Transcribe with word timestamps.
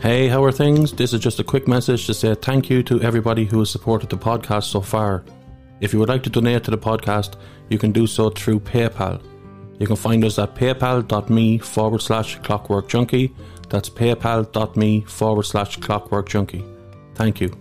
Hey, 0.00 0.28
how 0.28 0.42
are 0.42 0.50
things? 0.50 0.92
This 0.92 1.12
is 1.12 1.20
just 1.20 1.40
a 1.40 1.44
quick 1.44 1.68
message 1.68 2.06
to 2.06 2.14
say 2.14 2.34
thank 2.34 2.70
you 2.70 2.82
to 2.84 3.02
everybody 3.02 3.44
who 3.44 3.58
has 3.58 3.68
supported 3.68 4.08
the 4.08 4.16
podcast 4.16 4.62
so 4.62 4.80
far. 4.80 5.22
If 5.82 5.92
you 5.92 5.98
would 5.98 6.08
like 6.08 6.22
to 6.22 6.30
donate 6.30 6.64
to 6.64 6.70
the 6.70 6.78
podcast, 6.78 7.34
you 7.68 7.76
can 7.76 7.92
do 7.92 8.06
so 8.06 8.30
through 8.30 8.60
PayPal. 8.60 9.22
You 9.78 9.86
can 9.86 9.96
find 9.96 10.24
us 10.24 10.38
at 10.38 10.54
paypal.me 10.54 11.58
forward 11.58 12.00
slash 12.00 12.38
clockwork 12.38 12.88
junkie. 12.88 13.34
That's 13.68 13.90
paypal.me 13.90 15.02
forward 15.02 15.42
slash 15.42 15.76
clockwork 15.76 16.30
junkie. 16.30 16.64
Thank 17.14 17.42
you. 17.42 17.54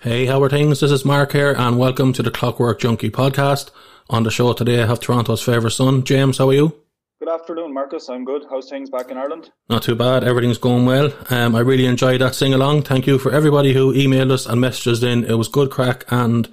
Hey, 0.00 0.24
how 0.24 0.42
are 0.42 0.48
things? 0.48 0.80
This 0.80 0.90
is 0.90 1.04
Mark 1.04 1.32
here, 1.32 1.52
and 1.52 1.78
welcome 1.78 2.14
to 2.14 2.22
the 2.22 2.30
Clockwork 2.30 2.80
Junkie 2.80 3.10
podcast. 3.10 3.68
On 4.08 4.22
the 4.22 4.30
show 4.30 4.54
today, 4.54 4.82
I 4.82 4.86
have 4.86 5.00
Toronto's 5.00 5.42
favourite 5.42 5.74
son, 5.74 6.02
James. 6.02 6.38
How 6.38 6.48
are 6.48 6.54
you? 6.54 6.87
Good 7.20 7.30
afternoon, 7.30 7.74
Marcus. 7.74 8.08
I'm 8.08 8.24
good. 8.24 8.44
How's 8.48 8.70
things 8.70 8.90
back 8.90 9.10
in 9.10 9.16
Ireland? 9.16 9.50
Not 9.68 9.82
too 9.82 9.96
bad. 9.96 10.22
Everything's 10.22 10.56
going 10.56 10.86
well. 10.86 11.12
Um, 11.30 11.56
I 11.56 11.60
really 11.60 11.86
enjoyed 11.86 12.20
that 12.20 12.36
sing 12.36 12.54
along. 12.54 12.82
Thank 12.82 13.08
you 13.08 13.18
for 13.18 13.32
everybody 13.32 13.74
who 13.74 13.92
emailed 13.92 14.30
us 14.30 14.46
and 14.46 14.62
messaged 14.62 14.86
us 14.92 15.02
in. 15.02 15.24
It 15.24 15.34
was 15.34 15.48
good 15.48 15.68
crack, 15.68 16.04
and 16.12 16.48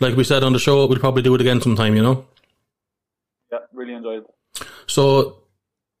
like 0.00 0.16
we 0.16 0.24
said 0.24 0.42
on 0.42 0.54
the 0.54 0.58
show, 0.58 0.86
we'll 0.86 0.98
probably 0.98 1.20
do 1.20 1.34
it 1.34 1.42
again 1.42 1.60
sometime. 1.60 1.94
You 1.96 2.02
know. 2.02 2.26
Yeah, 3.52 3.58
really 3.74 3.92
enjoyed 3.92 4.24
it. 4.24 4.66
So 4.86 5.42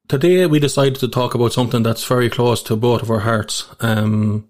today 0.08 0.46
we 0.46 0.60
decided 0.60 0.96
to 1.00 1.08
talk 1.08 1.34
about 1.34 1.52
something 1.52 1.82
that's 1.82 2.04
very 2.04 2.30
close 2.30 2.62
to 2.62 2.76
both 2.76 3.02
of 3.02 3.10
our 3.10 3.20
hearts. 3.20 3.68
Um, 3.80 4.48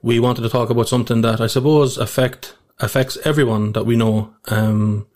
we 0.00 0.18
wanted 0.18 0.42
to 0.42 0.48
talk 0.48 0.70
about 0.70 0.88
something 0.88 1.20
that 1.20 1.42
I 1.42 1.46
suppose 1.46 1.98
affect 1.98 2.56
affects 2.78 3.18
everyone 3.26 3.72
that 3.72 3.84
we 3.84 3.96
know. 3.96 4.34
Um, 4.48 5.08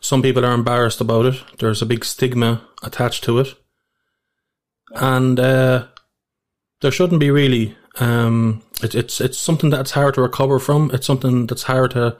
some 0.00 0.22
people 0.22 0.44
are 0.44 0.54
embarrassed 0.54 1.00
about 1.00 1.26
it. 1.26 1.42
There's 1.58 1.82
a 1.82 1.86
big 1.86 2.04
stigma 2.04 2.66
attached 2.82 3.24
to 3.24 3.38
it, 3.38 3.54
and 4.94 5.38
uh, 5.38 5.86
there 6.80 6.90
shouldn't 6.90 7.20
be 7.20 7.30
really. 7.30 7.76
Um, 7.98 8.62
it, 8.82 8.94
it's 8.94 9.20
it's 9.20 9.38
something 9.38 9.70
that's 9.70 9.92
hard 9.92 10.14
to 10.14 10.22
recover 10.22 10.58
from. 10.58 10.90
It's 10.92 11.06
something 11.06 11.46
that's 11.46 11.64
hard 11.64 11.92
to 11.92 12.16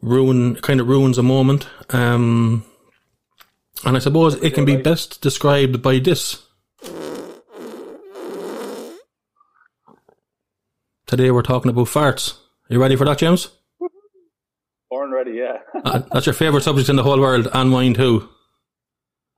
ruin. 0.00 0.56
Kind 0.56 0.80
of 0.80 0.88
ruins 0.88 1.18
a 1.18 1.22
moment. 1.22 1.68
Um, 1.90 2.64
and 3.84 3.96
I 3.96 4.00
suppose 4.00 4.34
it 4.36 4.54
can 4.54 4.64
be 4.64 4.76
best 4.76 5.20
described 5.20 5.82
by 5.82 5.98
this. 5.98 6.42
Today 11.06 11.30
we're 11.30 11.42
talking 11.42 11.70
about 11.70 11.86
farts. 11.86 12.34
Are 12.68 12.74
you 12.74 12.80
ready 12.80 12.96
for 12.96 13.06
that, 13.06 13.18
James? 13.18 13.48
Born 14.90 15.12
ready, 15.12 15.32
yeah. 15.32 15.58
uh, 15.84 16.02
that's 16.12 16.26
your 16.26 16.32
favourite 16.32 16.62
subject 16.64 16.88
in 16.88 16.96
the 16.96 17.02
whole 17.02 17.20
world, 17.20 17.48
and 17.52 17.70
mine 17.70 17.94
too. 17.94 18.28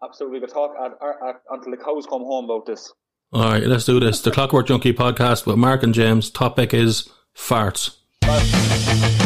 Absolutely. 0.02 0.38
We 0.38 0.46
could 0.46 0.54
talk 0.54 0.74
at, 0.80 0.92
at, 0.92 1.42
until 1.50 1.72
the 1.72 1.76
cows 1.76 2.06
come 2.06 2.22
home 2.22 2.44
about 2.46 2.66
this. 2.66 2.92
All 3.32 3.44
right, 3.44 3.62
let's 3.62 3.84
do 3.84 4.00
this. 4.00 4.20
The 4.20 4.30
Clockwork 4.30 4.66
Junkie 4.66 4.92
podcast 4.92 5.46
with 5.46 5.56
Mark 5.56 5.82
and 5.82 5.94
James. 5.94 6.30
Topic 6.30 6.72
is 6.72 7.08
farts. 7.36 7.96
farts. 8.24 9.19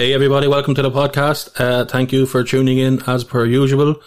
Hey 0.00 0.14
everybody, 0.14 0.48
welcome 0.48 0.74
to 0.76 0.80
the 0.80 0.90
podcast. 0.90 1.60
Uh, 1.60 1.84
thank 1.84 2.10
you 2.10 2.24
for 2.24 2.42
tuning 2.42 2.78
in 2.78 3.02
as 3.06 3.22
per 3.22 3.44
usual. 3.44 4.00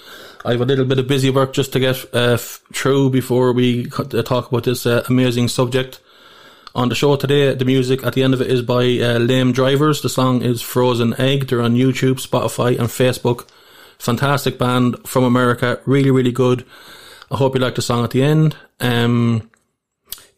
I 0.44 0.54
have 0.54 0.62
a 0.62 0.66
little 0.66 0.86
bit 0.86 0.98
of 0.98 1.08
busy 1.08 1.30
work 1.30 1.54
just 1.54 1.72
to 1.74 1.80
get 1.80 2.04
uh, 2.16 2.38
through 2.38 3.12
before 3.12 3.54
we 3.54 3.86
talk 3.86 4.52
about 4.52 4.64
this 4.64 4.88
uh, 4.88 5.04
amazing 5.08 5.50
subject. 5.50 6.00
On 6.74 6.90
the 6.90 6.96
show 6.96 7.16
today, 7.16 7.54
the 7.54 7.64
music 7.64 8.04
at 8.04 8.14
the 8.14 8.24
end 8.24 8.34
of 8.34 8.42
it 8.42 8.50
is 8.50 8.64
by 8.64 8.82
uh, 8.82 9.20
Lame 9.20 9.52
Drivers. 9.52 10.02
The 10.02 10.10
song 10.10 10.42
is 10.42 10.64
Frozen 10.64 11.14
Egg. 11.20 11.46
They're 11.46 11.62
on 11.62 11.76
YouTube, 11.76 12.20
Spotify, 12.20 12.70
and 12.80 12.90
Facebook. 12.90 13.48
Fantastic 14.00 14.58
band 14.58 15.08
from 15.08 15.24
America. 15.24 15.80
Really, 15.86 16.10
really 16.10 16.32
good. 16.32 16.66
I 17.30 17.38
hope 17.38 17.54
you 17.54 17.62
like 17.62 17.76
the 17.76 17.84
song 17.84 18.04
at 18.04 18.10
the 18.10 18.24
end. 18.24 18.58
Um, 18.80 19.48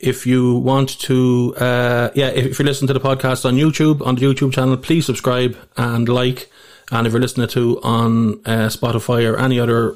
if 0.05 0.27
you 0.27 0.55
want 0.59 0.99
to, 0.99 1.55
uh, 1.57 2.11
yeah, 2.13 2.27
if 2.27 2.59
you're 2.59 2.65
listening 2.65 2.87
to 2.87 2.93
the 2.93 2.99
podcast 2.99 3.43
on 3.43 3.55
YouTube, 3.55 4.05
on 4.05 4.15
the 4.15 4.21
YouTube 4.21 4.53
channel, 4.53 4.77
please 4.77 5.05
subscribe 5.05 5.57
and 5.77 6.07
like. 6.07 6.51
And 6.91 7.07
if 7.07 7.13
you're 7.13 7.21
listening 7.21 7.47
to 7.49 7.81
on 7.81 8.33
uh, 8.45 8.69
Spotify 8.69 9.27
or 9.29 9.37
any 9.37 9.59
other 9.59 9.95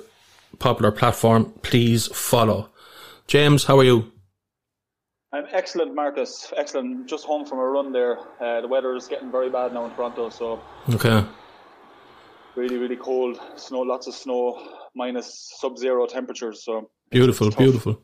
popular 0.58 0.92
platform, 0.92 1.54
please 1.62 2.08
follow. 2.08 2.70
James, 3.28 3.66
how 3.66 3.78
are 3.78 3.84
you? 3.84 4.12
I'm 5.32 5.46
excellent, 5.52 5.94
Marcus. 5.94 6.52
Excellent. 6.58 7.08
Just 7.08 7.26
home 7.26 7.46
from 7.46 7.60
a 7.60 7.66
run 7.66 7.92
there. 7.92 8.18
Uh, 8.42 8.62
the 8.62 8.68
weather 8.68 8.96
is 8.96 9.08
getting 9.08 9.32
very 9.32 9.52
bad 9.52 9.74
now 9.74 9.86
in 9.86 9.92
Toronto, 9.92 10.30
so 10.30 10.60
okay. 10.90 11.24
Really, 12.56 12.78
really 12.78 12.96
cold. 12.96 13.40
Snow, 13.56 13.82
lots 13.82 14.08
of 14.08 14.16
snow, 14.16 14.60
minus 14.96 15.54
sub-zero 15.60 16.08
temperatures. 16.08 16.66
So 16.66 16.90
beautiful, 17.12 17.52
beautiful. 17.52 18.02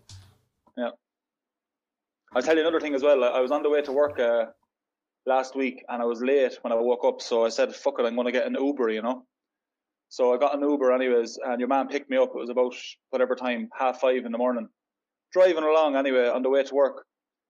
Yeah. 0.78 0.92
I'll 2.36 2.42
tell 2.42 2.56
you 2.56 2.62
another 2.62 2.82
thing 2.82 2.94
as 2.94 3.02
well. 3.02 3.24
I 3.24 3.40
was 3.40 3.52
on 3.52 3.64
the 3.64 3.70
way 3.70 3.82
to 3.82 3.94
work 3.94 4.20
uh, 4.20 4.48
last 5.26 5.56
week 5.56 5.86
and 5.88 6.02
I 6.02 6.06
was 6.06 6.22
late 6.22 6.58
when 6.62 6.74
I 6.74 6.76
woke 6.76 7.06
up. 7.06 7.22
So 7.22 7.46
I 7.46 7.50
said, 7.50 7.74
fuck 7.74 7.96
it, 7.98 8.06
I'm 8.06 8.16
going 8.16 8.26
to 8.26 8.32
get 8.34 8.46
an 8.46 8.58
Uber, 8.60 8.90
you 8.90 9.02
know? 9.02 9.26
So 10.10 10.34
I 10.34 10.38
got 10.38 10.54
an 10.54 10.62
Uber 10.62 10.92
anyways 10.92 11.40
and 11.46 11.62
your 11.62 11.70
man 11.70 11.88
picked 11.88 12.10
me 12.10 12.18
up. 12.18 12.32
It 12.36 12.40
was 12.40 12.50
about 12.50 12.76
whatever 13.12 13.36
time, 13.36 13.70
half 13.78 14.02
five 14.02 14.26
in 14.26 14.34
the 14.34 14.38
morning. 14.38 14.68
Driving 15.32 15.64
along 15.64 15.96
anyway 15.96 16.28
on 16.28 16.42
the 16.42 16.50
way 16.50 16.64
to 16.64 16.76
work. 16.76 17.06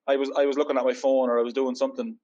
I 0.08 0.18
was 0.18 0.30
I 0.38 0.46
was 0.46 0.56
looking 0.56 0.78
at 0.78 0.86
my 0.86 0.94
phone 0.94 1.30
or 1.30 1.40
I 1.40 1.44
was 1.44 1.54
doing 1.54 1.76
something. 1.76 2.16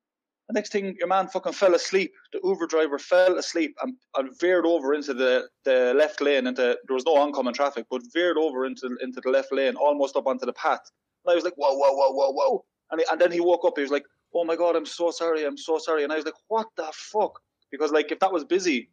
The 0.47 0.53
next 0.53 0.72
thing, 0.72 0.95
your 0.99 1.07
man 1.07 1.29
fucking 1.29 1.53
fell 1.53 1.73
asleep. 1.73 2.13
The 2.31 2.41
Uber 2.43 2.67
driver 2.67 2.99
fell 2.99 3.38
asleep 3.39 3.75
and, 3.81 3.95
and 4.16 4.39
veered 4.39 4.66
over 4.66 4.93
into 4.93 5.13
the, 5.16 5.47
the 5.66 5.93
left 5.95 6.22
lane. 6.22 6.45
Into 6.45 6.78
there 6.88 6.93
was 6.93 7.05
no 7.05 7.16
oncoming 7.16 7.53
traffic, 7.53 7.85
but 7.89 8.01
veered 8.13 8.38
over 8.38 8.66
into 8.66 8.97
into 9.01 9.19
the 9.22 9.31
left 9.31 9.51
lane, 9.51 9.75
almost 9.75 10.16
up 10.16 10.28
onto 10.28 10.45
the 10.45 10.53
path. 10.53 10.81
And 11.25 11.31
I 11.31 11.35
was 11.35 11.43
like, 11.43 11.53
whoa, 11.55 11.73
whoa, 11.73 11.93
whoa, 11.93 12.11
whoa, 12.11 12.31
whoa. 12.31 12.65
And, 12.91 13.01
he, 13.01 13.05
and 13.11 13.19
then 13.19 13.31
he 13.31 13.39
woke 13.39 13.65
up. 13.65 13.73
He 13.75 13.81
was 13.81 13.91
like, 13.91 14.05
oh 14.33 14.43
my 14.43 14.55
God, 14.55 14.75
I'm 14.75 14.85
so 14.85 15.11
sorry. 15.11 15.45
I'm 15.45 15.57
so 15.57 15.77
sorry. 15.77 16.03
And 16.03 16.11
I 16.11 16.15
was 16.15 16.25
like, 16.25 16.35
what 16.47 16.67
the 16.77 16.91
fuck? 16.93 17.39
Because, 17.71 17.91
like, 17.91 18.11
if 18.11 18.19
that 18.19 18.33
was 18.33 18.43
busy, 18.43 18.89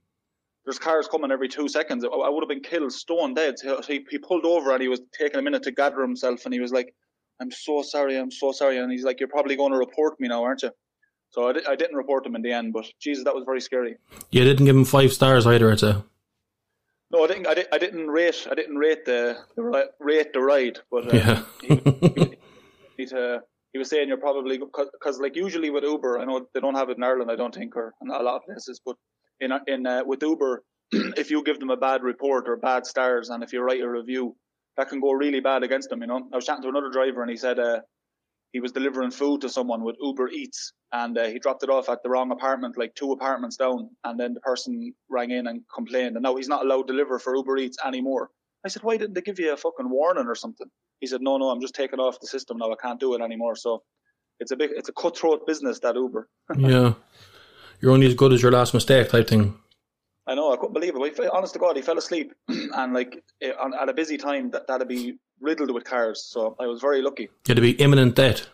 there's 0.64 0.78
cars 0.78 1.08
coming 1.08 1.30
every 1.30 1.48
two 1.48 1.68
seconds. 1.68 2.04
I, 2.04 2.28
would 2.28 2.42
have 2.42 2.48
been 2.48 2.62
killed 2.62 2.92
stone 2.92 3.34
dead. 3.34 3.58
So 3.58 3.80
he, 3.82 4.04
he 4.10 4.18
pulled 4.18 4.44
over 4.44 4.72
and 4.72 4.82
he 4.82 4.88
was 4.88 5.00
taking 5.18 5.38
a 5.38 5.42
minute 5.42 5.62
to 5.64 5.72
gather 5.72 6.00
himself. 6.00 6.44
And 6.44 6.52
he 6.52 6.60
was 6.60 6.72
like, 6.72 6.94
I'm 7.40 7.50
so 7.50 7.82
sorry. 7.82 8.16
I'm 8.16 8.30
so 8.30 8.52
sorry. 8.52 8.78
And 8.78 8.90
he's 8.92 9.04
like, 9.04 9.20
you're 9.20 9.28
probably 9.28 9.56
going 9.56 9.72
to 9.72 9.78
report 9.78 10.20
me 10.20 10.28
now, 10.28 10.44
aren't 10.44 10.62
you? 10.62 10.70
So 11.30 11.48
I, 11.48 11.52
di- 11.52 11.66
I 11.68 11.76
didn't 11.76 11.96
report 11.96 12.26
him 12.26 12.34
in 12.36 12.42
the 12.42 12.52
end, 12.52 12.72
but 12.72 12.86
Jesus, 13.00 13.24
that 13.24 13.34
was 13.34 13.44
very 13.44 13.60
scary. 13.60 13.96
You 14.30 14.44
didn't 14.44 14.64
give 14.66 14.76
him 14.76 14.84
five 14.84 15.12
stars 15.12 15.46
either, 15.46 15.70
I'd 15.70 15.80
say. 15.80 15.94
No, 17.10 17.24
I 17.24 17.26
didn't. 17.26 17.46
I, 17.46 17.54
did, 17.54 17.66
I 17.72 17.78
didn't 17.78 18.08
rate. 18.08 18.46
I 18.50 18.54
didn't 18.54 18.76
rate 18.76 19.04
the, 19.06 19.38
the 19.56 19.90
rate 19.98 20.32
the 20.32 20.40
ride, 20.40 20.78
but 20.90 21.12
uh, 21.12 21.16
yeah. 21.16 21.42
he, 21.62 21.68
he, 21.68 22.38
he, 22.98 23.16
uh, 23.16 23.38
he, 23.72 23.78
was 23.78 23.88
saying 23.88 24.08
you're 24.08 24.18
probably 24.18 24.58
because 24.58 25.18
like 25.18 25.34
usually 25.34 25.70
with 25.70 25.84
Uber, 25.84 26.18
I 26.18 26.24
know 26.24 26.46
they 26.52 26.60
don't 26.60 26.74
have 26.74 26.90
it 26.90 26.98
in 26.98 27.02
Ireland, 27.02 27.30
I 27.30 27.36
don't 27.36 27.54
think, 27.54 27.76
or 27.76 27.94
in 28.02 28.10
a 28.10 28.22
lot 28.22 28.36
of 28.36 28.44
places, 28.44 28.80
but 28.84 28.96
in 29.40 29.52
in 29.66 29.86
uh, 29.86 30.02
with 30.04 30.22
Uber, 30.22 30.62
if 30.92 31.30
you 31.30 31.42
give 31.42 31.60
them 31.60 31.70
a 31.70 31.78
bad 31.78 32.02
report 32.02 32.46
or 32.46 32.56
bad 32.56 32.84
stars, 32.84 33.30
and 33.30 33.42
if 33.42 33.54
you 33.54 33.62
write 33.62 33.80
a 33.80 33.88
review, 33.88 34.36
that 34.76 34.90
can 34.90 35.00
go 35.00 35.12
really 35.12 35.40
bad 35.40 35.62
against 35.62 35.88
them. 35.88 36.02
You 36.02 36.08
know, 36.08 36.28
I 36.30 36.36
was 36.36 36.44
chatting 36.44 36.62
to 36.64 36.68
another 36.68 36.90
driver, 36.90 37.22
and 37.22 37.30
he 37.30 37.38
said 37.38 37.58
uh, 37.58 37.80
he 38.52 38.60
was 38.60 38.72
delivering 38.72 39.10
food 39.10 39.42
to 39.42 39.48
someone 39.48 39.82
with 39.82 39.96
Uber 40.00 40.28
Eats, 40.30 40.72
and 40.92 41.16
uh, 41.18 41.26
he 41.26 41.38
dropped 41.38 41.62
it 41.62 41.70
off 41.70 41.88
at 41.88 42.02
the 42.02 42.08
wrong 42.08 42.30
apartment, 42.30 42.78
like 42.78 42.94
two 42.94 43.12
apartments 43.12 43.56
down. 43.56 43.90
And 44.04 44.18
then 44.18 44.34
the 44.34 44.40
person 44.40 44.94
rang 45.10 45.30
in 45.30 45.46
and 45.46 45.62
complained, 45.74 46.16
and 46.16 46.22
now 46.22 46.36
he's 46.36 46.48
not 46.48 46.64
allowed 46.64 46.86
to 46.86 46.92
deliver 46.94 47.18
for 47.18 47.36
Uber 47.36 47.58
Eats 47.58 47.78
anymore. 47.84 48.30
I 48.64 48.68
said, 48.68 48.82
why 48.82 48.96
didn't 48.96 49.14
they 49.14 49.20
give 49.20 49.38
you 49.38 49.52
a 49.52 49.56
fucking 49.56 49.88
warning 49.88 50.26
or 50.26 50.34
something? 50.34 50.66
He 51.00 51.06
said, 51.06 51.20
no, 51.20 51.36
no, 51.36 51.50
I'm 51.50 51.60
just 51.60 51.74
taking 51.74 52.00
off 52.00 52.20
the 52.20 52.26
system 52.26 52.58
now. 52.58 52.72
I 52.72 52.76
can't 52.80 52.98
do 52.98 53.14
it 53.14 53.20
anymore. 53.20 53.54
So 53.54 53.82
it's 54.40 54.50
a 54.50 54.56
big, 54.56 54.70
it's 54.74 54.88
a 54.88 54.92
cutthroat 54.92 55.46
business 55.46 55.78
that 55.80 55.94
Uber. 55.94 56.28
yeah, 56.58 56.94
you're 57.80 57.92
only 57.92 58.06
as 58.06 58.14
good 58.14 58.32
as 58.32 58.42
your 58.42 58.52
last 58.52 58.74
mistake 58.74 59.10
type 59.10 59.28
thing. 59.28 59.58
I 60.28 60.34
know. 60.34 60.52
I 60.52 60.56
couldn't 60.56 60.74
believe 60.74 60.94
it. 60.94 61.16
But 61.16 61.30
honest 61.30 61.54
to 61.54 61.58
God, 61.58 61.76
he 61.76 61.82
fell 61.82 61.98
asleep, 61.98 62.32
and 62.48 62.92
like 62.92 63.24
at 63.42 63.88
a 63.88 63.94
busy 63.94 64.18
time, 64.18 64.50
that 64.50 64.66
that'd 64.68 64.86
be 64.86 65.18
riddled 65.40 65.72
with 65.72 65.84
cars. 65.84 66.22
So 66.22 66.54
I 66.60 66.66
was 66.66 66.80
very 66.80 67.02
lucky. 67.02 67.30
It'd 67.48 67.62
be 67.62 67.72
imminent 67.72 68.14
death. 68.14 68.46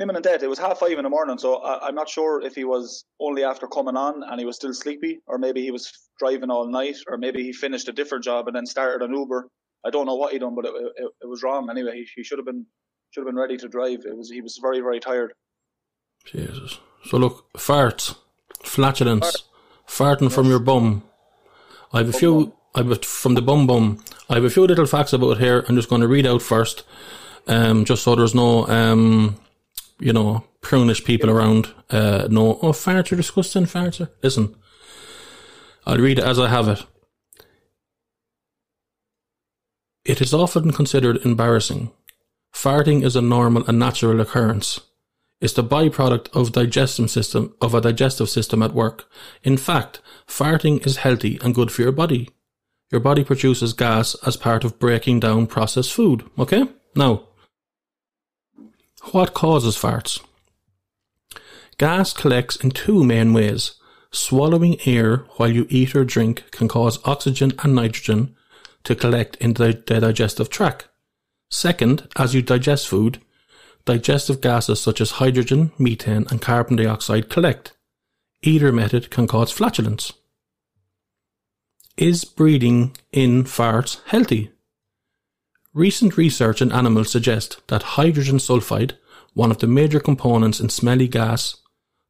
imminent 0.00 0.24
death. 0.24 0.42
It 0.42 0.48
was 0.48 0.58
half 0.58 0.78
five 0.78 0.92
in 0.98 1.04
the 1.04 1.10
morning, 1.10 1.38
so 1.38 1.56
I, 1.56 1.86
I'm 1.86 1.94
not 1.94 2.08
sure 2.08 2.40
if 2.40 2.54
he 2.54 2.64
was 2.64 3.04
only 3.20 3.44
after 3.44 3.66
coming 3.66 3.96
on 3.96 4.22
and 4.22 4.40
he 4.40 4.46
was 4.46 4.56
still 4.56 4.72
sleepy, 4.72 5.20
or 5.26 5.38
maybe 5.38 5.62
he 5.62 5.70
was 5.70 5.92
driving 6.18 6.50
all 6.50 6.66
night, 6.66 6.96
or 7.08 7.18
maybe 7.18 7.42
he 7.42 7.52
finished 7.52 7.88
a 7.88 7.92
different 7.92 8.24
job 8.24 8.46
and 8.48 8.56
then 8.56 8.66
started 8.66 9.04
an 9.04 9.14
Uber. 9.14 9.48
I 9.84 9.90
don't 9.90 10.06
know 10.06 10.16
what 10.16 10.32
he 10.32 10.38
done, 10.38 10.54
but 10.54 10.64
it, 10.64 10.74
it, 10.96 11.10
it 11.22 11.28
was 11.28 11.42
wrong 11.42 11.68
anyway. 11.70 11.96
He, 11.96 12.08
he 12.16 12.22
should 12.24 12.38
have 12.38 12.46
been 12.46 12.66
should 13.10 13.20
have 13.20 13.26
been 13.26 13.36
ready 13.38 13.56
to 13.58 13.68
drive. 13.68 14.00
It 14.06 14.16
was 14.16 14.30
he 14.30 14.40
was 14.40 14.58
very 14.60 14.80
very 14.80 15.00
tired. 15.00 15.34
Jesus. 16.24 16.78
So 17.04 17.18
look, 17.18 17.52
farts, 17.52 18.16
flatulence, 18.64 19.44
farting 19.86 20.32
from 20.32 20.48
your 20.48 20.58
bum. 20.58 21.02
I 21.92 21.98
have 21.98 22.08
a 22.08 22.12
few. 22.12 22.52
I 22.74 22.82
have 22.82 23.04
from 23.04 23.34
the 23.34 23.42
bum 23.42 23.66
bum. 23.66 24.02
I 24.28 24.34
have 24.34 24.44
a 24.44 24.50
few 24.50 24.66
little 24.66 24.86
facts 24.86 25.12
about 25.12 25.38
here. 25.38 25.64
I'm 25.68 25.76
just 25.76 25.88
going 25.88 26.02
to 26.02 26.08
read 26.08 26.26
out 26.26 26.42
first, 26.42 26.82
um, 27.46 27.84
just 27.84 28.02
so 28.02 28.14
there's 28.14 28.34
no, 28.34 28.66
um, 28.66 29.36
you 29.98 30.12
know, 30.12 30.44
prunish 30.60 31.04
people 31.04 31.30
around. 31.30 31.72
Uh, 31.88 32.26
no, 32.30 32.58
oh, 32.60 32.72
farts 32.72 33.12
are 33.12 33.16
disgusting. 33.16 33.64
Farts 33.64 34.00
are. 34.00 34.10
Listen, 34.22 34.54
I'll 35.86 35.98
read 35.98 36.18
it 36.18 36.24
as 36.24 36.38
I 36.38 36.48
have 36.48 36.68
it. 36.68 36.84
It 40.04 40.20
is 40.20 40.34
often 40.34 40.72
considered 40.72 41.24
embarrassing. 41.24 41.90
Farting 42.54 43.04
is 43.04 43.16
a 43.16 43.20
normal 43.20 43.66
and 43.66 43.78
natural 43.78 44.20
occurrence. 44.20 44.80
It's 45.40 45.52
the 45.52 45.62
byproduct 45.62 46.28
of 46.34 46.52
digestive 46.52 47.10
system 47.10 47.54
of 47.60 47.74
a 47.74 47.80
digestive 47.80 48.30
system 48.30 48.62
at 48.62 48.72
work. 48.72 49.04
In 49.42 49.56
fact, 49.56 50.00
farting 50.26 50.84
is 50.86 50.98
healthy 50.98 51.38
and 51.42 51.54
good 51.54 51.70
for 51.70 51.82
your 51.82 51.92
body. 51.92 52.30
Your 52.90 53.00
body 53.00 53.24
produces 53.24 53.72
gas 53.72 54.14
as 54.26 54.36
part 54.36 54.64
of 54.64 54.78
breaking 54.78 55.20
down 55.20 55.46
processed 55.46 55.92
food. 55.92 56.24
Okay? 56.38 56.64
Now, 56.94 57.28
what 59.12 59.34
causes 59.34 59.76
farts? 59.76 60.24
Gas 61.78 62.12
collects 62.14 62.56
in 62.56 62.70
two 62.70 63.04
main 63.04 63.34
ways. 63.34 63.74
Swallowing 64.12 64.78
air 64.86 65.26
while 65.36 65.50
you 65.50 65.66
eat 65.68 65.94
or 65.94 66.04
drink 66.04 66.50
can 66.50 66.68
cause 66.68 66.98
oxygen 67.04 67.52
and 67.62 67.74
nitrogen 67.74 68.34
to 68.84 68.94
collect 68.94 69.36
in 69.36 69.54
the 69.54 69.74
digestive 69.74 70.48
tract. 70.48 70.88
Second, 71.50 72.08
as 72.16 72.34
you 72.34 72.40
digest 72.40 72.88
food, 72.88 73.20
digestive 73.86 74.42
gases 74.42 74.80
such 74.80 75.00
as 75.00 75.12
hydrogen, 75.12 75.72
methane, 75.78 76.26
and 76.30 76.42
carbon 76.42 76.76
dioxide 76.76 77.30
collect. 77.30 77.72
Either 78.42 78.70
method 78.70 79.10
can 79.10 79.26
cause 79.26 79.50
flatulence. 79.50 80.12
Is 81.96 82.24
breathing 82.24 82.94
in 83.10 83.44
farts 83.44 84.02
healthy? 84.04 84.50
Recent 85.72 86.16
research 86.16 86.60
in 86.60 86.72
animals 86.72 87.10
suggests 87.10 87.56
that 87.68 87.96
hydrogen 87.96 88.36
sulfide, 88.36 88.92
one 89.32 89.50
of 89.50 89.58
the 89.58 89.66
major 89.66 90.00
components 90.00 90.60
in 90.60 90.68
smelly 90.68 91.08
gas, 91.08 91.56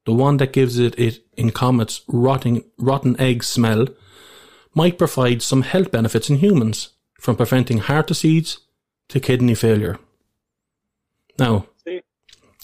the 0.05 0.13
one 0.13 0.39
that 0.39 0.53
gives 0.53 0.79
it, 0.79 0.99
it 0.99 1.25
in 1.37 1.51
comets 1.51 2.01
rotting, 2.09 2.65
rotten 2.79 3.19
egg 3.21 3.45
smell, 3.45 3.87
might 4.75 4.99
provide 4.99 5.43
some 5.43 5.63
health 5.63 5.91
benefits 5.91 6.31
in 6.31 6.37
humans, 6.37 6.91
from 7.21 7.37
preventing 7.37 7.79
heart 7.79 8.07
disease 8.07 8.59
to 9.09 9.21
kidney 9.21 9.55
failure. 9.55 9.99
Now, 11.39 11.67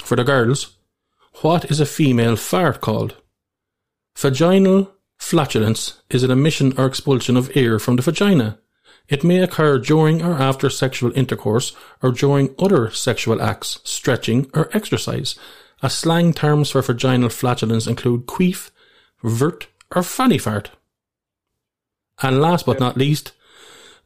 for 0.03 0.17
the 0.17 0.25
girls, 0.25 0.77
what 1.43 1.71
is 1.71 1.81
a 1.81 1.87
female 1.87 2.37
fart 2.37 2.81
called? 2.81 3.17
Vaginal 4.17 4.93
flatulence 5.19 6.03
is 6.11 6.23
an 6.23 6.31
emission 6.31 6.75
or 6.79 6.87
expulsion 6.87 7.37
of 7.37 7.55
air 7.57 7.79
from 7.79 7.97
the 7.97 8.03
vagina. 8.03 8.59
It 9.09 9.25
may 9.25 9.41
occur 9.43 9.79
during 9.79 10.23
or 10.23 10.35
after 10.35 10.71
sexual 10.71 11.13
intercourse 11.17 11.75
or 12.03 12.13
during 12.13 12.55
other 12.59 12.91
sexual 12.91 13.43
acts, 13.43 13.81
stretching, 13.85 14.51
or 14.55 14.71
exercise. 14.73 15.35
As 15.83 15.95
slang 15.95 16.33
terms 16.33 16.71
for 16.71 16.83
vaginal 16.83 17.29
flatulence 17.29 17.87
include 17.87 18.27
queef, 18.27 18.71
vert, 19.23 19.67
or 19.95 20.03
fanny 20.03 20.39
fart. 20.39 20.71
And 22.23 22.41
last 22.41 22.67
but 22.67 22.81
not 22.81 22.97
least, 22.97 23.33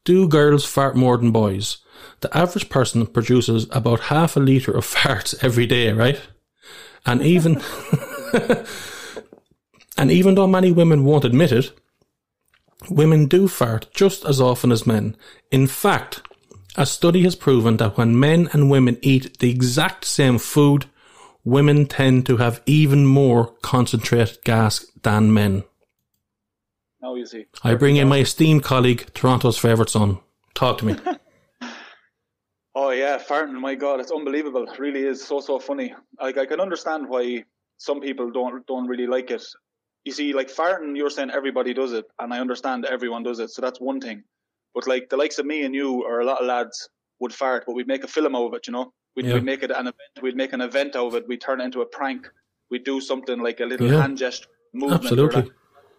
do 0.05 0.27
girls 0.29 0.65
fart 0.65 0.97
more 0.97 1.19
than 1.19 1.33
boys? 1.33 1.79
The 2.21 2.37
average 2.37 2.69
person 2.69 3.07
produces 3.07 3.67
about 3.71 4.01
half 4.01 4.37
a 4.37 4.41
litre 4.41 4.73
of 4.73 4.85
farts 4.85 5.35
every 5.43 5.67
day, 5.67 5.93
right? 5.93 6.21
And 7.05 7.23
even 7.23 7.63
and 9.97 10.11
even 10.11 10.35
though 10.35 10.47
many 10.47 10.73
women 10.73 11.05
won't 11.05 11.25
admit 11.25 11.53
it, 11.53 11.73
women 12.91 13.27
do 13.27 13.49
fart 13.49 13.89
just 13.95 14.25
as 14.25 14.41
often 14.41 14.73
as 14.73 14.87
men. 14.87 15.17
In 15.51 15.67
fact, 15.67 16.23
a 16.77 16.85
study 16.85 17.23
has 17.23 17.35
proven 17.35 17.79
that 17.79 17.97
when 17.97 18.19
men 18.19 18.49
and 18.53 18.71
women 18.71 18.99
eat 19.03 19.39
the 19.39 19.51
exact 19.51 20.05
same 20.05 20.39
food, 20.39 20.87
women 21.45 21.87
tend 21.87 22.27
to 22.27 22.37
have 22.37 22.61
even 22.67 23.07
more 23.07 23.55
concentrated 23.63 24.39
gas 24.45 24.85
than 25.03 25.33
men. 25.33 25.65
Now 27.01 27.15
you 27.15 27.25
see. 27.25 27.47
I 27.63 27.75
bring 27.75 27.97
in 27.97 28.09
my 28.09 28.19
esteemed 28.19 28.65
colleague, 28.65 29.07
Toronto's 29.15 29.59
favourite 29.59 29.91
son. 29.91 30.19
Talk 30.55 30.79
to 30.79 30.87
me. 30.87 30.97
Yeah, 32.97 33.19
farting! 33.19 33.61
My 33.61 33.75
God, 33.75 34.01
it's 34.01 34.11
unbelievable. 34.13 34.65
It 34.69 34.79
really 34.79 35.03
is 35.03 35.23
so 35.25 35.41
so 35.41 35.59
funny. 35.59 35.95
Like 36.21 36.39
I 36.39 36.47
can 36.47 36.61
understand 36.61 37.09
why 37.09 37.45
some 37.79 38.01
people 38.01 38.31
don't 38.31 38.67
don't 38.67 38.87
really 38.87 39.07
like 39.07 39.31
it. 39.31 39.45
You 40.05 40.13
see, 40.13 40.33
like 40.33 40.49
farting, 40.53 40.97
you're 40.97 41.11
saying 41.11 41.31
everybody 41.31 41.75
does 41.75 41.93
it, 41.93 42.05
and 42.21 42.33
I 42.33 42.39
understand 42.41 42.85
everyone 42.87 43.23
does 43.23 43.41
it, 43.41 43.51
so 43.51 43.61
that's 43.63 43.81
one 43.81 44.01
thing. 44.01 44.23
But 44.75 44.87
like 44.87 45.09
the 45.09 45.17
likes 45.17 45.39
of 45.39 45.47
me 45.47 45.65
and 45.65 45.75
you, 45.75 46.03
or 46.05 46.21
a 46.21 46.25
lot 46.25 46.41
of 46.41 46.47
lads 46.47 46.89
would 47.21 47.35
fart, 47.35 47.65
but 47.67 47.75
we'd 47.75 47.89
make 47.89 48.05
a 48.05 48.09
film 48.09 48.37
out 48.37 48.47
of 48.47 48.55
it. 48.55 48.67
You 48.67 48.73
know, 48.75 48.93
we'd, 49.17 49.27
Yeah. 49.27 49.35
we'd 49.35 49.45
make 49.45 49.63
it 49.63 49.71
an 49.71 49.87
event. 49.93 50.23
We'd 50.23 50.37
make 50.37 50.53
an 50.53 50.61
event 50.61 50.95
out 50.97 51.07
of 51.09 51.15
it. 51.15 51.27
We'd 51.27 51.41
turn 51.41 51.61
it 51.61 51.65
into 51.65 51.81
a 51.81 51.87
prank. 51.87 52.29
We'd 52.71 52.85
do 52.85 53.01
something 53.01 53.41
like 53.41 53.61
a 53.61 53.65
little 53.65 53.91
Yeah. 53.91 54.03
hand 54.03 54.19
gesture 54.19 54.49
movement. 54.73 55.05
or 55.19 55.27
Absolutely. 55.27 55.51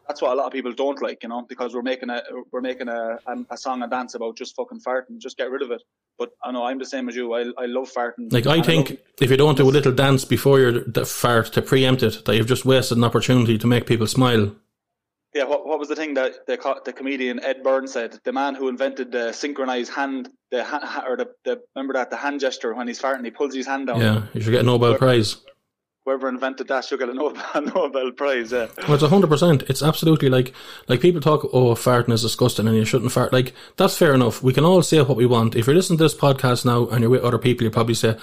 That. 0.08 0.14
That's 0.14 0.22
what 0.22 0.32
a 0.32 0.36
lot 0.36 0.48
of 0.48 0.54
people 0.54 0.72
don't 0.74 1.02
like, 1.02 1.24
you 1.24 1.30
know, 1.30 1.46
because 1.48 1.74
we're 1.74 1.82
making 1.82 2.10
a 2.10 2.22
we're 2.52 2.62
making 2.62 2.88
a, 2.88 3.20
a, 3.26 3.36
a 3.52 3.58
song 3.58 3.82
and 3.82 3.92
dance 3.92 4.16
about 4.16 4.38
just 4.38 4.56
fucking 4.56 4.80
farting, 4.80 5.18
just 5.20 5.38
get 5.38 5.52
rid 5.52 5.62
of 5.62 5.72
it. 5.72 5.82
But 6.18 6.32
I 6.44 6.52
know 6.52 6.64
I'm 6.66 6.80
the 6.80 6.86
same 6.86 7.10
as 7.10 7.16
you. 7.16 7.34
I 7.34 7.42
I 7.58 7.66
love 7.66 7.92
farting. 7.94 8.32
Like 8.32 8.48
I 8.48 8.62
think 8.62 8.90
love- 8.90 9.00
if 9.22 9.30
you 9.32 9.38
don't 9.38 9.58
do 9.58 9.64
a 9.64 9.72
little 9.72 9.92
dance 9.92 10.26
before 10.26 10.60
your 10.60 10.82
fart 11.06 11.52
to 11.54 11.62
preempt 11.62 12.04
it, 12.04 12.26
that 12.26 12.36
you've 12.36 12.48
just 12.48 12.66
wasted 12.66 12.98
an 12.98 13.04
opportunity 13.04 13.58
to 13.58 13.68
make 13.68 13.86
people 13.86 14.08
smile. 14.08 14.56
yeah. 15.34 15.44
What, 15.44 15.68
what 15.68 15.80
was 15.80 15.90
the 15.90 15.96
thing 15.96 16.16
that 16.16 16.48
the 16.48 16.58
the 16.86 16.94
comedian 16.94 17.40
Ed 17.44 17.62
Byrne 17.64 17.88
said? 17.88 18.20
The 18.24 18.34
man 18.34 18.56
who 18.56 18.70
invented 18.70 19.12
the 19.12 19.32
synchronized 19.34 19.92
hand, 19.92 20.30
the 20.50 20.62
or 21.08 21.18
the, 21.18 21.30
the 21.44 21.62
remember 21.76 21.94
that 21.94 22.10
the 22.10 22.18
hand 22.18 22.40
gesture 22.40 22.74
when 22.74 22.88
he's 22.88 23.00
farting, 23.02 23.26
he 23.26 23.32
pulls 23.32 23.54
his 23.54 23.68
hand 23.68 23.88
down. 23.88 24.02
Yeah, 24.02 24.24
you 24.34 24.42
should 24.42 24.52
get 24.52 24.62
a 24.62 24.64
Nobel 24.64 24.96
Prize. 24.96 25.38
Whoever 26.08 26.30
invented 26.30 26.70
that 26.70 26.86
should 26.86 27.00
get 27.00 27.10
a 27.10 27.14
Nobel, 27.14 28.14
Prize. 28.14 28.54
Yeah. 28.54 28.68
Well, 28.88 28.94
it's 28.94 29.04
hundred 29.04 29.28
percent. 29.28 29.64
It's 29.64 29.84
absolutely 29.84 30.30
like 30.30 30.54
like 30.88 31.02
people 31.02 31.20
talk. 31.20 31.44
Oh, 31.52 31.76
farting 31.76 32.14
is 32.14 32.22
disgusting, 32.22 32.66
and 32.66 32.78
you 32.78 32.86
shouldn't 32.86 33.12
fart. 33.12 33.34
Like 33.34 33.54
that's 33.76 33.98
fair 33.98 34.14
enough. 34.14 34.42
We 34.42 34.54
can 34.54 34.64
all 34.64 34.82
say 34.82 35.02
what 35.02 35.18
we 35.18 35.26
want. 35.26 35.58
If 35.58 35.68
you're 35.68 35.76
listening 35.76 35.98
to 35.98 36.06
this 36.06 36.16
podcast 36.16 36.64
now 36.64 36.88
and 36.88 37.02
you're 37.02 37.10
with 37.10 37.24
other 37.26 37.38
people, 37.38 37.66
you 37.66 37.72
probably 37.72 37.94
say, 37.94 38.16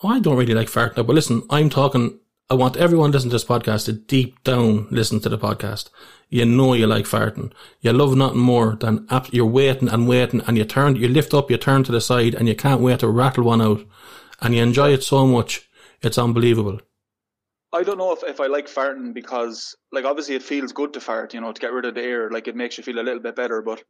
"Oh, 0.00 0.10
I 0.10 0.20
don't 0.20 0.36
really 0.36 0.54
like 0.54 0.68
farting." 0.68 0.94
But 0.94 1.08
listen, 1.08 1.42
I'm 1.50 1.70
talking. 1.70 2.20
I 2.50 2.54
want 2.54 2.76
everyone 2.76 3.10
listening 3.10 3.30
to 3.30 3.34
this 3.34 3.44
podcast 3.44 3.86
to 3.86 3.94
deep 3.94 4.44
down 4.44 4.86
listen 4.92 5.18
to 5.18 5.28
the 5.28 5.36
podcast. 5.36 5.88
You 6.28 6.44
know 6.44 6.74
you 6.74 6.86
like 6.86 7.06
farting. 7.06 7.50
You 7.80 7.94
love 7.94 8.14
nothing 8.14 8.38
more 8.38 8.76
than 8.76 9.08
ap- 9.10 9.32
you're 9.32 9.44
waiting 9.44 9.88
and 9.88 10.06
waiting, 10.06 10.40
and 10.46 10.56
you 10.56 10.64
turn, 10.64 10.94
you 10.94 11.08
lift 11.08 11.34
up, 11.34 11.50
you 11.50 11.56
turn 11.56 11.82
to 11.82 11.90
the 11.90 12.00
side, 12.00 12.34
and 12.36 12.46
you 12.46 12.54
can't 12.54 12.80
wait 12.80 13.00
to 13.00 13.08
rattle 13.08 13.42
one 13.42 13.60
out, 13.60 13.84
and 14.40 14.54
you 14.54 14.62
enjoy 14.62 14.92
it 14.92 15.02
so 15.02 15.26
much. 15.26 15.68
It's 16.00 16.16
unbelievable. 16.16 16.78
I 17.74 17.82
don't 17.82 17.98
know 17.98 18.12
if, 18.12 18.22
if 18.22 18.40
I 18.40 18.46
like 18.46 18.68
farting 18.68 19.12
because, 19.12 19.74
like, 19.90 20.04
obviously 20.04 20.36
it 20.36 20.44
feels 20.44 20.72
good 20.72 20.92
to 20.92 21.00
fart, 21.00 21.34
you 21.34 21.40
know, 21.40 21.52
to 21.52 21.60
get 21.60 21.72
rid 21.72 21.84
of 21.84 21.96
the 21.96 22.02
air. 22.02 22.30
Like, 22.30 22.46
it 22.46 22.54
makes 22.54 22.78
you 22.78 22.84
feel 22.84 23.00
a 23.00 23.02
little 23.02 23.20
bit 23.20 23.34
better. 23.34 23.62
But 23.62 23.82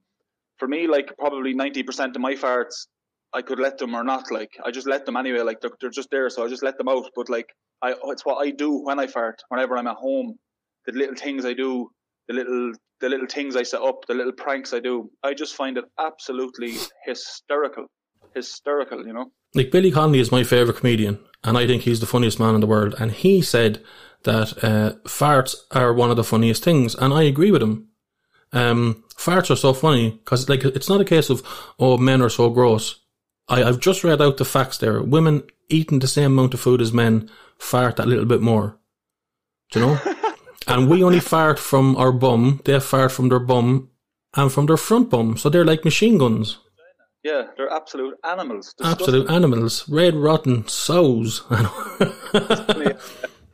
for 0.56 0.66
me, 0.66 0.86
like, 0.86 1.12
probably 1.18 1.54
90% 1.54 2.16
of 2.16 2.20
my 2.22 2.32
farts, 2.32 2.86
I 3.34 3.42
could 3.42 3.58
let 3.58 3.76
them 3.76 3.94
or 3.94 4.02
not. 4.02 4.30
Like, 4.30 4.50
I 4.64 4.70
just 4.70 4.86
let 4.86 5.04
them 5.04 5.16
anyway. 5.16 5.40
Like, 5.40 5.60
they're, 5.60 5.76
they're 5.82 5.90
just 5.90 6.10
there, 6.10 6.30
so 6.30 6.46
I 6.46 6.48
just 6.48 6.62
let 6.62 6.78
them 6.78 6.88
out. 6.88 7.10
But, 7.14 7.28
like, 7.28 7.48
I 7.82 7.94
it's 8.04 8.24
what 8.24 8.36
I 8.36 8.50
do 8.50 8.72
when 8.72 8.98
I 8.98 9.06
fart, 9.06 9.42
whenever 9.48 9.76
I'm 9.76 9.86
at 9.86 9.96
home. 9.96 10.38
The 10.86 10.92
little 10.92 11.16
things 11.16 11.44
I 11.44 11.52
do, 11.52 11.90
the 12.28 12.34
little 12.34 12.72
the 13.00 13.08
little 13.10 13.26
things 13.26 13.54
I 13.54 13.64
set 13.64 13.82
up, 13.82 14.06
the 14.06 14.14
little 14.14 14.32
pranks 14.32 14.72
I 14.72 14.80
do. 14.80 15.10
I 15.22 15.34
just 15.34 15.54
find 15.54 15.76
it 15.76 15.84
absolutely 15.98 16.74
hysterical. 17.04 17.86
Hysterical, 18.34 19.06
you 19.06 19.12
know? 19.12 19.30
like 19.54 19.70
Billy 19.70 19.90
Connolly 19.90 20.20
is 20.20 20.32
my 20.32 20.42
favorite 20.42 20.76
comedian, 20.76 21.18
and 21.44 21.58
I 21.58 21.66
think 21.66 21.82
he's 21.82 22.00
the 22.00 22.06
funniest 22.06 22.40
man 22.40 22.54
in 22.54 22.60
the 22.60 22.66
world. 22.66 22.94
And 22.98 23.12
he 23.12 23.42
said 23.42 23.82
that 24.24 24.64
uh, 24.64 24.94
farts 25.04 25.54
are 25.70 25.92
one 25.92 26.10
of 26.10 26.16
the 26.16 26.24
funniest 26.24 26.64
things, 26.64 26.94
and 26.94 27.12
I 27.12 27.22
agree 27.22 27.50
with 27.50 27.62
him. 27.62 27.88
Um, 28.52 29.04
farts 29.16 29.50
are 29.50 29.56
so 29.56 29.74
funny 29.74 30.10
because, 30.10 30.48
like, 30.48 30.64
it's 30.64 30.88
not 30.88 31.00
a 31.00 31.04
case 31.04 31.28
of 31.28 31.42
oh, 31.78 31.98
men 31.98 32.22
are 32.22 32.30
so 32.30 32.50
gross. 32.50 33.00
I, 33.48 33.62
I've 33.62 33.80
just 33.80 34.02
read 34.02 34.22
out 34.22 34.38
the 34.38 34.44
facts 34.44 34.78
there. 34.78 35.02
Women 35.02 35.42
eating 35.68 35.98
the 35.98 36.08
same 36.08 36.32
amount 36.32 36.54
of 36.54 36.60
food 36.60 36.80
as 36.80 36.92
men 36.92 37.30
fart 37.58 37.96
that 37.96 38.08
little 38.08 38.24
bit 38.24 38.40
more. 38.40 38.78
Do 39.70 39.80
you 39.80 39.86
know? 39.86 40.00
and 40.66 40.88
we 40.88 41.04
only 41.04 41.20
fart 41.20 41.58
from 41.58 41.96
our 41.96 42.12
bum. 42.12 42.60
They 42.64 42.80
fart 42.80 43.12
from 43.12 43.28
their 43.28 43.40
bum 43.40 43.90
and 44.34 44.50
from 44.50 44.66
their 44.66 44.76
front 44.76 45.10
bum, 45.10 45.36
so 45.36 45.48
they're 45.48 45.64
like 45.64 45.84
machine 45.84 46.18
guns. 46.18 46.58
Yeah, 47.24 47.44
they're 47.56 47.70
absolute 47.70 48.18
animals. 48.22 48.74
Absolute 48.82 49.30
animals. 49.30 49.88
Red, 49.88 50.14
rotten 50.14 50.68
sows. 50.68 51.42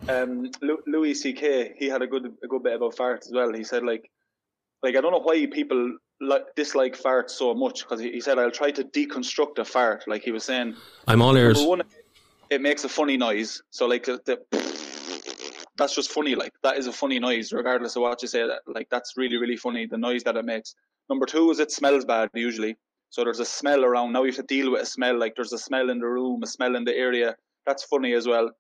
um, 0.09 0.51
Louis 0.61 1.15
C.K. 1.15 1.75
He 1.79 1.87
had 1.87 2.03
a 2.03 2.09
good 2.09 2.35
a 2.43 2.49
good 2.49 2.65
bit 2.65 2.75
about 2.75 2.97
farts 2.97 3.27
as 3.27 3.33
well. 3.33 3.53
He 3.55 3.63
said 3.63 3.85
like, 3.85 4.11
like 4.83 4.97
I 4.97 5.01
don't 5.01 5.13
know 5.13 5.21
why 5.21 5.47
people 5.47 5.97
like 6.21 6.53
dislike 6.57 7.01
farts 7.01 7.31
so 7.31 7.55
much 7.55 7.83
because 7.83 8.01
he, 8.01 8.11
he 8.11 8.21
said 8.21 8.41
I'll 8.41 8.51
try 8.51 8.73
to 8.73 8.83
deconstruct 8.83 9.59
a 9.59 9.65
fart. 9.65 10.03
Like 10.09 10.23
he 10.23 10.33
was 10.33 10.43
saying, 10.43 10.75
I'm 11.07 11.23
all 11.23 11.37
ears. 11.37 11.63
one, 11.63 11.83
it 12.51 12.61
makes 12.61 12.83
a 12.83 12.89
funny 12.89 13.17
noise. 13.17 13.63
So 13.71 13.87
like 13.87 14.05
the, 14.05 14.21
the 14.25 14.41
that's 15.77 15.95
just 15.95 16.11
funny. 16.11 16.35
Like 16.35 16.55
that 16.65 16.77
is 16.77 16.89
a 16.89 16.93
funny 16.93 17.21
noise, 17.21 17.53
regardless 17.53 17.95
of 17.95 18.03
what 18.03 18.21
you 18.21 18.27
say. 18.27 18.45
That 18.49 18.63
like 18.67 18.89
that's 18.91 19.17
really 19.17 19.37
really 19.37 19.57
funny. 19.57 19.87
The 19.87 19.97
noise 19.97 20.25
that 20.25 20.37
it 20.37 20.45
makes. 20.45 20.75
Number 21.09 21.27
two 21.27 21.53
is 21.53 21.61
it 21.61 21.71
smells 21.71 22.05
bad 22.05 22.31
usually. 22.35 22.77
So 23.11 23.25
there's 23.25 23.41
a 23.41 23.45
smell 23.45 23.85
around. 23.85 24.13
Now 24.13 24.23
you 24.23 24.29
have 24.29 24.37
to 24.37 24.43
deal 24.43 24.71
with 24.71 24.83
a 24.83 24.87
smell. 24.87 25.19
Like 25.19 25.35
there's 25.35 25.53
a 25.53 25.59
smell 25.59 25.91
in 25.91 25.99
the 25.99 26.07
room, 26.07 26.43
a 26.45 26.47
smell 26.47 26.77
in 26.77 26.85
the 26.85 26.97
area. 26.97 27.37
That's 27.67 27.83
funny 27.83 28.15
as 28.15 28.27
well. 28.27 28.53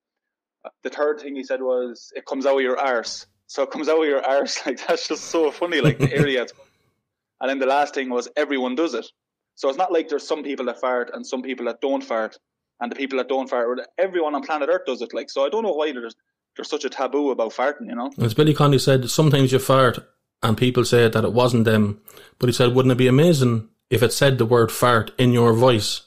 Uh, 0.64 0.70
the 0.82 0.90
third 0.90 1.20
thing 1.20 1.36
he 1.36 1.44
said 1.44 1.62
was 1.62 2.12
it 2.16 2.26
comes 2.26 2.46
out 2.46 2.56
of 2.56 2.62
your 2.62 2.78
arse. 2.78 3.26
So 3.46 3.62
it 3.62 3.70
comes 3.70 3.88
out 3.88 4.02
of 4.02 4.08
your 4.08 4.24
arse. 4.24 4.60
Like 4.66 4.84
that's 4.86 5.06
just 5.06 5.26
so 5.26 5.50
funny. 5.52 5.80
Like 5.80 5.98
the 5.98 6.12
area. 6.12 6.46
and 7.40 7.48
then 7.48 7.60
the 7.60 7.66
last 7.66 7.94
thing 7.94 8.10
was 8.10 8.28
everyone 8.36 8.74
does 8.74 8.92
it. 8.94 9.06
So 9.54 9.68
it's 9.68 9.78
not 9.78 9.92
like 9.92 10.08
there's 10.08 10.26
some 10.26 10.42
people 10.42 10.66
that 10.66 10.80
fart 10.80 11.10
and 11.14 11.24
some 11.24 11.42
people 11.42 11.66
that 11.66 11.80
don't 11.80 12.02
fart, 12.02 12.38
and 12.80 12.90
the 12.90 12.96
people 12.96 13.18
that 13.18 13.28
don't 13.28 13.48
fart, 13.48 13.78
everyone 13.98 14.34
on 14.34 14.42
planet 14.42 14.68
Earth 14.72 14.86
does 14.86 15.02
it. 15.02 15.14
Like 15.14 15.30
so, 15.30 15.44
I 15.44 15.48
don't 15.48 15.62
know 15.62 15.72
why 15.72 15.92
there's 15.92 16.16
there's 16.56 16.68
such 16.68 16.84
a 16.84 16.90
taboo 16.90 17.30
about 17.30 17.52
farting. 17.52 17.86
You 17.86 17.94
know. 17.94 18.10
As 18.18 18.34
Billy 18.34 18.54
Connolly 18.54 18.80
said, 18.80 19.08
sometimes 19.10 19.52
you 19.52 19.60
fart 19.60 19.98
and 20.42 20.56
people 20.56 20.84
say 20.84 21.08
that 21.08 21.24
it 21.24 21.32
wasn't 21.32 21.66
them, 21.66 22.00
but 22.38 22.48
he 22.48 22.52
said, 22.52 22.74
wouldn't 22.74 22.92
it 22.92 22.98
be 22.98 23.06
amazing 23.06 23.68
if 23.90 24.02
it 24.02 24.12
said 24.12 24.38
the 24.38 24.46
word 24.46 24.72
fart 24.72 25.12
in 25.18 25.32
your 25.32 25.52
voice? 25.52 26.02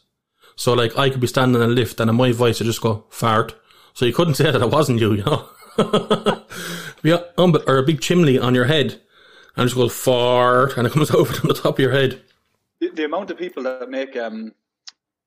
So 0.56 0.74
like 0.74 0.98
I 0.98 1.10
could 1.10 1.22
be 1.22 1.28
standing 1.28 1.62
in 1.62 1.70
a 1.70 1.74
lift 1.74 2.00
and 2.00 2.10
in 2.10 2.16
my 2.16 2.32
voice 2.32 2.60
would 2.60 2.66
just 2.66 2.82
go 2.82 3.06
fart. 3.10 3.56
So 3.94 4.06
you 4.06 4.13
couldn't 4.13 4.36
say 4.36 4.52
that 4.52 4.62
it 4.62 4.70
wasn't 4.72 5.00
you, 5.00 5.13
you 5.16 5.24
know. 5.24 5.50
yeah, 7.04 7.22
um, 7.38 7.56
or 7.68 7.78
a 7.78 7.84
big 7.84 8.02
chimney 8.02 8.38
on 8.38 8.56
your 8.56 8.66
head 8.66 9.02
and 9.56 9.68
just 9.68 9.75
goes 9.75 9.94
fart 9.94 10.78
and 10.78 10.88
it 10.88 10.94
comes 10.94 11.12
over 11.16 11.34
on 11.34 11.48
the 11.48 11.54
top 11.54 11.75
of 11.75 11.80
your 11.80 11.92
head. 11.92 12.22
The, 12.80 12.90
the 12.90 13.06
amount 13.06 13.32
of 13.32 13.38
people 13.38 13.63
that 13.63 13.90
make 13.90 14.16
um 14.16 14.54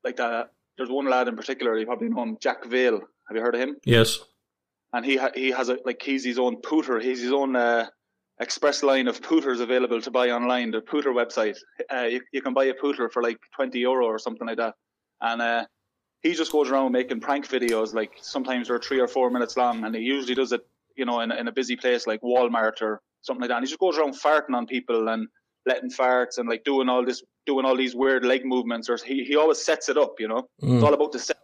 like 0.04 0.16
that. 0.16 0.50
There's 0.76 0.90
one 0.90 1.08
lad 1.08 1.28
in 1.28 1.36
particular. 1.36 1.76
You 1.78 1.86
probably 1.86 2.08
know 2.08 2.22
him, 2.22 2.36
Jack 2.40 2.64
Vale. 2.64 3.00
Have 3.28 3.36
you 3.36 3.40
heard 3.40 3.54
of 3.54 3.60
him? 3.60 3.76
Yes. 3.84 4.20
And 4.92 5.04
he 5.04 5.16
ha- 5.16 5.32
he 5.34 5.50
has 5.50 5.68
a 5.68 5.78
like 5.84 6.00
he's 6.02 6.24
his 6.24 6.38
own 6.38 6.62
pooter. 6.62 7.02
He's 7.02 7.20
his 7.20 7.32
own 7.32 7.56
uh, 7.56 7.86
express 8.38 8.82
line 8.82 9.08
of 9.08 9.22
pooters 9.22 9.60
available 9.60 10.00
to 10.00 10.10
buy 10.10 10.30
online. 10.30 10.70
The 10.70 10.80
pooter 10.80 11.14
website. 11.14 11.56
Uh, 11.92 12.02
you, 12.02 12.20
you 12.32 12.42
can 12.42 12.54
buy 12.54 12.64
a 12.64 12.74
pooter 12.74 13.10
for 13.10 13.22
like 13.22 13.38
twenty 13.54 13.80
euro 13.80 14.06
or 14.06 14.18
something 14.18 14.46
like 14.46 14.58
that. 14.58 14.74
And 15.20 15.40
uh, 15.40 15.64
he 16.22 16.34
just 16.34 16.52
goes 16.52 16.70
around 16.70 16.92
making 16.92 17.20
prank 17.20 17.48
videos. 17.48 17.94
Like 17.94 18.12
sometimes 18.20 18.68
they're 18.68 18.78
three 18.78 19.00
or 19.00 19.08
four 19.08 19.30
minutes 19.30 19.56
long, 19.56 19.84
and 19.84 19.94
he 19.94 20.02
usually 20.02 20.34
does 20.34 20.52
it, 20.52 20.60
you 20.96 21.04
know, 21.04 21.20
in, 21.20 21.32
in 21.32 21.48
a 21.48 21.52
busy 21.52 21.76
place 21.76 22.06
like 22.06 22.20
Walmart 22.20 22.82
or 22.82 23.00
something 23.22 23.40
like 23.40 23.50
that. 23.50 23.56
And 23.56 23.66
he 23.66 23.70
just 23.70 23.80
goes 23.80 23.96
around 23.98 24.14
farting 24.14 24.54
on 24.54 24.66
people 24.66 25.08
and 25.08 25.28
letting 25.64 25.90
farts 25.90 26.38
and 26.38 26.48
like 26.48 26.64
doing 26.64 26.88
all 26.88 27.04
this, 27.04 27.22
doing 27.46 27.64
all 27.64 27.76
these 27.76 27.94
weird 27.94 28.24
leg 28.24 28.44
movements. 28.44 28.88
Or 28.90 28.98
he 29.04 29.24
he 29.24 29.36
always 29.36 29.64
sets 29.64 29.88
it 29.88 29.96
up, 29.96 30.14
you 30.18 30.28
know. 30.28 30.48
Mm. 30.62 30.74
It's 30.74 30.84
all 30.84 30.94
about 30.94 31.12
the 31.12 31.18
set, 31.18 31.38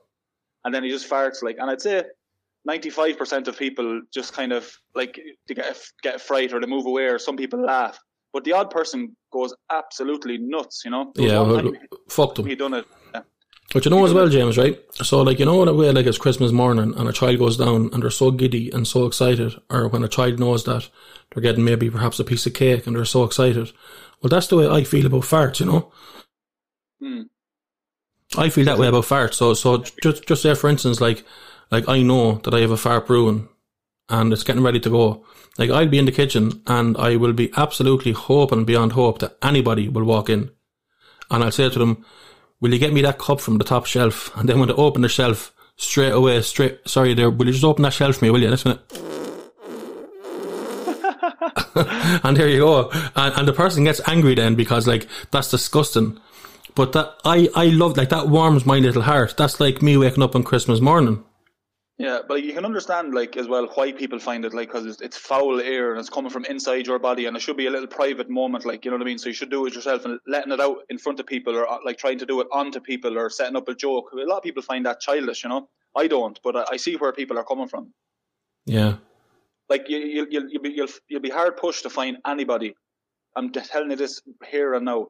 and 0.65 0.75
then 0.75 0.85
he 0.85 0.91
just 0.91 1.09
farts 1.09 1.43
like. 1.43 1.57
And 1.59 1.71
I'd 1.71 1.81
say. 1.81 2.05
95% 2.69 3.49
of 3.49 3.59
people 3.59 4.03
just 4.13 4.33
kind 4.33 4.53
of 4.53 4.71
like 4.95 5.19
to 5.49 5.55
get 5.55 5.67
a, 5.67 5.77
get 6.03 6.15
a 6.17 6.19
fright 6.19 6.53
or 6.53 6.61
to 6.61 6.67
move 6.67 6.87
away 6.87 7.05
or 7.05 7.19
some 7.19 7.37
people 7.37 7.61
laugh 7.65 7.99
but 8.33 8.45
the 8.45 8.53
odd 8.53 8.71
person 8.71 9.17
goes 9.33 9.53
absolutely 9.71 10.39
nuts 10.39 10.83
you 10.85 10.91
know 10.91 11.13
Yeah, 11.17 11.41
well, 11.41 11.73
fuck 12.09 12.35
them. 12.35 12.47
he 12.47 12.55
done 12.55 12.75
it 12.75 12.87
yeah. 13.15 13.23
But 13.73 13.87
you 13.87 13.91
know 13.91 14.05
as 14.05 14.13
well, 14.13 14.29
James, 14.29 14.59
right? 14.59 14.79
So 14.97 15.23
like 15.23 15.39
you 15.39 15.47
know 15.47 15.65
that 15.65 15.75
way 15.75 15.91
like 15.93 16.05
it's 16.05 16.19
Christmas 16.19 16.53
morning 16.53 16.93
and 16.95 17.09
a 17.09 17.13
child 17.13 17.39
goes 17.39 17.57
down 17.57 17.89
and 17.93 18.03
they're 18.03 18.11
so 18.11 18.31
giddy 18.31 18.71
and 18.71 18.87
so 18.87 19.07
excited, 19.07 19.55
or 19.71 19.89
when 19.89 20.05
a 20.05 20.09
child 20.09 20.39
knows 20.39 20.65
that 20.65 20.91
they're 21.33 21.43
getting 21.43 21.65
maybe 21.65 21.89
perhaps 21.89 22.21
a 22.21 22.25
piece 22.25 22.45
of 22.45 22.53
cake 22.53 22.87
and 22.87 22.95
they're 22.95 23.07
so 23.07 23.25
excited. 23.25 23.73
Well 24.21 24.29
that's 24.29 24.49
the 24.49 24.57
way 24.57 24.69
I 24.69 24.85
feel 24.85 25.07
about 25.07 25.23
farts, 25.23 25.61
you 25.61 25.67
know? 25.67 25.91
Hmm. 27.01 27.23
I 28.37 28.51
feel 28.51 28.67
that 28.67 28.77
way 28.79 28.89
about 28.89 29.05
farts. 29.05 29.35
So 29.35 29.55
so 29.55 29.79
just 30.03 30.27
just 30.27 30.43
say 30.43 30.55
for 30.55 30.69
instance, 30.69 31.01
like 31.01 31.25
like 31.73 31.89
I 31.89 32.03
know 32.03 32.35
that 32.45 32.55
I 32.55 32.61
have 32.61 32.71
a 32.71 32.77
fart 32.77 33.07
brewing 33.07 33.49
and 34.11 34.33
it's 34.33 34.45
getting 34.45 34.63
ready 34.63 34.79
to 34.81 34.91
go. 34.91 35.25
Like 35.59 35.71
I'll 35.71 35.89
be 35.89 35.99
in 35.99 36.05
the 36.05 36.13
kitchen 36.13 36.63
and 36.67 36.97
I 36.99 37.17
will 37.17 37.33
be 37.33 37.51
absolutely 37.57 38.13
hoping 38.13 38.67
beyond 38.67 38.93
hope 38.93 39.21
that 39.21 39.39
anybody 39.43 39.89
will 39.89 40.05
walk 40.05 40.29
in. 40.29 40.51
And 41.31 41.43
I'll 41.43 41.51
say 41.51 41.71
to 41.71 41.79
them, 41.79 42.05
Will 42.61 42.73
you 42.73 42.79
get 42.79 42.93
me 42.93 43.03
that 43.03 43.19
cup 43.19 43.41
from 43.41 43.59
the 43.59 43.65
top 43.65 43.87
shelf? 43.87 44.31
And 44.37 44.49
then 44.49 44.61
when 44.61 44.69
they 44.69 44.75
open 44.75 45.03
the 45.03 45.09
shelf, 45.09 45.53
straight 45.77 46.13
away, 46.13 46.43
straight 46.43 46.79
sorry 46.87 47.15
there, 47.15 47.31
will 47.31 47.47
you 47.47 47.53
just 47.53 47.65
open 47.65 47.83
that 47.83 47.95
shelf 47.95 48.17
for 48.17 48.25
me, 48.27 48.31
will 48.31 48.43
you? 48.43 48.51
Next 48.51 48.67
minute. 48.67 48.81
and 52.25 52.37
there 52.37 52.49
you 52.49 52.59
go. 52.59 52.91
And, 53.17 53.35
and 53.35 53.49
the 53.49 53.53
person 53.55 53.85
gets 53.85 54.07
angry 54.07 54.35
then 54.35 54.55
because 54.57 54.87
like 54.87 55.09
that's 55.31 55.51
disgusting. 55.51 56.21
But 56.75 56.93
that 56.93 57.15
I, 57.25 57.49
I 57.55 57.67
love 57.67 57.97
like 57.97 58.11
that 58.11 58.29
warms 58.29 58.67
my 58.67 58.79
little 58.79 59.03
heart. 59.03 59.37
That's 59.39 59.59
like 59.59 59.81
me 59.81 59.97
waking 59.97 60.23
up 60.23 60.37
on 60.37 60.43
Christmas 60.43 60.81
morning. 60.81 61.25
Yeah, 61.99 62.21
but 62.27 62.43
you 62.43 62.53
can 62.53 62.65
understand 62.65 63.15
like 63.15 63.37
as 63.37 63.47
well 63.47 63.69
why 63.75 63.93
people 63.93 64.19
find 64.19 64.45
it 64.45 64.55
like 64.55 64.69
because 64.69 64.87
it's, 64.87 65.01
it's 65.03 65.17
foul 65.17 65.61
air 65.61 65.91
and 65.91 66.01
it's 66.01 66.09
coming 66.09 66.31
from 66.31 66.45
inside 66.47 66.87
your 66.87 66.99
body 66.99 67.27
and 67.27 67.37
it 67.37 67.41
should 67.41 67.57
be 67.57 67.67
a 67.67 67.71
little 67.71 67.87
private 67.87 68.31
moment, 68.31 68.65
like 68.65 68.85
you 68.85 68.91
know 68.91 68.97
what 68.97 69.03
I 69.03 69.07
mean. 69.07 69.19
So 69.19 69.29
you 69.29 69.35
should 69.35 69.51
do 69.51 69.67
it 69.67 69.75
yourself 69.75 70.05
and 70.05 70.19
letting 70.27 70.53
it 70.53 70.61
out 70.61 70.79
in 70.89 70.99
front 70.99 71.21
of 71.21 71.27
people 71.27 71.55
or 71.55 71.71
uh, 71.71 71.79
like 71.85 71.99
trying 71.99 72.19
to 72.19 72.27
do 72.27 72.41
it 72.41 72.49
onto 72.51 72.81
people 72.81 73.19
or 73.19 73.29
setting 73.29 73.57
up 73.57 73.69
a 73.69 73.75
joke. 73.75 74.11
A 74.13 74.17
lot 74.17 74.39
of 74.39 74.43
people 74.43 74.63
find 74.63 74.87
that 74.87 75.01
childish, 75.01 75.45
you 75.45 75.51
know. 75.51 75.69
I 75.95 76.07
don't, 76.07 76.41
but 76.43 76.57
I, 76.57 76.65
I 76.73 76.77
see 76.79 76.97
where 76.97 77.13
people 77.13 77.39
are 77.39 77.45
coming 77.45 77.69
from. 77.69 77.93
Yeah. 78.65 78.97
Like 79.69 79.89
you, 79.89 79.99
you, 79.99 80.27
you'll, 80.31 80.49
you'll 80.49 80.63
be 80.63 80.71
you'll, 80.71 80.89
you'll 81.09 81.21
be 81.21 81.31
hard 81.31 81.57
pushed 81.59 81.83
to 81.83 81.91
find 81.91 82.17
anybody. 82.27 82.75
I'm 83.37 83.53
just 83.53 83.71
telling 83.71 83.91
you 83.91 83.97
this 83.97 84.23
here 84.49 84.75
and 84.75 84.87
now. 84.87 85.09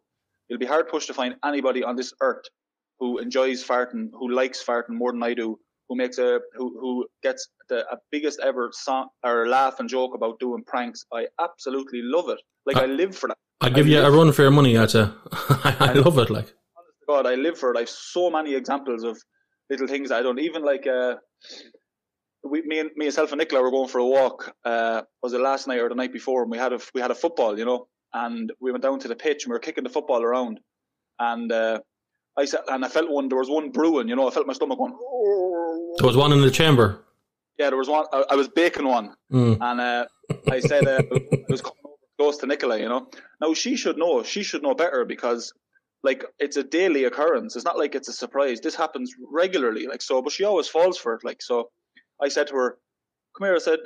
You'll 0.49 0.59
be 0.59 0.67
hard 0.67 0.89
pushed 0.89 1.07
to 1.07 1.15
find 1.15 1.37
anybody 1.45 1.83
on 1.83 1.97
this 1.97 2.13
earth 2.21 2.45
who 2.99 3.19
enjoys 3.19 3.65
farting, 3.65 4.11
who 4.13 4.31
likes 4.31 4.63
farting 4.63 4.91
more 4.91 5.13
than 5.13 5.23
I 5.23 5.33
do, 5.33 5.59
who 5.93 5.97
makes 5.97 6.19
a 6.19 6.41
who 6.57 6.79
who 6.81 7.07
gets 7.23 7.49
the 7.69 7.81
a 7.93 7.99
biggest 8.11 8.41
ever 8.43 8.71
song 8.73 9.09
or 9.23 9.47
laugh 9.47 9.79
and 9.79 9.89
joke 9.89 10.15
about 10.15 10.39
doing 10.41 10.63
pranks. 10.67 11.05
I 11.13 11.27
absolutely 11.39 12.01
love 12.03 12.31
it. 12.31 12.41
Like 12.65 12.77
I, 12.77 12.87
live 12.87 13.15
for 13.15 13.29
that. 13.29 13.37
I 13.61 13.69
give 13.69 13.87
you 13.87 14.01
a 14.01 14.11
run 14.11 14.33
for 14.33 14.43
your 14.43 14.51
money, 14.51 14.79
I'd 14.79 14.91
say. 14.91 15.09
I, 15.33 15.77
I 15.81 15.93
love 15.93 16.17
it, 16.19 16.31
like. 16.31 16.55
God, 17.07 17.27
I 17.27 17.35
live 17.35 17.59
for 17.59 17.73
it. 17.73 17.77
I 17.77 17.81
have 17.81 17.91
so 17.91 18.31
many 18.31 18.55
examples 18.55 19.03
of 19.05 19.19
little 19.69 19.87
things 19.87 20.11
I 20.11 20.23
don't 20.23 20.39
even 20.39 20.65
like. 20.65 20.87
Uh, 20.87 21.17
we, 22.43 22.63
me 22.63 22.79
and 22.79 22.91
me, 22.97 23.07
myself 23.07 23.33
and 23.33 23.39
Nicola 23.39 23.63
were 23.63 23.71
going 23.71 23.89
for 23.89 23.99
a 23.99 24.07
walk. 24.07 24.55
Uh, 24.65 25.03
was 25.23 25.35
it 25.35 25.41
last 25.41 25.69
night 25.69 25.81
or 25.81 25.89
the 25.91 25.95
night 25.95 26.13
before? 26.13 26.43
And 26.43 26.51
we 26.51 26.59
had 26.59 26.73
a 26.73 26.81
we 26.95 27.03
had 27.03 27.11
a 27.11 27.17
football, 27.17 27.59
you 27.59 27.67
know, 27.67 27.89
and 28.15 28.51
we 28.61 28.73
went 28.73 28.83
down 28.83 29.01
to 29.01 29.09
the 29.09 29.17
pitch 29.17 29.45
and 29.45 29.51
we 29.51 29.57
were 29.57 29.67
kicking 29.67 29.85
the 29.85 29.91
football 29.91 30.23
around. 30.23 30.61
And 31.19 31.53
uh, 31.53 31.81
I 32.37 32.47
said, 32.47 32.61
and 32.69 32.85
I 32.85 32.89
felt 32.89 33.11
one. 33.11 33.29
There 33.29 33.39
was 33.39 33.51
one 33.51 33.71
brewing, 33.71 34.09
you 34.09 34.17
know. 34.17 34.27
I 34.27 34.31
felt 34.31 34.47
my 34.47 34.55
stomach 34.55 34.79
going. 34.79 34.97
There 35.99 36.07
was 36.07 36.17
one 36.17 36.33
in 36.33 36.41
the 36.41 36.51
chamber. 36.51 37.01
Yeah, 37.59 37.69
there 37.71 37.79
was 37.79 37.89
one. 37.89 38.07
I, 38.13 38.25
I 38.31 38.35
was 38.35 38.49
baking 38.49 38.87
one, 38.89 39.15
Mm. 39.31 39.59
and 39.61 39.81
uh, 39.81 40.07
I 40.51 40.61
said 40.61 40.87
uh, 40.87 41.03
it 41.11 41.45
was 41.49 41.63
close 42.19 42.39
to 42.39 42.47
Nicola. 42.47 42.79
You 42.79 42.89
know, 42.89 43.09
now 43.41 43.55
she 43.55 43.77
should 43.77 43.99
know. 43.99 44.23
She 44.23 44.43
should 44.43 44.63
know 44.63 44.75
better 44.75 45.05
because, 45.05 45.53
like, 46.03 46.25
it's 46.39 46.57
a 46.57 46.65
daily 46.65 47.05
occurrence. 47.05 47.55
It's 47.55 47.65
not 47.65 47.79
like 47.79 47.95
it's 47.95 48.09
a 48.09 48.13
surprise. 48.13 48.61
This 48.61 48.75
happens 48.75 49.13
regularly. 49.31 49.87
Like 49.87 50.03
so, 50.03 50.23
but 50.23 50.33
she 50.33 50.45
always 50.45 50.67
falls 50.69 50.97
for 50.99 51.15
it. 51.15 51.25
Like 51.25 51.43
so, 51.43 51.71
I 52.23 52.29
said 52.29 52.47
to 52.49 52.55
her, 52.55 52.79
"Come 53.37 53.47
here." 53.47 53.55
I 53.55 53.59
said, 53.59 53.79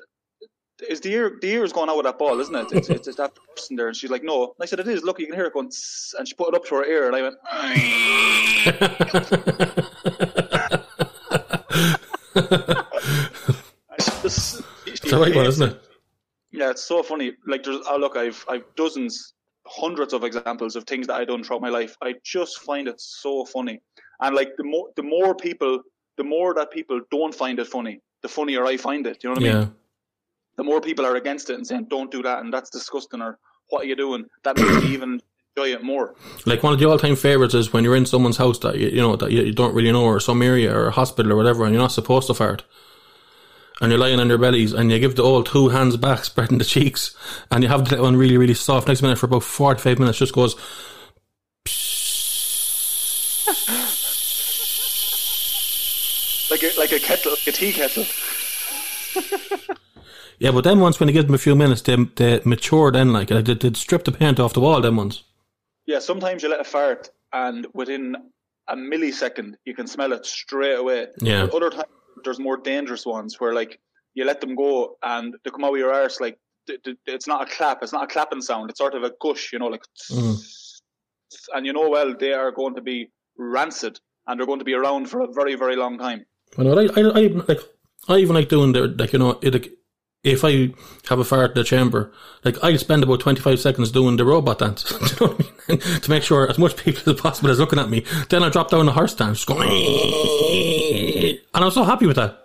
"Is 0.88 1.00
the 1.00 1.12
ear 1.12 1.36
the 1.42 1.50
ear 1.50 1.64
is 1.64 1.72
going 1.72 1.90
out 1.90 1.96
with 1.96 2.06
that 2.06 2.18
ball, 2.18 2.38
isn't 2.40 2.54
it? 2.54 2.68
It's, 2.72 2.88
it's, 2.88 3.08
it's 3.08 3.16
that 3.16 3.32
person 3.56 3.76
there." 3.76 3.88
And 3.88 3.96
she's 3.96 4.10
like, 4.10 4.22
"No." 4.22 4.44
And 4.44 4.52
I 4.62 4.66
said, 4.66 4.78
"It 4.80 4.86
is. 4.88 5.02
Look, 5.02 5.18
you 5.18 5.26
can 5.26 5.34
hear 5.34 5.46
it 5.46 5.52
going." 5.52 5.70
And 6.18 6.26
she 6.28 6.34
put 6.34 6.48
it 6.48 6.54
up 6.54 6.64
to 6.66 6.76
her 6.76 6.84
ear, 6.84 7.08
and 7.08 7.16
I 7.16 7.22
went. 7.22 7.36
it's 14.24 15.00
the 15.00 15.18
right 15.18 15.34
one, 15.34 15.46
isn't 15.46 15.70
it? 15.70 15.82
Yeah, 16.52 16.70
it's 16.70 16.84
so 16.84 17.02
funny. 17.02 17.32
Like, 17.46 17.64
there's 17.64 17.80
oh 17.88 17.96
look, 17.96 18.16
I've 18.16 18.44
I've 18.48 18.64
dozens, 18.76 19.34
hundreds 19.66 20.12
of 20.12 20.24
examples 20.24 20.76
of 20.76 20.84
things 20.84 21.06
that 21.08 21.14
I've 21.14 21.28
done 21.28 21.42
throughout 21.44 21.62
my 21.62 21.68
life. 21.68 21.96
I 22.00 22.14
just 22.24 22.60
find 22.60 22.88
it 22.88 23.00
so 23.00 23.44
funny, 23.44 23.80
and 24.20 24.34
like 24.34 24.50
the 24.56 24.64
more 24.64 24.90
the 24.96 25.02
more 25.02 25.34
people, 25.34 25.82
the 26.16 26.24
more 26.24 26.54
that 26.54 26.70
people 26.70 27.00
don't 27.10 27.34
find 27.34 27.58
it 27.58 27.66
funny, 27.66 28.00
the 28.22 28.28
funnier 28.28 28.64
I 28.64 28.76
find 28.76 29.06
it. 29.06 29.22
You 29.22 29.30
know 29.30 29.34
what 29.34 29.42
I 29.42 29.46
mean? 29.46 29.62
Yeah. 29.62 29.68
The 30.56 30.64
more 30.64 30.80
people 30.80 31.04
are 31.04 31.16
against 31.16 31.50
it 31.50 31.54
and 31.54 31.66
saying, 31.66 31.86
"Don't 31.90 32.10
do 32.10 32.22
that," 32.22 32.40
and 32.40 32.52
that's 32.52 32.70
disgusting, 32.70 33.20
or 33.20 33.38
"What 33.68 33.82
are 33.82 33.86
you 33.86 33.96
doing?" 33.96 34.24
That 34.44 34.56
makes 34.56 34.84
me 34.84 34.92
even 34.94 35.20
enjoy 35.56 35.72
it 35.72 35.82
more. 35.82 36.14
Like 36.44 36.62
one 36.62 36.74
of 36.74 36.78
the 36.78 36.88
all-time 36.88 37.16
favorites 37.16 37.54
is 37.54 37.72
when 37.72 37.82
you're 37.82 37.96
in 37.96 38.06
someone's 38.06 38.36
house 38.36 38.58
that 38.60 38.78
you, 38.78 38.88
you 38.88 39.00
know 39.00 39.16
that 39.16 39.32
you, 39.32 39.52
don't 39.52 39.74
really 39.74 39.92
know, 39.92 40.04
or 40.04 40.20
some 40.20 40.42
area 40.42 40.74
or 40.74 40.88
a 40.88 40.90
hospital 40.90 41.32
or 41.32 41.36
whatever, 41.36 41.64
and 41.64 41.72
you're 41.72 41.82
not 41.82 41.92
supposed 41.92 42.26
to 42.26 42.34
fart, 42.34 42.62
and 43.80 43.90
you're 43.90 43.98
lying 43.98 44.20
on 44.20 44.28
your 44.28 44.38
bellies, 44.38 44.72
and 44.72 44.92
you 44.92 44.98
give 44.98 45.16
the 45.16 45.22
old 45.22 45.46
two 45.46 45.70
hands 45.70 45.96
back, 45.96 46.24
spreading 46.24 46.58
the 46.58 46.64
cheeks, 46.64 47.16
and 47.50 47.62
you 47.62 47.70
have 47.70 47.88
the 47.88 48.02
one 48.02 48.16
really, 48.16 48.36
really 48.36 48.54
soft. 48.54 48.88
Next 48.88 49.02
minute 49.02 49.18
for 49.18 49.26
about 49.26 49.44
forty-five 49.44 49.98
minutes, 49.98 50.18
just 50.18 50.34
goes, 50.34 50.56
like 56.50 56.62
a 56.62 56.78
like 56.78 56.92
a 56.92 57.00
kettle, 57.00 57.32
like 57.32 57.46
a 57.46 57.52
tea 57.52 57.72
kettle. 57.72 58.04
Yeah, 60.38 60.50
but 60.50 60.64
then 60.64 60.80
once 60.80 61.00
when 61.00 61.08
you 61.08 61.14
give 61.14 61.24
them 61.24 61.34
a 61.34 61.38
few 61.38 61.56
minutes, 61.56 61.80
they, 61.80 61.96
they 61.96 62.42
mature 62.44 62.92
then, 62.92 63.10
like, 63.10 63.30
like 63.30 63.46
they, 63.46 63.54
they 63.54 63.72
strip 63.72 64.04
the 64.04 64.12
paint 64.12 64.38
off 64.38 64.52
the 64.52 64.60
wall, 64.60 64.82
them 64.82 64.96
ones. 64.96 65.22
Yeah, 65.86 66.00
sometimes 66.00 66.42
you 66.42 66.48
let 66.48 66.60
a 66.60 66.64
fart, 66.64 67.10
and 67.32 67.66
within 67.74 68.16
a 68.68 68.76
millisecond, 68.76 69.54
you 69.64 69.74
can 69.74 69.86
smell 69.86 70.12
it 70.12 70.26
straight 70.26 70.74
away. 70.74 71.06
Yeah. 71.18 71.46
But 71.46 71.54
other 71.54 71.70
times, 71.70 71.88
there's 72.24 72.40
more 72.40 72.56
dangerous 72.56 73.06
ones 73.06 73.40
where, 73.40 73.54
like, 73.54 73.78
you 74.14 74.24
let 74.24 74.40
them 74.40 74.56
go 74.56 74.96
and 75.02 75.34
they 75.44 75.50
come 75.50 75.64
out 75.64 75.72
of 75.72 75.78
your 75.78 75.92
arse, 75.92 76.20
like, 76.20 76.38
it's 77.06 77.28
not 77.28 77.42
a 77.42 77.54
clap, 77.54 77.82
it's 77.82 77.92
not 77.92 78.04
a 78.04 78.06
clapping 78.08 78.40
sound, 78.40 78.70
it's 78.70 78.78
sort 78.78 78.94
of 78.94 79.04
a 79.04 79.12
gush, 79.20 79.52
you 79.52 79.58
know, 79.58 79.66
like, 79.66 79.84
mm-hmm. 80.10 81.56
and 81.56 81.66
you 81.66 81.72
know 81.72 81.88
well 81.88 82.12
they 82.18 82.32
are 82.32 82.50
going 82.50 82.74
to 82.74 82.80
be 82.80 83.08
rancid 83.38 84.00
and 84.26 84.40
they're 84.40 84.46
going 84.46 84.58
to 84.58 84.64
be 84.64 84.74
around 84.74 85.08
for 85.08 85.20
a 85.20 85.28
very, 85.32 85.54
very 85.54 85.76
long 85.76 85.98
time. 85.98 86.24
I 86.58 86.62
know, 86.64 86.76
I, 86.76 86.86
I, 86.96 87.00
I, 87.00 87.26
like, 87.46 87.60
I 88.08 88.16
even 88.16 88.34
like 88.34 88.48
doing 88.48 88.72
the, 88.72 88.88
like, 88.88 89.12
you 89.12 89.20
know, 89.20 89.38
it, 89.42 89.52
like, 89.52 89.70
if 90.26 90.44
I 90.44 90.74
have 91.08 91.18
a 91.18 91.24
fart 91.24 91.50
in 91.52 91.54
the 91.54 91.64
chamber, 91.64 92.12
like, 92.44 92.62
I 92.62 92.76
spend 92.76 93.02
about 93.02 93.20
25 93.20 93.60
seconds 93.60 93.90
doing 93.90 94.16
the 94.16 94.24
robot 94.24 94.58
dance, 94.58 94.90
you 95.20 95.26
know 95.26 95.36
I 95.68 95.72
mean? 95.72 95.78
to 96.00 96.10
make 96.10 96.22
sure 96.22 96.48
as 96.50 96.58
much 96.58 96.76
people 96.76 97.12
as 97.12 97.20
possible 97.20 97.50
is 97.50 97.58
looking 97.58 97.78
at 97.78 97.88
me. 97.88 98.04
Then 98.28 98.42
I 98.42 98.48
drop 98.48 98.70
down 98.70 98.86
the 98.86 98.92
horse 98.92 99.14
dance, 99.14 99.44
going, 99.44 99.68
and 101.54 101.64
I'm 101.64 101.70
so 101.70 101.84
happy 101.84 102.06
with 102.06 102.16
that. 102.16 102.44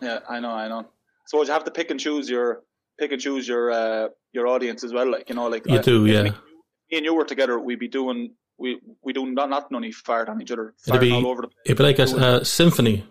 Yeah, 0.00 0.18
I 0.28 0.40
know, 0.40 0.50
I 0.50 0.68
know. 0.68 0.86
So 1.26 1.42
you 1.42 1.50
have 1.52 1.64
to 1.64 1.70
pick 1.70 1.90
and 1.90 1.98
choose 1.98 2.28
your 2.28 2.62
pick 2.98 3.12
and 3.12 3.20
choose 3.20 3.48
your 3.48 3.70
uh, 3.70 4.08
your 4.32 4.46
audience 4.46 4.84
as 4.84 4.92
well. 4.92 5.10
Like 5.10 5.28
you 5.28 5.34
know, 5.34 5.48
like 5.48 5.66
You 5.66 5.78
I- 5.78 5.82
do, 5.82 6.06
yeah. 6.06 6.22
Me, 6.24 6.30
me 6.30 6.96
and 6.98 7.04
you 7.04 7.14
were 7.14 7.24
together, 7.24 7.58
we'd 7.58 7.78
be 7.78 7.88
doing 7.88 8.32
we 8.58 8.80
we 9.02 9.12
do 9.12 9.26
not 9.26 9.48
not 9.50 9.70
none 9.70 9.90
fart 9.92 10.28
on 10.28 10.40
each 10.42 10.50
other, 10.50 10.74
It'd 10.86 11.00
be, 11.00 11.12
all 11.12 11.26
over 11.26 11.42
the 11.42 11.48
place. 11.48 11.62
it'd 11.66 11.78
be 11.78 11.84
like 11.84 11.98
a, 11.98 12.40
a 12.40 12.44
symphony. 12.44 13.04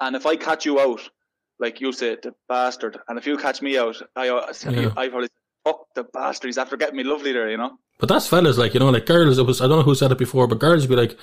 And 0.00 0.16
if 0.16 0.26
I 0.26 0.36
catch 0.36 0.64
you 0.66 0.80
out, 0.80 1.00
like 1.58 1.80
you 1.80 1.92
say, 1.92 2.16
the 2.22 2.34
bastard, 2.48 2.98
and 3.08 3.18
if 3.18 3.26
you 3.26 3.36
catch 3.38 3.62
me 3.62 3.78
out, 3.78 3.96
I 4.14 4.28
uh, 4.28 4.52
Yeah. 4.68 4.92
I 4.96 5.08
probably 5.08 5.28
fuck 5.64 5.86
the 5.94 6.04
bastard. 6.04 6.48
He's 6.48 6.58
after 6.58 6.76
getting 6.76 6.96
me 6.96 7.04
lovely 7.04 7.32
there, 7.32 7.50
you 7.50 7.56
know. 7.56 7.78
But 7.98 8.08
that's 8.08 8.28
fellas, 8.28 8.58
like, 8.58 8.74
you 8.74 8.80
know, 8.80 8.90
like 8.90 9.06
girls, 9.06 9.38
it 9.38 9.46
was, 9.46 9.60
I 9.60 9.66
don't 9.66 9.78
know 9.78 9.84
who 9.84 9.94
said 9.94 10.12
it 10.12 10.18
before, 10.18 10.46
but 10.46 10.58
girls 10.58 10.86
would 10.86 10.94
be 10.94 11.00
like, 11.00 11.16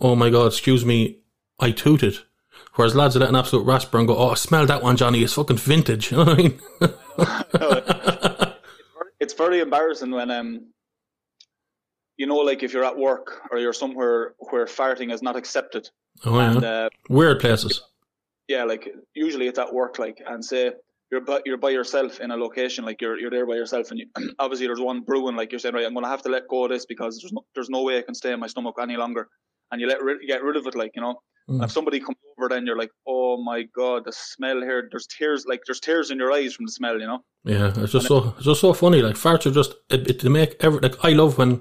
oh 0.00 0.14
my 0.14 0.30
god, 0.30 0.46
excuse 0.46 0.84
me, 0.84 1.18
I 1.58 1.72
tooted. 1.72 2.18
Whereas 2.74 2.94
lads 2.94 3.16
are 3.16 3.20
let 3.20 3.30
an 3.30 3.36
absolute 3.36 3.66
rasper 3.66 3.98
and 3.98 4.06
go, 4.06 4.16
oh, 4.16 4.30
I 4.30 4.34
smell 4.34 4.64
that 4.66 4.82
one, 4.82 4.96
Johnny, 4.96 5.22
it's 5.22 5.34
fucking 5.34 5.56
vintage. 5.58 6.12
You 6.12 6.18
know 6.18 6.24
what 6.24 6.38
I 6.38 6.42
mean? 6.42 6.58
It's 9.20 9.34
very 9.34 9.60
embarrassing 9.60 10.10
when 10.10 10.30
um. 10.30 10.66
You 12.16 12.26
know, 12.26 12.36
like 12.36 12.62
if 12.62 12.72
you're 12.72 12.84
at 12.84 12.98
work 12.98 13.40
or 13.50 13.58
you're 13.58 13.72
somewhere 13.72 14.34
where 14.38 14.66
farting 14.66 15.12
is 15.12 15.22
not 15.22 15.36
accepted, 15.36 15.88
oh, 16.24 16.38
yeah. 16.38 16.50
and 16.50 16.64
uh, 16.64 16.88
Weird 17.08 17.40
places. 17.40 17.82
Yeah, 18.50 18.64
like 18.64 18.92
usually 19.14 19.46
it's 19.46 19.60
at 19.60 19.72
work, 19.72 20.00
like, 20.00 20.20
and 20.26 20.44
say 20.44 20.72
you're 21.12 21.20
by, 21.20 21.40
you're 21.46 21.56
by 21.56 21.70
yourself 21.70 22.18
in 22.18 22.32
a 22.32 22.36
location, 22.36 22.84
like 22.84 23.00
you're 23.00 23.16
you're 23.18 23.30
there 23.30 23.46
by 23.46 23.54
yourself, 23.54 23.90
and 23.90 24.00
you, 24.00 24.06
obviously 24.40 24.66
there's 24.66 24.80
one 24.80 25.02
brewing, 25.02 25.36
like 25.36 25.52
you're 25.52 25.60
saying, 25.60 25.74
right, 25.76 25.86
I'm 25.86 25.94
gonna 25.94 26.08
have 26.08 26.22
to 26.22 26.28
let 26.28 26.48
go 26.48 26.64
of 26.64 26.70
this 26.70 26.84
because 26.84 27.20
there's 27.20 27.32
no, 27.32 27.42
there's 27.54 27.70
no 27.70 27.82
way 27.84 27.98
I 27.98 28.02
can 28.02 28.14
stay 28.14 28.32
in 28.32 28.40
my 28.40 28.48
stomach 28.48 28.74
any 28.82 28.96
longer, 28.96 29.28
and 29.70 29.80
you 29.80 29.86
let 29.86 30.02
rid, 30.02 30.18
get 30.26 30.42
rid 30.42 30.56
of 30.56 30.66
it, 30.66 30.74
like 30.74 30.92
you 30.96 31.02
know. 31.02 31.20
And 31.48 31.64
if 31.64 31.72
somebody 31.72 31.98
comes 31.98 32.16
over, 32.38 32.48
then 32.48 32.64
you're 32.64 32.78
like, 32.78 32.92
oh 33.08 33.42
my 33.42 33.64
god, 33.76 34.04
the 34.04 34.12
smell 34.12 34.60
here. 34.60 34.88
There's 34.88 35.08
tears, 35.08 35.46
like 35.48 35.62
there's 35.66 35.80
tears 35.80 36.12
in 36.12 36.18
your 36.18 36.30
eyes 36.32 36.54
from 36.54 36.66
the 36.66 36.70
smell, 36.70 37.00
you 37.00 37.08
know. 37.08 37.24
Yeah, 37.44 37.72
it's 37.76 37.90
just 37.90 38.06
so, 38.06 38.34
it's 38.36 38.44
just 38.44 38.60
so 38.60 38.72
funny. 38.72 39.02
Like, 39.02 39.16
farts 39.16 39.46
are 39.46 39.50
just, 39.50 39.74
it, 39.88 40.08
it, 40.08 40.20
they 40.20 40.28
make 40.28 40.54
every, 40.60 40.78
like, 40.78 41.04
I 41.04 41.10
love 41.10 41.38
when, 41.38 41.60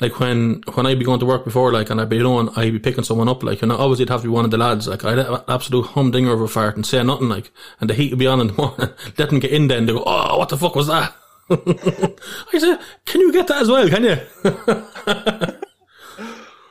like, 0.00 0.20
when, 0.20 0.62
when 0.74 0.86
I'd 0.86 0.98
be 0.98 1.04
going 1.04 1.20
to 1.20 1.26
work 1.26 1.44
before, 1.44 1.72
like, 1.72 1.90
and 1.90 2.00
I'd 2.00 2.08
be, 2.08 2.18
know, 2.18 2.52
I'd 2.56 2.72
be 2.72 2.78
picking 2.78 3.04
someone 3.04 3.28
up, 3.28 3.42
like, 3.42 3.62
and 3.62 3.72
obviously 3.72 4.02
it'd 4.02 4.10
have 4.10 4.22
to 4.22 4.28
be 4.28 4.32
one 4.32 4.44
of 4.44 4.50
the 4.50 4.58
lads, 4.58 4.88
like, 4.88 5.04
I'd 5.04 5.18
have 5.18 5.32
an 5.32 5.42
absolute 5.48 5.86
humdinger 5.86 6.32
of 6.32 6.40
a 6.40 6.48
fart 6.48 6.76
and 6.76 6.84
say 6.84 7.02
nothing, 7.02 7.28
like, 7.28 7.50
and 7.80 7.88
the 7.88 7.94
heat 7.94 8.10
would 8.10 8.18
be 8.18 8.26
on 8.26 8.40
in 8.40 8.48
the 8.48 8.52
morning, 8.58 8.90
let 9.18 9.30
them 9.30 9.38
get 9.38 9.52
in 9.52 9.68
then, 9.68 9.86
they 9.86 9.92
go, 9.92 10.02
oh, 10.06 10.38
what 10.38 10.48
the 10.48 10.58
fuck 10.58 10.74
was 10.74 10.88
that? 10.88 11.14
I 11.50 12.58
said, 12.58 12.80
can 13.04 13.20
you 13.20 13.32
get 13.32 13.46
that 13.48 13.62
as 13.62 13.68
well, 13.68 13.88
can 13.88 14.04
you? 14.04 15.52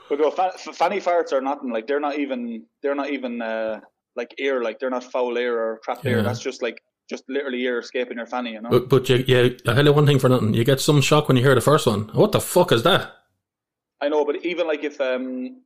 But 0.09 0.19
no, 0.19 0.31
fa- 0.31 0.53
fanny 0.73 0.99
farts 1.01 1.33
are 1.33 1.41
nothing. 1.41 1.71
Like 1.71 1.87
they're 1.87 1.99
not 1.99 2.19
even 2.19 2.65
they're 2.81 2.95
not 2.95 3.09
even 3.09 3.41
uh, 3.41 3.81
like 4.15 4.35
air. 4.37 4.61
Like 4.61 4.79
they're 4.79 4.89
not 4.89 5.03
foul 5.03 5.37
air 5.37 5.57
or 5.57 5.81
air. 6.03 6.17
Yeah. 6.17 6.21
That's 6.21 6.39
just 6.39 6.61
like 6.61 6.81
just 7.09 7.23
literally 7.29 7.65
air 7.65 7.79
escaping 7.79 8.17
your 8.17 8.25
fanny, 8.25 8.53
you 8.53 8.61
know. 8.61 8.69
But, 8.69 8.89
but 8.89 9.09
you, 9.09 9.23
yeah, 9.27 9.49
I 9.67 9.73
tell 9.75 9.85
you 9.85 9.93
one 9.93 10.05
thing 10.05 10.19
for 10.19 10.29
nothing. 10.29 10.53
You 10.53 10.63
get 10.63 10.79
some 10.81 11.01
shock 11.01 11.27
when 11.27 11.37
you 11.37 11.43
hear 11.43 11.55
the 11.55 11.61
first 11.61 11.85
one. 11.87 12.09
What 12.13 12.31
the 12.31 12.41
fuck 12.41 12.71
is 12.71 12.83
that? 12.83 13.11
I 14.01 14.09
know, 14.09 14.25
but 14.25 14.43
even 14.45 14.67
like 14.67 14.83
if 14.83 14.99
um 15.01 15.61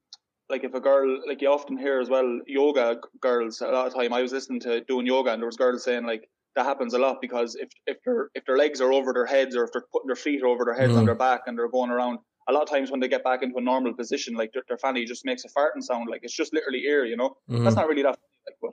like 0.49 0.63
if 0.63 0.73
a 0.73 0.79
girl 0.79 1.19
like 1.27 1.41
you 1.41 1.49
often 1.49 1.77
hear 1.77 1.99
as 1.99 2.09
well 2.09 2.39
yoga 2.47 2.99
girls 3.21 3.61
a 3.61 3.67
lot 3.67 3.87
of 3.87 3.93
time 3.93 4.13
I 4.13 4.21
was 4.21 4.31
listening 4.31 4.59
to 4.61 4.81
doing 4.81 5.05
yoga 5.05 5.31
and 5.31 5.41
there 5.41 5.47
was 5.47 5.57
girls 5.57 5.83
saying 5.83 6.05
like 6.05 6.27
that 6.55 6.65
happens 6.65 6.93
a 6.95 6.99
lot 6.99 7.21
because 7.21 7.55
if 7.55 7.69
if 7.85 7.97
their 8.03 8.29
if 8.33 8.45
their 8.45 8.57
legs 8.57 8.81
are 8.81 8.91
over 8.91 9.13
their 9.13 9.25
heads 9.27 9.55
or 9.55 9.63
if 9.63 9.71
they're 9.71 9.85
putting 9.93 10.07
their 10.07 10.15
feet 10.15 10.41
over 10.43 10.65
their 10.65 10.73
heads 10.73 10.95
on 10.95 11.03
Mm. 11.03 11.05
their 11.07 11.15
back 11.15 11.41
and 11.45 11.57
they're 11.57 11.69
going 11.69 11.91
around 11.91 12.17
a 12.47 12.53
lot 12.53 12.63
of 12.63 12.69
times 12.69 12.89
when 12.89 12.99
they 12.99 13.07
get 13.07 13.23
back 13.23 13.43
into 13.43 13.57
a 13.57 13.61
normal 13.61 13.93
position 13.93 14.33
like 14.33 14.51
their, 14.53 14.63
their 14.67 14.77
fanny 14.79 15.05
just 15.05 15.23
makes 15.23 15.43
a 15.45 15.49
farting 15.49 15.83
sound 15.83 16.07
like 16.09 16.21
it's 16.23 16.35
just 16.35 16.51
literally 16.53 16.83
air 16.87 17.05
you 17.05 17.15
know 17.17 17.35
Mm. 17.49 17.63
that's 17.63 17.75
not 17.75 17.87
really 17.87 18.01
that 18.03 18.15
funny, 18.15 18.39
like 18.47 18.57
but 18.61 18.71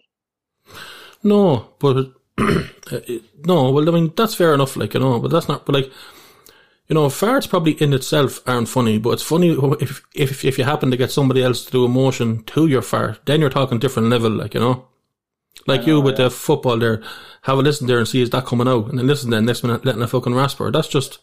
No, 1.23 1.69
but 1.79 2.13
no. 2.39 3.71
Well, 3.71 3.89
I 3.89 3.93
mean 3.93 4.13
that's 4.17 4.35
fair 4.35 4.55
enough, 4.55 4.77
like 4.77 4.95
you 4.95 5.01
know, 5.01 5.19
but 5.21 5.31
that's 5.31 5.49
not. 5.49 5.65
But 5.67 5.75
like, 5.75 5.91
you 6.89 6.95
know, 6.95 7.07
farts 7.09 7.49
probably 7.49 7.73
in 7.73 7.93
itself 7.93 8.41
aren't 8.47 8.69
funny, 8.69 8.99
but 8.99 9.11
it's 9.11 9.23
funny 9.23 9.51
if 9.81 10.03
if 10.15 10.45
if 10.45 10.59
you 10.59 10.65
happen 10.65 10.91
to 10.91 10.97
get 10.97 11.11
somebody 11.11 11.43
else 11.43 11.65
to 11.65 11.73
do 11.73 11.85
a 11.85 11.89
motion 11.89 12.43
to 12.45 12.67
your 12.67 12.83
fart, 12.83 13.21
then 13.27 13.41
you're 13.41 13.51
talking 13.51 13.79
different 13.79 14.09
level, 14.09 14.31
like 14.31 14.55
you 14.55 14.61
know. 14.61 14.87
Like 15.67 15.87
you 15.87 16.01
with 16.01 16.19
the 16.19 16.31
football 16.31 16.79
there, 16.79 17.03
have 17.43 17.59
a 17.59 17.63
listen 17.63 17.87
there 17.89 17.99
and 17.99 18.07
see 18.07 18.21
is 18.23 18.31
that 18.31 18.47
coming 18.47 18.69
out, 18.69 18.89
and 18.89 18.99
then 18.99 19.07
listen 19.07 19.31
then 19.31 19.47
next 19.47 19.65
minute 19.65 19.85
letting 19.85 20.03
a 20.03 20.07
fucking 20.07 20.35
rasper. 20.35 20.71
That's 20.71 20.87
just 20.87 21.19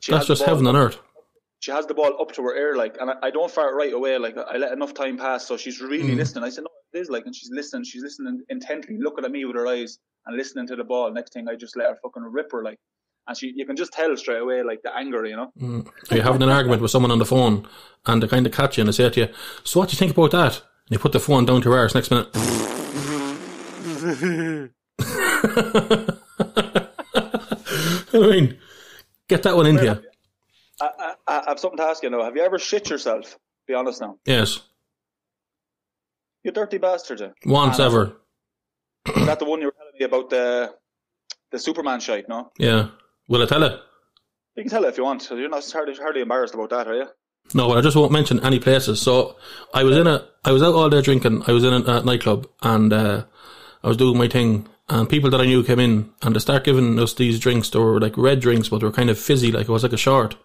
she 0.00 0.10
that's 0.10 0.26
just 0.26 0.42
heaven 0.42 0.66
on 0.66 0.74
earth. 0.74 0.98
she 1.60 1.70
has 1.70 1.86
the 1.86 1.94
ball 1.94 2.20
up 2.20 2.32
to 2.32 2.42
her 2.42 2.56
ear, 2.56 2.76
like, 2.76 2.96
and 3.00 3.10
I, 3.10 3.14
I 3.24 3.30
don't 3.30 3.50
fart 3.50 3.74
right 3.74 3.92
away. 3.92 4.18
Like, 4.18 4.36
I 4.36 4.56
let 4.56 4.72
enough 4.72 4.94
time 4.94 5.16
pass, 5.16 5.46
so 5.46 5.56
she's 5.56 5.80
really 5.80 6.10
Mm. 6.10 6.16
listening. 6.16 6.44
I 6.44 6.48
said, 6.50 6.64
"No, 6.64 6.70
is 6.94 7.08
like," 7.08 7.26
and 7.26 7.34
she's 7.34 7.50
listening. 7.50 7.84
She's 7.84 8.02
listening 8.02 8.42
intently, 8.48 8.98
looking 8.98 9.24
at 9.24 9.30
me 9.30 9.44
with 9.44 9.56
her 9.56 9.66
eyes 9.66 9.98
and 10.26 10.36
listening 10.36 10.66
to 10.68 10.76
the 10.76 10.84
ball. 10.84 11.12
Next 11.12 11.32
thing, 11.32 11.48
I 11.48 11.54
just 11.54 11.76
let 11.76 11.88
her 11.88 11.96
fucking 12.02 12.22
rip 12.22 12.52
her, 12.52 12.62
like, 12.62 12.78
and 13.26 13.36
she, 13.36 13.52
you 13.54 13.66
can 13.66 13.76
just 13.76 13.92
tell 13.92 14.16
straight 14.16 14.40
away, 14.40 14.62
like 14.62 14.82
the 14.82 14.94
anger, 14.94 15.24
you 15.24 15.36
know. 15.36 15.52
Mm. 15.60 15.88
You're 16.10 16.22
having 16.22 16.42
an 16.42 16.50
argument 16.50 16.82
with 16.82 16.90
someone 16.90 17.10
on 17.10 17.18
the 17.18 17.26
phone, 17.26 17.66
and 18.06 18.22
they 18.22 18.28
kind 18.28 18.46
of 18.46 18.52
catch 18.52 18.76
you 18.76 18.82
and 18.82 18.88
they 18.88 18.92
say 18.92 19.08
to 19.08 19.20
you, 19.20 19.28
"So 19.64 19.80
what 19.80 19.88
do 19.88 19.94
you 19.94 19.98
think 19.98 20.12
about 20.12 20.30
that?" 20.32 20.56
And 20.56 20.90
you 20.90 20.98
put 20.98 21.12
the 21.12 21.20
phone 21.20 21.46
down 21.46 21.62
to 21.62 21.72
arse. 21.72 21.94
Next 21.94 22.10
minute, 22.10 22.28
I 28.12 28.18
mean, 28.18 28.58
get 29.28 29.42
that 29.44 29.56
one 29.56 29.66
in 29.66 29.78
here. 29.78 30.02
I, 30.80 30.90
I, 30.98 31.14
I 31.26 31.44
have 31.46 31.58
something 31.58 31.78
to 31.78 31.84
ask 31.84 32.02
you 32.02 32.10
now. 32.10 32.22
Have 32.22 32.36
you 32.36 32.42
ever 32.42 32.58
shit 32.58 32.90
yourself? 32.90 33.38
Be 33.66 33.74
honest 33.74 34.00
now. 34.00 34.18
Yes, 34.26 34.60
You 36.44 36.52
dirty 36.52 36.78
bastard. 36.78 37.20
You. 37.20 37.32
once 37.46 37.80
Ah, 37.80 37.86
ever. 37.86 38.16
Is 39.16 39.26
that 39.26 39.38
the 39.38 39.44
one 39.46 39.60
you 39.60 39.66
were 39.66 39.72
telling 39.78 39.92
me 39.98 40.04
about 40.04 40.30
the 40.30 40.74
the 41.50 41.58
Superman 41.58 42.00
shite? 42.00 42.28
No, 42.28 42.50
Yeah. 42.58 42.88
Will 43.28 43.42
I 43.42 43.46
tell 43.46 43.62
it? 43.62 43.80
you 44.56 44.62
can 44.62 44.70
tell 44.70 44.84
it 44.84 44.88
if 44.88 44.98
you 44.98 45.04
want. 45.04 45.22
So 45.22 45.34
you're 45.36 45.48
not 45.48 45.68
hardly, 45.72 45.94
hardly 45.94 46.20
embarrassed 46.20 46.54
about 46.54 46.70
that, 46.70 46.86
are 46.86 46.94
you? 46.94 47.06
No, 47.54 47.68
but 47.68 47.78
I 47.78 47.80
just 47.80 47.96
won't 47.96 48.12
mention 48.12 48.38
any 48.44 48.58
places. 48.60 49.00
So 49.00 49.36
I 49.72 49.82
was 49.82 49.96
in 49.96 50.06
a, 50.06 50.26
I 50.44 50.52
was 50.52 50.62
out 50.62 50.74
all 50.74 50.88
day 50.90 51.00
drinking. 51.02 51.42
I 51.48 51.52
was 51.52 51.64
in 51.64 51.72
a, 51.72 51.80
a 51.80 52.02
nightclub 52.04 52.46
and 52.62 52.92
uh, 52.92 53.24
I 53.82 53.88
was 53.88 53.96
doing 53.96 54.16
my 54.18 54.28
thing. 54.28 54.68
And 54.88 55.08
people 55.08 55.30
that 55.30 55.40
I 55.40 55.46
knew 55.46 55.64
came 55.64 55.80
in 55.80 56.12
and 56.22 56.34
they 56.36 56.40
start 56.40 56.64
giving 56.64 56.98
us 56.98 57.14
these 57.14 57.40
drinks. 57.40 57.70
They 57.70 57.78
were 57.78 57.98
like 58.00 58.16
red 58.18 58.40
drinks, 58.40 58.68
but 58.68 58.78
they 58.80 58.86
were 58.86 58.92
kind 58.92 59.10
of 59.10 59.18
fizzy, 59.18 59.50
like 59.50 59.68
it 59.68 59.72
was 59.72 59.82
like 59.82 59.92
a 59.94 59.96
short. 59.98 60.36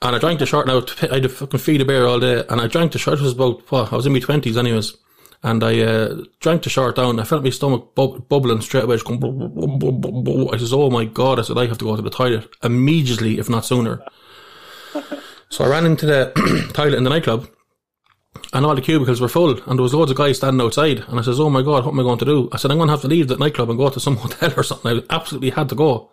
And 0.00 0.14
I 0.14 0.18
drank 0.18 0.38
the 0.38 0.46
short. 0.46 0.66
Now 0.66 0.82
I 1.02 1.14
had 1.14 1.24
to 1.24 1.28
fucking 1.28 1.58
feed 1.58 1.80
a 1.80 1.84
bear 1.84 2.06
all 2.06 2.20
day, 2.20 2.44
and 2.48 2.60
I 2.60 2.68
drank 2.68 2.92
the 2.92 2.98
short. 2.98 3.18
It 3.18 3.22
was 3.22 3.32
about 3.32 3.70
what 3.70 3.92
I 3.92 3.96
was 3.96 4.06
in 4.06 4.12
my 4.12 4.20
twenties, 4.20 4.56
anyways. 4.56 4.96
And 5.42 5.62
I 5.62 5.80
uh, 5.80 6.22
drank 6.40 6.62
the 6.62 6.70
short 6.70 6.96
down. 6.96 7.20
I 7.20 7.24
felt 7.24 7.44
my 7.44 7.50
stomach 7.50 7.94
bub- 7.94 8.28
bubbling 8.28 8.60
straight 8.60 8.84
away. 8.84 8.96
Just 8.96 9.06
going, 9.06 9.20
bub. 9.20 10.54
I 10.54 10.58
said, 10.58 10.68
"Oh 10.72 10.90
my 10.90 11.04
god!" 11.04 11.38
I 11.38 11.42
said, 11.42 11.58
"I 11.58 11.66
have 11.66 11.78
to 11.78 11.84
go 11.84 11.96
to 11.96 12.02
the 12.02 12.10
toilet 12.10 12.48
immediately, 12.62 13.38
if 13.38 13.48
not 13.48 13.64
sooner." 13.64 14.02
So 15.50 15.64
I 15.64 15.68
ran 15.68 15.86
into 15.86 16.04
the 16.04 16.70
toilet 16.74 16.98
in 16.98 17.04
the 17.04 17.10
nightclub, 17.10 17.48
and 18.52 18.66
all 18.66 18.74
the 18.74 18.82
cubicles 18.82 19.18
were 19.18 19.28
full, 19.28 19.58
and 19.62 19.78
there 19.78 19.82
was 19.82 19.94
loads 19.94 20.10
of 20.10 20.16
guys 20.18 20.36
standing 20.36 20.60
outside. 20.60 21.02
And 21.08 21.18
I 21.18 21.22
says, 21.22 21.40
"Oh 21.40 21.48
my 21.48 21.62
god, 21.62 21.86
what 21.86 21.92
am 21.92 22.00
I 22.00 22.02
going 22.02 22.18
to 22.18 22.24
do?" 22.24 22.48
I 22.52 22.58
said, 22.58 22.70
"I'm 22.70 22.76
going 22.76 22.88
to 22.88 22.92
have 22.92 23.00
to 23.00 23.08
leave 23.08 23.28
that 23.28 23.38
nightclub 23.38 23.70
and 23.70 23.78
go 23.78 23.88
to 23.88 23.98
some 23.98 24.16
hotel 24.24 24.52
or 24.56 24.62
something." 24.62 24.98
I 24.98 25.14
absolutely 25.14 25.50
had 25.50 25.70
to 25.70 25.74
go. 25.74 26.10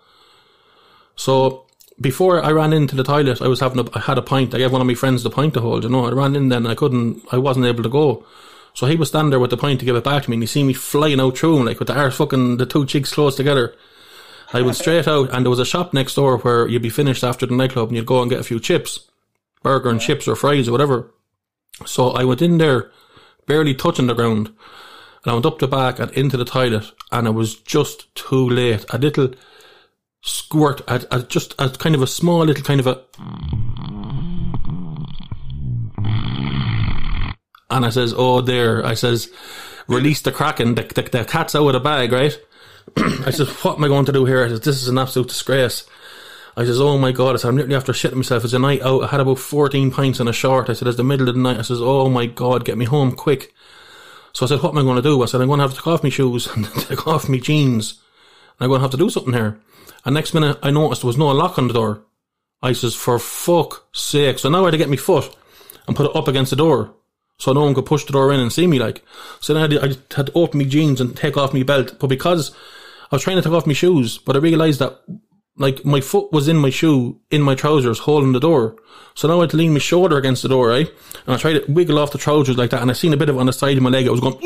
So 1.17 1.64
before 1.99 2.43
I 2.43 2.51
ran 2.51 2.73
into 2.73 2.95
the 2.95 3.03
toilet, 3.03 3.41
I 3.41 3.47
was 3.47 3.59
having 3.61 3.79
a, 3.79 3.89
I 3.93 4.01
had 4.01 4.17
a 4.17 4.21
pint. 4.21 4.53
I 4.53 4.57
gave 4.57 4.71
one 4.71 4.81
of 4.81 4.87
my 4.87 4.95
friends 4.95 5.23
the 5.23 5.29
pint 5.29 5.53
to 5.53 5.61
hold. 5.61 5.83
You 5.83 5.89
know, 5.89 6.05
I 6.05 6.11
ran 6.11 6.35
in 6.35 6.49
then, 6.49 6.63
and 6.63 6.71
I 6.71 6.75
couldn't, 6.75 7.21
I 7.31 7.37
wasn't 7.37 7.65
able 7.65 7.83
to 7.83 7.89
go. 7.89 8.25
So 8.73 8.85
he 8.85 8.97
was 8.97 9.07
standing 9.07 9.29
there 9.29 9.39
with 9.39 9.51
the 9.51 9.57
pint 9.57 9.79
to 9.79 9.85
give 9.85 9.95
it 9.95 10.03
back 10.03 10.23
to 10.23 10.29
me, 10.29 10.35
and 10.35 10.43
he 10.43 10.47
see 10.47 10.63
me 10.63 10.73
flying 10.73 11.21
out 11.21 11.37
through 11.37 11.59
him 11.59 11.65
like 11.65 11.79
with 11.79 11.87
the 11.87 11.97
arse 11.97 12.17
fucking 12.17 12.57
the 12.57 12.65
two 12.65 12.85
cheeks 12.85 13.13
close 13.13 13.35
together. 13.35 13.73
I 14.53 14.61
went 14.61 14.75
straight 14.75 15.07
out, 15.07 15.33
and 15.33 15.45
there 15.45 15.49
was 15.49 15.59
a 15.59 15.65
shop 15.65 15.93
next 15.93 16.15
door 16.15 16.37
where 16.37 16.67
you'd 16.67 16.81
be 16.81 16.89
finished 16.89 17.23
after 17.23 17.45
the 17.45 17.55
nightclub, 17.55 17.87
and 17.87 17.97
you'd 17.97 18.05
go 18.05 18.21
and 18.21 18.29
get 18.29 18.41
a 18.41 18.43
few 18.43 18.59
chips. 18.59 18.99
burger 19.63 19.89
and 19.89 19.99
chips 19.99 20.27
or 20.27 20.35
fries 20.35 20.67
or 20.67 20.71
whatever. 20.71 21.11
So 21.85 22.11
I 22.11 22.23
went 22.23 22.41
in 22.41 22.59
there, 22.59 22.91
barely 23.47 23.73
touching 23.73 24.05
the 24.05 24.13
ground, 24.13 24.47
and 24.47 25.31
I 25.31 25.33
went 25.33 25.45
up 25.45 25.57
the 25.57 25.67
back 25.67 25.97
and 25.97 26.11
into 26.11 26.37
the 26.37 26.45
toilet, 26.45 26.91
and 27.11 27.27
it 27.27 27.31
was 27.31 27.55
just 27.55 28.13
too 28.13 28.47
late. 28.47 28.85
A 28.89 28.99
little 28.99 29.33
squirt, 30.25 30.81
at, 30.87 31.05
a, 31.11 31.23
just 31.23 31.53
a 31.59 31.69
kind 31.69 31.95
of 31.95 32.01
a 32.01 32.07
small 32.07 32.43
little 32.43 32.63
kind 32.63 32.79
of 32.79 32.87
a. 32.87 33.01
And 37.69 37.85
I 37.85 37.89
says, 37.89 38.13
oh, 38.15 38.41
there. 38.41 38.85
I 38.85 38.95
says, 38.95 39.31
release 39.87 40.21
the 40.21 40.31
kraken. 40.31 40.75
The, 40.75 40.83
the, 40.83 41.01
the 41.03 41.25
cat's 41.25 41.55
out 41.55 41.67
of 41.67 41.73
the 41.73 41.79
bag, 41.79 42.11
right? 42.11 42.37
I 42.97 43.31
says, 43.31 43.49
what 43.63 43.77
am 43.77 43.83
I 43.83 43.87
going 43.87 44.05
to 44.05 44.11
do 44.11 44.25
here? 44.25 44.43
I 44.43 44.49
says, 44.49 44.61
this 44.61 44.81
is 44.81 44.87
an 44.87 44.97
absolute 44.97 45.29
disgrace. 45.29 45.85
I 46.57 46.65
says, 46.65 46.79
oh 46.79 46.97
my 46.97 47.11
god, 47.11 47.35
I 47.35 47.37
said, 47.37 47.49
I'm 47.49 47.57
literally 47.57 47.75
after 47.75 47.91
shitting 47.91 48.15
myself. 48.15 48.43
It's 48.43 48.53
a 48.53 48.59
night 48.59 48.81
out. 48.81 49.03
I 49.03 49.07
had 49.07 49.19
about 49.19 49.39
14 49.39 49.91
pints 49.91 50.19
in 50.19 50.27
a 50.27 50.33
short. 50.33 50.69
I 50.69 50.73
said, 50.73 50.87
it's 50.87 50.97
the 50.97 51.03
middle 51.03 51.27
of 51.27 51.35
the 51.35 51.41
night. 51.41 51.59
I 51.59 51.63
says, 51.63 51.81
oh 51.81 52.09
my 52.09 52.27
god, 52.27 52.65
get 52.65 52.77
me 52.77 52.85
home 52.85 53.11
quick. 53.11 53.53
So 54.33 54.45
I 54.45 54.49
said, 54.49 54.61
what 54.61 54.69
am 54.71 54.77
I 54.77 54.83
going 54.83 54.95
to 54.95 55.01
do? 55.01 55.21
I 55.21 55.25
said, 55.25 55.41
I'm 55.41 55.47
going 55.47 55.59
to 55.59 55.63
have 55.63 55.71
to 55.71 55.77
take 55.77 55.87
off 55.87 56.03
my 56.03 56.09
shoes 56.09 56.47
and 56.55 56.65
take 56.65 57.07
off 57.07 57.27
my 57.27 57.39
jeans. 57.39 58.01
I'm 58.59 58.69
going 58.69 58.79
to 58.79 58.83
have 58.83 58.91
to 58.91 58.97
do 58.97 59.09
something 59.09 59.33
here. 59.33 59.59
And 60.05 60.13
next 60.13 60.33
minute, 60.33 60.59
I 60.61 60.71
noticed 60.71 61.01
there 61.01 61.07
was 61.07 61.17
no 61.17 61.27
lock 61.27 61.57
on 61.57 61.67
the 61.67 61.73
door. 61.73 62.03
I 62.61 62.73
says, 62.73 62.95
for 62.95 63.19
fuck's 63.19 63.81
sake. 63.91 64.39
So 64.39 64.49
now 64.49 64.61
I 64.61 64.65
had 64.65 64.71
to 64.71 64.77
get 64.77 64.89
my 64.89 64.95
foot 64.95 65.35
and 65.87 65.95
put 65.95 66.05
it 66.05 66.15
up 66.15 66.27
against 66.27 66.51
the 66.51 66.55
door. 66.55 66.93
So 67.37 67.51
no 67.51 67.63
one 67.63 67.75
could 67.75 67.85
push 67.85 68.05
the 68.05 68.13
door 68.13 68.31
in 68.31 68.39
and 68.39 68.53
see 68.53 68.65
me 68.65 68.79
like. 68.79 69.03
So 69.41 69.53
then 69.53 69.59
I 69.59 69.63
had, 69.63 69.71
to, 69.71 69.83
I 69.83 70.15
had 70.15 70.27
to 70.27 70.33
open 70.33 70.59
my 70.59 70.65
jeans 70.65 71.01
and 71.01 71.17
take 71.17 71.35
off 71.35 71.53
my 71.53 71.63
belt. 71.63 71.97
But 71.99 72.07
because 72.07 72.51
I 73.11 73.15
was 73.15 73.23
trying 73.23 73.35
to 73.37 73.41
take 73.41 73.51
off 73.51 73.67
my 73.67 73.73
shoes, 73.73 74.17
but 74.17 74.35
I 74.35 74.39
realised 74.39 74.79
that 74.79 75.01
like 75.57 75.85
my 75.85 76.01
foot 76.01 76.31
was 76.31 76.47
in 76.47 76.57
my 76.57 76.69
shoe, 76.69 77.19
in 77.31 77.41
my 77.41 77.55
trousers, 77.55 77.99
holding 77.99 78.33
the 78.33 78.39
door. 78.39 78.75
So 79.15 79.27
now 79.27 79.37
I 79.37 79.41
had 79.41 79.51
to 79.51 79.57
lean 79.57 79.73
my 79.73 79.79
shoulder 79.79 80.17
against 80.17 80.43
the 80.43 80.49
door, 80.49 80.69
right? 80.69 80.89
And 81.25 81.35
I 81.35 81.37
tried 81.37 81.53
to 81.53 81.71
wiggle 81.71 81.97
off 81.97 82.11
the 82.11 82.17
trousers 82.17 82.57
like 82.57 82.71
that, 82.71 82.81
and 82.81 82.91
I 82.91 82.93
seen 82.93 83.13
a 83.13 83.17
bit 83.17 83.29
of 83.29 83.37
it 83.37 83.39
on 83.39 83.45
the 83.45 83.53
side 83.53 83.77
of 83.77 83.83
my 83.83 83.89
leg. 83.89 84.07
I 84.07 84.11
was 84.11 84.19
going 84.19 84.33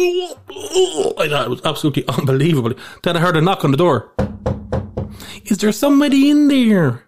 like 1.18 1.32
that. 1.32 1.46
It 1.46 1.50
was 1.50 1.66
absolutely 1.66 2.08
unbelievable. 2.08 2.74
Then 3.04 3.18
I 3.18 3.20
heard 3.20 3.38
a 3.38 3.42
knock 3.42 3.66
on 3.66 3.72
the 3.72 3.78
door. 3.78 4.14
Is 5.46 5.58
there 5.58 5.72
somebody 5.72 6.30
in 6.30 6.48
there? 6.48 7.04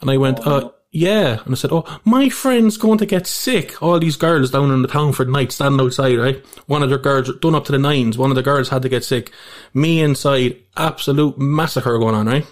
And 0.00 0.10
I 0.10 0.16
went, 0.16 0.46
uh, 0.46 0.70
yeah. 0.90 1.42
And 1.44 1.52
I 1.52 1.56
said, 1.56 1.72
oh, 1.72 1.84
my 2.04 2.28
friend's 2.28 2.76
going 2.76 2.98
to 2.98 3.06
get 3.06 3.26
sick. 3.26 3.82
All 3.82 3.98
these 3.98 4.16
girls 4.16 4.50
down 4.50 4.70
in 4.70 4.82
the 4.82 4.88
town 4.88 5.12
for 5.12 5.24
the 5.24 5.30
night 5.30 5.52
standing 5.52 5.84
outside, 5.84 6.18
right? 6.18 6.44
One 6.66 6.82
of 6.82 6.88
their 6.88 6.98
girls, 6.98 7.30
done 7.40 7.54
up 7.54 7.64
to 7.66 7.72
the 7.72 7.78
nines, 7.78 8.16
one 8.16 8.30
of 8.30 8.36
the 8.36 8.42
girls 8.42 8.68
had 8.68 8.82
to 8.82 8.88
get 8.88 9.04
sick. 9.04 9.32
Me 9.74 10.00
inside, 10.00 10.56
absolute 10.76 11.38
massacre 11.38 11.98
going 11.98 12.14
on, 12.14 12.26
right? 12.26 12.46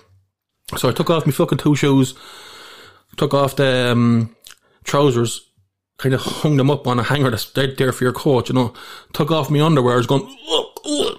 So 0.77 0.88
I 0.88 0.92
took 0.92 1.11
off 1.11 1.27
my 1.27 1.33
fucking 1.33 1.59
two 1.59 1.77
shoes, 1.77 2.14
took 3.16 3.35
off 3.35 3.57
the 3.57 3.92
um, 3.92 4.35
trousers, 4.83 5.50
kind 5.98 6.14
of 6.14 6.20
hung 6.20 6.57
them 6.57 6.70
up 6.70 6.87
on 6.87 6.98
a 6.98 7.03
hanger 7.03 7.31
that's 7.31 7.50
dead 7.50 7.77
there 7.79 7.92
for 7.92 8.05
your 8.05 8.12
coat, 8.12 8.48
you 8.48 8.55
know. 8.55 8.74
Took 9.12 9.31
off 9.31 9.50
my 9.50 9.61
underwear, 9.61 9.94
I 9.94 9.98
was 9.98 10.07
going, 10.07 10.27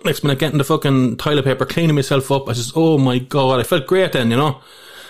next 0.03 0.23
minute 0.23 0.39
getting 0.39 0.57
the 0.57 0.63
fucking 0.63 1.17
toilet 1.17 1.45
paper, 1.45 1.65
cleaning 1.65 1.95
myself 1.95 2.31
up. 2.31 2.49
I 2.49 2.53
says, 2.53 2.73
oh 2.75 2.97
my 2.97 3.19
god, 3.19 3.59
I 3.59 3.63
felt 3.63 3.87
great 3.87 4.13
then, 4.13 4.31
you 4.31 4.37
know. 4.37 4.61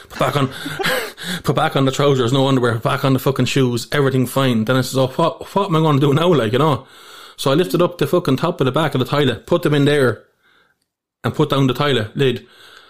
Put 0.10 0.20
back 0.20 0.36
on, 0.36 0.54
put 1.44 1.56
back 1.56 1.76
on 1.76 1.86
the 1.86 1.91
trousers, 1.91 2.32
no 2.32 2.48
underwear, 2.48 2.80
back 2.80 3.04
on 3.04 3.13
the 3.13 3.20
fucking 3.20 3.46
shoes, 3.46 3.88
everything 3.91 4.26
fine. 4.26 4.65
Then 4.65 4.76
I 4.76 4.82
says, 4.82 4.98
oh, 4.98 5.08
what, 5.08 5.56
what 5.56 5.68
am 5.68 5.76
I 5.76 5.80
going 5.80 6.00
to 6.00 6.08
do 6.08 6.13
now, 6.13 6.34
like, 6.34 6.54
you 6.54 6.60
know? 6.60 6.88
So 7.38 7.52
I 7.52 7.56
lifted 7.56 7.82
up 7.82 7.98
the 7.98 8.08
fucking 8.08 8.38
top 8.38 8.62
of 8.62 8.65
the 8.65 8.72
back 8.72 8.96
of 8.96 9.00
the 9.00 9.06
toilet, 9.06 9.46
put 9.46 9.63
them 9.63 9.74
in 9.74 9.86
there, 9.86 10.24
and 11.24 11.34
put 11.34 11.50
down 11.50 11.68
the 11.68 11.74
toilet 11.74 12.15
lid 12.15 12.48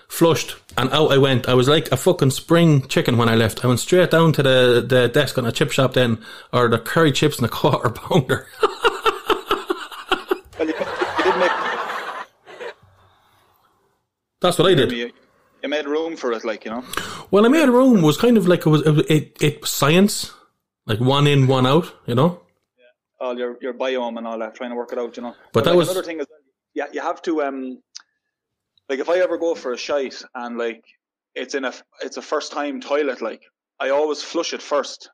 flushed, 0.08 0.56
and 0.78 0.92
out 0.92 1.12
I 1.12 1.18
went. 1.18 1.50
I 1.50 1.54
was 1.54 1.68
like 1.68 1.92
a 1.92 1.98
fucking 1.98 2.32
spring 2.32 2.88
chicken 2.88 3.18
when 3.18 3.30
I 3.30 3.36
left. 3.36 3.64
I 3.64 3.68
went 3.68 3.80
straight 3.80 4.12
down 4.12 4.34
to 4.34 4.44
the, 4.44 4.86
the 4.88 5.08
desk 5.08 5.38
on 5.38 5.46
a 5.46 5.52
chip 5.52 5.72
shop 5.72 5.94
then, 5.94 6.20
or 6.54 6.68
the 6.68 6.80
curry 6.80 7.12
chips 7.12 7.38
and 7.38 7.46
a 7.46 7.50
quarter 7.50 7.90
pounder. 7.90 8.48
well, 8.62 8.72
you, 10.60 10.68
you 10.68 11.24
did 11.24 11.40
make... 11.40 11.52
That's 14.42 14.58
what 14.58 14.72
I 14.72 14.76
did. 14.76 14.92
You, 14.92 15.12
you 15.64 15.70
made 15.70 15.86
room 15.86 16.16
for 16.16 16.32
it, 16.34 16.46
like, 16.46 16.66
you 16.66 16.72
know? 16.72 16.84
Well, 17.32 17.46
I 17.46 17.50
made 17.50 17.70
room. 17.70 18.02
Was 18.02 18.18
kind 18.18 18.38
of 18.38 18.48
like 18.48 18.66
it 18.66 18.70
was, 18.70 18.82
it, 18.86 19.12
it, 19.12 19.38
it 19.42 19.66
science, 19.66 20.32
like 20.86 21.00
one 21.00 21.28
in, 21.28 21.48
one 21.48 21.66
out, 21.66 21.94
you 22.06 22.16
know? 22.16 22.42
Yeah. 22.78 23.26
All 23.26 23.38
your, 23.38 23.58
your 23.62 23.74
biome 23.74 24.18
and 24.18 24.28
all 24.28 24.38
that, 24.40 24.56
trying 24.56 24.70
to 24.70 24.76
work 24.76 24.92
it 24.92 25.00
out, 25.00 25.18
you 25.18 25.24
know? 25.24 25.36
But, 25.52 25.54
but 25.54 25.64
that 25.64 25.70
like 25.72 25.78
was. 25.78 25.90
Another 25.90 26.06
thing 26.06 26.20
is, 26.20 26.28
yeah, 26.74 26.86
you 26.92 27.02
have 27.02 27.22
to, 27.24 27.42
um, 27.42 27.82
like 28.90 29.00
if 29.00 29.10
I 29.10 29.18
ever 29.20 29.38
go 29.38 29.56
for 29.56 29.74
a 29.74 29.78
shite 29.78 30.22
and 30.34 30.58
like 30.58 30.84
it's 31.34 31.56
in 31.56 31.66
a 31.66 31.74
it's 32.02 32.18
a 32.18 32.22
first 32.22 32.52
time 32.52 32.82
toilet, 32.82 33.22
like 33.22 33.42
I 33.80 33.90
always 33.90 34.22
flush 34.22 34.54
it 34.54 34.62
first 34.62 35.10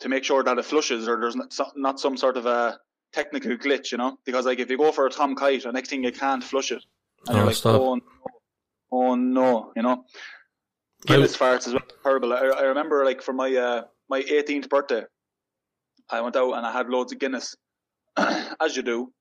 to 0.00 0.08
make 0.08 0.24
sure 0.24 0.42
that 0.42 0.58
it 0.58 0.64
flushes 0.64 1.08
or 1.08 1.20
there's 1.20 1.36
not, 1.36 1.54
not 1.76 2.00
some 2.00 2.16
sort 2.16 2.36
of 2.36 2.46
a 2.46 2.78
technical 3.12 3.56
glitch, 3.56 3.92
you 3.92 3.98
know? 3.98 4.18
Because 4.24 4.44
like 4.44 4.58
if 4.58 4.70
you 4.70 4.76
go 4.76 4.92
for 4.92 5.06
a 5.06 5.10
Tom 5.10 5.34
Kite, 5.34 5.62
the 5.62 5.72
next 5.72 5.88
thing 5.88 6.04
you 6.04 6.12
can't 6.12 6.44
flush 6.44 6.70
it, 6.70 6.84
and 7.26 7.36
oh, 7.36 7.38
you're 7.38 7.46
like, 7.46 7.56
stop. 7.56 7.80
oh 7.80 7.94
no, 7.94 8.02
oh 8.94 9.14
no, 9.14 9.72
you 9.76 9.82
know. 9.82 10.04
Guinness 11.06 11.36
farts 11.36 11.66
is 11.66 11.74
horrible. 12.02 12.32
I, 12.32 12.38
I 12.38 12.62
remember 12.62 13.04
like 13.04 13.20
for 13.20 13.32
my 13.32 13.54
uh, 13.54 13.82
my 14.08 14.22
18th 14.22 14.68
birthday, 14.68 15.02
I 16.10 16.20
went 16.20 16.36
out 16.36 16.54
and 16.54 16.66
I 16.66 16.72
had 16.72 16.88
loads 16.88 17.12
of 17.12 17.18
Guinness, 17.18 17.54
as 18.16 18.76
you 18.76 18.82
do, 18.82 19.12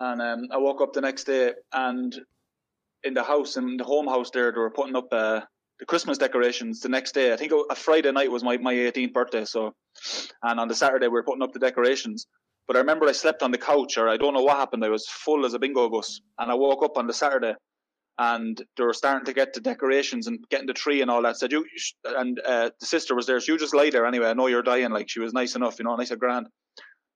and 0.00 0.22
um, 0.22 0.48
I 0.50 0.56
woke 0.56 0.80
up 0.80 0.92
the 0.92 1.00
next 1.00 1.24
day 1.24 1.52
and 1.72 2.14
in 3.04 3.14
the 3.14 3.22
house 3.22 3.56
in 3.56 3.76
the 3.76 3.84
home 3.84 4.08
house 4.08 4.30
there 4.30 4.50
they 4.50 4.58
were 4.58 4.70
putting 4.70 4.96
up 4.96 5.08
uh, 5.12 5.40
the 5.78 5.86
Christmas 5.86 6.18
decorations 6.18 6.80
the 6.80 6.88
next 6.88 7.12
day. 7.12 7.32
I 7.32 7.36
think 7.36 7.52
a 7.70 7.74
Friday 7.74 8.10
night 8.10 8.30
was 8.30 8.42
my, 8.42 8.56
my 8.56 8.74
18th 8.74 9.12
birthday. 9.12 9.44
So, 9.44 9.74
and 10.42 10.58
on 10.58 10.68
the 10.68 10.74
Saturday 10.74 11.06
we 11.06 11.12
were 11.12 11.22
putting 11.22 11.42
up 11.42 11.52
the 11.52 11.58
decorations. 11.58 12.26
But 12.66 12.76
I 12.76 12.80
remember 12.80 13.06
I 13.06 13.12
slept 13.12 13.42
on 13.42 13.50
the 13.50 13.58
couch, 13.58 13.96
or 13.96 14.08
I 14.08 14.18
don't 14.18 14.34
know 14.34 14.42
what 14.42 14.58
happened. 14.58 14.84
I 14.84 14.90
was 14.90 15.08
full 15.08 15.46
as 15.46 15.54
a 15.54 15.58
bingo 15.58 15.88
bus, 15.88 16.20
and 16.38 16.50
I 16.50 16.54
woke 16.54 16.82
up 16.82 16.98
on 16.98 17.06
the 17.06 17.14
Saturday, 17.14 17.54
and 18.18 18.60
they 18.76 18.84
were 18.84 18.92
starting 18.92 19.26
to 19.26 19.32
get 19.32 19.54
the 19.54 19.60
decorations 19.60 20.26
and 20.26 20.40
getting 20.50 20.66
the 20.66 20.74
tree 20.74 21.02
and 21.02 21.10
all 21.10 21.22
that. 21.22 21.36
Said 21.36 21.52
you, 21.52 21.64
and 22.04 22.40
uh, 22.40 22.70
the 22.80 22.86
sister 22.86 23.14
was 23.14 23.26
there. 23.26 23.40
So 23.40 23.52
you 23.52 23.58
just 23.58 23.74
lie 23.74 23.90
there 23.90 24.06
anyway. 24.06 24.28
I 24.28 24.34
know 24.34 24.48
you're 24.48 24.62
dying. 24.62 24.90
Like 24.90 25.08
she 25.08 25.20
was 25.20 25.32
nice 25.32 25.54
enough, 25.54 25.78
you 25.78 25.84
know, 25.84 25.94
nice 25.96 26.10
and 26.10 26.20
grand. 26.20 26.48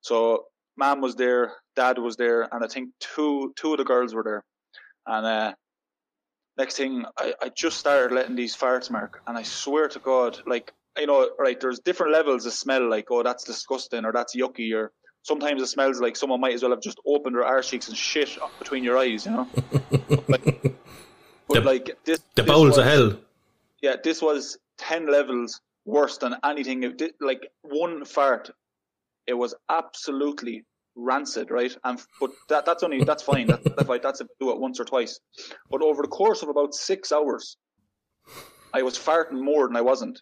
So 0.00 0.44
mom 0.76 1.00
was 1.00 1.16
there, 1.16 1.52
dad 1.76 1.98
was 1.98 2.16
there, 2.16 2.42
and 2.52 2.64
I 2.64 2.68
think 2.68 2.90
two 3.00 3.52
two 3.56 3.72
of 3.72 3.78
the 3.78 3.84
girls 3.84 4.14
were 4.14 4.22
there. 4.22 4.44
And 5.06 5.26
uh, 5.26 5.54
next 6.56 6.76
thing 6.76 7.04
I, 7.18 7.34
I 7.42 7.48
just 7.48 7.78
started 7.78 8.14
letting 8.14 8.36
these 8.36 8.56
farts 8.56 8.90
mark 8.90 9.20
and 9.26 9.36
I 9.36 9.42
swear 9.42 9.88
to 9.88 9.98
God, 9.98 10.38
like 10.46 10.72
you 10.98 11.06
know, 11.06 11.30
right, 11.38 11.58
there's 11.58 11.80
different 11.80 12.12
levels 12.12 12.46
of 12.46 12.52
smell, 12.52 12.88
like, 12.88 13.06
oh 13.10 13.22
that's 13.22 13.44
disgusting 13.44 14.04
or 14.04 14.12
that's 14.12 14.36
yucky 14.36 14.74
or 14.74 14.92
sometimes 15.22 15.62
it 15.62 15.66
smells 15.68 16.00
like 16.00 16.16
someone 16.16 16.40
might 16.40 16.54
as 16.54 16.62
well 16.62 16.70
have 16.72 16.82
just 16.82 16.98
opened 17.06 17.34
their 17.36 17.44
arse 17.44 17.68
cheeks 17.70 17.88
and 17.88 17.96
shit 17.96 18.40
up 18.42 18.50
between 18.58 18.84
your 18.84 18.98
eyes, 18.98 19.24
you 19.26 19.32
know? 19.32 19.48
like, 20.28 20.44
but 21.48 21.54
The- 21.54 21.60
like 21.60 21.96
this 22.04 22.18
The 22.34 22.42
this 22.42 22.46
bowls 22.46 22.68
was, 22.70 22.78
of 22.78 22.84
hell. 22.84 23.16
Yeah, 23.80 23.96
this 24.02 24.22
was 24.22 24.58
ten 24.78 25.10
levels 25.10 25.60
worse 25.84 26.18
than 26.18 26.36
anything. 26.44 26.80
Did, 26.96 27.14
like 27.20 27.48
one 27.62 28.04
fart, 28.04 28.50
it 29.26 29.34
was 29.34 29.54
absolutely 29.68 30.64
rancid, 30.94 31.50
right? 31.50 31.74
And 31.84 32.00
but 32.20 32.30
that 32.48 32.64
that's 32.64 32.82
only 32.82 33.02
that's 33.02 33.22
fine. 33.22 33.46
That, 33.48 33.64
that's 33.64 33.84
fine. 33.88 34.00
That's 34.02 34.20
if 34.20 34.28
I 34.28 34.34
do 34.44 34.50
it 34.52 34.60
once 34.60 34.78
or 34.78 34.84
twice. 34.84 35.18
But 35.70 35.82
over 35.82 36.02
the 36.02 36.08
course 36.08 36.42
of 36.42 36.48
about 36.48 36.74
six 36.74 37.10
hours, 37.12 37.56
I 38.72 38.82
was 38.82 38.96
farting 38.98 39.42
more 39.42 39.66
than 39.66 39.76
I 39.76 39.80
wasn't. 39.80 40.20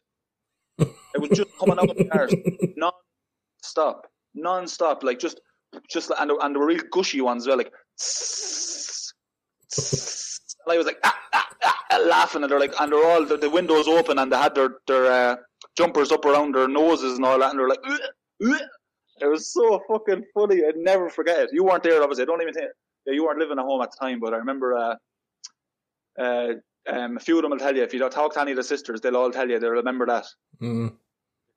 It 0.78 1.18
was 1.20 1.30
just 1.30 1.50
coming 1.58 1.78
out 1.78 1.90
of 1.90 1.96
the 1.98 2.08
arse, 2.10 2.32
non-stop, 2.76 4.06
non-stop, 4.34 5.02
like 5.02 5.18
just 5.18 5.40
just 5.88 6.10
and 6.18 6.30
and 6.30 6.56
were 6.56 6.66
real 6.66 6.82
gushy 6.90 7.20
ones 7.20 7.44
as 7.44 7.48
well, 7.48 7.58
like. 7.58 7.72
And 10.66 10.74
I 10.74 10.76
was 10.76 10.86
like 10.86 10.98
ah, 11.04 11.18
ah, 11.32 11.48
ah, 11.62 11.98
laughing, 12.06 12.42
and 12.42 12.50
they're 12.50 12.60
like, 12.60 12.74
and 12.78 12.92
they're 12.92 13.04
all 13.04 13.24
the, 13.24 13.36
the 13.36 13.50
windows 13.50 13.88
open, 13.88 14.18
and 14.18 14.30
they 14.30 14.36
had 14.36 14.54
their 14.54 14.76
their 14.86 15.06
uh, 15.06 15.36
jumpers 15.76 16.12
up 16.12 16.24
around 16.24 16.54
their 16.54 16.68
noses 16.68 17.16
and 17.16 17.24
all 17.24 17.38
that, 17.38 17.50
and 17.50 17.58
they're 17.58 17.68
like, 17.68 17.80
"Ugh, 17.86 18.00
ugh." 18.46 18.60
it 19.20 19.26
was 19.26 19.52
so 19.52 19.80
fucking 19.88 20.24
funny. 20.34 20.62
I'd 20.66 20.76
never 20.76 21.08
forget 21.10 21.40
it. 21.40 21.50
You 21.52 21.64
weren't 21.64 21.82
there, 21.82 22.02
obviously. 22.02 22.22
I 22.22 22.26
don't 22.26 22.42
even 22.42 22.54
think 22.54 22.66
yeah, 23.06 23.14
you 23.14 23.24
weren't 23.24 23.38
living 23.38 23.58
at 23.58 23.64
home 23.64 23.82
at 23.82 23.90
the 23.90 23.96
time, 24.04 24.20
but 24.20 24.34
I 24.34 24.38
remember 24.38 24.74
uh, 24.74 24.94
uh, 26.18 26.52
um, 26.88 27.16
a 27.16 27.20
few 27.20 27.36
of 27.36 27.42
them 27.42 27.50
will 27.50 27.58
tell 27.58 27.74
you 27.74 27.82
if 27.82 27.92
you 27.92 27.98
don't 27.98 28.12
talk 28.12 28.34
to 28.34 28.40
any 28.40 28.52
of 28.52 28.56
the 28.56 28.64
sisters, 28.64 29.00
they'll 29.00 29.16
all 29.16 29.30
tell 29.30 29.48
you 29.48 29.58
they'll 29.58 29.70
remember 29.70 30.06
that 30.06 30.26
Mm. 30.60 30.94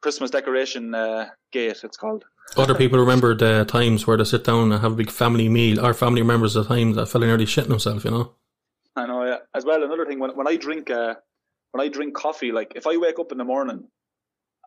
Christmas 0.03 0.29
decoration 0.31 0.93
uh, 0.93 1.29
gate. 1.51 1.79
It's 1.83 1.97
called. 1.97 2.25
Other 2.57 2.75
people 2.75 2.99
remember 2.99 3.33
the 3.33 3.65
times 3.65 4.05
where 4.05 4.17
they 4.17 4.25
sit 4.25 4.43
down 4.43 4.71
and 4.71 4.81
have 4.81 4.91
a 4.91 4.95
big 4.95 5.09
family 5.09 5.49
meal. 5.49 5.83
Our 5.83 5.93
family 5.95 6.21
remembers 6.21 6.53
the 6.53 6.63
times 6.63 6.97
that 6.97 7.07
fella 7.07 7.25
nearly 7.25 7.45
shitting 7.45 7.69
himself, 7.69 8.03
you 8.05 8.11
know? 8.11 8.33
I 8.95 9.07
know, 9.07 9.23
yeah. 9.25 9.37
As 9.55 9.65
well, 9.65 9.81
another 9.83 10.05
thing 10.05 10.19
when 10.19 10.31
when 10.39 10.47
I 10.47 10.55
drink 10.57 10.91
uh, 10.91 11.15
when 11.71 11.81
I 11.85 11.87
drink 11.89 12.13
coffee, 12.13 12.51
like 12.51 12.73
if 12.75 12.85
I 12.85 12.97
wake 12.97 13.17
up 13.17 13.31
in 13.31 13.39
the 13.39 13.43
morning, 13.55 13.87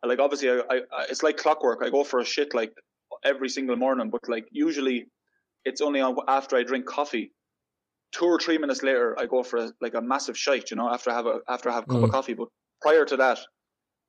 like 0.04 0.18
obviously 0.18 0.48
I, 0.50 0.56
I, 0.74 0.76
I 0.98 1.02
it's 1.10 1.22
like 1.22 1.36
clockwork. 1.36 1.78
I 1.84 1.90
go 1.90 2.02
for 2.02 2.18
a 2.18 2.24
shit 2.24 2.54
like 2.54 2.72
every 3.22 3.48
single 3.48 3.76
morning, 3.76 4.10
but 4.10 4.22
like 4.28 4.46
usually 4.50 5.06
it's 5.64 5.80
only 5.80 6.00
after 6.26 6.56
I 6.56 6.62
drink 6.64 6.86
coffee. 6.86 7.30
Two 8.12 8.24
or 8.24 8.38
three 8.38 8.58
minutes 8.58 8.82
later, 8.82 9.14
I 9.18 9.26
go 9.26 9.42
for 9.42 9.58
a, 9.58 9.72
like 9.80 9.94
a 9.94 10.00
massive 10.00 10.36
shite, 10.38 10.70
you 10.70 10.76
know, 10.76 10.88
after 10.92 11.10
I 11.10 11.14
have 11.14 11.26
a 11.26 11.38
after 11.48 11.68
I 11.70 11.74
have 11.74 11.84
a 11.84 11.92
cup 11.92 12.02
of 12.02 12.08
Mm. 12.10 12.12
coffee. 12.18 12.34
But 12.34 12.48
prior 12.80 13.04
to 13.04 13.16
that, 13.18 13.38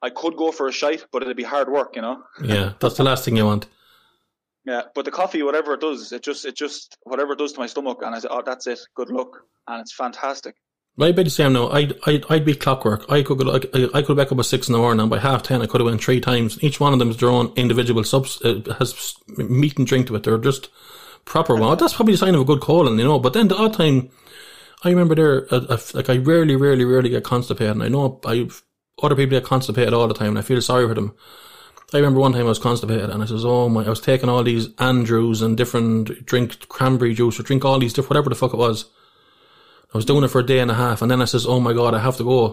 I 0.02 0.10
could 0.10 0.38
go 0.38 0.52
for 0.52 0.68
a 0.68 0.72
shite, 0.72 1.06
but 1.12 1.24
it'd 1.24 1.38
be 1.38 1.44
hard 1.44 1.70
work, 1.70 1.96
you 1.96 2.02
know. 2.02 2.24
Yeah, 2.44 2.74
that's 2.80 2.98
the 2.98 3.04
last 3.04 3.26
thing 3.26 3.38
you 3.38 3.46
want. 3.46 3.68
Yeah, 4.66 4.84
but 4.94 5.06
the 5.06 5.12
coffee, 5.12 5.44
whatever 5.44 5.74
it 5.74 5.82
does, 5.82 6.12
it 6.12 6.24
just 6.24 6.46
it 6.46 6.56
just 6.56 6.98
whatever 7.04 7.34
it 7.34 7.40
does 7.40 7.54
to 7.54 7.60
my 7.60 7.68
stomach, 7.68 8.00
and 8.04 8.14
I 8.14 8.20
say, 8.20 8.28
oh, 8.30 8.44
that's 8.46 8.68
it. 8.68 8.80
Good 8.96 9.10
luck, 9.10 9.30
and 9.68 9.82
it's 9.82 9.94
fantastic. 9.94 10.56
I'd 11.00 11.16
be 11.16 11.24
the 11.24 11.30
same 11.30 11.54
now. 11.54 11.70
I'd, 11.70 11.94
I'd, 12.08 12.26
I'd 12.30 12.46
be 12.46 12.56
clockwork. 12.56 13.10
I 13.10 13.22
could 13.22 13.38
go, 13.38 13.52
I, 13.54 13.90
I 13.94 14.02
could 14.02 14.18
wake 14.18 14.32
up 14.32 14.40
at 14.40 14.46
six 14.46 14.68
in 14.68 14.74
the 14.74 14.80
morning 14.80 15.02
and 15.02 15.12
by 15.12 15.20
half 15.20 15.44
ten 15.44 15.62
I 15.62 15.68
could 15.68 15.80
have 15.80 15.86
went 15.86 16.04
three 16.04 16.20
times. 16.20 16.62
Each 16.64 16.80
one 16.80 16.92
of 16.92 16.98
them 16.98 17.12
is 17.12 17.18
their 17.18 17.30
own 17.30 17.54
individual 17.56 18.04
subs, 18.04 18.42
uh, 18.42 18.62
has 18.80 19.16
meat 19.38 19.78
and 19.78 19.86
drink 19.86 20.08
to 20.08 20.16
it. 20.16 20.24
They're 20.24 20.40
just 20.40 20.70
proper 21.24 21.56
one. 21.56 21.78
That's 21.78 21.94
probably 21.94 22.16
a 22.16 22.18
sign 22.18 22.34
of 22.34 22.42
a 22.42 22.46
good 22.46 22.62
colon, 22.62 22.98
you 22.98 23.04
know. 23.04 23.20
But 23.20 23.34
then 23.34 23.48
the 23.48 23.56
odd 23.56 23.76
time, 23.76 24.10
I 24.84 24.90
remember 24.90 25.14
there, 25.14 25.54
uh, 25.54 25.78
like 25.94 26.10
I 26.10 26.18
rarely, 26.18 26.56
rarely, 26.56 26.84
rarely 26.84 27.10
get 27.10 27.24
constipated. 27.24 27.76
And 27.76 27.84
I 27.84 27.90
know 27.90 28.20
I 28.26 28.50
other 29.02 29.16
people 29.16 29.40
get 29.40 29.44
constipated 29.44 29.94
all 29.94 30.08
the 30.08 30.14
time 30.14 30.30
and 30.30 30.40
I 30.40 30.42
feel 30.42 30.62
sorry 30.62 30.88
for 30.88 30.96
them. 30.96 31.16
I 31.94 31.98
remember 31.98 32.20
one 32.20 32.34
time 32.34 32.42
I 32.42 32.50
was 32.50 32.60
constipated 32.60 33.10
and 33.10 33.24
I 33.24 33.26
says, 33.26 33.46
oh 33.46 33.70
my, 33.70 33.86
I 33.86 33.90
was 33.90 34.02
taking 34.02 34.28
all 34.28 34.44
these 34.44 34.70
Andrews 34.78 35.42
and 35.42 35.56
different 35.56 36.26
drink 36.26 36.68
cranberry 36.68 37.14
juice 37.14 37.40
or 37.40 37.44
drink 37.44 37.64
all 37.64 37.80
these 37.80 37.94
different, 37.94 38.10
whatever 38.10 38.30
the 38.30 38.36
fuck 38.36 38.54
it 38.54 38.58
was. 38.58 38.86
I 39.94 39.98
was 39.98 40.04
doing 40.04 40.24
it 40.24 40.28
for 40.28 40.40
a 40.40 40.46
day 40.46 40.60
and 40.60 40.70
a 40.70 40.74
half 40.74 41.02
and 41.02 41.10
then 41.10 41.22
I 41.22 41.26
says, 41.26 41.46
oh 41.46 41.60
my 41.60 41.74
god, 41.74 41.94
I 41.94 42.00
have 42.00 42.18
to 42.18 42.24
go. 42.24 42.48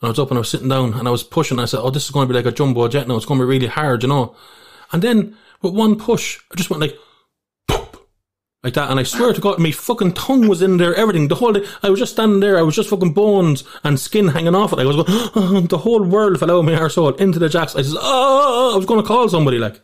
And 0.00 0.08
I 0.08 0.08
was 0.08 0.18
up 0.18 0.30
and 0.30 0.38
I 0.38 0.40
was 0.40 0.48
sitting 0.48 0.68
down 0.68 0.94
and 0.94 1.06
I 1.06 1.10
was 1.10 1.22
pushing. 1.22 1.60
I 1.60 1.66
said, 1.66 1.80
oh, 1.80 1.90
this 1.90 2.04
is 2.04 2.10
going 2.10 2.26
to 2.26 2.32
be 2.32 2.36
like 2.36 2.52
a 2.52 2.56
jumbo 2.56 2.88
jet 2.88 3.06
now. 3.06 3.16
It's 3.16 3.26
going 3.26 3.38
to 3.38 3.46
be 3.46 3.50
really 3.50 3.68
hard, 3.68 4.02
you 4.02 4.08
know. 4.08 4.34
And 4.90 5.02
then 5.02 5.36
with 5.62 5.74
one 5.74 5.96
push, 5.96 6.40
I 6.50 6.56
just 6.56 6.68
went 6.70 6.80
like, 6.80 6.98
like 8.64 8.74
that. 8.74 8.90
And 8.90 8.98
I 8.98 9.02
swear 9.02 9.32
to 9.32 9.40
God, 9.40 9.58
my 9.58 9.70
fucking 9.70 10.14
tongue 10.14 10.48
was 10.48 10.62
in 10.62 10.78
there, 10.78 10.94
everything. 10.94 11.28
The 11.28 11.34
whole 11.34 11.52
day, 11.52 11.64
I 11.82 11.90
was 11.90 12.00
just 12.00 12.12
standing 12.12 12.40
there. 12.40 12.58
I 12.58 12.62
was 12.62 12.74
just 12.74 12.88
fucking 12.88 13.12
bones 13.12 13.62
and 13.84 14.00
skin 14.00 14.28
hanging 14.28 14.54
off 14.54 14.72
it. 14.72 14.78
I 14.78 14.84
was 14.84 14.96
going, 14.96 15.06
oh, 15.36 15.60
the 15.60 15.78
whole 15.78 16.02
world 16.02 16.40
fell 16.40 16.50
out 16.50 16.58
of 16.60 16.64
my 16.64 16.72
arsehole 16.72 17.20
into 17.20 17.38
the 17.38 17.48
jacks. 17.48 17.76
I 17.76 17.82
says, 17.82 17.96
oh, 18.00 18.72
I 18.74 18.76
was 18.76 18.86
going 18.86 19.00
to 19.00 19.06
call 19.06 19.28
somebody 19.28 19.58
like. 19.58 19.80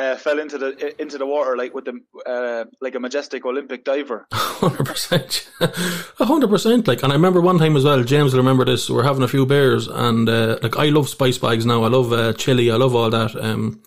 Uh, 0.00 0.14
fell 0.14 0.38
into 0.38 0.56
the 0.58 0.94
into 1.02 1.18
the 1.18 1.26
water 1.26 1.56
like 1.56 1.74
with 1.74 1.84
the 1.84 2.00
uh, 2.24 2.64
like 2.80 2.94
a 2.94 3.00
majestic 3.00 3.44
Olympic 3.44 3.82
diver. 3.82 4.28
Hundred 4.32 4.86
percent, 4.86 5.50
hundred 6.18 6.50
percent. 6.50 6.86
Like, 6.86 7.02
and 7.02 7.12
I 7.12 7.16
remember 7.16 7.40
one 7.40 7.58
time 7.58 7.76
as 7.76 7.82
well. 7.82 8.04
James 8.04 8.32
will 8.32 8.38
remember 8.38 8.64
this. 8.64 8.88
We're 8.88 9.02
having 9.02 9.24
a 9.24 9.28
few 9.28 9.44
beers, 9.44 9.88
and 9.88 10.28
uh, 10.28 10.58
like 10.62 10.76
I 10.78 10.90
love 10.90 11.08
spice 11.08 11.38
bags 11.38 11.66
now. 11.66 11.82
I 11.82 11.88
love 11.88 12.12
uh, 12.12 12.32
chili. 12.34 12.70
I 12.70 12.76
love 12.76 12.94
all 12.94 13.10
that. 13.10 13.34
Um, 13.34 13.82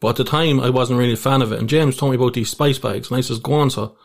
but 0.00 0.10
at 0.10 0.16
the 0.16 0.24
time, 0.24 0.60
I 0.60 0.70
wasn't 0.70 0.98
really 0.98 1.14
a 1.14 1.16
fan 1.16 1.42
of 1.42 1.52
it. 1.52 1.58
And 1.58 1.68
James 1.68 1.96
told 1.96 2.12
me 2.12 2.16
about 2.16 2.34
these 2.34 2.50
spice 2.50 2.78
bags, 2.78 3.10
and 3.10 3.18
I 3.18 3.20
says, 3.20 3.38
"Go 3.38 3.54
on, 3.54 3.70
so." 3.70 3.96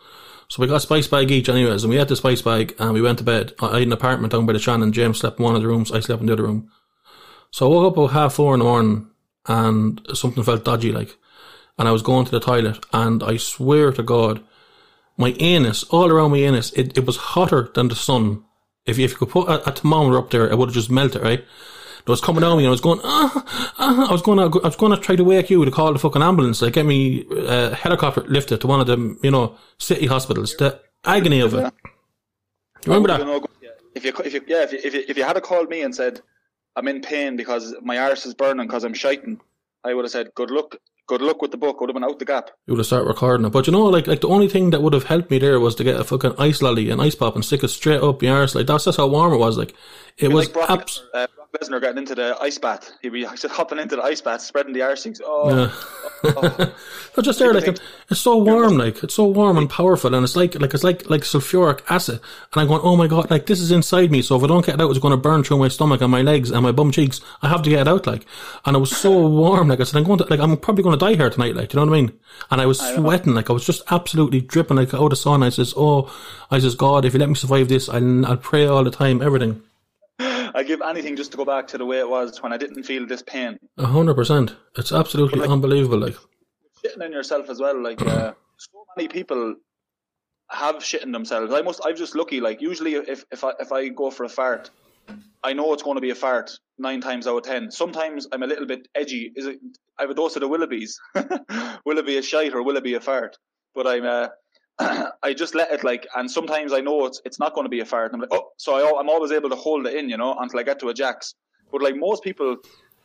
So 0.47 0.61
we 0.61 0.67
got 0.67 0.75
a 0.75 0.79
spice 0.81 1.07
bag 1.07 1.31
each, 1.31 1.47
anyways, 1.47 1.83
and 1.83 1.89
we 1.89 1.95
had 1.95 2.09
the 2.09 2.15
spice 2.17 2.41
bag, 2.41 2.75
and 2.77 2.93
we 2.93 3.01
went 3.01 3.19
to 3.19 3.23
bed. 3.23 3.53
I 3.61 3.79
had 3.79 3.83
an 3.83 3.93
apartment 3.93 4.33
down 4.33 4.45
by 4.45 4.51
the 4.51 4.59
Shannon. 4.59 4.83
And 4.83 4.93
James 4.93 5.19
slept 5.19 5.39
in 5.39 5.45
one 5.45 5.55
of 5.55 5.61
the 5.61 5.67
rooms. 5.67 5.93
I 5.93 6.01
slept 6.01 6.19
in 6.19 6.27
the 6.27 6.33
other 6.33 6.43
room. 6.43 6.69
So 7.51 7.65
I 7.65 7.69
woke 7.69 7.91
up 7.91 7.97
about 7.97 8.11
half 8.11 8.33
four 8.33 8.53
in 8.53 8.59
the 8.59 8.65
morning, 8.65 9.07
and 9.47 10.01
something 10.13 10.43
felt 10.43 10.65
dodgy, 10.65 10.91
like 10.91 11.17
and 11.81 11.87
I 11.87 11.91
was 11.91 12.03
going 12.03 12.25
to 12.25 12.31
the 12.31 12.39
toilet, 12.39 12.85
and 12.93 13.23
I 13.23 13.37
swear 13.37 13.91
to 13.91 14.03
God, 14.03 14.43
my 15.17 15.35
anus, 15.39 15.83
all 15.85 16.11
around 16.11 16.29
my 16.29 16.37
anus, 16.37 16.71
it, 16.73 16.95
it 16.95 17.07
was 17.07 17.17
hotter 17.17 17.71
than 17.73 17.87
the 17.87 17.95
sun. 17.95 18.43
If 18.85 18.99
you, 18.99 19.05
if 19.05 19.11
you 19.11 19.17
could 19.17 19.29
put 19.29 19.49
a, 19.49 19.67
a 19.67 19.71
thermometer 19.71 20.19
up 20.19 20.29
there, 20.29 20.47
it 20.47 20.57
would 20.57 20.69
have 20.69 20.75
just 20.75 20.91
melted, 20.91 21.23
right? 21.23 21.43
It 22.01 22.09
was 22.09 22.21
coming 22.21 22.41
down 22.41 22.57
me, 22.57 22.63
and 22.63 22.69
I 22.69 22.71
was 22.71 22.81
going, 22.81 22.99
ah, 23.03 23.73
ah, 23.77 24.09
I 24.09 24.11
was 24.11 24.21
going 24.21 24.37
to, 24.37 24.59
I 24.61 24.67
was 24.67 24.75
going 24.75 24.91
to 24.91 24.97
try 24.97 25.15
to 25.15 25.23
wake 25.23 25.49
you 25.49 25.63
to 25.63 25.71
call 25.71 25.93
the 25.93 25.99
fucking 25.99 26.21
ambulance, 26.21 26.61
like 26.61 26.73
get 26.73 26.85
me 26.85 27.25
a 27.31 27.71
uh, 27.71 27.75
helicopter 27.75 28.21
lifted 28.21 28.61
to 28.61 28.67
one 28.67 28.79
of 28.79 28.87
them, 28.87 29.19
you 29.21 29.31
know, 29.31 29.55
city 29.77 30.07
hospitals. 30.07 30.55
The 30.55 30.81
agony 31.05 31.41
of 31.41 31.53
it. 31.53 31.71
You 32.85 32.93
remember 32.93 33.09
that? 33.09 33.47
If 33.93 34.05
you, 34.05 34.13
if 34.23 34.33
you, 34.33 34.41
yeah, 34.47 34.63
if 34.63 34.71
you, 34.71 34.79
if 34.83 34.93
you, 34.93 35.03
if 35.07 35.17
you 35.17 35.23
had 35.23 35.41
called 35.43 35.69
me 35.69 35.81
and 35.81 35.93
said, 35.93 36.21
I'm 36.75 36.87
in 36.87 37.01
pain 37.01 37.35
because 37.35 37.75
my 37.81 37.97
arse 37.97 38.25
is 38.25 38.33
burning 38.33 38.65
because 38.65 38.83
I'm 38.83 38.93
shiting, 38.93 39.39
I 39.83 39.93
would 39.93 40.05
have 40.05 40.11
said, 40.11 40.33
good 40.33 40.49
luck 40.49 40.75
good 41.11 41.21
luck 41.21 41.41
with 41.41 41.51
the 41.51 41.57
book. 41.57 41.81
Would 41.81 41.89
have 41.89 41.93
been 41.93 42.05
out 42.05 42.19
the 42.19 42.25
gap. 42.25 42.51
You 42.65 42.73
would 42.73 42.79
have 42.79 42.85
started 42.85 43.07
recording 43.07 43.45
it. 43.45 43.49
But 43.49 43.67
you 43.67 43.73
know, 43.73 43.83
like 43.83 44.07
like 44.07 44.21
the 44.21 44.29
only 44.29 44.47
thing 44.47 44.69
that 44.69 44.81
would 44.81 44.93
have 44.93 45.03
helped 45.03 45.29
me 45.29 45.39
there 45.39 45.59
was 45.59 45.75
to 45.75 45.83
get 45.83 45.99
a 45.99 46.05
fucking 46.05 46.35
ice 46.39 46.61
lolly 46.61 46.89
and 46.89 47.01
ice 47.01 47.15
pop 47.15 47.35
and 47.35 47.43
stick 47.43 47.63
it 47.63 47.67
straight 47.67 48.01
up 48.01 48.23
your 48.23 48.37
arse. 48.37 48.55
Like 48.55 48.67
that's 48.67 48.85
just 48.85 48.97
how 48.97 49.07
warm 49.07 49.33
it 49.33 49.37
was. 49.37 49.57
Like 49.57 49.73
it 50.17 50.29
was 50.29 50.45
like 50.47 50.53
Brock, 50.53 50.69
abs- 50.69 51.03
uh, 51.13 51.27
Lesnar 51.57 51.81
getting 51.81 51.97
into 51.97 52.15
the 52.15 52.37
ice 52.39 52.57
bath. 52.57 52.93
He'd 53.01 53.09
be 53.09 53.23
just 53.23 53.45
hopping 53.47 53.77
into 53.77 53.97
the 53.97 54.01
ice 54.01 54.21
bath, 54.21 54.41
spreading 54.41 54.71
the 54.71 54.83
arse. 54.83 55.05
Oh, 55.23 55.49
yeah. 55.49 55.71
oh. 56.23 56.75
just 57.21 57.39
there, 57.39 57.53
like 57.53 57.67
it, 57.67 57.81
it's 58.09 58.21
so 58.21 58.37
warm, 58.37 58.77
like 58.77 59.03
it's 59.03 59.15
so 59.15 59.25
warm 59.25 59.57
and 59.57 59.69
powerful, 59.69 60.15
and 60.15 60.23
it's 60.23 60.37
like 60.37 60.55
like 60.61 60.73
it's 60.73 60.85
like 60.85 61.09
like 61.09 61.21
sulfuric 61.21 61.81
acid. 61.89 62.21
And 62.53 62.61
I'm 62.61 62.67
going, 62.67 62.79
oh 62.83 62.95
my 62.95 63.07
god, 63.07 63.29
like 63.29 63.47
this 63.47 63.59
is 63.59 63.69
inside 63.69 64.11
me. 64.11 64.21
So 64.21 64.37
if 64.37 64.43
I 64.43 64.47
don't 64.47 64.65
get 64.65 64.75
it 64.75 64.81
out, 64.81 64.89
it's 64.91 64.99
going 64.99 65.11
to 65.11 65.17
burn 65.17 65.43
through 65.43 65.57
my 65.57 65.67
stomach 65.67 65.99
and 65.99 66.09
my 66.09 66.21
legs 66.21 66.51
and 66.51 66.63
my 66.63 66.71
bum 66.71 66.89
cheeks. 66.89 67.19
I 67.41 67.49
have 67.49 67.63
to 67.63 67.69
get 67.69 67.81
it 67.81 67.87
out, 67.87 68.07
like. 68.07 68.25
And 68.65 68.77
it 68.77 68.79
was 68.79 68.95
so 68.95 69.27
warm, 69.27 69.67
like 69.67 69.81
I 69.81 69.83
said, 69.83 69.97
I'm 69.97 70.05
going 70.05 70.19
to 70.19 70.27
like 70.29 70.39
I'm 70.39 70.55
probably 70.55 70.83
going 70.83 70.97
to 70.97 71.05
die 71.05 71.15
here 71.15 71.29
tonight, 71.29 71.55
like. 71.55 71.73
You 71.73 71.81
know 71.81 71.85
what 71.85 71.97
I 71.97 72.01
mean? 72.01 72.17
And 72.49 72.61
I 72.61 72.65
was 72.65 72.79
I 72.79 72.95
sweating, 72.95 73.33
like 73.33 73.49
I 73.49 73.53
was 73.53 73.65
just 73.65 73.83
absolutely 73.91 74.39
dripping, 74.39 74.77
like 74.77 74.93
out 74.93 75.03
of 75.03 75.09
the 75.09 75.15
sun. 75.17 75.43
I 75.43 75.49
says, 75.49 75.73
oh, 75.75 76.13
I 76.49 76.59
says, 76.59 76.75
God, 76.75 77.03
if 77.03 77.13
you 77.13 77.19
let 77.19 77.27
me 77.27 77.35
survive 77.35 77.67
this, 77.67 77.89
I'll 77.89 78.25
I'll 78.25 78.37
pray 78.37 78.65
all 78.65 78.85
the 78.85 78.91
time, 78.91 79.21
everything. 79.21 79.61
I 80.53 80.63
give 80.63 80.81
anything 80.81 81.15
just 81.15 81.31
to 81.31 81.37
go 81.37 81.45
back 81.45 81.67
to 81.69 81.77
the 81.77 81.85
way 81.85 81.99
it 81.99 82.09
was 82.09 82.41
when 82.41 82.53
I 82.53 82.57
didn't 82.57 82.83
feel 82.83 83.05
this 83.05 83.21
pain. 83.21 83.57
A 83.77 83.85
hundred 83.85 84.15
percent. 84.15 84.55
It's 84.77 84.91
absolutely 84.91 85.39
like, 85.39 85.49
unbelievable. 85.49 85.99
Like 85.99 86.15
shitting 86.83 87.05
in 87.05 87.11
yourself 87.11 87.49
as 87.49 87.59
well. 87.59 87.81
Like 87.81 88.01
uh, 88.01 88.33
so 88.57 88.85
many 88.95 89.07
people 89.07 89.55
have 90.49 90.75
shitting 90.77 91.13
themselves. 91.13 91.53
I 91.53 91.61
must. 91.61 91.81
I'm 91.83 91.95
just 91.95 92.15
lucky. 92.15 92.41
Like 92.41 92.61
usually, 92.61 92.95
if 92.95 93.23
if 93.31 93.43
I 93.43 93.51
if 93.59 93.71
I 93.71 93.87
go 93.89 94.11
for 94.11 94.23
a 94.25 94.29
fart, 94.29 94.69
I 95.43 95.53
know 95.53 95.73
it's 95.73 95.83
going 95.83 95.95
to 95.95 96.01
be 96.01 96.11
a 96.11 96.15
fart 96.15 96.51
nine 96.77 97.01
times 97.01 97.27
out 97.27 97.37
of 97.37 97.43
ten. 97.43 97.71
Sometimes 97.71 98.27
I'm 98.31 98.43
a 98.43 98.47
little 98.47 98.65
bit 98.65 98.87
edgy. 98.95 99.31
Is 99.35 99.45
it? 99.45 99.59
I 99.97 100.03
have 100.03 100.11
a 100.11 100.15
dose 100.15 100.35
of 100.35 100.41
the 100.41 100.49
Willoughbys. 100.49 101.79
will 101.85 101.97
it 101.97 102.05
be 102.05 102.17
a 102.17 102.21
shite 102.21 102.53
or 102.53 102.63
will 102.63 102.77
it 102.77 102.83
be 102.83 102.95
a 102.95 103.01
fart? 103.01 103.37
But 103.73 103.87
I'm. 103.87 104.05
Uh, 104.05 104.27
I 105.23 105.33
just 105.33 105.55
let 105.55 105.71
it 105.71 105.83
like, 105.83 106.07
and 106.15 106.29
sometimes 106.29 106.73
I 106.73 106.81
know 106.81 107.05
it's 107.05 107.21
it's 107.25 107.39
not 107.39 107.53
going 107.53 107.65
to 107.65 107.69
be 107.69 107.79
a 107.79 107.85
fart. 107.85 108.11
And 108.11 108.15
I'm 108.15 108.21
like, 108.21 108.39
oh, 108.39 108.51
so 108.57 108.75
I, 108.75 108.99
I'm 108.99 109.09
always 109.09 109.31
able 109.31 109.49
to 109.49 109.55
hold 109.55 109.85
it 109.87 109.95
in, 109.95 110.09
you 110.09 110.17
know, 110.17 110.35
until 110.39 110.59
I 110.59 110.63
get 110.63 110.79
to 110.79 110.89
a 110.89 110.93
jacks. 110.93 111.35
But 111.71 111.81
like 111.81 111.95
most 111.95 112.23
people, 112.23 112.57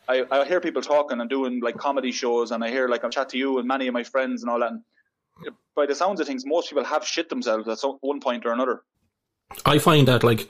I, 0.07 0.25
I 0.31 0.45
hear 0.45 0.59
people 0.59 0.81
talking 0.81 1.21
and 1.21 1.29
doing 1.29 1.61
like 1.61 1.77
comedy 1.77 2.11
shows, 2.11 2.51
and 2.51 2.63
I 2.63 2.69
hear 2.69 2.87
like 2.87 3.03
I'm 3.03 3.11
chat 3.11 3.29
to 3.29 3.37
you 3.37 3.59
and 3.59 3.67
many 3.67 3.87
of 3.87 3.93
my 3.93 4.03
friends 4.03 4.43
and 4.43 4.49
all 4.49 4.59
that. 4.59 4.71
And 4.71 4.81
by 5.75 5.85
the 5.85 5.95
sounds 5.95 6.19
of 6.19 6.27
things, 6.27 6.45
most 6.45 6.69
people 6.69 6.83
have 6.83 7.05
shit 7.05 7.29
themselves 7.29 7.67
at 7.67 7.77
some, 7.79 7.97
one 8.01 8.19
point 8.19 8.45
or 8.45 8.51
another. 8.51 8.81
I 9.65 9.79
find 9.79 10.07
that 10.07 10.23
like 10.23 10.49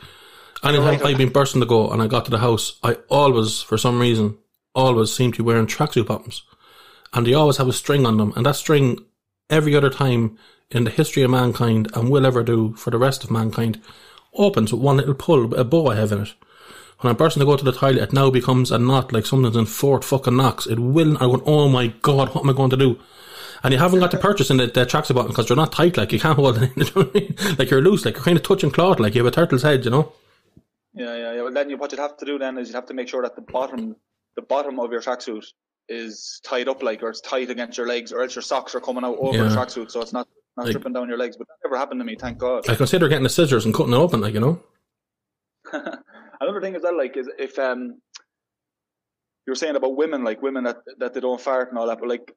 anytime 0.64 0.86
right, 0.86 1.06
I've 1.06 1.18
been 1.18 1.32
bursting 1.32 1.62
to 1.62 1.68
go 1.68 1.90
and 1.90 2.02
I 2.02 2.08
got 2.08 2.26
to 2.26 2.32
the 2.32 2.40
house, 2.40 2.80
I 2.84 2.98
always, 3.10 3.62
for 3.62 3.78
some 3.78 4.00
reason, 4.00 4.38
always 4.74 5.14
seem 5.14 5.32
to 5.34 5.44
be 5.44 5.44
wearing 5.44 5.68
tracksuit 5.68 6.08
bottoms, 6.08 6.44
and 7.14 7.26
they 7.26 7.34
always 7.34 7.58
have 7.58 7.68
a 7.68 7.74
string 7.74 8.06
on 8.06 8.18
them, 8.18 8.34
and 8.36 8.46
that 8.46 8.56
string 8.56 9.06
every 9.50 9.76
other 9.76 9.90
time 9.90 10.38
in 10.72 10.84
the 10.84 10.90
history 10.90 11.24
of 11.24 11.32
mankind 11.32 11.90
and 11.94 12.10
will 12.10 12.26
ever 12.26 12.44
do 12.44 12.74
for 12.74 12.92
the 12.92 12.98
rest 12.98 13.24
of 13.24 13.32
mankind 13.32 13.82
opens 14.34 14.72
with 14.72 14.82
one 14.82 14.98
little 14.98 15.14
pull, 15.14 15.54
a 15.56 15.64
bow 15.64 15.88
I 15.88 15.96
have 15.96 16.12
in 16.12 16.24
it. 16.24 16.34
When 17.00 17.12
I'm 17.12 17.18
bursting 17.18 17.42
to 17.42 17.46
go 17.46 17.56
to 17.56 17.64
the 17.64 17.72
toilet, 17.72 18.02
it 18.02 18.14
now 18.14 18.32
becomes 18.32 18.72
a 18.72 18.80
knot 18.80 19.14
like 19.14 19.26
something's 19.26 19.56
in 19.56 19.66
Fort 19.66 20.04
fucking 20.04 20.36
Knox. 20.36 20.66
It 20.66 20.80
will, 20.80 21.16
I 21.18 21.28
go, 21.28 21.44
oh 21.46 21.70
my 21.70 21.88
god, 21.88 22.34
what 22.34 22.44
am 22.44 22.50
I 22.50 22.54
going 22.54 22.72
to 22.72 22.78
do? 22.78 23.00
And 23.64 23.74
you 23.74 23.80
haven't 23.80 24.00
got 24.00 24.12
the 24.12 24.18
purchase 24.18 24.50
in 24.50 24.58
the, 24.58 24.68
the 24.68 24.86
tracksuit 24.86 25.16
button 25.16 25.30
because 25.30 25.48
they're 25.48 25.58
not 25.58 25.72
tight, 25.72 25.98
like 25.98 26.12
you 26.12 26.20
can't 26.20 26.36
hold 26.40 26.58
it 26.58 26.72
in, 26.76 26.86
you 26.86 26.92
know 26.96 27.10
I 27.14 27.20
mean? 27.20 27.36
Like 27.58 27.70
you're 27.70 27.82
loose, 27.82 28.06
like 28.06 28.16
you're 28.16 28.24
kind 28.24 28.38
of 28.38 28.44
touching 28.44 28.72
cloth, 28.72 29.00
like 29.00 29.16
you 29.16 29.24
have 29.24 29.32
a 29.32 29.36
turtle's 29.36 29.64
head, 29.64 29.86
you 29.86 29.92
know? 29.92 30.14
Yeah, 30.94 31.16
yeah, 31.16 31.34
yeah. 31.34 31.42
Well, 31.44 31.54
then 31.54 31.70
you, 31.70 31.78
what 31.78 31.92
you'd 31.92 32.00
have 32.00 32.18
to 32.18 32.26
do 32.26 32.40
then 32.40 32.58
is 32.58 32.70
you'd 32.70 32.76
have 32.76 32.88
to 32.88 32.94
make 32.94 33.08
sure 33.08 33.22
that 33.22 33.36
the 33.36 33.42
bottom, 33.42 33.96
the 34.36 34.42
bottom 34.42 34.80
of 34.80 34.92
your 34.92 35.02
tracksuit 35.02 35.46
is 35.88 36.42
tied 36.44 36.68
up, 36.68 36.82
like, 36.82 37.04
or 37.04 37.10
it's 37.10 37.22
tight 37.22 37.52
against 37.52 37.78
your 37.78 37.88
legs, 37.88 38.12
or 38.12 38.22
else 38.22 38.36
your 38.36 38.42
socks 38.42 38.74
are 38.74 38.80
coming 38.80 39.04
out 39.04 39.18
over 39.20 39.38
yeah. 39.38 39.44
the 39.44 39.56
tracksuit, 39.56 39.92
so 39.92 40.02
it's 40.02 40.14
not 40.14 40.28
not 40.58 40.66
like, 40.66 40.74
tripping 40.74 40.94
down 40.94 41.08
your 41.08 41.18
legs. 41.18 41.38
But 41.38 41.48
that 41.48 41.56
never 41.64 41.78
happened 41.78 42.02
to 42.02 42.06
me, 42.06 42.16
thank 42.20 42.38
God. 42.38 42.68
I 42.70 42.76
consider 42.76 43.08
getting 43.08 43.24
the 43.24 43.30
scissors 43.30 43.66
and 43.66 43.74
cutting 43.74 43.94
it 43.94 43.98
open, 43.98 44.22
like 44.22 44.34
you 44.34 44.40
know. 44.40 44.62
Another 46.42 46.62
thing 46.62 46.76
is 46.76 46.82
that, 46.82 46.96
like, 46.96 47.18
is 47.18 47.30
if 47.40 47.58
um, 47.60 48.00
you 49.46 49.52
were 49.52 49.56
saying 49.56 49.76
about 49.76 49.96
women, 49.96 50.24
like 50.24 50.42
women 50.42 50.66
that 50.66 50.78
that 50.98 51.14
they 51.14 51.20
don't 51.20 51.40
fart 51.40 51.70
and 51.70 51.78
all 51.78 51.88
that, 51.88 52.00
but 52.00 52.10
like, 52.10 52.34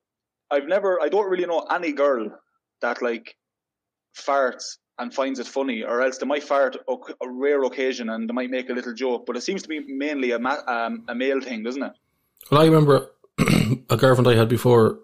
I've 0.50 0.66
never, 0.66 1.00
I 1.00 1.08
don't 1.08 1.30
really 1.30 1.46
know 1.46 1.60
any 1.70 1.92
girl 1.92 2.30
that 2.82 3.02
like 3.02 3.36
farts 4.16 4.76
and 4.98 5.14
finds 5.14 5.38
it 5.38 5.46
funny, 5.46 5.82
or 5.82 6.02
else 6.02 6.18
they 6.18 6.26
might 6.26 6.44
fart 6.44 6.76
a 6.88 7.28
rare 7.28 7.62
occasion 7.64 8.10
and 8.10 8.28
they 8.28 8.34
might 8.34 8.50
make 8.50 8.68
a 8.68 8.74
little 8.74 8.92
joke. 8.92 9.24
But 9.26 9.36
it 9.36 9.42
seems 9.42 9.62
to 9.62 9.68
be 9.68 9.80
mainly 9.80 10.32
a 10.32 10.38
ma- 10.38 10.62
um, 10.66 11.04
a 11.08 11.14
male 11.14 11.40
thing, 11.40 11.62
doesn't 11.62 11.82
it? 11.82 11.92
Well, 12.50 12.60
I 12.60 12.66
remember 12.66 13.10
a 13.88 13.96
girlfriend 13.96 14.28
I 14.28 14.34
had 14.34 14.48
before 14.48 15.00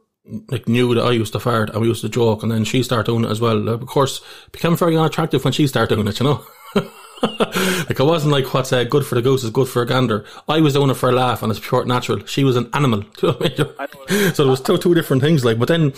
like 0.48 0.68
knew 0.68 0.94
that 0.94 1.04
I 1.04 1.12
used 1.12 1.32
to 1.32 1.40
fart 1.40 1.70
and 1.70 1.80
we 1.80 1.88
used 1.88 2.02
to 2.02 2.08
joke 2.08 2.42
and 2.42 2.50
then 2.50 2.64
she 2.64 2.82
started 2.82 3.10
doing 3.10 3.24
it 3.24 3.30
as 3.30 3.40
well. 3.40 3.68
Of 3.68 3.86
course, 3.86 4.20
became 4.52 4.76
very 4.76 4.96
unattractive 4.96 5.44
when 5.44 5.52
she 5.52 5.66
started 5.66 5.94
doing 5.94 6.08
it, 6.08 6.20
you 6.20 6.24
know. 6.24 6.46
like 7.22 7.98
it 7.98 8.04
wasn't 8.04 8.32
like 8.32 8.52
what's 8.52 8.72
uh, 8.72 8.84
good 8.84 9.06
for 9.06 9.14
the 9.14 9.22
goose 9.22 9.44
is 9.44 9.50
good 9.50 9.68
for 9.68 9.82
a 9.82 9.86
gander. 9.86 10.24
I 10.48 10.60
was 10.60 10.74
doing 10.74 10.90
it 10.90 10.94
for 10.94 11.10
a 11.10 11.12
laugh 11.12 11.42
and 11.42 11.50
it's 11.50 11.60
pure 11.60 11.84
natural. 11.84 12.24
She 12.26 12.44
was 12.44 12.56
an 12.56 12.68
animal. 12.74 13.04
so 13.16 13.32
there 13.32 14.46
was 14.46 14.60
two 14.60 14.78
two 14.78 14.94
different 14.94 15.22
things. 15.22 15.44
Like, 15.44 15.58
but 15.58 15.68
then 15.68 15.92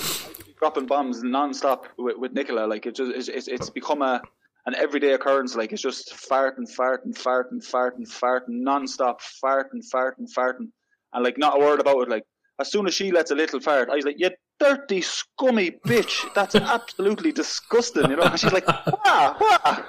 dropping 0.58 0.86
bombs 0.86 1.22
non-stop 1.22 1.86
with, 1.96 2.18
with 2.18 2.32
Nicola, 2.32 2.66
like 2.66 2.86
it 2.86 2.94
just 2.94 3.30
it's, 3.30 3.48
it's 3.48 3.70
become 3.70 4.02
a 4.02 4.22
an 4.66 4.74
everyday 4.74 5.14
occurrence. 5.14 5.56
Like 5.56 5.72
it's 5.72 5.82
just 5.82 6.12
farting, 6.12 6.68
farting, 6.68 7.14
farting, 7.14 7.64
farting, 7.64 8.06
farting, 8.06 8.42
non-stop, 8.48 9.20
farting, 9.42 9.82
farting, 9.92 10.28
farting, 10.36 10.70
and 11.12 11.24
like 11.24 11.38
not 11.38 11.56
a 11.56 11.60
word 11.60 11.80
about 11.80 12.02
it. 12.02 12.08
Like 12.08 12.24
as 12.60 12.70
soon 12.70 12.86
as 12.86 12.94
she 12.94 13.12
lets 13.12 13.30
a 13.30 13.34
little 13.34 13.60
fart, 13.60 13.90
I 13.90 13.96
was 13.96 14.04
like, 14.04 14.18
"You 14.18 14.30
dirty, 14.58 15.00
scummy 15.00 15.72
bitch! 15.86 16.32
That's 16.34 16.54
absolutely 16.56 17.32
disgusting." 17.32 18.10
You 18.10 18.16
know? 18.16 18.22
And 18.22 18.38
she's 18.38 18.52
like, 18.52 18.66
"Wah, 18.66 19.36
wah." 19.40 19.82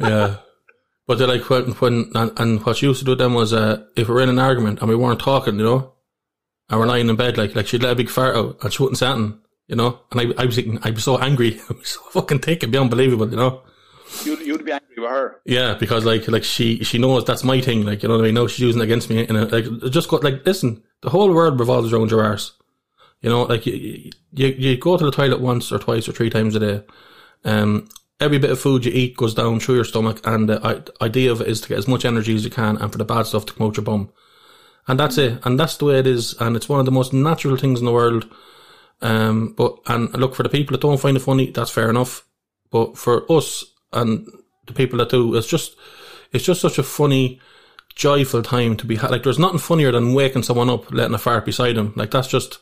yeah. 0.00 0.36
But 1.06 1.18
they're 1.18 1.26
like 1.26 1.50
when, 1.50 1.72
when 1.72 2.12
and, 2.14 2.32
and 2.38 2.64
what 2.64 2.76
she 2.76 2.86
used 2.86 3.00
to 3.00 3.04
do 3.04 3.16
then 3.16 3.34
was 3.34 3.52
uh, 3.52 3.82
if 3.96 4.08
we 4.08 4.14
were 4.14 4.20
in 4.20 4.28
an 4.28 4.38
argument 4.38 4.78
and 4.80 4.88
we 4.88 4.94
weren't 4.94 5.18
talking, 5.18 5.58
you 5.58 5.64
know, 5.64 5.94
and 6.68 6.78
we're 6.78 6.86
lying 6.86 7.08
in 7.08 7.16
bed, 7.16 7.36
like 7.36 7.56
like 7.56 7.66
she'd 7.66 7.82
let 7.82 7.92
a 7.92 7.96
big 7.96 8.08
fart 8.08 8.36
out 8.36 8.58
and 8.62 8.72
she 8.72 8.82
wouldn't 8.82 8.98
say 8.98 9.08
anything, 9.08 9.40
you 9.66 9.74
know. 9.74 10.00
And 10.12 10.20
I 10.20 10.42
I 10.42 10.46
was 10.46 10.54
thinking 10.54 10.78
I'd 10.82 10.94
be 10.94 11.00
so 11.00 11.18
angry, 11.18 11.60
I'd 11.68 11.78
be 11.78 11.84
so 11.84 12.00
fucking 12.10 12.38
thick, 12.38 12.58
it'd 12.58 12.70
be 12.70 12.78
unbelievable, 12.78 13.28
you 13.28 13.36
know. 13.36 13.62
You'd, 14.24 14.40
you'd 14.40 14.64
be 14.64 14.72
angry 14.72 14.96
with 14.98 15.10
her. 15.10 15.40
Yeah, 15.44 15.74
because 15.74 16.04
like 16.04 16.28
like 16.28 16.44
she 16.44 16.84
she 16.84 16.98
knows 16.98 17.24
that's 17.24 17.42
my 17.42 17.60
thing, 17.60 17.84
like 17.84 18.04
you 18.04 18.08
know 18.08 18.14
what 18.14 18.22
I 18.22 18.26
mean. 18.26 18.34
No, 18.34 18.46
she's 18.46 18.60
using 18.60 18.80
it 18.80 18.84
against 18.84 19.10
me, 19.10 19.26
and 19.26 19.50
like 19.50 19.64
just 19.90 20.08
got 20.08 20.22
like 20.22 20.46
listen, 20.46 20.82
the 21.02 21.10
whole 21.10 21.32
world 21.32 21.58
revolves 21.58 21.92
around 21.92 22.10
your 22.10 22.22
arse. 22.24 22.52
You 23.20 23.30
know, 23.30 23.42
like 23.42 23.66
you, 23.66 24.10
you 24.32 24.46
you 24.48 24.76
go 24.78 24.96
to 24.96 25.04
the 25.04 25.10
toilet 25.10 25.40
once 25.40 25.70
or 25.70 25.78
twice 25.78 26.08
or 26.08 26.12
three 26.12 26.30
times 26.30 26.54
a 26.56 26.60
day. 26.60 26.82
Um, 27.44 27.88
every 28.18 28.38
bit 28.38 28.50
of 28.50 28.60
food 28.60 28.84
you 28.84 28.92
eat 28.92 29.16
goes 29.16 29.34
down 29.34 29.60
through 29.60 29.76
your 29.76 29.84
stomach, 29.84 30.20
and 30.24 30.48
the 30.48 30.92
idea 31.00 31.32
of 31.32 31.40
it 31.40 31.48
is 31.48 31.60
to 31.62 31.68
get 31.68 31.78
as 31.78 31.88
much 31.88 32.04
energy 32.04 32.34
as 32.34 32.44
you 32.44 32.50
can, 32.50 32.76
and 32.76 32.90
for 32.92 32.98
the 32.98 33.04
bad 33.04 33.26
stuff 33.26 33.46
to 33.46 33.52
come 33.52 33.66
out 33.66 33.76
your 33.76 33.84
bum. 33.84 34.10
And 34.88 34.98
that's 34.98 35.18
it, 35.18 35.38
and 35.44 35.60
that's 35.60 35.76
the 35.76 35.84
way 35.84 35.98
it 35.98 36.06
is, 36.06 36.34
and 36.40 36.56
it's 36.56 36.68
one 36.68 36.80
of 36.80 36.86
the 36.86 36.92
most 36.92 37.12
natural 37.12 37.56
things 37.56 37.78
in 37.78 37.84
the 37.84 37.92
world. 37.92 38.26
Um, 39.02 39.54
but 39.56 39.78
and 39.86 40.12
look 40.14 40.34
for 40.34 40.42
the 40.42 40.48
people 40.48 40.74
that 40.74 40.82
don't 40.82 41.00
find 41.00 41.16
it 41.16 41.20
funny, 41.20 41.50
that's 41.50 41.70
fair 41.70 41.88
enough. 41.88 42.26
But 42.70 42.96
for 42.96 43.30
us 43.30 43.64
and 43.92 44.26
the 44.66 44.72
people 44.72 44.98
that 44.98 45.10
do, 45.10 45.34
it's 45.34 45.46
just 45.46 45.76
it's 46.32 46.44
just 46.44 46.60
such 46.60 46.78
a 46.78 46.82
funny, 46.82 47.40
joyful 47.94 48.42
time 48.42 48.76
to 48.76 48.86
be 48.86 48.96
ha- 48.96 49.08
like. 49.08 49.22
There's 49.22 49.38
nothing 49.38 49.58
funnier 49.58 49.92
than 49.92 50.14
waking 50.14 50.42
someone 50.42 50.70
up, 50.70 50.92
letting 50.92 51.14
a 51.14 51.18
fart 51.18 51.44
beside 51.44 51.76
them. 51.76 51.92
Like 51.96 52.10
that's 52.10 52.28
just, 52.28 52.58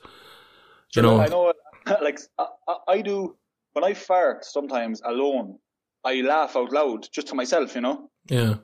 you 0.94 1.02
know. 1.02 1.20
I 1.20 1.26
know, 1.28 1.52
like 2.02 2.18
I, 2.38 2.46
I 2.88 3.00
do 3.00 3.36
when 3.78 3.84
I 3.84 3.94
fart 3.94 4.44
sometimes 4.44 5.00
alone, 5.04 5.58
I 6.04 6.20
laugh 6.22 6.56
out 6.56 6.72
loud 6.72 7.06
just 7.12 7.28
to 7.28 7.34
myself, 7.34 7.74
you 7.74 7.80
know? 7.80 8.10
Yeah. 8.28 8.56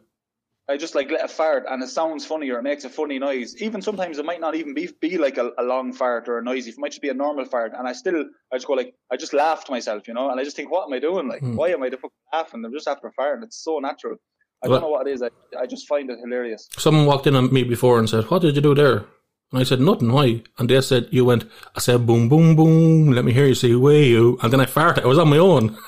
I 0.69 0.79
just 0.79 0.95
like 0.95 1.11
let 1.11 1.25
a 1.25 1.29
fart 1.29 1.67
and 1.69 1.83
it 1.83 1.89
sounds 1.89 2.25
funny 2.25 2.51
or 2.51 2.59
it 2.59 2.63
makes 2.63 2.85
a 2.85 2.89
funny 2.89 3.19
noise. 3.19 3.55
Even 3.61 3.83
sometimes 3.83 4.19
it 4.19 4.25
might 4.25 4.41
not 4.41 4.55
even 4.55 4.73
be 4.73 4.89
be 4.99 5.19
like 5.19 5.37
a, 5.37 5.53
a 5.59 5.63
long 5.63 5.93
fart 5.93 6.27
or 6.27 6.39
a 6.39 6.43
noisy. 6.43 6.71
It 6.71 6.79
might 6.79 6.93
just 6.93 7.03
be 7.03 7.11
a 7.11 7.15
normal 7.15 7.45
fart. 7.45 7.73
And 7.77 7.87
I 7.87 7.93
still, 7.93 8.25
I 8.51 8.57
just 8.57 8.67
go 8.67 8.73
like, 8.73 8.95
I 9.13 9.17
just 9.17 9.35
laugh 9.35 9.65
to 9.67 9.73
myself, 9.73 10.09
you 10.09 10.15
know? 10.15 10.31
And 10.31 10.41
I 10.41 10.45
just 10.45 10.57
think, 10.57 10.73
what 10.73 10.87
am 10.87 10.95
I 10.95 11.01
doing? 11.01 11.29
Like, 11.29 11.41
hmm. 11.41 11.55
why 11.55 11.69
am 11.69 11.83
I 11.83 11.91
the 11.91 11.99
fucking 11.99 12.11
laughing? 12.33 12.65
I'm 12.65 12.73
just 12.73 12.89
after 12.89 13.09
a 13.09 13.13
fart 13.13 13.35
and 13.35 13.45
it's 13.45 13.63
so 13.63 13.79
natural. 13.79 14.17
I 14.65 14.69
don't 14.69 14.81
know 14.81 14.89
what 14.89 15.07
it 15.07 15.13
is. 15.13 15.23
I, 15.23 15.31
I 15.59 15.67
just 15.67 15.87
find 15.87 16.11
it 16.11 16.19
hilarious. 16.19 16.69
Someone 16.77 17.07
walked 17.07 17.27
in 17.27 17.37
on 17.37 17.53
me 17.53 17.65
before 17.65 17.99
and 17.99 18.09
said, 18.09 18.25
what 18.25 18.43
did 18.43 18.57
you 18.57 18.63
do 18.63 18.75
there? 18.75 19.05
And 19.53 19.61
I 19.61 19.65
said, 19.65 19.81
nothing, 19.81 20.11
why? 20.11 20.43
And 20.59 20.69
they 20.69 20.81
said, 20.81 21.09
you 21.11 21.25
went, 21.25 21.45
I 21.77 21.81
said, 21.81 22.07
boom, 22.07 22.29
boom, 22.29 22.57
boom, 22.57 23.13
let 23.13 23.25
me 23.25 23.33
hear 23.33 23.47
you 23.47 23.55
say, 23.55 23.75
way 23.75 24.05
you. 24.09 24.39
And 24.43 24.53
then 24.53 24.61
I 24.61 24.67
farted. 24.67 25.05
I 25.05 25.07
was 25.07 25.19
on 25.19 25.29
my 25.29 25.39
own. 25.39 25.77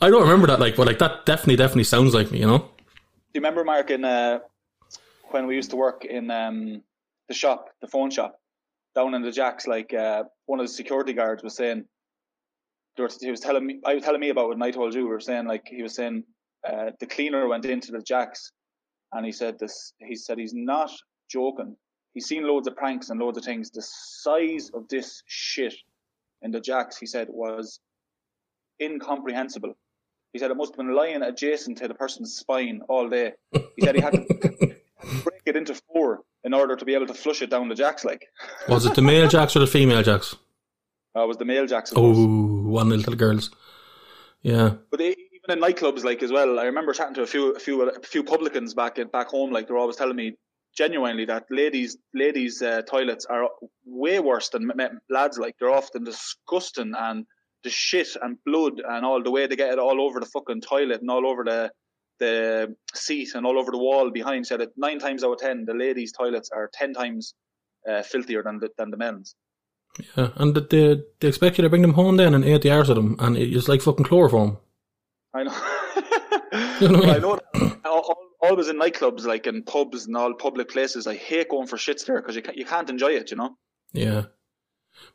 I 0.00 0.10
don't 0.10 0.22
remember 0.22 0.46
that, 0.48 0.60
like, 0.60 0.76
but 0.76 0.86
like 0.86 0.98
that 0.98 1.24
definitely, 1.24 1.56
definitely 1.56 1.84
sounds 1.84 2.12
like 2.12 2.30
me, 2.30 2.40
you 2.40 2.46
know? 2.46 2.58
Do 2.58 2.64
you 3.34 3.40
remember, 3.40 3.64
Mark, 3.64 3.90
in, 3.90 4.04
uh, 4.04 4.40
when 5.30 5.46
we 5.46 5.54
used 5.54 5.70
to 5.70 5.76
work 5.76 6.04
in 6.04 6.30
um, 6.30 6.82
the 7.28 7.34
shop, 7.34 7.70
the 7.80 7.86
phone 7.86 8.10
shop, 8.10 8.38
down 8.94 9.14
in 9.14 9.22
the 9.22 9.32
jacks, 9.32 9.66
like 9.66 9.94
uh, 9.94 10.24
one 10.46 10.60
of 10.60 10.66
the 10.66 10.72
security 10.72 11.12
guards 11.12 11.42
was 11.42 11.54
saying, 11.56 11.86
he 13.20 13.30
was 13.30 13.40
telling 13.40 13.66
me, 13.66 13.80
I 13.84 13.94
was 13.94 14.02
telling 14.02 14.20
me 14.20 14.30
about 14.30 14.50
it, 14.50 14.54
and 14.54 14.64
I 14.64 14.70
told 14.70 14.94
you, 14.94 15.02
we 15.02 15.08
were 15.08 15.20
saying, 15.20 15.46
like, 15.46 15.64
he 15.66 15.82
was 15.82 15.94
saying, 15.94 16.24
uh, 16.66 16.90
the 17.00 17.06
cleaner 17.06 17.46
went 17.48 17.64
into 17.64 17.92
the 17.92 18.00
jacks 18.00 18.52
and 19.12 19.24
he 19.24 19.32
said 19.32 19.58
this. 19.58 19.92
He 19.98 20.16
said 20.16 20.38
he's 20.38 20.54
not 20.54 20.90
joking. 21.30 21.76
He's 22.14 22.26
seen 22.26 22.44
loads 22.44 22.66
of 22.66 22.76
pranks 22.76 23.10
and 23.10 23.20
loads 23.20 23.38
of 23.38 23.44
things. 23.44 23.70
The 23.70 23.82
size 23.82 24.70
of 24.74 24.88
this 24.88 25.22
shit 25.26 25.74
in 26.42 26.50
the 26.50 26.60
jacks, 26.60 26.96
he 26.98 27.06
said, 27.06 27.28
was 27.30 27.80
incomprehensible. 28.80 29.76
He 30.32 30.38
said 30.38 30.50
it 30.50 30.56
must 30.56 30.72
have 30.72 30.78
been 30.78 30.94
lying 30.94 31.22
adjacent 31.22 31.78
to 31.78 31.88
the 31.88 31.94
person's 31.94 32.36
spine 32.36 32.80
all 32.88 33.08
day. 33.08 33.32
He 33.52 33.82
said 33.82 33.94
he 33.94 34.00
had 34.00 34.12
to 34.12 34.24
break 35.22 35.42
it 35.46 35.56
into 35.56 35.74
four 35.92 36.20
in 36.44 36.52
order 36.52 36.76
to 36.76 36.84
be 36.84 36.94
able 36.94 37.06
to 37.06 37.14
flush 37.14 37.42
it 37.42 37.50
down 37.50 37.68
the 37.68 37.74
jacks. 37.74 38.04
Like, 38.04 38.26
was 38.68 38.86
it 38.86 38.94
the 38.94 39.02
male 39.02 39.28
jacks 39.28 39.56
or 39.56 39.60
the 39.60 39.66
female 39.66 40.02
jacks? 40.02 40.34
Uh, 41.16 41.26
was 41.26 41.38
the 41.38 41.44
male 41.44 41.66
Jackson. 41.66 41.96
Oh, 41.98 42.68
one 42.68 42.90
little 42.90 43.14
girls. 43.14 43.50
Yeah. 44.42 44.74
But 44.90 44.98
they, 44.98 45.08
even 45.10 45.50
in 45.50 45.60
nightclubs, 45.60 46.04
like 46.04 46.22
as 46.22 46.30
well, 46.30 46.58
I 46.58 46.64
remember 46.64 46.92
chatting 46.92 47.14
to 47.14 47.22
a 47.22 47.26
few, 47.26 47.52
a 47.52 47.58
few, 47.58 47.88
a 47.88 48.00
few 48.00 48.22
publicans 48.22 48.74
back 48.74 48.98
in, 48.98 49.08
back 49.08 49.28
home. 49.28 49.50
Like 49.50 49.66
they're 49.66 49.78
always 49.78 49.96
telling 49.96 50.16
me 50.16 50.34
genuinely 50.76 51.24
that 51.24 51.46
ladies, 51.50 51.96
ladies' 52.14 52.60
uh, 52.60 52.82
toilets 52.82 53.24
are 53.26 53.48
way 53.86 54.20
worse 54.20 54.50
than 54.50 54.70
lads. 55.08 55.38
Like 55.38 55.54
they're 55.58 55.70
often 55.70 56.04
disgusting 56.04 56.92
and 56.96 57.24
the 57.64 57.70
shit 57.70 58.08
and 58.20 58.36
blood 58.44 58.82
and 58.86 59.04
all 59.04 59.22
the 59.22 59.30
way 59.30 59.46
they 59.46 59.56
get 59.56 59.72
it 59.72 59.78
all 59.78 60.00
over 60.00 60.20
the 60.20 60.26
fucking 60.26 60.60
toilet 60.60 61.00
and 61.00 61.10
all 61.10 61.26
over 61.26 61.44
the 61.44 61.70
the 62.18 62.74
seat 62.94 63.34
and 63.34 63.44
all 63.44 63.58
over 63.58 63.70
the 63.70 63.78
wall 63.78 64.10
behind. 64.10 64.46
Said 64.46 64.60
that 64.60 64.76
nine 64.76 64.98
times 64.98 65.24
out 65.24 65.32
of 65.32 65.38
ten, 65.38 65.64
the 65.64 65.74
ladies' 65.74 66.12
toilets 66.12 66.50
are 66.54 66.70
ten 66.72 66.92
times 66.92 67.34
uh, 67.90 68.02
filthier 68.02 68.42
than 68.42 68.58
the, 68.58 68.68
than 68.76 68.90
the 68.90 68.96
men's. 68.96 69.34
Yeah, 70.16 70.28
and 70.36 70.54
they, 70.54 71.02
they 71.20 71.28
expect 71.28 71.58
you 71.58 71.62
to 71.62 71.70
bring 71.70 71.82
them 71.82 71.94
home 71.94 72.16
then 72.16 72.34
and 72.34 72.44
eat 72.44 72.62
the 72.62 72.70
arse 72.70 72.88
of 72.88 72.96
them, 72.96 73.16
and 73.18 73.36
it's 73.36 73.68
like 73.68 73.82
fucking 73.82 74.04
chloroform. 74.04 74.58
I 75.34 75.44
know. 75.44 75.54
you 76.80 76.88
know 76.88 77.02
I 77.02 77.18
know. 77.18 77.40
Always 78.42 78.68
in 78.68 78.78
nightclubs, 78.78 79.24
like 79.24 79.46
in 79.46 79.62
pubs 79.62 80.06
and 80.06 80.16
all 80.16 80.34
public 80.34 80.68
places, 80.68 81.06
I 81.06 81.14
hate 81.14 81.48
going 81.48 81.66
for 81.66 81.76
shits 81.76 82.04
there 82.06 82.20
because 82.20 82.36
you 82.36 82.42
can't, 82.42 82.56
you 82.56 82.64
can't 82.64 82.88
enjoy 82.88 83.12
it, 83.12 83.30
you 83.30 83.36
know. 83.36 83.56
Yeah, 83.92 84.24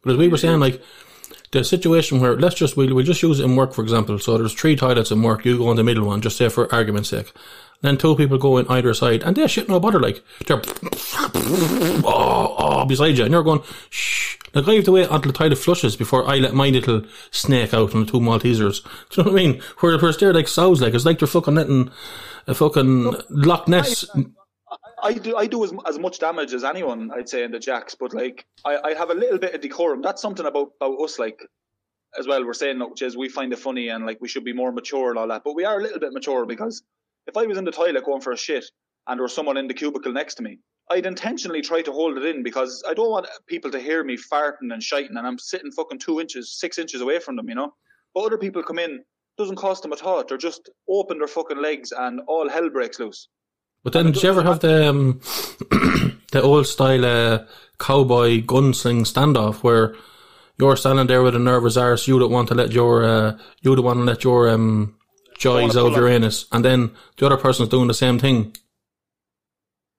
but 0.02 0.12
as 0.12 0.18
we 0.18 0.28
were 0.28 0.38
saying, 0.38 0.60
like 0.60 0.82
the 1.52 1.64
situation 1.64 2.20
where 2.22 2.36
let's 2.38 2.56
just 2.56 2.78
we 2.78 2.92
we 2.92 3.04
just 3.04 3.22
use 3.22 3.40
it 3.40 3.46
in 3.46 3.56
work 3.56 3.74
for 3.74 3.82
example. 3.82 4.18
So 4.20 4.38
there's 4.38 4.54
three 4.54 4.76
toilets 4.76 5.12
in 5.12 5.22
work. 5.22 5.46
You 5.46 5.58
go 5.58 5.72
in 5.72 5.78
the 5.78 5.84
middle 5.84 6.06
one, 6.06 6.22
just 6.22 6.38
say 6.38 6.50
for 6.50 6.74
argument's 6.74 7.10
sake. 7.10 7.32
Then 7.82 7.98
two 7.98 8.16
people 8.16 8.38
go 8.38 8.58
in 8.58 8.68
either 8.68 8.94
side, 8.94 9.24
and 9.24 9.36
they're 9.36 9.48
shit 9.48 9.68
no 9.68 9.80
butter 9.80 10.00
like 10.00 10.24
they're 10.48 10.62
oh, 12.06 12.56
oh 12.58 12.86
beside 12.86 13.18
you, 13.18 13.24
and 13.24 13.34
you're 13.34 13.44
going 13.44 13.64
shh. 13.90 14.38
Like 14.54 14.68
I 14.68 14.74
have 14.74 14.86
to 14.86 14.92
wait 14.92 15.10
until 15.10 15.32
the 15.32 15.38
toilet 15.38 15.58
flushes 15.58 15.96
before 15.96 16.28
I 16.28 16.36
let 16.36 16.54
my 16.54 16.70
little 16.70 17.04
snake 17.32 17.74
out 17.74 17.96
on 17.96 18.06
the 18.06 18.12
two 18.12 18.20
Maltesers. 18.20 18.84
Do 19.10 19.22
you 19.22 19.24
know 19.24 19.32
what 19.32 19.40
I 19.40 19.44
mean? 19.44 19.62
Where 19.80 19.98
whereas 19.98 20.18
they're 20.18 20.34
like 20.34 20.48
sows, 20.48 20.82
like 20.82 20.94
it's 20.94 21.06
like 21.06 21.20
they're 21.20 21.28
fucking 21.28 21.56
letting 21.56 21.92
a 22.48 22.54
fucking 22.54 23.16
Loch 23.30 23.68
Ness. 23.68 24.06
I, 25.02 25.14
do 25.14 25.36
I 25.36 25.48
do 25.48 25.64
as, 25.64 25.74
as 25.88 26.00
much 26.00 26.20
damage 26.20 26.54
as 26.54 26.64
anyone 26.64 27.12
I'd 27.12 27.30
say 27.30 27.44
in 27.44 27.52
the 27.52 27.60
jacks, 27.60 27.96
but 27.96 28.14
like 28.14 28.46
I, 28.66 28.78
I 28.78 28.94
have 28.94 29.10
a 29.10 29.16
little 29.16 29.40
bit 29.40 29.56
of 29.56 29.62
decorum. 29.62 30.02
That's 30.02 30.22
something 30.22 30.46
about 30.46 30.72
about 30.80 31.02
us 31.02 31.20
like 31.20 31.40
as 32.18 32.28
well. 32.28 32.46
We're 32.46 32.54
saying 32.54 32.80
which 32.80 33.02
is 33.02 33.18
we 33.18 33.30
find 33.30 33.52
it 33.54 33.60
funny 33.60 33.90
and 33.90 34.06
like 34.06 34.20
we 34.22 34.28
should 34.28 34.44
be 34.44 34.54
more 34.54 34.72
mature 34.72 35.10
and 35.10 35.18
all 35.18 35.28
that, 35.28 35.44
but 35.44 35.56
we 35.56 35.66
are 35.66 35.80
a 35.80 35.84
little 35.84 36.00
bit 36.00 36.14
mature 36.14 36.46
because 36.46 36.84
if 37.28 37.38
I 37.38 37.46
was 37.46 37.58
in 37.58 37.66
the 37.66 37.72
toilet 37.72 38.06
going 38.06 38.22
for 38.22 38.32
a 38.32 38.38
shit 38.38 38.66
and 39.08 39.18
there 39.18 39.24
was 39.24 39.34
someone 39.34 39.58
in 39.58 39.68
the 39.68 39.74
cubicle 39.74 40.12
next 40.12 40.36
to 40.36 40.44
me, 40.44 40.60
I'd 40.90 41.06
intentionally 41.06 41.62
try 41.62 41.82
to 41.82 41.92
hold 41.92 42.18
it 42.18 42.26
in 42.26 42.44
because 42.44 42.84
I 42.88 42.94
don't 42.94 43.10
want 43.10 43.28
people 43.48 43.72
to 43.72 43.80
hear 43.80 44.04
me 44.04 44.18
farting 44.18 44.74
and 44.74 44.84
shiting 44.84 45.18
and 45.18 45.26
I'm 45.26 45.40
sitting 45.40 45.72
fucking 45.72 46.00
two 46.00 46.20
inches, 46.20 46.60
six 46.60 46.78
inches 46.78 47.02
away 47.02 47.20
from 47.20 47.36
them, 47.36 47.48
you 47.50 47.56
know. 47.56 47.74
But 48.14 48.26
other 48.26 48.38
people 48.38 48.62
come 48.62 48.80
in, 48.80 49.04
doesn't 49.38 49.56
cost 49.56 49.84
them 49.84 49.94
a 49.94 49.96
thought. 49.96 50.28
They're 50.28 50.38
just 50.38 50.70
open 50.90 51.18
their 51.20 51.28
fucking 51.28 51.62
legs 51.62 51.92
and 51.92 52.20
all 52.28 52.50
hell 52.50 52.70
breaks 52.70 53.00
loose. 53.00 53.30
But 53.84 53.94
then, 53.94 54.12
did 54.12 54.22
you 54.22 54.30
ever 54.30 54.44
have 54.44 54.60
the 54.60 54.90
um, 54.90 55.22
the 56.32 56.42
old 56.42 56.68
style 56.68 57.06
uh, 57.06 57.46
cowboy 57.80 58.42
gunsling 58.42 59.02
standoff 59.02 59.64
where 59.64 59.96
you're 60.60 60.76
standing 60.76 61.08
there 61.08 61.24
with 61.24 61.36
a 61.36 61.40
nervous 61.40 61.78
arse, 61.78 62.08
you 62.08 62.20
don't 62.20 62.32
want 62.32 62.48
to 62.50 62.56
let 62.56 62.72
your 62.72 63.04
uh, 63.04 63.38
you 63.62 63.76
don't 63.76 63.86
want 63.86 64.00
to 64.00 64.04
let 64.04 64.24
your 64.24 64.50
um, 64.50 64.96
joys 65.38 65.76
out 65.76 65.88
of 65.88 65.96
your 65.96 66.08
anus, 66.08 66.46
and 66.52 66.64
then 66.64 66.92
the 67.18 67.26
other 67.26 67.38
person's 67.38 67.70
doing 67.70 67.88
the 67.88 67.94
same 67.94 68.20
thing. 68.20 68.56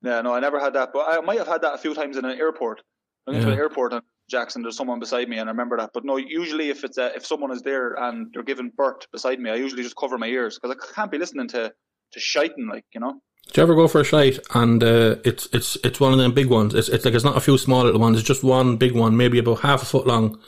Yeah, 0.02 0.20
no, 0.20 0.34
I 0.34 0.40
never 0.40 0.58
had 0.58 0.74
that, 0.74 0.92
but 0.92 1.06
I 1.08 1.20
might 1.20 1.38
have 1.38 1.48
had 1.48 1.62
that 1.62 1.74
a 1.74 1.78
few 1.78 1.94
times 1.94 2.16
in 2.16 2.24
an 2.24 2.38
airport. 2.38 2.82
I 3.26 3.30
went 3.30 3.42
yeah. 3.42 3.46
to 3.46 3.52
an 3.52 3.58
airport 3.58 3.92
and 3.92 4.02
Jackson, 4.32 4.62
there's 4.62 4.76
someone 4.76 4.98
beside 4.98 5.28
me, 5.28 5.38
and 5.38 5.48
I 5.48 5.52
remember 5.52 5.76
that. 5.76 5.90
But 5.92 6.04
no, 6.04 6.16
usually 6.16 6.70
if 6.70 6.84
it's 6.84 6.98
a, 6.98 7.14
if 7.14 7.26
someone 7.26 7.50
is 7.50 7.62
there 7.62 7.94
and 7.94 8.28
they're 8.32 8.42
giving 8.42 8.70
birth 8.74 9.10
beside 9.12 9.38
me, 9.38 9.50
I 9.50 9.56
usually 9.56 9.82
just 9.82 9.96
cover 9.96 10.16
my 10.16 10.26
ears 10.26 10.58
because 10.58 10.76
I 10.76 10.94
can't 10.94 11.10
be 11.10 11.18
listening 11.18 11.48
to 11.48 11.72
to 12.12 12.20
shiting 12.20 12.68
like 12.68 12.84
you 12.94 13.00
know. 13.00 13.20
Do 13.50 13.60
you 13.60 13.62
ever 13.64 13.74
go 13.74 13.88
for 13.88 14.00
a 14.00 14.04
shite 14.04 14.38
and 14.54 14.82
uh, 14.82 15.16
it's 15.24 15.48
it's 15.52 15.76
it's 15.84 16.00
one 16.00 16.12
of 16.12 16.18
them 16.18 16.32
big 16.32 16.48
ones? 16.48 16.74
It's 16.74 16.88
it's 16.88 17.04
like 17.04 17.14
it's 17.14 17.24
not 17.24 17.36
a 17.36 17.40
few 17.40 17.58
small 17.58 17.84
little 17.84 18.00
ones. 18.00 18.18
It's 18.18 18.26
just 18.26 18.42
one 18.42 18.76
big 18.76 18.92
one, 18.92 19.16
maybe 19.16 19.38
about 19.38 19.60
half 19.60 19.82
a 19.82 19.86
foot 19.86 20.06
long, 20.06 20.38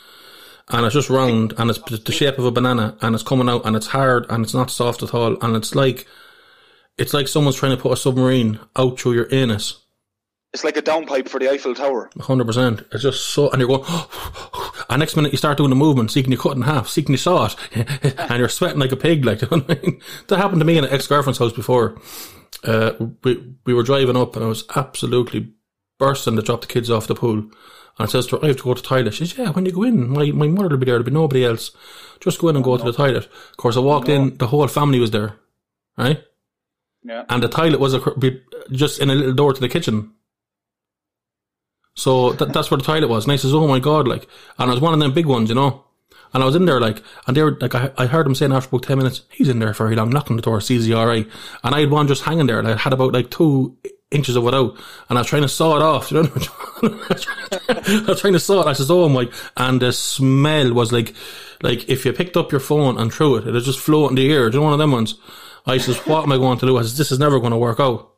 and 0.68 0.86
it's 0.86 0.94
just 0.94 1.10
round 1.10 1.52
and 1.58 1.70
it's 1.70 1.78
the 1.80 2.12
shape 2.12 2.38
of 2.38 2.46
a 2.46 2.50
banana 2.50 2.96
and 3.02 3.14
it's 3.14 3.24
coming 3.24 3.48
out 3.48 3.66
and 3.66 3.76
it's 3.76 3.88
hard 3.88 4.26
and 4.30 4.44
it's 4.44 4.54
not 4.54 4.70
soft 4.70 5.02
at 5.02 5.12
all 5.12 5.36
and 5.42 5.54
it's 5.56 5.74
like 5.74 6.06
it's 6.96 7.12
like 7.12 7.28
someone's 7.28 7.56
trying 7.56 7.76
to 7.76 7.82
put 7.82 7.92
a 7.92 7.96
submarine 7.96 8.58
out 8.76 8.98
through 8.98 9.12
your 9.12 9.28
anus. 9.34 9.80
It's 10.54 10.62
like 10.62 10.76
a 10.76 10.82
downpipe 10.82 11.28
for 11.28 11.40
the 11.40 11.50
Eiffel 11.50 11.74
Tower. 11.74 12.08
Hundred 12.20 12.46
percent. 12.46 12.86
It's 12.92 13.02
just 13.02 13.30
so, 13.30 13.50
and 13.50 13.60
you're 13.60 13.68
going, 13.68 13.84
And 14.88 15.00
next 15.00 15.16
minute 15.16 15.32
you 15.32 15.38
start 15.38 15.58
doing 15.58 15.70
the 15.70 15.76
movement, 15.76 16.12
seeking 16.12 16.30
you 16.30 16.38
cut 16.38 16.56
in 16.56 16.62
half, 16.62 16.88
seeking 16.88 17.12
you 17.12 17.18
saw 17.18 17.46
it, 17.46 17.56
and 18.16 18.38
you're 18.38 18.48
sweating 18.48 18.78
like 18.78 18.92
a 18.92 18.96
pig. 18.96 19.24
Like, 19.24 19.42
you 19.42 19.48
know 19.50 19.58
what 19.58 19.78
I 19.78 19.82
mean? 19.82 20.00
That 20.28 20.36
happened 20.36 20.60
to 20.60 20.64
me 20.64 20.78
in 20.78 20.84
an 20.84 20.92
ex-girlfriend's 20.92 21.40
house 21.40 21.52
before. 21.52 22.00
Uh, 22.62 22.92
we, 23.22 23.54
we 23.64 23.74
were 23.74 23.82
driving 23.82 24.16
up 24.16 24.36
and 24.36 24.44
I 24.44 24.48
was 24.48 24.64
absolutely 24.76 25.52
bursting 25.98 26.36
to 26.36 26.42
drop 26.42 26.60
the 26.62 26.66
kids 26.66 26.90
off 26.90 27.06
the 27.06 27.14
pool. 27.14 27.38
And 27.38 27.50
I 27.98 28.06
says 28.06 28.26
to 28.28 28.36
her, 28.36 28.44
I 28.44 28.48
have 28.48 28.56
to 28.58 28.62
go 28.62 28.74
to 28.74 28.82
the 28.82 28.86
toilet. 28.88 29.14
She 29.14 29.26
says, 29.26 29.38
yeah, 29.38 29.50
when 29.50 29.66
you 29.66 29.72
go 29.72 29.82
in, 29.82 30.08
my, 30.10 30.30
my 30.30 30.46
mother 30.46 30.70
will 30.70 30.76
be 30.78 30.86
there, 30.86 30.94
there'll 30.94 31.04
be 31.04 31.10
nobody 31.10 31.44
else. 31.44 31.70
Just 32.20 32.38
go 32.38 32.48
in 32.48 32.56
and 32.56 32.64
go 32.64 32.76
to 32.76 32.84
the 32.84 32.92
toilet. 32.92 33.26
Of 33.26 33.56
course, 33.56 33.76
I 33.76 33.80
walked 33.80 34.08
in, 34.08 34.36
the 34.38 34.46
whole 34.46 34.66
family 34.68 35.00
was 35.00 35.10
there, 35.10 35.36
right? 35.96 36.22
Yeah. 37.04 37.24
and 37.28 37.42
the 37.42 37.48
toilet 37.48 37.80
was 37.80 37.94
be- 38.18 38.40
just 38.72 38.98
in 38.98 39.10
a 39.10 39.14
little 39.14 39.34
door 39.34 39.52
to 39.52 39.60
the 39.60 39.68
kitchen. 39.68 40.12
So 41.94 42.32
that, 42.32 42.52
that's 42.52 42.70
where 42.70 42.78
the 42.78 42.84
toilet 42.84 43.08
was. 43.08 43.24
And 43.24 43.32
I 43.32 43.36
says, 43.36 43.52
"Oh 43.54 43.68
my 43.68 43.78
god!" 43.78 44.08
Like, 44.08 44.26
and 44.58 44.70
it 44.70 44.74
was 44.74 44.80
one 44.80 44.94
of 44.94 45.00
them 45.00 45.12
big 45.12 45.26
ones, 45.26 45.50
you 45.50 45.54
know. 45.54 45.84
And 46.34 46.42
I 46.42 46.46
was 46.46 46.56
in 46.56 46.66
there, 46.66 46.80
like, 46.80 47.02
and 47.26 47.36
they 47.36 47.42
were 47.42 47.56
like, 47.60 47.74
I, 47.74 47.92
I 47.96 48.06
heard 48.06 48.26
him 48.26 48.34
saying 48.34 48.52
after 48.52 48.68
about 48.68 48.82
ten 48.82 48.98
minutes, 48.98 49.22
"He's 49.30 49.48
in 49.48 49.60
there 49.60 49.72
for 49.72 49.84
very 49.84 49.96
long, 49.96 50.10
knocking 50.10 50.36
the 50.36 50.42
door, 50.42 50.60
sees 50.60 50.86
the 50.86 50.94
RA." 50.94 51.22
And 51.62 51.74
I 51.74 51.80
had 51.80 51.90
one 51.90 52.08
just 52.08 52.24
hanging 52.24 52.46
there, 52.46 52.58
and 52.58 52.66
I 52.66 52.76
had 52.76 52.92
about 52.92 53.12
like 53.12 53.30
two 53.30 53.76
inches 54.10 54.36
of 54.36 54.46
it 54.46 54.54
out, 54.54 54.76
and 55.08 55.16
I 55.16 55.20
was 55.20 55.28
trying 55.28 55.42
to 55.42 55.48
saw 55.48 55.76
it 55.76 55.82
off. 55.82 56.10
You 56.12 56.22
know, 56.24 56.30
I 57.68 58.04
was 58.08 58.20
trying 58.20 58.32
to 58.32 58.40
saw 58.40 58.62
it. 58.62 58.66
I 58.66 58.72
says, 58.72 58.90
"Oh 58.90 59.08
my!" 59.08 59.28
And 59.56 59.80
the 59.80 59.92
smell 59.92 60.74
was 60.74 60.92
like, 60.92 61.14
like 61.62 61.88
if 61.88 62.04
you 62.04 62.12
picked 62.12 62.36
up 62.36 62.50
your 62.50 62.60
phone 62.60 62.98
and 62.98 63.12
threw 63.12 63.36
it, 63.36 63.46
it 63.46 63.52
was 63.52 63.64
just 63.64 63.78
float 63.78 64.10
in 64.10 64.16
the 64.16 64.32
air. 64.32 64.50
Do 64.50 64.56
you 64.56 64.60
know 64.60 64.64
one 64.64 64.72
of 64.72 64.78
them 64.78 64.92
ones? 64.92 65.14
I 65.66 65.78
says, 65.78 65.96
"What 65.98 66.24
am 66.24 66.32
I 66.32 66.36
going 66.36 66.58
to 66.58 66.66
do?" 66.66 66.76
I 66.76 66.82
says, 66.82 66.98
"This 66.98 67.12
is 67.12 67.18
never 67.18 67.38
going 67.38 67.52
to 67.52 67.58
work 67.58 67.78
out." 67.80 68.10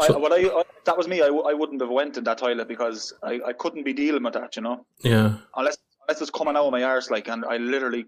I, 0.00 0.10
what 0.10 0.32
I, 0.32 0.48
I 0.48 0.64
that 0.84 0.96
was 0.98 1.06
me. 1.06 1.22
I 1.22 1.30
wouldn't 1.30 1.80
have 1.80 1.90
went 1.90 2.16
in 2.16 2.24
that 2.24 2.38
toilet 2.38 2.66
because 2.66 3.12
I, 3.22 3.40
I 3.46 3.52
couldn't 3.52 3.84
be 3.84 3.92
dealing 3.92 4.24
with 4.24 4.34
that, 4.34 4.56
you 4.56 4.62
know. 4.62 4.84
Yeah, 5.00 5.36
Unless 5.56 5.78
unless 6.08 6.20
it's 6.20 6.30
coming 6.30 6.56
out 6.56 6.64
of 6.66 6.72
my 6.72 6.82
arse, 6.82 7.10
like, 7.10 7.28
and 7.28 7.44
I 7.44 7.56
literally 7.56 8.06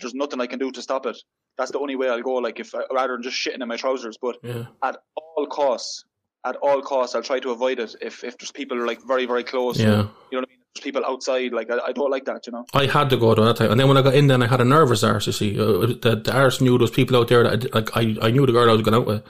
there's 0.00 0.14
nothing 0.14 0.40
I 0.40 0.46
can 0.46 0.58
do 0.58 0.70
to 0.70 0.82
stop 0.82 1.06
it. 1.06 1.18
That's 1.58 1.70
the 1.70 1.78
only 1.78 1.96
way 1.96 2.08
I'll 2.08 2.22
go. 2.22 2.34
Like, 2.34 2.60
if 2.60 2.74
rather 2.92 3.14
than 3.14 3.22
just 3.22 3.36
shitting 3.36 3.62
in 3.62 3.68
my 3.68 3.76
trousers, 3.76 4.16
but 4.20 4.36
yeah. 4.42 4.66
at 4.82 4.96
all 5.16 5.46
costs, 5.46 6.04
at 6.44 6.56
all 6.56 6.82
costs, 6.82 7.14
I'll 7.14 7.22
try 7.22 7.40
to 7.40 7.50
avoid 7.50 7.78
it. 7.78 7.94
If 8.00 8.24
if 8.24 8.38
there's 8.38 8.52
people 8.52 8.84
like 8.86 9.00
very 9.06 9.26
very 9.26 9.44
close, 9.44 9.78
Yeah. 9.78 9.84
you 9.86 9.92
know 9.96 10.06
what 10.30 10.32
I 10.32 10.38
mean. 10.40 10.58
There's 10.74 10.84
people 10.84 11.04
outside, 11.06 11.52
like 11.52 11.70
I, 11.70 11.78
I 11.86 11.92
don't 11.92 12.10
like 12.10 12.26
that, 12.26 12.46
you 12.46 12.52
know. 12.52 12.66
I 12.74 12.86
had 12.86 13.08
to 13.10 13.16
go 13.16 13.34
to 13.34 13.42
that 13.42 13.56
time, 13.56 13.70
and 13.70 13.80
then 13.80 13.88
when 13.88 13.96
I 13.96 14.02
got 14.02 14.14
in, 14.14 14.26
then 14.26 14.42
I 14.42 14.46
had 14.46 14.60
a 14.60 14.64
nervous 14.64 15.02
arse. 15.02 15.26
You 15.26 15.32
see, 15.32 15.58
uh, 15.58 15.86
the, 15.86 16.20
the 16.22 16.32
arse 16.34 16.60
knew 16.60 16.76
those 16.76 16.90
people 16.90 17.16
out 17.16 17.28
there 17.28 17.42
that 17.44 17.74
I, 17.74 17.78
like 17.78 17.96
I, 17.96 18.16
I 18.26 18.30
knew 18.30 18.44
the 18.44 18.52
girl 18.52 18.68
I 18.68 18.72
was 18.74 18.82
going 18.82 18.94
out 18.94 19.06
with, 19.06 19.22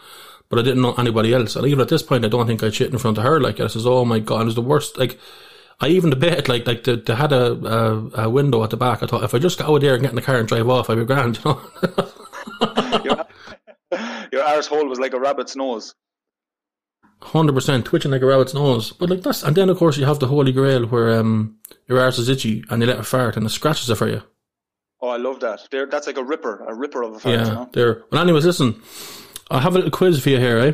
but 0.48 0.58
I 0.58 0.62
didn't 0.62 0.82
know 0.82 0.94
anybody 0.94 1.32
else. 1.32 1.54
And 1.54 1.66
even 1.66 1.80
at 1.80 1.88
this 1.88 2.02
point, 2.02 2.24
I 2.24 2.28
don't 2.28 2.46
think 2.48 2.62
I'd 2.62 2.74
shit 2.74 2.92
in 2.92 2.98
front 2.98 3.18
of 3.18 3.24
her. 3.24 3.40
Like 3.40 3.60
I 3.60 3.68
says, 3.68 3.86
oh 3.86 4.04
my 4.04 4.18
god, 4.18 4.42
it 4.42 4.46
was 4.46 4.54
the 4.56 4.62
worst. 4.62 4.98
Like 4.98 5.18
I 5.80 5.88
even 5.88 6.10
debated, 6.10 6.48
like 6.48 6.66
like 6.66 6.84
they, 6.84 6.96
they 6.96 7.14
had 7.14 7.32
a, 7.32 7.52
a 7.52 8.24
a 8.24 8.30
window 8.30 8.62
at 8.64 8.70
the 8.70 8.76
back. 8.76 9.02
I 9.02 9.06
thought 9.06 9.24
if 9.24 9.34
I 9.34 9.38
just 9.38 9.58
got 9.58 9.68
out 9.70 9.80
there 9.82 9.94
and 9.94 10.02
get 10.02 10.10
in 10.10 10.16
the 10.16 10.22
car 10.22 10.36
and 10.38 10.48
drive 10.48 10.68
off, 10.68 10.88
I'd 10.88 10.96
be 10.96 11.04
grand. 11.04 11.36
You 11.38 11.42
know, 11.44 11.60
Your, 13.04 13.26
your 14.32 14.42
arsehole 14.42 14.88
was 14.88 14.98
like 14.98 15.12
a 15.12 15.20
rabbit's 15.20 15.54
nose. 15.56 15.94
hundred 17.22 17.52
percent 17.54 17.84
twitching 17.84 18.10
like 18.10 18.22
a 18.22 18.26
rabbit's 18.26 18.54
nose. 18.54 18.92
But 18.92 19.10
like 19.10 19.22
that's, 19.22 19.42
and 19.42 19.54
then 19.56 19.68
of 19.68 19.76
course 19.78 19.96
you 19.98 20.06
have 20.06 20.18
the 20.18 20.26
holy 20.28 20.52
grail 20.52 20.86
where 20.86 21.18
um 21.18 21.56
your 21.88 22.00
arse 22.00 22.18
is 22.18 22.28
itchy 22.28 22.64
and 22.70 22.80
you 22.82 22.88
let 22.88 22.98
it 22.98 23.04
fart 23.06 23.36
and 23.36 23.44
it 23.46 23.50
scratches 23.50 23.90
it 23.90 23.96
for 23.96 24.08
you. 24.08 24.22
Oh, 25.02 25.08
I 25.08 25.18
love 25.18 25.40
that. 25.40 25.68
There, 25.70 25.84
that's 25.86 26.06
like 26.06 26.16
a 26.16 26.24
ripper, 26.24 26.64
a 26.66 26.74
ripper 26.74 27.02
of 27.02 27.16
a 27.16 27.18
fart, 27.20 27.34
Yeah, 27.34 27.44
you 27.46 27.52
know. 27.52 27.68
there. 27.72 28.02
Well, 28.10 28.22
anyways, 28.22 28.46
listen, 28.46 28.80
I 29.50 29.60
have 29.60 29.74
a 29.74 29.78
little 29.78 29.90
quiz 29.90 30.20
for 30.22 30.30
you 30.30 30.38
here, 30.38 30.58
eh? 30.58 30.72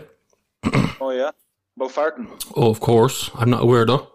Oh 1.00 1.10
yeah, 1.10 1.30
about 1.76 1.90
farting. 1.90 2.28
Oh, 2.54 2.70
of 2.70 2.78
course. 2.78 3.30
I'm 3.34 3.50
not 3.50 3.62
a 3.62 3.66
weirdo. 3.66 4.06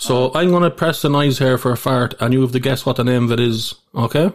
So 0.00 0.28
uh-huh. 0.28 0.38
I'm 0.38 0.48
going 0.48 0.62
to 0.62 0.70
press 0.70 1.02
the 1.02 1.10
noise 1.10 1.38
here 1.38 1.58
for 1.58 1.72
a 1.72 1.76
fart, 1.76 2.14
and 2.20 2.32
you 2.32 2.40
have 2.40 2.52
to 2.52 2.58
guess 2.58 2.86
what 2.86 2.96
the 2.96 3.04
name 3.04 3.24
of 3.24 3.32
it 3.32 3.40
is. 3.40 3.74
Okay? 3.94 4.32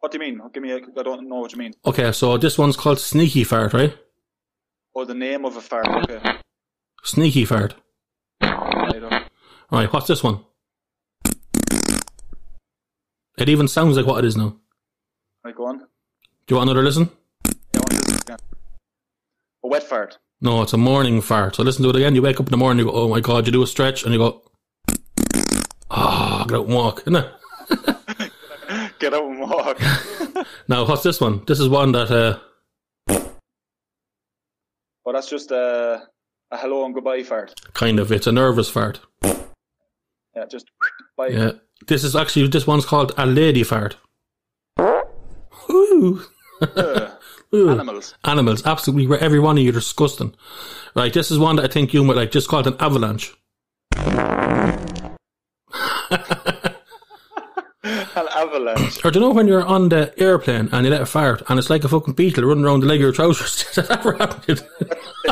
What 0.00 0.10
do 0.10 0.16
you 0.16 0.20
mean? 0.20 0.40
Give 0.54 0.62
me. 0.62 0.72
A, 0.72 0.76
I 0.76 1.02
don't 1.02 1.28
know 1.28 1.36
what 1.36 1.52
you 1.52 1.58
mean. 1.58 1.74
Okay, 1.84 2.10
so 2.12 2.38
this 2.38 2.56
one's 2.56 2.76
called 2.76 2.98
Sneaky 2.98 3.44
Fart, 3.44 3.74
right? 3.74 3.94
Oh, 4.94 5.04
the 5.04 5.14
name 5.14 5.44
of 5.44 5.54
a 5.54 5.60
fart. 5.60 5.86
Okay. 5.86 6.38
Sneaky 7.02 7.44
Fart. 7.44 7.74
I 8.40 8.92
don't. 8.98 9.24
Right, 9.70 9.92
what's 9.92 10.06
this 10.06 10.24
one? 10.24 10.40
It 13.36 13.50
even 13.50 13.68
sounds 13.68 13.98
like 13.98 14.06
what 14.06 14.24
it 14.24 14.26
is 14.26 14.36
now. 14.36 14.56
Right, 15.44 15.54
go 15.54 15.66
on. 15.66 15.78
Do 15.78 15.86
you 16.48 16.56
want 16.56 16.70
another 16.70 16.82
listen? 16.82 17.10
Yeah, 17.44 17.52
I 17.74 17.78
want 17.80 17.90
to 17.90 17.96
listen 17.96 18.16
again. 18.22 18.38
A 19.62 19.68
wet 19.68 19.82
fart. 19.82 20.16
No, 20.40 20.62
it's 20.62 20.72
a 20.72 20.78
morning 20.78 21.20
fart. 21.20 21.56
So 21.56 21.62
listen 21.62 21.82
to 21.82 21.90
it 21.90 21.96
again. 21.96 22.14
You 22.14 22.22
wake 22.22 22.40
up 22.40 22.46
in 22.46 22.50
the 22.50 22.56
morning, 22.56 22.86
you 22.86 22.90
go, 22.90 22.96
oh 22.96 23.08
my 23.10 23.20
god, 23.20 23.44
you 23.44 23.52
do 23.52 23.62
a 23.62 23.66
stretch, 23.66 24.04
and 24.04 24.14
you 24.14 24.18
go, 24.18 24.42
ah, 25.90 26.44
get 26.48 26.56
out 26.56 26.66
and 26.66 26.74
walk, 26.74 27.00
isn't 27.02 27.16
it? 27.16 27.32
Get 28.98 29.14
out 29.14 29.24
and 29.24 29.40
walk. 29.40 29.80
Now, 30.68 30.86
what's 30.86 31.02
this 31.02 31.20
one? 31.20 31.42
This 31.46 31.60
is 31.60 31.68
one 31.68 31.92
that, 31.92 32.10
uh, 32.10 32.38
well, 35.04 35.12
that's 35.12 35.30
just 35.30 35.50
a, 35.52 36.02
a 36.50 36.56
hello 36.56 36.84
and 36.84 36.94
goodbye 36.94 37.22
fart. 37.22 37.54
kind 37.72 38.00
of, 38.00 38.10
it's 38.10 38.26
a 38.26 38.32
nervous 38.32 38.68
fart. 38.68 39.00
Yeah, 39.22 40.44
just 40.48 40.66
bye. 41.16 41.28
Yeah. 41.28 41.52
This 41.86 42.04
is 42.04 42.16
actually, 42.16 42.48
this 42.48 42.66
one's 42.66 42.84
called 42.84 43.12
a 43.16 43.26
lady 43.26 43.62
fart. 43.62 43.96
Ooh. 45.70 46.22
Uh, 46.60 47.10
animals. 47.52 48.14
Animals, 48.24 48.66
absolutely, 48.66 49.18
every 49.18 49.38
one 49.40 49.58
of 49.58 49.64
you 49.64 49.70
are 49.70 49.72
disgusting. 49.72 50.34
Right, 50.94 51.12
this 51.12 51.30
is 51.30 51.38
one 51.38 51.56
that 51.56 51.64
I 51.64 51.68
think 51.68 51.94
you 51.94 52.02
might 52.02 52.16
like, 52.16 52.32
just 52.32 52.48
called 52.48 52.66
an 52.66 52.76
avalanche. 52.80 53.34
An 57.82 58.26
avalanche. 58.34 59.04
Or 59.04 59.10
do 59.10 59.18
you 59.18 59.24
know 59.24 59.32
when 59.32 59.46
you're 59.46 59.64
on 59.64 59.88
the 59.90 60.12
airplane 60.20 60.68
and 60.72 60.84
you 60.84 60.90
let 60.90 61.02
a 61.02 61.06
fart 61.06 61.42
and 61.48 61.58
it's 61.58 61.70
like 61.70 61.84
a 61.84 61.88
fucking 61.88 62.14
beetle 62.14 62.44
running 62.44 62.64
around 62.64 62.80
the 62.80 62.86
leg 62.86 62.96
of 62.98 63.02
your 63.02 63.12
trousers? 63.12 63.62
Has 63.74 63.86
that 63.86 63.98
ever 63.98 64.12
happened? 64.14 64.64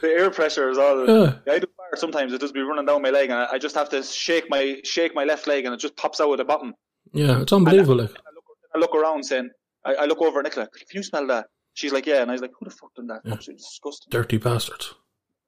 the 0.00 0.08
air 0.08 0.30
pressure 0.30 0.68
is 0.70 0.78
all. 0.78 1.06
Yeah. 1.06 1.34
Yeah, 1.46 1.52
I 1.54 1.58
do 1.58 1.66
fart 1.76 1.98
sometimes. 1.98 2.32
It 2.32 2.40
just 2.40 2.54
be 2.54 2.60
running 2.60 2.84
down 2.86 3.00
my 3.02 3.10
leg, 3.10 3.30
and 3.30 3.38
I, 3.38 3.52
I 3.52 3.58
just 3.58 3.74
have 3.74 3.88
to 3.90 4.02
shake 4.02 4.50
my 4.50 4.80
shake 4.84 5.14
my 5.14 5.24
left 5.24 5.46
leg, 5.46 5.64
and 5.64 5.74
it 5.74 5.78
just 5.78 5.96
pops 5.96 6.20
out 6.20 6.32
at 6.32 6.38
the 6.38 6.44
bottom. 6.44 6.74
yeah, 7.12 7.40
it's 7.40 7.52
unbelievable. 7.52 7.96
Like, 7.96 8.10
I 8.10 8.30
look, 8.34 8.44
I 8.74 8.78
look 8.78 8.94
around 8.94 9.24
saying, 9.24 9.50
I, 9.84 9.94
I 9.94 10.04
look 10.06 10.20
over 10.20 10.40
at 10.40 10.44
Nicola. 10.44 10.66
Can 10.68 10.98
you 10.98 11.02
smell 11.02 11.26
that? 11.28 11.46
She's 11.74 11.92
like, 11.92 12.04
yeah, 12.06 12.20
and 12.20 12.30
I 12.30 12.34
was 12.34 12.42
like, 12.42 12.50
who 12.58 12.66
the 12.66 12.70
fuck 12.70 12.94
done 12.94 13.06
that? 13.06 13.22
Absolutely 13.24 13.54
disgusting. 13.62 14.10
dirty 14.10 14.36
bastards. 14.36 14.94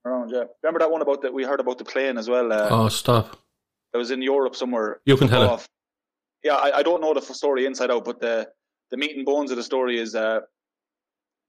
Around, 0.04 0.30
yeah. 0.30 0.44
Remember 0.62 0.80
that 0.80 0.90
one 0.90 1.02
about 1.02 1.22
that 1.22 1.32
we 1.32 1.44
heard 1.44 1.60
about 1.60 1.78
the 1.78 1.84
plane 1.84 2.18
as 2.18 2.28
well? 2.28 2.52
Uh, 2.52 2.68
Oh, 2.70 2.88
stop. 2.88 3.38
It 3.92 3.96
was 3.96 4.10
in 4.10 4.22
Europe 4.22 4.56
somewhere. 4.56 5.00
You 5.06 5.16
can 5.16 5.28
tell 5.28 5.54
it. 5.54 5.68
Yeah, 6.42 6.56
I, 6.56 6.78
I 6.78 6.82
don't 6.82 7.00
know 7.00 7.14
the 7.14 7.22
story 7.22 7.64
inside 7.64 7.90
out, 7.90 8.04
but 8.04 8.20
the 8.20 8.48
the 8.90 8.96
meat 8.98 9.16
and 9.16 9.24
bones 9.24 9.50
of 9.50 9.56
the 9.56 9.62
story 9.62 9.98
is 9.98 10.14
uh, 10.14 10.40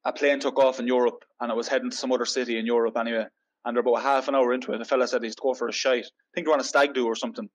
a 0.06 0.14
plane 0.14 0.39
took 0.39 0.58
off 0.58 0.80
in 0.80 0.88
Europe 0.88 1.26
and 1.41 1.51
it 1.51 1.56
was 1.56 1.68
heading 1.68 1.89
to 1.89 1.97
some 1.97 2.12
other 2.12 2.26
city 2.26 2.58
in 2.58 2.66
Europe 2.66 2.95
anyway. 2.97 3.26
And 3.66 3.76
they're 3.76 3.82
about 3.82 4.03
half 4.03 4.28
an 4.28 4.36
hour 4.36 4.53
into 4.53 4.72
it. 4.72 4.78
The 4.78 4.86
fella 4.86 5.08
said 5.08 5.24
he's 5.24 5.36
to 5.36 5.41
go 5.41 5.53
for 5.53 5.68
a 5.68 5.72
shite. 5.74 6.06
I 6.06 6.32
think 6.34 6.45
they're 6.45 6.53
on 6.53 6.60
a 6.62 6.64
stag 6.64 6.93
do 6.93 7.08
or 7.08 7.16
something. 7.16 7.49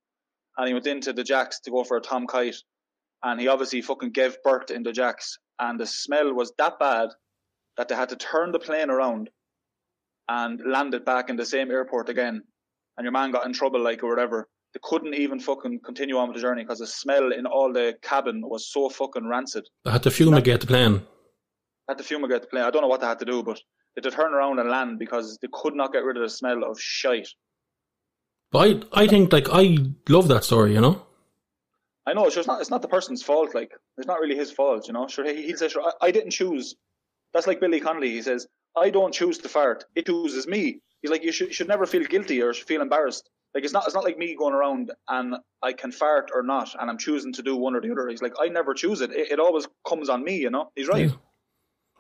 And 0.59 0.67
he 0.69 0.75
went 0.75 0.87
into 0.87 1.13
the 1.13 1.25
Jacks 1.25 1.61
to 1.61 1.71
go 1.71 1.85
for 1.85 1.97
a 1.97 2.01
Tom 2.01 2.27
Kite. 2.27 2.57
And 3.23 3.41
he 3.41 3.49
obviously 3.49 3.81
fucking 3.81 4.11
gave 4.11 4.43
birth 4.43 4.71
in 4.71 4.83
the 4.83 4.93
Jacks. 4.93 5.39
And 5.59 5.79
the 5.79 5.87
smell 5.87 6.35
was 6.35 6.53
that 6.59 6.79
bad 6.81 7.11
that 7.77 7.89
they 7.89 7.95
had 7.95 8.09
to 8.09 8.17
turn 8.17 8.51
the 8.51 8.59
plane 8.59 8.91
around 8.91 9.31
and 10.31 10.61
landed 10.65 11.05
back 11.05 11.29
in 11.29 11.37
the 11.37 11.45
same 11.45 11.71
airport 11.71 12.09
again. 12.09 12.43
And 12.97 13.05
your 13.05 13.13
man 13.13 13.31
got 13.31 13.47
in 13.47 13.53
trouble, 13.53 13.81
like, 13.81 14.03
or 14.03 14.09
whatever 14.09 14.49
they 14.73 14.81
couldn't 14.83 15.15
even 15.15 15.41
fucking 15.41 15.81
continue 15.85 16.17
on 16.17 16.29
with 16.29 16.37
the 16.37 16.41
journey 16.41 16.63
because 16.63 16.79
the 16.79 16.87
smell 16.87 17.33
in 17.33 17.47
all 17.47 17.73
the 17.73 17.97
cabin 18.03 18.43
was 18.45 18.71
so 18.71 18.89
fucking 18.89 19.27
rancid. 19.27 19.69
I 19.85 19.93
had 19.93 20.03
to 20.05 20.11
fumigate 20.11 20.61
the 20.61 20.67
plane. 20.67 21.03
Had 21.89 21.99
to 21.99 22.05
fumigate 22.05 22.43
the 22.43 22.49
plane. 22.49 22.65
I 22.65 22.71
don't 22.71 22.83
know 22.83 22.89
what 22.89 23.01
they 23.01 23.07
had 23.07 23.19
to 23.19 23.25
do, 23.25 23.43
but 23.43 23.57
they 23.57 24.03
had 24.03 24.05
to 24.05 24.17
turn 24.17 24.33
around 24.33 24.61
and 24.61 24.71
land 24.71 24.99
because 24.99 25.39
they 25.43 25.49
could 25.53 25.75
not 25.75 25.93
get 25.93 26.05
rid 26.05 26.17
of 26.17 26.23
the 26.23 26.29
smell 26.29 26.63
of 26.63 26.81
shite. 26.81 27.29
But 28.53 28.87
I, 28.93 29.03
I 29.03 29.07
think, 29.09 29.33
like, 29.33 29.49
I 29.51 29.77
love 30.09 30.29
that 30.29 30.45
story, 30.45 30.75
you 30.75 30.81
know? 30.81 31.05
I 32.07 32.13
know 32.13 32.27
it's 32.27 32.35
just 32.35 32.49
not. 32.49 32.61
It's 32.61 32.71
not 32.71 32.83
the 32.83 32.89
person's 32.89 33.23
fault. 33.23 33.55
Like 33.55 33.73
it's 33.99 34.07
not 34.07 34.21
really 34.21 34.35
his 34.35 34.51
fault. 34.51 34.87
You 34.89 34.95
know. 34.95 35.07
Sure, 35.07 35.25
he, 35.25 35.43
he'll 35.47 35.57
say, 35.59 35.69
"Sure, 35.69 35.83
I, 35.83 36.07
I 36.07 36.11
didn't 36.11 36.31
choose." 36.31 36.75
That's 37.35 37.47
like 37.47 37.61
Billy 37.61 37.79
Connolly. 37.79 38.11
He 38.11 38.23
says, 38.23 38.49
"I 38.77 38.91
don't 38.91 39.15
choose 39.15 39.39
to 39.39 39.49
fart. 39.49 39.85
It 39.95 40.07
chooses 40.07 40.47
me." 40.47 40.81
He's 41.03 41.11
like, 41.11 41.25
"You 41.25 41.33
should, 41.33 41.49
you 41.49 41.55
should 41.55 41.69
never 41.69 41.87
feel 41.87 42.05
guilty 42.05 42.43
or 42.43 42.53
feel 42.55 42.83
embarrassed." 42.83 43.29
Like 43.55 43.65
it's 43.65 43.73
not. 43.73 43.85
It's 43.87 43.95
not 43.95 44.05
like 44.05 44.19
me 44.19 44.37
going 44.37 44.55
around 44.55 44.93
and 45.09 45.37
I 45.63 45.73
can 45.73 45.93
fart 45.93 46.31
or 46.35 46.43
not, 46.43 46.75
and 46.79 46.91
I'm 46.91 46.99
choosing 46.99 47.33
to 47.35 47.43
do 47.43 47.57
one 47.57 47.75
or 47.75 47.81
the 47.81 47.91
other. 47.91 48.09
He's 48.09 48.23
like, 48.23 48.35
"I 48.41 48.49
never 48.49 48.75
choose 48.75 49.01
it. 49.01 49.11
It, 49.11 49.33
it 49.33 49.41
always 49.41 49.67
comes 49.87 50.09
on 50.09 50.23
me." 50.23 50.37
You 50.37 50.51
know. 50.51 50.71
He's 50.77 50.89
right. 50.89 51.07
Yeah. 51.07 51.17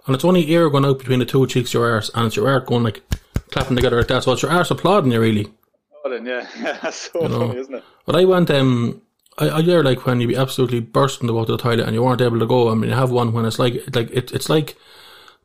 And 0.06 0.14
it's 0.14 0.24
only 0.24 0.54
air 0.54 0.70
going 0.70 0.84
out 0.84 0.98
between 0.98 1.18
the 1.18 1.26
two 1.26 1.46
cheeks 1.46 1.74
your 1.74 1.90
arse, 1.90 2.10
and 2.14 2.26
it's 2.26 2.36
your 2.36 2.48
arse 2.48 2.66
going, 2.66 2.82
like, 2.82 3.02
clapping 3.50 3.76
together 3.76 3.98
like 3.98 4.08
that. 4.08 4.22
So 4.22 4.32
it's 4.32 4.42
your 4.42 4.50
arse 4.50 4.70
applauding 4.70 5.12
you, 5.12 5.20
really. 5.20 5.52
Then, 6.04 6.24
yeah, 6.24 6.48
that's 6.82 7.10
so 7.12 7.20
know. 7.20 7.48
funny, 7.48 7.60
isn't 7.60 7.74
it? 7.74 7.84
But 8.06 8.16
I 8.16 8.24
went, 8.24 8.50
um, 8.50 9.02
I, 9.38 9.50
I 9.50 9.62
hear 9.62 9.82
like 9.82 10.06
when 10.06 10.20
you 10.20 10.28
be 10.28 10.36
absolutely 10.36 10.80
bursting 10.80 11.26
to 11.26 11.32
go 11.32 11.44
to 11.44 11.52
the 11.52 11.58
toilet 11.58 11.86
and 11.86 11.94
you 11.94 12.04
aren't 12.04 12.22
able 12.22 12.38
to 12.38 12.46
go. 12.46 12.70
I 12.70 12.74
mean, 12.74 12.90
you 12.90 12.96
have 12.96 13.10
one 13.10 13.32
when 13.32 13.44
it's 13.44 13.58
like, 13.58 13.74
like 13.94 14.10
it, 14.10 14.32
it's 14.32 14.48
like 14.48 14.76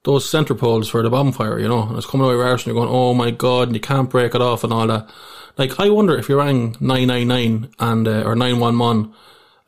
those 0.05 0.27
centre 0.29 0.55
poles 0.55 0.87
for 0.87 1.03
the 1.03 1.09
bonfire, 1.09 1.59
you 1.59 1.67
know, 1.67 1.83
and 1.83 1.97
it's 1.97 2.05
coming 2.05 2.25
out 2.25 2.31
of 2.31 2.37
your 2.37 2.45
arse 2.45 2.61
and 2.61 2.67
you're 2.67 2.85
going, 2.85 2.95
oh 2.95 3.13
my 3.13 3.31
god, 3.31 3.67
and 3.67 3.75
you 3.75 3.81
can't 3.81 4.09
break 4.09 4.33
it 4.33 4.41
off 4.41 4.63
and 4.63 4.71
all 4.71 4.87
that. 4.87 5.09
Like, 5.57 5.79
I 5.79 5.89
wonder 5.89 6.17
if 6.17 6.29
you 6.29 6.37
rang 6.37 6.75
999 6.79 7.73
and, 7.79 8.07
uh, 8.07 8.23
or 8.23 8.35
911 8.35 9.13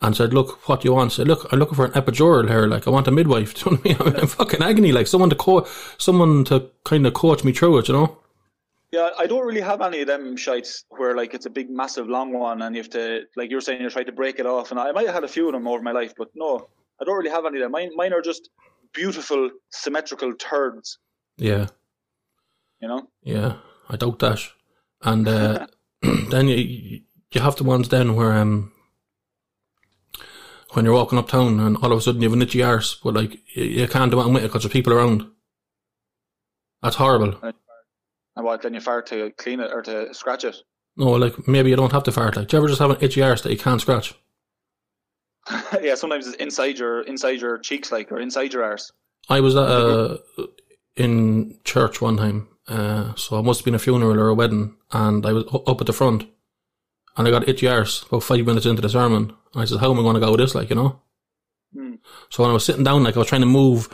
and 0.01 0.15
said, 0.15 0.33
look, 0.33 0.67
what 0.69 0.81
do 0.81 0.87
you 0.87 0.93
want? 0.93 1.11
Said, 1.11 1.27
look, 1.27 1.51
I'm 1.51 1.59
looking 1.59 1.75
for 1.75 1.85
an 1.85 1.91
epidural 1.91 2.47
here. 2.47 2.67
Like, 2.67 2.87
I 2.87 2.91
want 2.91 3.07
a 3.07 3.11
midwife. 3.11 3.53
Do 3.63 3.71
you 3.71 3.71
know 3.71 3.77
what 3.77 3.99
I 3.99 4.09
mean? 4.09 4.15
I'm 4.15 4.21
in 4.21 4.27
fucking 4.27 4.61
agony. 4.61 4.91
Like, 4.91 5.07
someone 5.07 5.29
to 5.31 5.35
co- 5.35 5.67
someone 5.97 6.43
to 6.45 6.69
kind 6.83 7.07
of 7.07 7.13
coach 7.13 7.43
me 7.43 7.51
through 7.51 7.79
it, 7.79 7.87
you 7.87 7.95
know? 7.95 8.17
Yeah, 8.91 9.09
I 9.17 9.27
don't 9.27 9.45
really 9.45 9.61
have 9.61 9.81
any 9.81 10.01
of 10.01 10.07
them 10.07 10.37
shites 10.37 10.85
where 10.89 11.15
like 11.15 11.33
it's 11.33 11.45
a 11.45 11.49
big, 11.49 11.69
massive, 11.69 12.07
long 12.07 12.31
one, 12.31 12.61
and 12.61 12.73
you 12.75 12.81
have 12.81 12.89
to, 12.91 13.23
like 13.35 13.49
you 13.49 13.57
were 13.57 13.61
saying, 13.61 13.81
you're 13.81 13.89
trying 13.89 14.05
to 14.05 14.13
break 14.13 14.39
it 14.39 14.45
off. 14.45 14.71
And 14.71 14.79
I 14.79 14.91
might 14.91 15.07
have 15.07 15.15
had 15.15 15.23
a 15.25 15.27
few 15.27 15.47
of 15.47 15.53
them 15.53 15.67
over 15.67 15.81
my 15.81 15.91
life, 15.91 16.13
but 16.17 16.29
no, 16.35 16.69
I 17.01 17.03
don't 17.03 17.17
really 17.17 17.29
have 17.29 17.45
any 17.45 17.57
of 17.57 17.63
them. 17.63 17.71
Mine, 17.71 17.91
mine 17.95 18.13
are 18.13 18.21
just 18.21 18.49
beautiful, 18.93 19.49
symmetrical 19.71 20.33
turds. 20.33 20.99
Yeah. 21.37 21.67
You 22.81 22.87
know? 22.87 23.07
Yeah, 23.23 23.57
I 23.89 23.95
doubt 23.95 24.19
that. 24.19 24.39
And 25.01 25.27
uh, 25.27 25.67
then 26.29 26.47
you 26.47 27.01
you 27.31 27.41
have 27.41 27.55
the 27.55 27.63
ones 27.63 27.89
then 27.89 28.15
where 28.15 28.33
um 28.33 28.71
when 30.73 30.85
you're 30.85 30.93
walking 30.93 31.17
uptown 31.17 31.59
and 31.59 31.77
all 31.77 31.91
of 31.91 31.97
a 31.97 32.01
sudden 32.01 32.21
you 32.21 32.29
have 32.29 32.33
an 32.33 32.41
itchy 32.41 32.63
arse, 32.63 32.95
but 32.95 33.13
like 33.13 33.39
you, 33.55 33.63
you 33.63 33.87
can't 33.87 34.11
do 34.11 34.19
anything 34.19 34.33
with 34.33 34.43
it 34.43 34.47
because 34.47 34.63
there's 34.63 34.73
people 34.73 34.93
around. 34.93 35.29
That's 36.81 36.95
horrible. 36.95 37.39
And 37.41 38.45
what, 38.45 38.61
then 38.61 38.75
you 38.75 38.81
fart 38.81 39.07
to 39.07 39.31
clean 39.37 39.59
it 39.59 39.71
or 39.73 39.81
to 39.81 40.13
scratch 40.13 40.43
it? 40.43 40.55
No, 40.95 41.11
like 41.11 41.47
maybe 41.47 41.69
you 41.69 41.75
don't 41.75 41.91
have 41.91 42.03
to 42.03 42.11
fart. 42.11 42.35
Like, 42.35 42.47
do 42.47 42.57
you 42.57 42.59
ever 42.59 42.67
just 42.67 42.79
have 42.79 42.91
an 42.91 42.97
itchy 43.01 43.21
arse 43.21 43.41
that 43.41 43.51
you 43.51 43.57
can't 43.57 43.81
scratch? 43.81 44.13
yeah, 45.81 45.95
sometimes 45.95 46.27
it's 46.27 46.35
inside 46.37 46.77
your 46.77 47.01
inside 47.01 47.39
your 47.39 47.57
cheeks, 47.57 47.91
like 47.91 48.11
or 48.11 48.19
inside 48.19 48.53
your 48.53 48.63
arse. 48.63 48.91
I 49.29 49.39
was 49.39 49.55
uh, 49.55 50.17
in 50.95 51.57
church 51.63 52.01
one 52.01 52.17
time, 52.17 52.47
uh, 52.67 53.13
so 53.15 53.39
it 53.39 53.43
must 53.43 53.61
have 53.61 53.65
been 53.65 53.75
a 53.75 53.79
funeral 53.79 54.19
or 54.19 54.29
a 54.29 54.35
wedding, 54.35 54.75
and 54.91 55.25
I 55.25 55.33
was 55.33 55.45
up 55.67 55.81
at 55.81 55.87
the 55.87 55.93
front, 55.93 56.25
and 57.15 57.27
I 57.27 57.31
got 57.31 57.47
itchy 57.47 57.67
arse 57.67 58.03
about 58.03 58.23
five 58.23 58.45
minutes 58.45 58.65
into 58.65 58.81
the 58.81 58.89
sermon, 58.89 59.33
and 59.53 59.61
I 59.61 59.65
said, 59.65 59.79
"How 59.79 59.91
am 59.91 59.99
I 59.99 60.03
going 60.03 60.15
to 60.15 60.19
go 60.19 60.31
with 60.31 60.39
this?" 60.39 60.55
Like, 60.55 60.69
you 60.69 60.75
know. 60.75 61.01
Hmm. 61.73 61.95
So 62.29 62.43
when 62.43 62.49
I 62.49 62.53
was 62.53 62.65
sitting 62.65 62.83
down, 62.83 63.03
like 63.03 63.15
I 63.15 63.19
was 63.19 63.27
trying 63.27 63.41
to 63.41 63.47
move, 63.47 63.89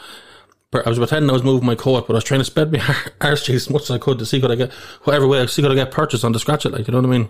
I 0.74 0.90
was 0.90 1.00
pretending 1.00 1.30
I 1.30 1.34
was 1.34 1.44
moving 1.44 1.66
my 1.66 1.76
coat, 1.76 2.08
but 2.08 2.14
I 2.14 2.18
was 2.18 2.24
trying 2.24 2.42
to 2.42 2.46
spread 2.46 2.72
my 2.72 2.96
arse 3.22 3.46
cheeks 3.46 3.68
as 3.68 3.70
much 3.70 3.84
as 3.84 3.92
I 3.92 3.98
could 3.98 4.20
to 4.20 4.26
see 4.26 4.42
could 4.42 4.52
I 4.52 4.56
get 4.56 4.72
whatever 5.04 5.28
way, 5.28 5.42
I 5.42 5.46
see 5.48 5.62
could 5.62 5.72
I 5.72 5.76
get 5.76 5.92
purchase 5.92 6.24
on 6.24 6.34
to 6.34 6.40
scratch 6.40 6.66
it, 6.66 6.72
like 6.72 6.88
you 6.88 6.92
know 6.92 7.00
what 7.00 7.08
I 7.08 7.18
mean. 7.18 7.30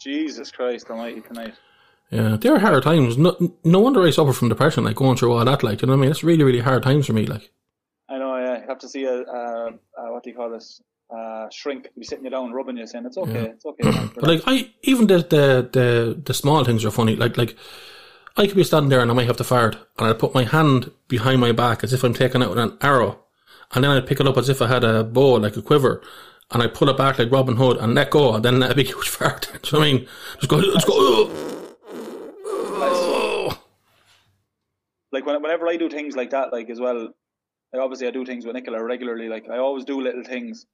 Jesus 0.00 0.50
Christ 0.50 0.90
Almighty 0.90 1.20
tonight. 1.20 1.54
Yeah, 2.10 2.36
they 2.40 2.48
were 2.50 2.58
hard 2.58 2.82
times. 2.82 3.18
No, 3.18 3.36
no 3.64 3.80
wonder 3.80 4.02
I 4.02 4.10
suffer 4.10 4.32
from 4.32 4.48
depression, 4.48 4.84
like 4.84 4.96
going 4.96 5.16
through 5.16 5.32
all 5.32 5.44
that. 5.44 5.62
Like, 5.62 5.82
you 5.82 5.86
know 5.88 5.92
what 5.94 5.98
I 5.98 6.02
mean? 6.02 6.10
It's 6.10 6.24
really, 6.24 6.42
really 6.42 6.60
hard 6.60 6.82
times 6.82 7.06
for 7.06 7.12
me. 7.12 7.26
Like, 7.26 7.50
I 8.08 8.18
know. 8.18 8.36
Yeah, 8.38 8.62
you 8.62 8.68
have 8.68 8.78
to 8.78 8.88
see 8.88 9.04
a, 9.04 9.22
what 10.10 10.22
do 10.22 10.30
you 10.30 10.36
call 10.36 10.50
this? 10.50 10.80
Uh, 11.14 11.48
shrink 11.50 11.88
be 11.98 12.04
sitting 12.04 12.24
you 12.24 12.30
down, 12.30 12.52
rubbing 12.52 12.76
you, 12.76 12.86
saying 12.86 13.06
it's 13.06 13.16
okay, 13.16 13.32
Yeah. 13.32 13.42
it's 13.44 13.64
okay. 13.64 13.90
man, 13.90 14.10
but 14.14 14.24
like, 14.24 14.42
I 14.46 14.70
even 14.82 15.06
the 15.06 15.18
the 15.18 15.68
the 15.72 16.20
the 16.22 16.34
small 16.34 16.62
things 16.64 16.84
are 16.84 16.90
funny. 16.90 17.16
Like, 17.16 17.38
like 17.38 17.56
I 18.36 18.46
could 18.46 18.56
be 18.56 18.62
standing 18.64 18.90
there 18.90 19.00
and 19.00 19.10
I 19.10 19.14
might 19.14 19.26
have 19.26 19.38
to 19.38 19.44
fart, 19.44 19.76
and 19.98 20.06
I'd 20.08 20.18
put 20.18 20.34
my 20.34 20.44
hand 20.44 20.90
behind 21.08 21.40
my 21.40 21.52
back 21.52 21.82
as 21.82 21.94
if 21.94 22.04
I'm 22.04 22.12
taking 22.12 22.42
out 22.42 22.58
an 22.58 22.76
arrow, 22.82 23.20
and 23.74 23.84
then 23.84 23.90
I'd 23.90 24.06
pick 24.06 24.20
it 24.20 24.26
up 24.26 24.36
as 24.36 24.50
if 24.50 24.60
I 24.60 24.68
had 24.68 24.84
a 24.84 25.02
bow, 25.02 25.32
like 25.34 25.56
a 25.56 25.62
quiver, 25.62 26.02
and 26.50 26.62
I 26.62 26.66
pull 26.66 26.90
it 26.90 26.98
back 26.98 27.18
like 27.18 27.32
Robin 27.32 27.56
Hood 27.56 27.78
and 27.78 27.94
let 27.94 28.10
go, 28.10 28.34
and 28.34 28.44
then 28.44 28.60
let 28.60 28.72
a 28.72 28.74
big 28.74 28.88
huge 28.88 29.08
fart. 29.16 29.48
Do 29.50 29.58
you 29.64 29.72
know 29.72 29.78
what 29.78 29.88
I 29.88 29.92
mean? 29.92 30.08
Just 30.40 30.48
go, 30.48 30.56
let's 30.56 30.84
go. 30.84 31.57
Like 35.12 35.26
when, 35.26 35.40
whenever 35.42 35.68
I 35.68 35.76
do 35.76 35.88
things 35.88 36.16
like 36.16 36.30
that, 36.30 36.52
like 36.52 36.70
as 36.70 36.80
well, 36.80 37.08
like 37.72 37.82
obviously 37.82 38.06
I 38.06 38.10
do 38.10 38.24
things 38.24 38.44
with 38.46 38.54
Nicola 38.54 38.82
regularly. 38.82 39.28
Like 39.28 39.48
I 39.50 39.58
always 39.58 39.84
do 39.84 40.00
little 40.00 40.24
things, 40.24 40.66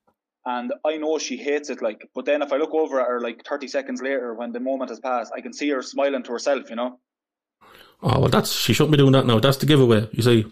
and 0.45 0.73
I 0.85 0.97
know 0.97 1.19
she 1.19 1.37
hates 1.37 1.71
it. 1.71 1.83
Like, 1.83 2.09
but 2.15 2.25
then 2.25 2.43
if 2.43 2.53
I 2.53 2.57
look 2.57 2.75
over 2.75 3.01
at 3.01 3.09
her 3.09 3.21
like 3.21 3.45
thirty 3.45 3.69
seconds 3.69 4.03
later, 4.03 4.35
when 4.35 4.53
the 4.53 4.61
moment 4.61 4.91
has 4.91 5.01
passed, 5.01 5.33
I 5.37 5.41
can 5.41 5.53
see 5.53 5.69
her 5.71 5.83
smiling 5.83 6.23
to 6.25 6.33
herself. 6.33 6.71
You 6.71 6.77
know, 6.77 6.99
Oh 8.03 8.21
well, 8.21 8.29
that's 8.29 8.53
she 8.53 8.75
shouldn't 8.75 8.93
be 8.93 8.99
doing 8.99 9.13
that 9.13 9.27
now. 9.27 9.41
That's 9.41 9.57
the 9.57 9.67
giveaway. 9.67 10.09
You 10.13 10.23
see. 10.23 10.47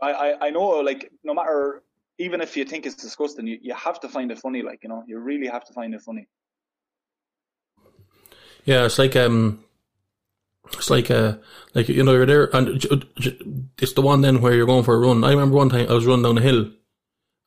I 0.00 0.12
I, 0.12 0.46
I 0.46 0.50
know 0.50 0.80
like 0.80 1.10
no 1.24 1.34
matter 1.34 1.82
even 2.18 2.40
if 2.40 2.56
you 2.56 2.64
think 2.64 2.86
it's 2.86 2.94
disgusting, 2.94 3.48
you, 3.48 3.58
you 3.60 3.74
have 3.74 3.98
to 4.00 4.08
find 4.08 4.30
it 4.30 4.38
funny. 4.38 4.62
Like 4.62 4.80
you 4.84 4.88
know, 4.88 5.02
you 5.06 5.18
really 5.18 5.48
have 5.48 5.64
to 5.64 5.72
find 5.72 5.92
it 5.92 6.02
funny. 6.02 6.28
Yeah, 8.64 8.86
it's 8.86 8.98
like 8.98 9.16
um, 9.16 9.63
it's 10.72 10.90
like 10.90 11.10
uh, 11.10 11.34
like 11.74 11.88
you 11.88 12.02
know 12.02 12.12
you're 12.12 12.26
there, 12.26 12.54
and 12.56 12.68
it's 13.78 13.92
the 13.92 14.02
one 14.02 14.22
then 14.22 14.40
where 14.40 14.54
you're 14.54 14.66
going 14.66 14.84
for 14.84 14.94
a 14.94 14.98
run. 14.98 15.22
I 15.24 15.30
remember 15.30 15.56
one 15.56 15.68
time 15.70 15.86
I 15.88 15.92
was 15.94 16.06
running 16.06 16.22
down 16.24 16.38
a 16.38 16.40
hill, 16.40 16.70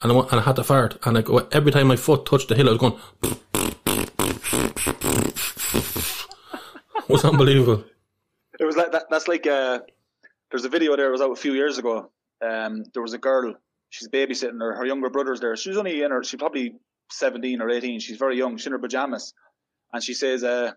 and 0.01 0.11
I, 0.11 0.15
wa- 0.15 0.27
and 0.31 0.39
I 0.39 0.43
had 0.43 0.55
to 0.57 0.63
fart, 0.63 0.97
and 1.05 1.27
like 1.27 1.55
every 1.55 1.71
time 1.71 1.87
my 1.87 1.95
foot 1.95 2.25
touched 2.25 2.47
the 2.49 2.55
hill, 2.55 2.69
I 2.69 2.73
was 2.73 2.79
going. 2.79 2.97
it 6.95 7.09
was 7.09 7.25
unbelievable. 7.25 7.83
It 8.59 8.65
was 8.65 8.75
like 8.75 8.91
that. 8.91 9.05
That's 9.09 9.27
like 9.27 9.45
uh, 9.47 9.79
there's 10.51 10.65
a 10.65 10.69
video 10.69 10.95
there. 10.95 11.09
It 11.09 11.11
was 11.11 11.21
out 11.21 11.31
a 11.31 11.35
few 11.35 11.53
years 11.53 11.77
ago. 11.77 12.11
Um, 12.41 12.83
there 12.93 13.01
was 13.01 13.13
a 13.13 13.17
girl. 13.17 13.55
She's 13.89 14.09
babysitting 14.09 14.59
her. 14.59 14.75
Her 14.75 14.85
younger 14.85 15.09
brother's 15.09 15.39
there. 15.39 15.55
She's 15.55 15.77
only 15.77 16.01
in 16.01 16.11
her. 16.11 16.23
She's 16.23 16.39
probably 16.39 16.75
seventeen 17.11 17.61
or 17.61 17.69
eighteen. 17.69 17.99
She's 17.99 18.17
very 18.17 18.37
young. 18.37 18.57
She's 18.57 18.67
in 18.67 18.73
her 18.73 18.79
pajamas, 18.79 19.33
and 19.93 20.03
she 20.03 20.13
says, 20.13 20.43
uh, 20.43 20.71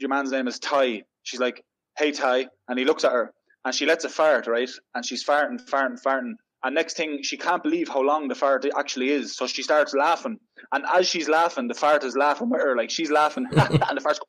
"Your 0.00 0.08
man's 0.08 0.30
name 0.32 0.48
is 0.48 0.58
Ty." 0.58 1.04
She's 1.26 1.40
like, 1.40 1.64
"Hey 1.98 2.12
Ty," 2.12 2.46
and 2.68 2.78
he 2.78 2.84
looks 2.84 3.02
at 3.04 3.10
her, 3.10 3.32
and 3.64 3.74
she 3.74 3.84
lets 3.84 4.04
a 4.04 4.08
fart, 4.08 4.46
right? 4.46 4.70
And 4.94 5.04
she's 5.04 5.24
farting, 5.24 5.60
farting, 5.68 6.00
farting. 6.00 6.34
And 6.62 6.74
next 6.74 6.96
thing, 6.96 7.22
she 7.22 7.36
can't 7.36 7.62
believe 7.64 7.88
how 7.88 8.00
long 8.00 8.28
the 8.28 8.34
fart 8.36 8.64
actually 8.78 9.10
is. 9.10 9.36
So 9.36 9.48
she 9.48 9.62
starts 9.64 9.92
laughing, 9.92 10.38
and 10.72 10.84
as 10.94 11.08
she's 11.08 11.28
laughing, 11.28 11.66
the 11.66 11.74
fart 11.74 12.04
is 12.04 12.16
laughing 12.16 12.48
with 12.48 12.60
her. 12.60 12.76
Like 12.76 12.90
she's 12.90 13.10
laughing, 13.10 13.46
and 13.50 13.96
the 13.96 14.00
fart's 14.00 14.20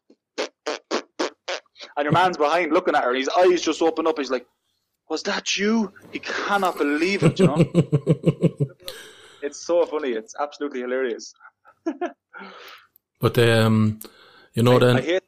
and 1.97 2.03
your 2.03 2.11
man's 2.11 2.37
behind 2.37 2.73
looking 2.73 2.95
at 2.95 3.03
her, 3.03 3.11
and 3.11 3.19
his 3.19 3.29
eyes 3.29 3.61
just 3.61 3.81
open 3.81 4.07
up. 4.07 4.17
He's 4.17 4.31
like, 4.31 4.47
"Was 5.07 5.21
that 5.23 5.55
you?" 5.55 5.93
He 6.11 6.17
cannot 6.17 6.79
believe 6.79 7.21
it. 7.21 7.39
You 7.39 7.45
know, 7.45 7.57
it's 9.43 9.63
so 9.65 9.85
funny. 9.85 10.13
It's 10.13 10.33
absolutely 10.39 10.81
hilarious. 10.81 11.31
but 13.19 13.37
um, 13.37 13.99
you 14.55 14.63
know 14.63 14.77
I, 14.77 14.79
then 14.79 14.97
I 14.97 15.01
hate 15.01 15.23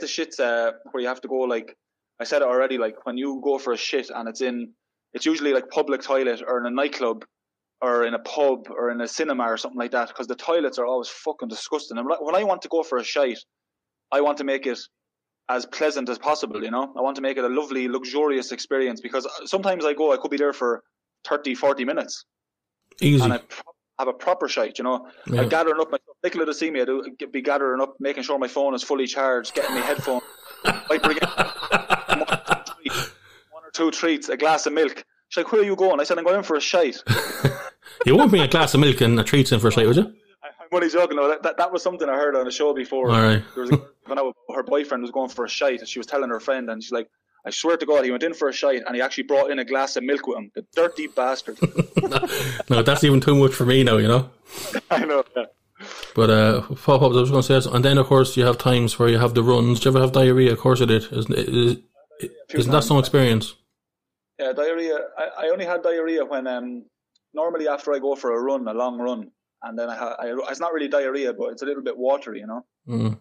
the 0.00 0.06
shits 0.06 0.40
uh, 0.40 0.72
where 0.92 1.02
you 1.02 1.08
have 1.08 1.20
to 1.22 1.28
go 1.28 1.40
like 1.40 1.76
I 2.20 2.24
said 2.24 2.42
it 2.42 2.48
already. 2.48 2.78
Like 2.78 3.04
when 3.06 3.16
you 3.16 3.40
go 3.42 3.58
for 3.58 3.72
a 3.72 3.76
shit 3.76 4.10
and 4.10 4.28
it's 4.28 4.40
in, 4.40 4.72
it's 5.12 5.26
usually 5.26 5.52
like 5.52 5.68
public 5.70 6.02
toilet 6.02 6.42
or 6.46 6.58
in 6.58 6.66
a 6.66 6.70
nightclub 6.70 7.24
or 7.82 8.04
in 8.04 8.14
a 8.14 8.18
pub 8.20 8.68
or 8.70 8.90
in 8.90 9.00
a 9.00 9.08
cinema 9.08 9.44
or 9.44 9.56
something 9.56 9.78
like 9.78 9.90
that 9.90 10.08
because 10.08 10.26
the 10.26 10.36
toilets 10.36 10.78
are 10.78 10.86
always 10.86 11.08
fucking 11.08 11.48
disgusting. 11.48 11.98
And 11.98 12.08
when 12.20 12.34
I- 12.34 12.44
want 12.44 12.62
to 12.62 12.68
go 12.68 12.82
for 12.82 12.98
a 12.98 13.04
shite, 13.04 13.40
I 14.12 14.20
want 14.20 14.38
to 14.38 14.44
make 14.44 14.66
it 14.66 14.78
as 15.48 15.66
pleasant 15.66 16.08
as 16.08 16.18
possible. 16.18 16.62
You 16.62 16.70
know, 16.70 16.92
I 16.96 17.00
want 17.02 17.16
to 17.16 17.22
make 17.22 17.36
it 17.36 17.44
a 17.44 17.48
lovely, 17.48 17.88
luxurious 17.88 18.52
experience 18.52 19.00
because 19.00 19.26
sometimes 19.44 19.84
I 19.84 19.92
go, 19.92 20.12
I 20.12 20.16
could 20.16 20.30
be 20.30 20.36
there 20.36 20.52
for 20.52 20.82
30, 21.26 21.54
40 21.54 21.84
minutes 21.84 22.24
easy. 23.00 23.22
and 23.22 23.32
I 23.34 23.40
have 23.98 24.08
a 24.08 24.12
proper 24.12 24.48
shite. 24.48 24.78
You 24.78 24.84
know, 24.84 25.08
Yeah. 25.26 25.42
I'm 25.42 25.48
gathering 25.48 25.80
up 25.80 25.90
my 25.90 25.98
stuff. 25.98 26.16
Nicola 26.22 26.46
to 26.46 26.54
see 26.54 26.70
me. 26.70 26.80
I 26.80 26.84
do 26.84 27.04
be 27.30 27.42
gathering 27.42 27.80
up, 27.80 27.96
making 28.00 28.22
sure 28.22 28.38
my 28.38 28.48
phone 28.48 28.74
is 28.74 28.82
fully 28.82 29.06
charged, 29.06 29.54
getting 29.54 29.74
my 29.74 29.80
headphone. 29.80 30.20
I 30.64 30.98
bring 30.98 31.18
in 31.18 32.18
one 32.20 32.32
or 32.32 32.60
two 32.64 32.72
treats, 32.74 33.14
one 33.50 33.62
or 33.64 33.70
two 33.72 33.90
treats, 33.90 34.28
a 34.28 34.36
glass 34.36 34.66
of 34.66 34.72
milk. 34.72 35.04
She's 35.28 35.42
like, 35.44 35.52
"Where 35.52 35.62
are 35.62 35.64
you 35.64 35.76
going?" 35.76 36.00
I 36.00 36.04
said, 36.04 36.18
"I'm 36.18 36.24
going 36.24 36.42
for 36.42 36.56
a 36.56 36.60
shite." 36.60 37.02
you 38.06 38.16
won't 38.16 38.30
bring 38.30 38.42
a 38.42 38.48
glass 38.48 38.74
of 38.74 38.80
milk 38.80 39.00
and 39.00 39.18
a 39.18 39.24
treats 39.24 39.52
in 39.52 39.60
for 39.60 39.68
a 39.68 39.72
shite, 39.72 39.86
would 39.86 39.96
you? 39.96 40.12
I'm 40.42 40.68
only 40.72 40.88
joking. 40.88 41.16
No, 41.16 41.28
that, 41.28 41.42
that 41.42 41.56
that 41.58 41.72
was 41.72 41.82
something 41.82 42.08
I 42.08 42.14
heard 42.14 42.34
on 42.36 42.46
a 42.46 42.50
show 42.50 42.72
before. 42.74 43.10
All 43.10 43.22
right. 43.22 43.42
There 43.54 43.64
was 43.64 43.72
a 43.72 44.32
her 44.54 44.62
boyfriend 44.62 45.02
was 45.02 45.10
going 45.10 45.28
for 45.30 45.44
a 45.44 45.48
shite, 45.48 45.80
and 45.80 45.88
she 45.88 45.98
was 45.98 46.06
telling 46.06 46.30
her 46.30 46.40
friend, 46.40 46.68
and 46.70 46.82
she's 46.82 46.92
like, 46.92 47.08
"I 47.46 47.50
swear 47.50 47.76
to 47.76 47.86
God, 47.86 48.04
he 48.04 48.10
went 48.10 48.22
in 48.22 48.34
for 48.34 48.48
a 48.48 48.52
shite, 48.52 48.82
and 48.86 48.94
he 48.94 49.02
actually 49.02 49.24
brought 49.24 49.50
in 49.50 49.58
a 49.58 49.64
glass 49.64 49.96
of 49.96 50.04
milk 50.04 50.26
with 50.26 50.38
him. 50.38 50.50
The 50.54 50.66
dirty 50.74 51.06
bastard." 51.06 51.58
No, 52.70 52.82
that's 52.82 53.04
even 53.04 53.20
too 53.20 53.34
much 53.34 53.52
for 53.54 53.66
me 53.66 53.82
now. 53.84 53.96
You 53.98 54.08
know. 54.08 54.30
I 54.90 55.04
know. 55.04 55.24
Yeah. 55.36 55.44
But 56.14 56.30
uh, 56.30 56.60
what 56.62 57.00
was 57.00 57.16
I 57.16 57.20
was 57.20 57.30
going 57.30 57.42
to 57.42 57.62
say? 57.62 57.70
And 57.70 57.84
then 57.84 57.98
of 57.98 58.06
course 58.06 58.36
you 58.36 58.44
have 58.46 58.58
times 58.58 58.98
where 58.98 59.08
you 59.08 59.18
have 59.18 59.34
the 59.34 59.42
runs. 59.42 59.80
Do 59.80 59.88
you 59.88 59.94
ever 59.94 60.00
have 60.00 60.12
diarrhea? 60.12 60.52
Of 60.52 60.60
course 60.60 60.80
I 60.80 60.86
did. 60.86 61.04
Isn't, 61.12 61.34
is, 61.34 61.76
isn't 62.54 62.72
that 62.72 62.84
some 62.84 62.98
experience? 62.98 63.54
Yeah, 64.38 64.52
diarrhea. 64.52 64.98
I, 65.18 65.46
I 65.46 65.48
only 65.50 65.64
had 65.64 65.82
diarrhea 65.82 66.24
when 66.24 66.46
um 66.46 66.84
normally 67.32 67.68
after 67.68 67.92
I 67.92 67.98
go 67.98 68.14
for 68.14 68.32
a 68.32 68.40
run, 68.40 68.66
a 68.68 68.72
long 68.74 68.98
run, 68.98 69.30
and 69.62 69.78
then 69.78 69.90
I, 69.90 69.96
ha- 69.96 70.16
I 70.18 70.34
it's 70.50 70.60
not 70.60 70.72
really 70.72 70.88
diarrhea, 70.88 71.32
but 71.34 71.46
it's 71.52 71.62
a 71.62 71.66
little 71.66 71.82
bit 71.82 71.96
watery, 71.96 72.40
you 72.40 72.46
know. 72.46 72.64
Mm. 72.88 73.18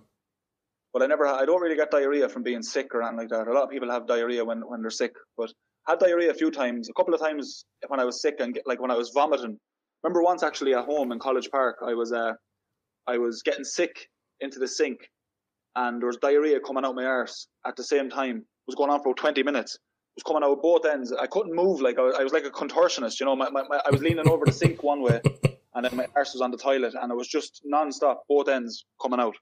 But 0.93 1.01
I 1.01 1.07
never, 1.07 1.25
I 1.25 1.45
don't 1.45 1.61
really 1.61 1.75
get 1.75 1.89
diarrhea 1.89 2.29
from 2.29 2.43
being 2.43 2.61
sick 2.61 2.93
or 2.93 3.01
anything 3.01 3.17
like 3.17 3.29
that. 3.29 3.47
A 3.47 3.51
lot 3.51 3.63
of 3.63 3.71
people 3.71 3.89
have 3.89 4.05
diarrhea 4.05 4.45
when 4.45 4.61
when 4.61 4.81
they're 4.81 4.91
sick, 4.91 5.13
but 5.35 5.51
had 5.87 5.99
diarrhea 5.99 6.29
a 6.29 6.35
few 6.35 6.51
times, 6.51 6.87
a 6.87 6.93
couple 6.93 7.13
of 7.13 7.19
times 7.19 7.65
when 7.87 7.99
I 7.99 8.05
was 8.05 8.21
sick 8.21 8.35
and 8.39 8.59
like 8.65 8.79
when 8.79 8.91
I 8.91 8.95
was 8.95 9.09
vomiting. 9.13 9.57
Remember 10.03 10.21
once 10.21 10.43
actually 10.43 10.75
at 10.75 10.85
home 10.85 11.11
in 11.11 11.19
College 11.19 11.49
Park, 11.49 11.77
I 11.85 11.93
was 11.95 12.13
uh 12.13 12.33
I 13.07 13.17
was 13.17 13.41
getting 13.43 13.63
sick 13.63 14.07
into 14.39 14.59
the 14.59 14.67
sink, 14.67 14.99
and 15.75 15.99
there 15.99 16.07
was 16.07 16.17
diarrhea 16.17 16.59
coming 16.59 16.85
out 16.85 16.95
my 16.95 17.05
arse 17.05 17.47
at 17.65 17.75
the 17.75 17.83
same 17.83 18.09
time. 18.09 18.37
It 18.37 18.67
was 18.67 18.75
going 18.75 18.91
on 18.91 19.01
for 19.01 19.09
about 19.09 19.17
twenty 19.17 19.41
minutes. 19.41 19.75
It 19.75 20.23
was 20.23 20.23
coming 20.31 20.43
out 20.47 20.61
both 20.61 20.85
ends. 20.85 21.11
I 21.11 21.25
couldn't 21.25 21.55
move. 21.55 21.81
Like 21.81 21.97
I 21.97 22.03
was, 22.03 22.15
I 22.19 22.23
was 22.23 22.33
like 22.33 22.45
a 22.45 22.51
contortionist. 22.51 23.19
You 23.19 23.25
know, 23.25 23.35
my, 23.35 23.49
my, 23.49 23.63
my, 23.67 23.81
I 23.83 23.89
was 23.89 24.01
leaning 24.01 24.29
over 24.29 24.45
the 24.45 24.51
sink 24.51 24.83
one 24.83 25.01
way, 25.01 25.19
and 25.73 25.83
then 25.83 25.95
my 25.95 26.05
arse 26.15 26.33
was 26.33 26.41
on 26.41 26.51
the 26.51 26.57
toilet, 26.57 26.93
and 27.01 27.11
it 27.11 27.15
was 27.15 27.27
just 27.27 27.61
non-stop, 27.65 28.23
both 28.29 28.47
ends 28.47 28.85
coming 29.01 29.19
out. 29.19 29.35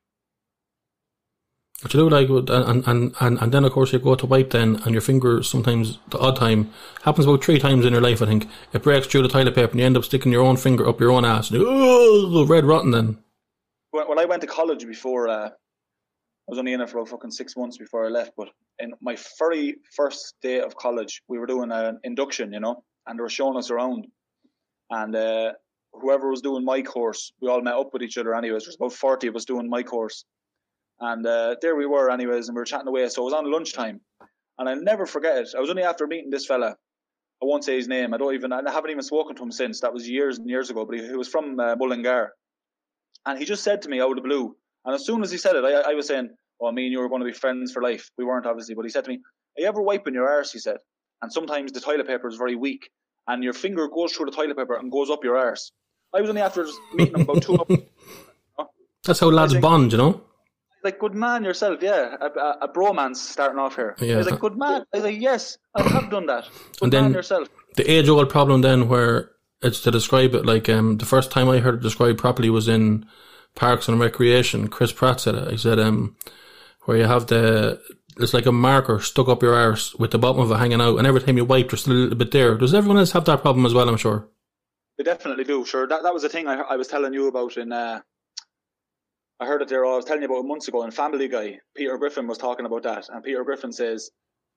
What 1.81 1.93
you 1.95 1.99
do 2.01 2.09
like, 2.09 2.29
and, 2.29 2.87
and, 2.87 3.15
and, 3.19 3.39
and 3.39 3.51
then 3.51 3.65
of 3.65 3.71
course 3.71 3.91
you 3.91 3.97
go 3.97 4.13
to 4.13 4.25
wipe 4.27 4.51
then, 4.51 4.75
and 4.85 4.91
your 4.91 5.01
finger 5.01 5.41
sometimes, 5.41 5.97
the 6.09 6.19
odd 6.19 6.35
time, 6.35 6.71
happens 7.01 7.25
about 7.25 7.43
three 7.43 7.57
times 7.57 7.85
in 7.85 7.93
your 7.93 8.01
life, 8.01 8.21
I 8.21 8.27
think. 8.27 8.47
It 8.71 8.83
breaks 8.83 9.07
through 9.07 9.23
the 9.23 9.29
toilet 9.29 9.55
paper 9.55 9.71
and 9.71 9.79
you 9.79 9.85
end 9.87 9.97
up 9.97 10.05
sticking 10.05 10.31
your 10.31 10.43
own 10.43 10.57
finger 10.57 10.87
up 10.87 10.99
your 10.99 11.11
own 11.11 11.25
ass. 11.25 11.49
And 11.49 11.61
you, 11.61 12.45
red 12.45 12.65
rotten 12.65 12.91
then. 12.91 13.17
when, 13.91 14.07
when 14.07 14.19
I 14.19 14.25
went 14.25 14.41
to 14.41 14.47
college 14.47 14.85
before, 14.85 15.27
uh, 15.27 15.47
I 15.49 16.47
was 16.47 16.59
only 16.59 16.73
in 16.73 16.81
it 16.81 16.89
for 16.89 16.97
about 16.97 17.09
fucking 17.09 17.31
six 17.31 17.55
months 17.55 17.77
before 17.77 18.05
I 18.05 18.09
left. 18.09 18.31
But 18.35 18.49
in 18.79 18.93
my 19.01 19.17
very 19.37 19.75
first 19.95 20.35
day 20.41 20.59
of 20.59 20.75
college, 20.75 21.21
we 21.27 21.37
were 21.37 21.45
doing 21.45 21.71
an 21.71 21.99
induction, 22.03 22.53
you 22.53 22.59
know, 22.59 22.83
and 23.05 23.17
they 23.17 23.21
were 23.21 23.29
showing 23.29 23.57
us 23.57 23.69
around. 23.69 24.07
And 24.89 25.15
uh, 25.15 25.53
whoever 25.93 26.29
was 26.29 26.41
doing 26.41 26.65
my 26.65 26.81
course, 26.81 27.31
we 27.41 27.49
all 27.49 27.61
met 27.61 27.75
up 27.75 27.93
with 27.93 28.01
each 28.01 28.17
other. 28.17 28.35
Anyways, 28.35 28.65
there's 28.65 28.75
about 28.75 28.93
forty 28.93 29.27
of 29.27 29.35
us 29.35 29.45
doing 29.45 29.69
my 29.69 29.83
course, 29.83 30.25
and 31.01 31.25
uh, 31.25 31.55
there 31.61 31.75
we 31.75 31.85
were, 31.85 32.09
anyways, 32.09 32.47
and 32.47 32.55
we 32.55 32.61
were 32.61 32.65
chatting 32.65 32.87
away. 32.87 33.07
So 33.09 33.21
it 33.23 33.25
was 33.25 33.33
on 33.33 33.51
lunchtime, 33.51 33.99
and 34.57 34.69
I'll 34.69 34.81
never 34.81 35.05
forget 35.05 35.37
it. 35.37 35.49
I 35.55 35.59
was 35.59 35.69
only 35.69 35.83
after 35.83 36.07
meeting 36.07 36.29
this 36.29 36.45
fella. 36.45 36.77
I 37.41 37.45
won't 37.45 37.63
say 37.63 37.75
his 37.75 37.87
name. 37.87 38.13
I 38.13 38.17
don't 38.17 38.33
even. 38.33 38.53
I 38.53 38.61
haven't 38.71 38.91
even 38.91 39.03
spoken 39.03 39.35
to 39.35 39.43
him 39.43 39.51
since. 39.51 39.81
That 39.81 39.93
was 39.93 40.07
years 40.07 40.37
and 40.37 40.47
years 40.49 40.69
ago. 40.69 40.85
But 40.85 40.99
he, 40.99 41.07
he 41.07 41.15
was 41.15 41.27
from 41.27 41.59
uh, 41.59 41.75
Mullingar, 41.75 42.29
and 43.25 43.37
he 43.39 43.45
just 43.45 43.63
said 43.63 43.81
to 43.81 43.89
me 43.89 43.99
out 43.99 44.11
of 44.11 44.15
the 44.15 44.21
blue. 44.21 44.55
And 44.85 44.95
as 44.95 45.05
soon 45.05 45.21
as 45.23 45.31
he 45.31 45.37
said 45.37 45.55
it, 45.55 45.65
I, 45.65 45.91
I 45.91 45.93
was 45.95 46.07
saying, 46.07 46.29
"Oh, 46.61 46.71
me 46.71 46.83
and 46.83 46.91
you 46.91 46.99
were 46.99 47.09
going 47.09 47.21
to 47.21 47.25
be 47.25 47.33
friends 47.33 47.71
for 47.71 47.81
life." 47.81 48.09
We 48.17 48.25
weren't 48.25 48.45
obviously, 48.45 48.75
but 48.75 48.85
he 48.85 48.89
said 48.89 49.03
to 49.05 49.09
me, 49.09 49.17
"Are 49.57 49.61
you 49.61 49.67
ever 49.67 49.81
wiping 49.81 50.13
your 50.13 50.29
arse?" 50.29 50.51
He 50.51 50.59
said, 50.59 50.77
and 51.21 51.31
sometimes 51.31 51.71
the 51.71 51.79
toilet 51.79 52.07
paper 52.07 52.27
is 52.27 52.35
very 52.35 52.55
weak, 52.55 52.89
and 53.27 53.43
your 53.43 53.53
finger 53.53 53.87
goes 53.87 54.11
through 54.13 54.25
the 54.25 54.31
toilet 54.31 54.57
paper 54.57 54.75
and 54.75 54.91
goes 54.91 55.09
up 55.09 55.23
your 55.23 55.37
arse. 55.37 55.71
I 56.13 56.21
was 56.21 56.29
only 56.29 56.41
after 56.41 56.65
meeting 56.93 57.13
him 57.15 57.21
about 57.21 57.43
two. 57.43 57.57
That's 59.03 59.19
how 59.19 59.29
lads 59.29 59.53
think- 59.53 59.61
bond, 59.61 59.91
you 59.91 59.97
know? 59.97 60.21
Like, 60.83 60.99
good 60.99 61.13
man 61.15 61.43
yourself, 61.43 61.81
yeah. 61.81 62.15
A, 62.19 62.25
a, 62.27 62.57
a 62.61 62.67
bromance 62.67 63.17
starting 63.17 63.59
off 63.59 63.75
here. 63.75 63.95
Yeah. 63.99 64.15
I 64.15 64.17
was 64.17 64.29
like, 64.29 64.39
good 64.39 64.57
man. 64.57 64.81
I 64.93 64.97
was 64.97 65.03
like, 65.03 65.19
yes, 65.21 65.57
I 65.75 65.83
have 65.83 66.09
done 66.09 66.25
that. 66.27 66.45
Good 66.79 66.83
And 66.83 66.93
then- 66.93 67.03
man 67.05 67.13
yourself. 67.13 67.49
the 67.75 67.89
age 67.89 68.09
old 68.09 68.29
problem 68.29 68.61
then 68.61 68.87
where 68.89 69.31
it's 69.61 69.81
to 69.81 69.91
describe 69.91 70.33
it 70.33 70.45
like 70.45 70.67
um 70.69 70.97
the 70.97 71.05
first 71.05 71.29
time 71.31 71.47
I 71.47 71.59
heard 71.59 71.75
it 71.75 71.81
described 71.81 72.17
properly 72.17 72.49
was 72.49 72.67
in 72.67 73.05
Parks 73.55 73.87
and 73.87 73.99
Recreation. 73.99 74.67
Chris 74.69 74.91
Pratt 74.91 75.19
said 75.21 75.35
it. 75.35 75.51
He 75.51 75.57
said 75.57 75.79
um 75.79 76.15
where 76.85 76.97
you 76.97 77.03
have 77.05 77.27
the 77.27 77.79
it's 78.17 78.33
like 78.33 78.47
a 78.47 78.51
marker 78.51 78.99
stuck 78.99 79.29
up 79.29 79.41
your 79.43 79.53
arse 79.53 79.93
with 79.95 80.11
the 80.11 80.17
bottom 80.17 80.41
of 80.41 80.51
it 80.51 80.55
hanging 80.57 80.81
out 80.81 80.97
and 80.97 81.05
every 81.07 81.21
time 81.21 81.37
you 81.37 81.45
wipe 81.45 81.69
there's 81.69 81.81
still 81.81 81.93
a 81.93 81.95
little 81.95 82.17
bit 82.17 82.31
there. 82.31 82.55
Does 82.57 82.73
everyone 82.73 82.97
else 82.97 83.11
have 83.11 83.25
that 83.25 83.41
problem 83.41 83.65
as 83.65 83.73
well, 83.73 83.87
I'm 83.87 83.97
sure? 83.97 84.27
They 84.97 85.03
definitely 85.03 85.43
do. 85.43 85.63
Sure, 85.63 85.87
that 85.87 86.01
that 86.03 86.13
was 86.13 86.23
the 86.23 86.29
thing 86.29 86.47
I, 86.47 86.55
I 86.61 86.75
was 86.75 86.87
telling 86.87 87.13
you 87.13 87.27
about 87.27 87.55
in. 87.57 87.71
Uh, 87.71 88.01
I 89.41 89.47
heard 89.47 89.61
it 89.63 89.67
there. 89.69 89.85
I 89.85 89.95
was 89.95 90.05
telling 90.05 90.21
you 90.21 90.29
about 90.29 90.45
months 90.45 90.67
ago 90.67 90.83
in 90.83 90.91
Family 90.91 91.27
Guy. 91.27 91.59
Peter 91.75 91.97
Griffin 91.97 92.27
was 92.27 92.37
talking 92.37 92.65
about 92.67 92.83
that, 92.83 93.09
and 93.09 93.23
Peter 93.23 93.43
Griffin 93.43 93.71
says, 93.73 94.11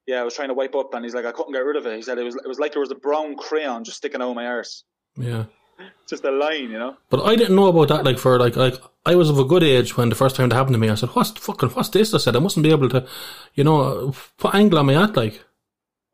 "Yeah, 0.06 0.20
I 0.20 0.24
was 0.24 0.34
trying 0.34 0.48
to 0.48 0.54
wipe 0.54 0.74
up, 0.74 0.92
and 0.92 1.04
he's 1.04 1.14
like, 1.14 1.24
I 1.24 1.32
couldn't 1.32 1.54
get 1.54 1.64
rid 1.64 1.76
of 1.76 1.86
it." 1.86 1.96
He 1.96 2.02
said 2.02 2.18
it 2.18 2.22
was 2.22 2.36
it 2.36 2.46
was 2.46 2.58
like 2.58 2.72
there 2.72 2.80
was 2.80 2.90
a 2.90 2.94
brown 2.94 3.34
crayon 3.36 3.82
just 3.82 3.96
sticking 3.96 4.20
out 4.20 4.28
of 4.28 4.36
my 4.36 4.46
arse, 4.46 4.84
Yeah. 5.16 5.46
just 6.08 6.24
a 6.24 6.30
line, 6.30 6.70
you 6.70 6.78
know. 6.78 6.96
But 7.08 7.24
I 7.24 7.34
didn't 7.34 7.56
know 7.56 7.68
about 7.68 7.88
that 7.88 8.04
like 8.04 8.18
for 8.18 8.38
like 8.38 8.56
like 8.56 8.74
I 9.06 9.14
was 9.14 9.30
of 9.30 9.38
a 9.38 9.44
good 9.44 9.62
age 9.62 9.96
when 9.96 10.10
the 10.10 10.14
first 10.14 10.36
time 10.36 10.50
it 10.50 10.54
happened 10.54 10.74
to 10.74 10.78
me. 10.78 10.90
I 10.90 10.94
said, 10.96 11.08
What's 11.10 11.30
fucking 11.30 11.70
what's 11.70 11.88
this? 11.88 12.12
I 12.12 12.18
said 12.18 12.36
I 12.36 12.40
mustn't 12.40 12.62
be 12.62 12.70
able 12.70 12.90
to 12.90 13.06
you 13.54 13.64
know 13.64 14.12
what 14.40 14.54
angle 14.54 14.78
am 14.78 14.90
I 14.90 15.02
at 15.02 15.16
like? 15.16 15.42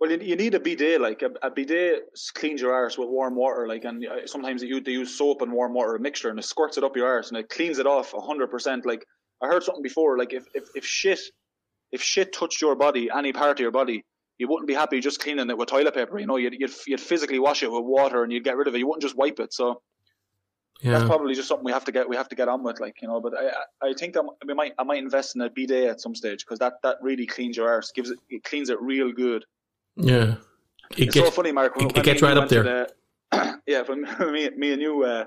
Well, 0.00 0.10
you, 0.10 0.18
you 0.18 0.36
need 0.36 0.54
a 0.54 0.60
bidet. 0.60 1.00
Like 1.00 1.22
a, 1.22 1.30
a 1.46 1.50
bidet 1.50 2.04
cleans 2.34 2.62
your 2.62 2.72
arse 2.72 2.96
with 2.96 3.10
warm 3.10 3.36
water. 3.36 3.68
Like, 3.68 3.84
and 3.84 4.04
uh, 4.06 4.26
sometimes 4.26 4.62
you, 4.62 4.76
use, 4.76 4.82
they 4.84 4.92
use 4.92 5.16
soap 5.16 5.42
and 5.42 5.52
warm 5.52 5.74
water 5.74 5.98
mixture, 5.98 6.30
and 6.30 6.38
it 6.38 6.44
squirts 6.44 6.78
it 6.78 6.84
up 6.84 6.96
your 6.96 7.06
arse, 7.06 7.28
and 7.28 7.36
it 7.36 7.50
cleans 7.50 7.78
it 7.78 7.86
off 7.86 8.14
hundred 8.16 8.50
percent. 8.50 8.86
Like 8.86 9.04
I 9.42 9.46
heard 9.46 9.62
something 9.62 9.82
before. 9.82 10.16
Like 10.16 10.32
if, 10.32 10.44
if 10.54 10.64
if 10.74 10.86
shit 10.86 11.20
if 11.92 12.02
shit 12.02 12.32
touched 12.32 12.62
your 12.62 12.76
body, 12.76 13.10
any 13.14 13.32
part 13.32 13.50
of 13.50 13.60
your 13.60 13.72
body, 13.72 14.04
you 14.38 14.48
wouldn't 14.48 14.68
be 14.68 14.74
happy 14.74 15.00
just 15.00 15.20
cleaning 15.20 15.50
it 15.50 15.58
with 15.58 15.68
toilet 15.68 15.94
paper. 15.94 16.18
You 16.18 16.26
know, 16.26 16.36
you'd 16.36 16.54
you'd, 16.58 16.72
you'd 16.86 17.00
physically 17.00 17.38
wash 17.38 17.62
it 17.62 17.70
with 17.70 17.84
water, 17.84 18.22
and 18.22 18.32
you'd 18.32 18.44
get 18.44 18.56
rid 18.56 18.68
of 18.68 18.74
it. 18.74 18.78
You 18.78 18.86
wouldn't 18.86 19.02
just 19.02 19.16
wipe 19.16 19.38
it. 19.38 19.52
So 19.52 19.82
yeah. 20.80 20.92
that's 20.92 21.04
probably 21.04 21.34
just 21.34 21.48
something 21.48 21.64
we 21.64 21.72
have 21.72 21.84
to 21.84 21.92
get 21.92 22.08
we 22.08 22.16
have 22.16 22.28
to 22.30 22.36
get 22.36 22.48
on 22.48 22.62
with. 22.62 22.80
Like 22.80 23.02
you 23.02 23.08
know, 23.08 23.20
but 23.20 23.34
I 23.36 23.48
I 23.86 23.90
I 23.90 23.92
think 23.92 24.16
I'm, 24.16 24.30
we 24.46 24.54
might 24.54 24.72
I 24.78 24.84
might 24.84 24.98
invest 24.98 25.36
in 25.36 25.42
a 25.42 25.50
bidet 25.50 25.90
at 25.90 26.00
some 26.00 26.14
stage 26.14 26.46
because 26.46 26.58
that 26.60 26.74
that 26.84 26.96
really 27.02 27.26
cleans 27.26 27.58
your 27.58 27.68
arse, 27.68 27.92
gives 27.92 28.08
it 28.08 28.18
it 28.30 28.44
cleans 28.44 28.70
it 28.70 28.80
real 28.80 29.12
good. 29.12 29.44
Yeah. 30.00 30.34
It 30.96 31.06
It's 31.06 31.14
so 31.14 31.24
gets, 31.24 31.36
funny, 31.36 31.52
Mark. 31.52 31.76
When, 31.76 31.86
it 31.86 31.94
when 31.94 32.04
gets 32.04 32.22
right 32.22 32.36
up 32.36 32.48
there. 32.48 32.62
The, 33.32 33.60
yeah, 33.66 33.82
when 33.82 34.02
me, 34.32 34.50
me 34.50 34.72
and 34.72 34.82
you 34.82 35.04
uh, 35.04 35.24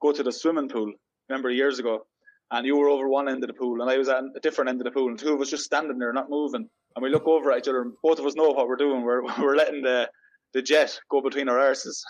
go 0.00 0.12
to 0.12 0.22
the 0.22 0.32
swimming 0.32 0.68
pool, 0.68 0.92
remember 1.28 1.50
years 1.50 1.78
ago, 1.78 2.06
and 2.50 2.66
you 2.66 2.76
were 2.76 2.88
over 2.88 3.08
one 3.08 3.28
end 3.28 3.42
of 3.44 3.48
the 3.48 3.54
pool, 3.54 3.80
and 3.80 3.90
I 3.90 3.96
was 3.98 4.08
at 4.08 4.22
a 4.36 4.40
different 4.40 4.70
end 4.70 4.80
of 4.80 4.84
the 4.84 4.90
pool, 4.90 5.08
and 5.08 5.18
two 5.18 5.34
of 5.34 5.40
us 5.40 5.50
just 5.50 5.64
standing 5.64 5.98
there, 5.98 6.12
not 6.12 6.30
moving, 6.30 6.68
and 6.96 7.02
we 7.02 7.10
look 7.10 7.26
over 7.26 7.52
at 7.52 7.58
each 7.58 7.68
other, 7.68 7.82
and 7.82 7.92
both 8.02 8.18
of 8.18 8.26
us 8.26 8.34
know 8.34 8.50
what 8.50 8.68
we're 8.68 8.76
doing. 8.76 9.02
We're 9.02 9.22
we're 9.40 9.56
letting 9.56 9.82
the 9.82 10.10
the 10.54 10.62
jet 10.62 10.98
go 11.10 11.20
between 11.20 11.48
our 11.48 11.58
arses. 11.58 12.02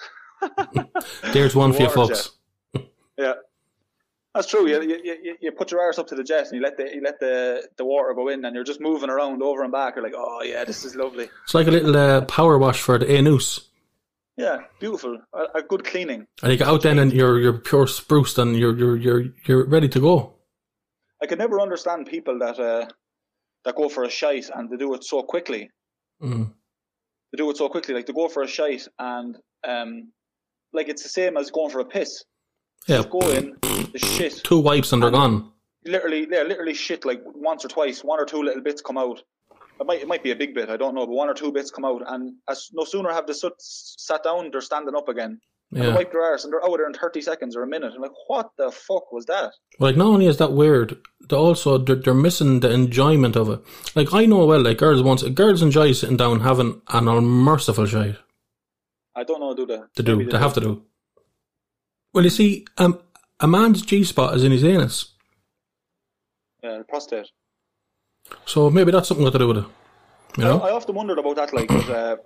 there's 1.33 1.55
one 1.55 1.73
for 1.73 1.83
you 1.83 1.91
folks. 1.91 2.31
Yeah. 3.19 3.35
That's 4.39 4.49
true. 4.49 4.69
You, 4.69 4.81
you, 5.03 5.37
you, 5.41 5.51
put 5.51 5.73
your 5.73 5.81
arse 5.81 5.99
up 5.99 6.07
to 6.07 6.15
the 6.15 6.23
jet 6.23 6.47
and 6.47 6.55
you 6.55 6.61
let 6.61 6.77
the 6.77 6.95
you 6.95 7.01
let 7.03 7.19
the, 7.19 7.69
the 7.77 7.85
water 7.85 8.15
go 8.15 8.29
in 8.29 8.45
and 8.45 8.55
you're 8.55 8.63
just 8.63 8.81
moving 8.81 9.11
around 9.11 9.43
over 9.43 9.65
and 9.65 9.73
back. 9.73 9.97
You're 9.97 10.05
like, 10.05 10.15
oh 10.17 10.43
yeah, 10.45 10.63
this 10.63 10.85
is 10.85 10.95
lovely. 10.95 11.29
It's 11.43 11.55
like 11.55 11.67
a 11.67 11.73
little 11.73 11.97
uh, 11.97 12.21
power 12.21 12.57
wash 12.57 12.81
for 12.81 12.99
the 12.99 13.11
anus. 13.11 13.69
Yeah, 14.37 14.59
beautiful. 14.79 15.19
A, 15.33 15.59
a 15.59 15.63
good 15.63 15.85
cleaning. 15.85 16.29
And 16.41 16.53
you 16.53 16.59
get 16.59 16.69
out 16.69 16.83
then 16.83 17.01
and 17.01 17.13
you're 17.13 17.41
you're 17.41 17.59
pure 17.59 17.89
spruced 17.89 18.39
and 18.39 18.57
you're 18.57 18.79
you're 18.79 18.97
you're 18.97 19.25
you're 19.45 19.67
ready 19.67 19.89
to 19.89 19.99
go. 19.99 20.35
I 21.21 21.27
could 21.27 21.39
never 21.41 21.61
understand 21.61 22.07
people 22.07 22.39
that 22.39 22.61
uh, 22.61 22.87
that 23.65 23.75
go 23.75 23.89
for 23.89 24.05
a 24.05 24.09
shite 24.09 24.51
and 24.55 24.71
they 24.71 24.77
do 24.77 24.95
it 24.95 25.03
so 25.03 25.25
quickly. 25.25 25.69
Mm. 26.23 26.53
They 27.33 27.39
do 27.39 27.51
it 27.51 27.57
so 27.57 27.69
quickly, 27.69 27.93
like 27.93 28.07
they 28.07 28.13
go 28.13 28.29
for 28.29 28.45
a 28.45 28.47
shite 28.47 28.87
and 29.01 29.37
um, 29.67 30.13
like 30.73 30.89
it's 30.89 31.03
the 31.03 31.09
same 31.09 31.37
as 31.37 31.51
going 31.51 31.71
for 31.71 31.81
a 31.81 31.85
piss. 31.85 32.23
Yeah. 32.87 32.99
Just 32.99 33.11
go 33.11 33.29
in, 33.31 33.57
the 33.93 33.99
shit, 33.99 34.41
Two 34.45 34.59
wipes 34.61 34.93
and 34.93 35.03
they're 35.03 35.11
gone. 35.11 35.51
literally, 35.85 36.27
yeah, 36.31 36.43
literally 36.43 36.75
shit 36.75 37.05
like 37.05 37.21
once 37.25 37.65
or 37.65 37.69
twice, 37.69 38.03
one 38.05 38.21
or 38.21 38.25
two 38.27 38.43
little 38.43 38.63
bits 38.63 38.83
come 38.83 38.99
out. 38.99 39.23
It 39.81 39.87
might, 39.87 40.01
it 40.03 40.09
might 40.09 40.25
be 40.25 40.33
a 40.33 40.37
big 40.37 40.55
bit, 40.55 40.71
I 40.71 40.77
don't 40.77 40.95
know, 40.95 41.07
but 41.07 41.13
one 41.15 41.29
or 41.29 41.35
two 41.35 41.53
bits 41.53 41.71
come 41.71 41.85
out, 41.85 42.03
and 42.07 42.35
as 42.49 42.69
no 42.73 42.85
sooner 42.85 43.13
have 43.13 43.27
the 43.29 43.35
soot 43.35 43.53
sat 43.59 44.25
down, 44.25 44.51
they're 44.51 44.61
standing 44.61 44.97
up 44.97 45.09
again. 45.09 45.41
And 45.71 45.83
they 45.83 45.93
wipe 45.93 46.13
their 46.13 46.23
arse, 46.23 46.45
and 46.45 46.53
they're 46.53 46.65
out 46.65 46.79
there 46.79 46.87
in 46.87 46.95
thirty 46.95 47.21
seconds 47.21 47.55
or 47.55 47.63
a 47.63 47.67
minute. 47.67 47.93
I'm 47.95 48.01
like, 48.01 48.11
what 48.27 48.51
the 48.57 48.71
fuck 48.73 49.13
was 49.13 49.27
that? 49.27 49.53
Like 49.79 49.97
not 49.99 50.07
only 50.07 50.25
is 50.27 50.39
that 50.39 50.53
weird, 50.53 50.97
they 51.29 51.37
also 51.37 51.77
they're, 51.77 51.95
they're 51.97 52.15
missing 52.15 52.61
the 52.61 52.71
enjoyment 52.73 53.37
of 53.37 53.51
it. 53.51 53.61
Like 53.95 54.15
I 54.15 54.25
know 54.25 54.47
well, 54.47 54.63
like 54.63 54.79
girls 54.79 55.03
once 55.03 55.23
girls 55.25 55.61
enjoy 55.61 55.93
sitting 55.93 56.17
down 56.17 56.41
having 56.41 56.81
an 56.89 57.07
unmerciful 57.07 57.85
shite. 57.85 58.17
I 59.15 59.25
don't 59.25 59.41
know, 59.41 59.55
do 59.55 59.67
they? 59.67 59.79
They 59.95 60.03
do. 60.05 60.17
Maybe 60.17 60.31
They 60.31 60.39
have 60.39 60.55
to 60.55 60.61
do. 60.61 60.83
Well, 62.15 62.25
you 62.25 62.31
see, 62.31 62.65
um, 62.79 62.99
a 63.41 63.47
man's 63.49 63.83
G 63.83 64.05
spot 64.05 64.35
is 64.37 64.45
in 64.45 64.53
his 64.53 64.65
anus, 64.65 65.15
Yeah, 66.63 66.83
prostate. 66.89 67.31
so 68.47 68.71
maybe 68.71 68.91
that's 68.93 69.09
something 69.09 69.25
got 69.25 69.33
to 69.33 69.39
do 69.39 69.49
with 69.49 69.59
it. 69.59 69.65
You 70.37 70.45
know? 70.45 70.61
I, 70.61 70.69
I 70.69 70.73
often 70.73 70.95
wondered 70.95 71.19
about 71.19 71.37
that. 71.37 71.53
Like, 71.55 71.71
uh, 71.71 72.17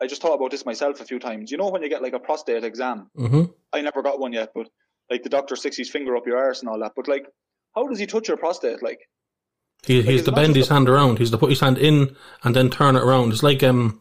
I 0.00 0.06
just 0.06 0.22
thought 0.22 0.34
about 0.34 0.50
this 0.50 0.64
myself 0.66 1.00
a 1.00 1.04
few 1.04 1.18
times. 1.18 1.50
You 1.50 1.58
know, 1.58 1.68
when 1.70 1.82
you 1.82 1.88
get 1.88 2.02
like 2.02 2.12
a 2.12 2.18
prostate 2.18 2.64
exam, 2.64 3.10
hmm 3.16 3.44
I 3.72 3.80
never 3.80 4.02
got 4.02 4.20
one 4.20 4.32
yet, 4.32 4.50
but 4.54 4.68
like 5.10 5.22
the 5.22 5.28
doctor 5.30 5.56
sticks 5.56 5.76
his 5.76 5.90
finger 5.90 6.16
up 6.16 6.26
your 6.26 6.36
arse 6.38 6.60
and 6.60 6.68
all 6.68 6.78
that. 6.80 6.92
But 6.96 7.08
like, 7.08 7.26
how 7.74 7.86
does 7.86 7.98
he 7.98 8.06
touch 8.06 8.28
your 8.28 8.36
prostate? 8.36 8.82
Like, 8.82 9.00
He, 9.86 10.02
he's 10.02 10.20
it's 10.20 10.24
to 10.28 10.32
bend 10.32 10.54
his 10.56 10.68
hand 10.68 10.88
around. 10.88 11.18
He's 11.18 11.30
to 11.30 11.38
put 11.38 11.50
his 11.50 11.60
hand 11.60 11.78
in 11.78 12.14
and 12.44 12.54
then 12.54 12.68
turn 12.70 12.96
it 12.96 13.02
around. 13.02 13.32
It's 13.32 13.42
like 13.42 13.62
um, 13.62 14.00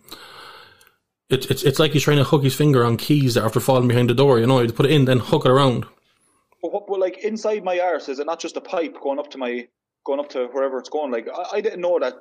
it's 1.30 1.46
it's 1.48 1.64
it's 1.64 1.80
like 1.80 1.92
he's 1.92 2.04
trying 2.04 2.18
to 2.18 2.24
hook 2.26 2.44
his 2.44 2.56
finger 2.56 2.84
on 2.86 2.98
keys 2.98 3.34
that 3.36 3.44
after 3.46 3.60
falling 3.60 3.88
behind 3.88 4.10
the 4.10 4.14
door. 4.14 4.40
You 4.40 4.48
know, 4.48 4.60
you 4.60 4.72
put 4.74 4.86
it 4.86 4.92
in, 4.92 5.06
then 5.06 5.20
hook 5.20 5.46
it 5.46 5.52
around. 5.52 5.86
But, 6.62 6.72
what- 6.74 6.88
but 6.88 7.00
like 7.00 7.20
inside 7.24 7.64
my 7.64 7.80
arse, 7.80 8.10
is 8.10 8.20
it 8.20 8.26
not 8.26 8.40
just 8.40 8.58
a 8.58 8.62
pipe 8.62 8.98
going 9.02 9.20
up 9.20 9.30
to 9.32 9.38
my 9.38 9.68
going 10.06 10.20
up 10.20 10.30
to 10.30 10.48
wherever 10.48 10.78
it's 10.80 10.90
going? 10.90 11.12
Like, 11.12 11.28
I, 11.34 11.58
I 11.58 11.62
didn't 11.62 11.82
know 11.82 12.00
that 12.00 12.16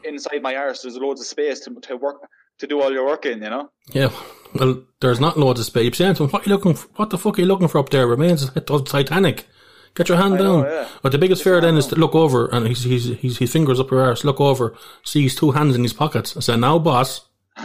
inside 0.04 0.42
my 0.42 0.56
arse 0.56 0.82
there's 0.82 0.96
loads 0.96 1.20
of 1.20 1.26
space 1.26 1.60
to 1.60 1.74
to 1.82 1.96
work 1.96 2.16
to 2.58 2.66
do 2.66 2.80
all 2.80 2.92
your 2.92 3.06
work 3.06 3.24
in. 3.26 3.42
You 3.42 3.50
know. 3.50 3.70
Yeah. 3.92 4.10
Well, 4.54 4.82
there's 5.00 5.20
not 5.20 5.38
loads 5.38 5.60
of 5.60 5.66
space. 5.66 5.84
You're 5.98 6.14
saying 6.14 6.28
what 6.30 6.42
are 6.46 6.50
you 6.50 6.54
looking 6.56 6.74
for? 6.74 6.88
What 6.96 7.10
the 7.10 7.18
fuck 7.18 7.38
are 7.38 7.42
you 7.42 7.46
looking 7.48 7.68
for 7.68 7.78
up 7.78 7.88
there? 7.90 8.06
Remains 8.06 8.42
of 8.54 8.84
Titanic. 8.84 9.46
Get 9.94 10.08
your 10.08 10.16
hand 10.16 10.34
I 10.34 10.38
know, 10.38 10.62
down. 10.62 10.72
yeah. 10.72 10.88
But 11.02 11.12
the 11.12 11.18
biggest 11.18 11.42
fear 11.44 11.60
then 11.60 11.76
is 11.76 11.86
to 11.88 11.96
look 11.96 12.14
over 12.14 12.46
and 12.46 12.66
he's, 12.66 12.82
he's, 12.82 13.04
he's, 13.18 13.36
his 13.36 13.52
fingers 13.52 13.78
up 13.78 13.90
your 13.90 14.00
arse, 14.00 14.24
look 14.24 14.40
over, 14.40 14.74
see 15.04 15.24
his 15.24 15.34
two 15.34 15.50
hands 15.50 15.76
in 15.76 15.82
his 15.82 15.92
pockets. 15.92 16.34
I 16.34 16.40
said, 16.40 16.60
now 16.60 16.78
boss. 16.78 17.26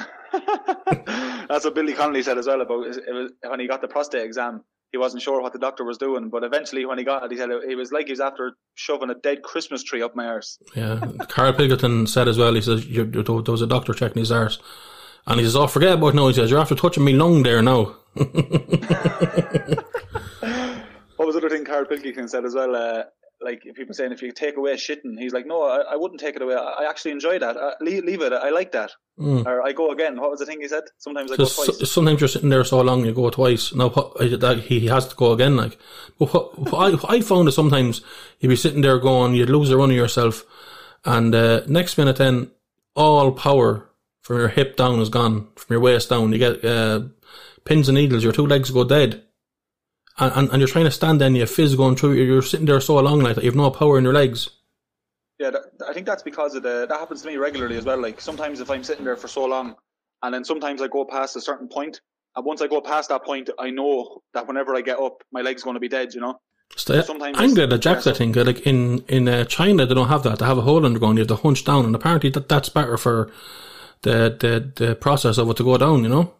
That's 1.50 1.64
what 1.66 1.74
Billy 1.76 1.94
Connolly 1.94 2.24
said 2.24 2.38
as 2.38 2.48
well 2.48 2.60
about 2.62 2.86
when 3.50 3.60
he 3.60 3.68
got 3.68 3.80
the 3.82 3.88
prostate 3.88 4.24
exam. 4.26 4.64
He 4.98 5.00
wasn't 5.00 5.22
sure 5.22 5.40
what 5.44 5.54
the 5.54 5.60
doctor 5.60 5.84
was 5.84 6.00
doing, 6.00 6.30
but 6.30 6.44
eventually 6.44 6.84
when 6.84 6.98
he 6.98 7.04
got 7.04 7.24
it, 7.24 7.30
he 7.30 7.38
said 7.38 7.52
it, 7.52 7.70
it 7.70 7.76
was 7.76 7.92
like 7.92 8.08
he 8.08 8.12
was 8.14 8.20
after 8.20 8.54
shoving 8.74 9.12
a 9.12 9.14
dead 9.14 9.44
Christmas 9.44 9.84
tree 9.84 10.02
up 10.02 10.16
my 10.16 10.26
arse. 10.26 10.58
Yeah. 10.76 11.00
Carl 11.30 11.54
Pilkington 11.54 12.08
said 12.08 12.28
as 12.28 12.40
well, 12.40 12.56
he 12.56 12.62
says, 12.62 12.88
you, 12.88 13.04
you, 13.04 13.22
there 13.22 13.52
was 13.52 13.62
a 13.62 13.68
doctor 13.68 13.94
checking 13.94 14.22
his 14.22 14.32
arse. 14.32 14.58
And 15.28 15.40
he 15.40 15.46
says, 15.46 15.56
oh, 15.56 15.68
forget 15.68 15.94
about 15.94 16.08
it 16.08 16.16
now. 16.16 16.30
He 16.30 16.34
says, 16.34 16.50
you're 16.50 16.60
after 16.60 16.74
touching 16.74 17.04
me 17.06 17.14
lung 17.14 17.44
there 17.44 17.62
now. 17.62 17.96
What 21.18 21.26
was 21.26 21.36
the 21.36 21.42
other 21.42 21.50
thing 21.50 21.66
Carl 21.66 21.86
Pilkington 21.86 22.28
said 22.28 22.46
as 22.46 22.56
well? 22.56 22.76
Uh, 22.76 23.04
like 23.42 23.62
people 23.76 23.94
saying 23.94 24.12
if 24.12 24.22
you 24.22 24.32
take 24.32 24.58
away 24.58 24.74
shitting, 24.76 25.18
he's 25.18 25.34
like, 25.34 25.46
no, 25.46 25.62
I, 25.64 25.94
I 25.94 25.96
wouldn't 25.96 26.20
take 26.20 26.36
it 26.36 26.42
away. 26.42 26.56
I, 26.56 26.84
I 26.84 26.90
actually 26.90 27.12
enjoy 27.12 27.40
that. 27.40 27.56
Uh, 27.56 27.72
leave, 27.82 28.04
leave 28.04 28.22
it. 28.22 28.34
I 28.34 28.50
like 28.50 28.72
that. 28.72 28.92
Mm. 29.20 29.46
Or 29.46 29.62
I 29.62 29.72
go 29.74 29.92
again. 29.92 30.20
What 30.20 30.32
was 30.32 30.40
the 30.40 30.46
thing 30.46 30.62
he 30.62 30.68
said? 30.68 30.84
Sometimes 30.98 31.32
I 31.32 31.38
go 31.38 31.46
twice. 31.46 31.78
so- 31.78 31.86
sometimes 31.86 32.22
you're 32.22 32.28
sitting 32.28 32.50
there 32.50 32.64
so 32.64 32.82
long, 32.82 33.06
you 33.06 33.14
go 33.14 33.30
twice. 33.30 33.74
Now 33.74 33.90
what, 33.90 34.18
that, 34.18 34.64
he 34.66 34.88
has 34.88 35.08
to 35.08 35.16
go 35.16 35.32
again. 35.32 35.56
Like, 35.56 35.78
but 36.20 36.34
what, 36.34 36.60
what 36.60 37.06
I, 37.06 37.16
I 37.16 37.22
found 37.22 37.48
is 37.48 37.56
sometimes 37.56 38.02
you'd 38.40 38.50
be 38.50 38.56
sitting 38.56 38.82
there 38.82 39.00
going, 39.00 39.34
you'd 39.34 39.50
lose 39.50 39.70
a 39.70 39.78
run 39.78 39.92
of 39.92 39.96
yourself, 39.96 40.44
and 41.06 41.34
uh, 41.34 41.62
next 41.68 41.98
minute 41.98 42.18
then 42.18 42.52
all 42.96 43.32
power 43.32 43.90
from 44.22 44.38
your 44.38 44.50
hip 44.50 44.76
down 44.76 45.00
is 45.00 45.10
gone, 45.10 45.48
from 45.56 45.74
your 45.74 45.80
waist 45.80 46.10
down. 46.10 46.32
You 46.34 46.38
get 46.40 46.66
uh, 46.66 47.02
pins 47.66 47.88
and 47.88 47.96
needles. 47.96 48.24
Your 48.24 48.34
two 48.34 48.48
legs 48.48 48.72
go 48.72 48.84
dead. 48.84 49.24
And, 50.20 50.34
and, 50.36 50.50
and 50.50 50.60
you're 50.60 50.68
trying 50.68 50.86
to 50.86 50.92
stand 50.92 51.22
there 51.22 51.28
and 51.28 51.38
you 51.38 51.46
fizz 51.46 51.76
going 51.76 51.96
through 51.96 52.14
you. 52.14 52.24
You're 52.24 52.42
sitting 52.42 52.66
there 52.66 52.82
so 52.82 52.96
long 52.96 53.20
like 53.20 53.36
that. 53.36 53.44
You 53.44 53.50
have 53.50 53.56
no 53.56 53.70
power 53.70 53.98
in 53.98 54.04
your 54.04 54.14
legs. 54.14 54.50
Yeah, 55.40 55.52
that, 55.52 55.62
I 55.88 55.94
think 55.94 56.08
that's 56.08 56.24
because 56.24 56.56
of 56.56 56.64
the. 56.64 56.88
That 56.90 57.00
happens 57.00 57.22
to 57.22 57.28
me 57.28 57.38
regularly 57.38 57.78
as 57.78 57.86
well. 57.86 58.02
Like 58.02 58.20
sometimes 58.20 58.60
if 58.60 58.72
I'm 58.72 58.84
sitting 58.84 59.06
there 59.06 59.16
for 59.16 59.28
so 59.28 59.46
long, 59.46 59.76
and 60.24 60.34
then 60.34 60.44
sometimes 60.44 60.82
I 60.82 60.88
go 60.88 61.06
past 61.06 61.36
a 61.36 61.42
certain 61.42 61.68
point, 61.68 62.02
and 62.36 62.44
once 62.44 62.62
I 62.62 62.68
go 62.68 62.82
past 62.82 63.10
that 63.10 63.24
point, 63.24 63.52
I 63.60 63.70
know 63.70 64.24
that 64.34 64.48
whenever 64.48 64.76
I 64.76 64.82
get 64.82 65.00
up, 65.00 65.22
my 65.32 65.42
leg's 65.42 65.62
going 65.62 65.76
to 65.76 65.80
be 65.80 65.88
dead. 65.88 66.16
You 66.16 66.22
know. 66.22 66.40
So, 66.76 67.00
Sometimes 67.02 67.38
I'm 67.40 67.54
glad 67.54 67.70
that 67.70 67.80
Jack's 67.80 68.06
yeah, 68.06 68.14
that 68.14 68.18
thing. 68.18 68.34
Like 68.34 68.62
in 68.62 69.00
in 69.08 69.28
uh, 69.28 69.46
China, 69.46 69.86
they 69.86 69.94
don't 69.94 70.10
have 70.10 70.24
that. 70.24 70.40
They 70.40 70.46
have 70.46 70.58
a 70.58 70.62
hole 70.62 70.86
in 70.86 70.94
the 70.94 71.00
ground. 71.00 71.18
You 71.18 71.22
have 71.22 71.28
to 71.28 71.36
hunch 71.36 71.64
down, 71.64 71.86
and 71.86 71.96
apparently 71.96 72.32
that 72.32 72.50
that's 72.50 72.70
better 72.70 72.98
for 72.98 73.32
the 74.02 74.36
the 74.40 74.86
the 74.86 74.96
process 74.96 75.38
of 75.38 75.50
it 75.52 75.58
to 75.58 75.64
go 75.64 75.78
down. 75.78 76.02
You 76.02 76.10
know. 76.10 76.34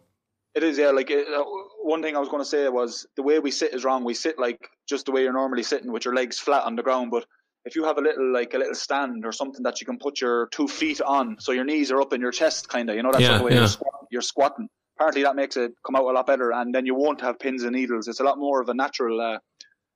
It 0.54 0.64
is, 0.64 0.76
yeah. 0.76 0.90
Like 0.90 1.10
it, 1.10 1.28
uh, 1.28 1.44
one 1.88 2.02
thing 2.02 2.14
I 2.16 2.20
was 2.20 2.28
going 2.28 2.42
to 2.42 2.48
say 2.48 2.68
was 2.68 3.06
the 3.16 3.22
way 3.22 3.38
we 3.38 3.50
sit 3.50 3.74
is 3.74 3.84
wrong. 3.84 4.04
We 4.04 4.14
sit 4.14 4.38
like 4.38 4.60
just 4.88 5.06
the 5.06 5.12
way 5.12 5.22
you're 5.22 5.32
normally 5.42 5.62
sitting, 5.62 5.90
with 5.92 6.04
your 6.04 6.14
legs 6.14 6.38
flat 6.38 6.64
on 6.64 6.76
the 6.76 6.82
ground. 6.82 7.10
But 7.10 7.24
if 7.64 7.74
you 7.76 7.84
have 7.84 7.98
a 7.98 8.00
little 8.00 8.32
like 8.32 8.54
a 8.54 8.58
little 8.58 8.74
stand 8.74 9.24
or 9.24 9.32
something 9.32 9.62
that 9.64 9.80
you 9.80 9.86
can 9.86 9.98
put 9.98 10.20
your 10.20 10.48
two 10.48 10.68
feet 10.68 11.00
on, 11.00 11.36
so 11.40 11.52
your 11.52 11.64
knees 11.64 11.90
are 11.90 12.00
up 12.00 12.12
in 12.12 12.20
your 12.20 12.32
chest, 12.32 12.68
kind 12.68 12.88
of, 12.90 12.96
you 12.96 13.02
know, 13.02 13.10
that's 13.12 13.22
Yeah, 13.24 13.38
the 13.38 13.44
way 13.44 13.52
yeah. 13.52 13.58
you're, 13.60 13.68
squat- 13.68 14.06
you're 14.10 14.22
squatting. 14.22 14.68
Apparently, 14.96 15.22
that 15.22 15.36
makes 15.36 15.56
it 15.56 15.72
come 15.86 15.96
out 15.96 16.02
a 16.02 16.12
lot 16.12 16.26
better, 16.26 16.52
and 16.52 16.74
then 16.74 16.84
you 16.86 16.94
won't 16.94 17.20
have 17.20 17.38
pins 17.38 17.62
and 17.62 17.72
needles. 17.76 18.08
It's 18.08 18.20
a 18.20 18.24
lot 18.24 18.36
more 18.38 18.60
of 18.60 18.68
a 18.68 18.74
natural, 18.74 19.20
uh, 19.20 19.38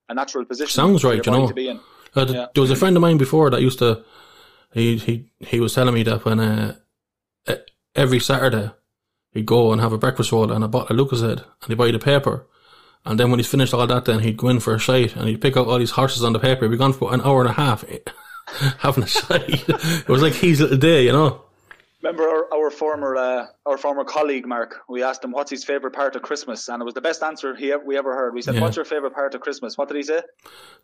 a 0.09 0.15
natural 0.15 0.45
position. 0.45 0.73
Sounds 0.73 1.03
right, 1.05 1.25
you 1.25 1.33
know. 1.33 1.49
To 1.49 1.55
be 1.55 1.69
in. 1.69 1.81
Uh, 2.15 2.27
Yeah. 2.29 2.47
There 2.55 2.61
was 2.63 2.71
a 2.71 2.77
friend 2.77 2.97
of 2.97 3.01
mine 3.03 3.19
before 3.19 3.51
that 3.51 3.61
used 3.63 3.79
to. 3.81 4.05
He 4.73 4.97
he 4.97 5.31
he 5.41 5.59
was 5.61 5.75
telling 5.75 5.95
me 5.95 6.03
that 6.05 6.25
when 6.25 6.39
uh, 6.41 6.77
every 7.95 8.21
Saturday 8.21 8.71
he'd 9.33 9.47
go 9.47 9.73
and 9.73 9.81
have 9.81 9.93
a 9.93 9.99
breakfast 9.99 10.33
roll 10.33 10.51
and 10.53 10.65
a 10.65 10.69
bottle 10.69 10.99
of 10.99 11.09
Lucozade 11.09 11.45
and 11.63 11.69
he'd 11.69 11.79
buy 11.79 11.91
the 11.91 11.99
paper. 11.99 12.47
And 13.05 13.19
then 13.19 13.31
when 13.31 13.41
he's 13.41 13.49
finished 13.49 13.75
all 13.75 13.87
that, 13.87 14.05
then 14.05 14.21
he'd 14.21 14.37
go 14.37 14.49
in 14.49 14.61
for 14.61 14.75
a 14.75 14.79
shite 14.79 15.17
and 15.17 15.29
he'd 15.29 15.41
pick 15.41 15.57
out 15.57 15.67
all 15.67 15.79
these 15.79 15.91
horses 15.91 16.23
on 16.23 16.33
the 16.33 16.39
paper. 16.39 16.65
He'd 16.65 16.71
be 16.71 16.77
gone 16.77 16.93
for 16.93 17.13
an 17.13 17.21
hour 17.23 17.41
and 17.41 17.51
a 17.51 17.55
half 17.55 17.85
having 18.79 19.05
a 19.05 19.09
shite. 19.09 19.69
it 19.69 20.09
was 20.09 20.23
like 20.23 20.35
his 20.35 20.61
little 20.61 20.79
day, 20.79 21.05
you 21.07 21.13
know. 21.13 21.43
Remember 22.03 22.29
our, 22.29 22.53
our 22.53 22.71
former 22.71 23.17
uh, 23.17 23.47
our 23.65 23.79
former 23.79 24.05
colleague 24.05 24.45
Mark? 24.45 24.81
We 24.89 25.05
asked 25.05 25.25
him 25.25 25.31
what's 25.31 25.53
his 25.53 25.65
favorite 25.65 25.93
part 25.93 26.17
of 26.17 26.23
Christmas, 26.23 26.69
and 26.69 26.83
it 26.83 26.85
was 26.85 26.95
the 26.95 27.01
best 27.01 27.23
answer 27.23 27.55
he 27.55 27.73
we 27.87 27.97
ever 27.97 28.15
heard. 28.15 28.35
We 28.35 28.43
said, 28.43 28.57
Yeah. 28.57 28.63
"What's 28.63 28.75
your 28.75 28.85
favorite 28.85 29.15
part 29.15 29.37
of 29.37 29.41
Christmas?" 29.41 29.79
What 29.79 29.87
did 29.87 29.99
he 29.99 30.03
say? 30.03 30.23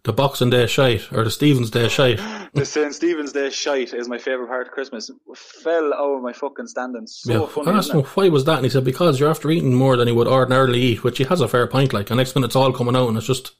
The 0.04 0.12
Boxing 0.12 0.50
Day 0.50 0.66
shite 0.68 1.12
or 1.12 1.24
the 1.24 1.30
Stephen's 1.32 1.70
Day 1.70 1.88
shite. 1.88 2.20
the 2.54 2.64
St. 2.64 2.94
Stephen's 2.94 3.32
Day 3.32 3.50
shite 3.50 3.94
is 3.94 4.08
my 4.08 4.18
favourite 4.18 4.48
part 4.48 4.68
of 4.68 4.72
Christmas. 4.72 5.10
Fell 5.34 5.92
out 5.92 6.16
of 6.16 6.22
my 6.22 6.32
fucking 6.32 6.68
standing. 6.68 7.06
So 7.08 7.32
Yeah, 7.32 7.48
funny, 7.48 7.72
I 7.72 7.78
asked 7.78 7.90
him 7.90 8.02
why 8.02 8.28
was 8.28 8.44
that, 8.44 8.58
and 8.58 8.64
he 8.64 8.70
said 8.70 8.84
because 8.84 9.18
you're 9.18 9.30
after 9.30 9.50
eating 9.50 9.74
more 9.74 9.96
than 9.96 10.06
he 10.06 10.14
would 10.14 10.28
ordinarily 10.28 10.80
eat, 10.80 11.02
which 11.02 11.18
he 11.18 11.24
has 11.24 11.40
a 11.40 11.48
fair 11.48 11.66
point. 11.66 11.92
Like, 11.92 12.10
and 12.10 12.18
next 12.18 12.36
minute 12.36 12.46
it's 12.46 12.56
all 12.56 12.72
coming 12.72 12.94
out, 12.94 13.08
and 13.08 13.16
it's 13.16 13.26
just 13.26 13.56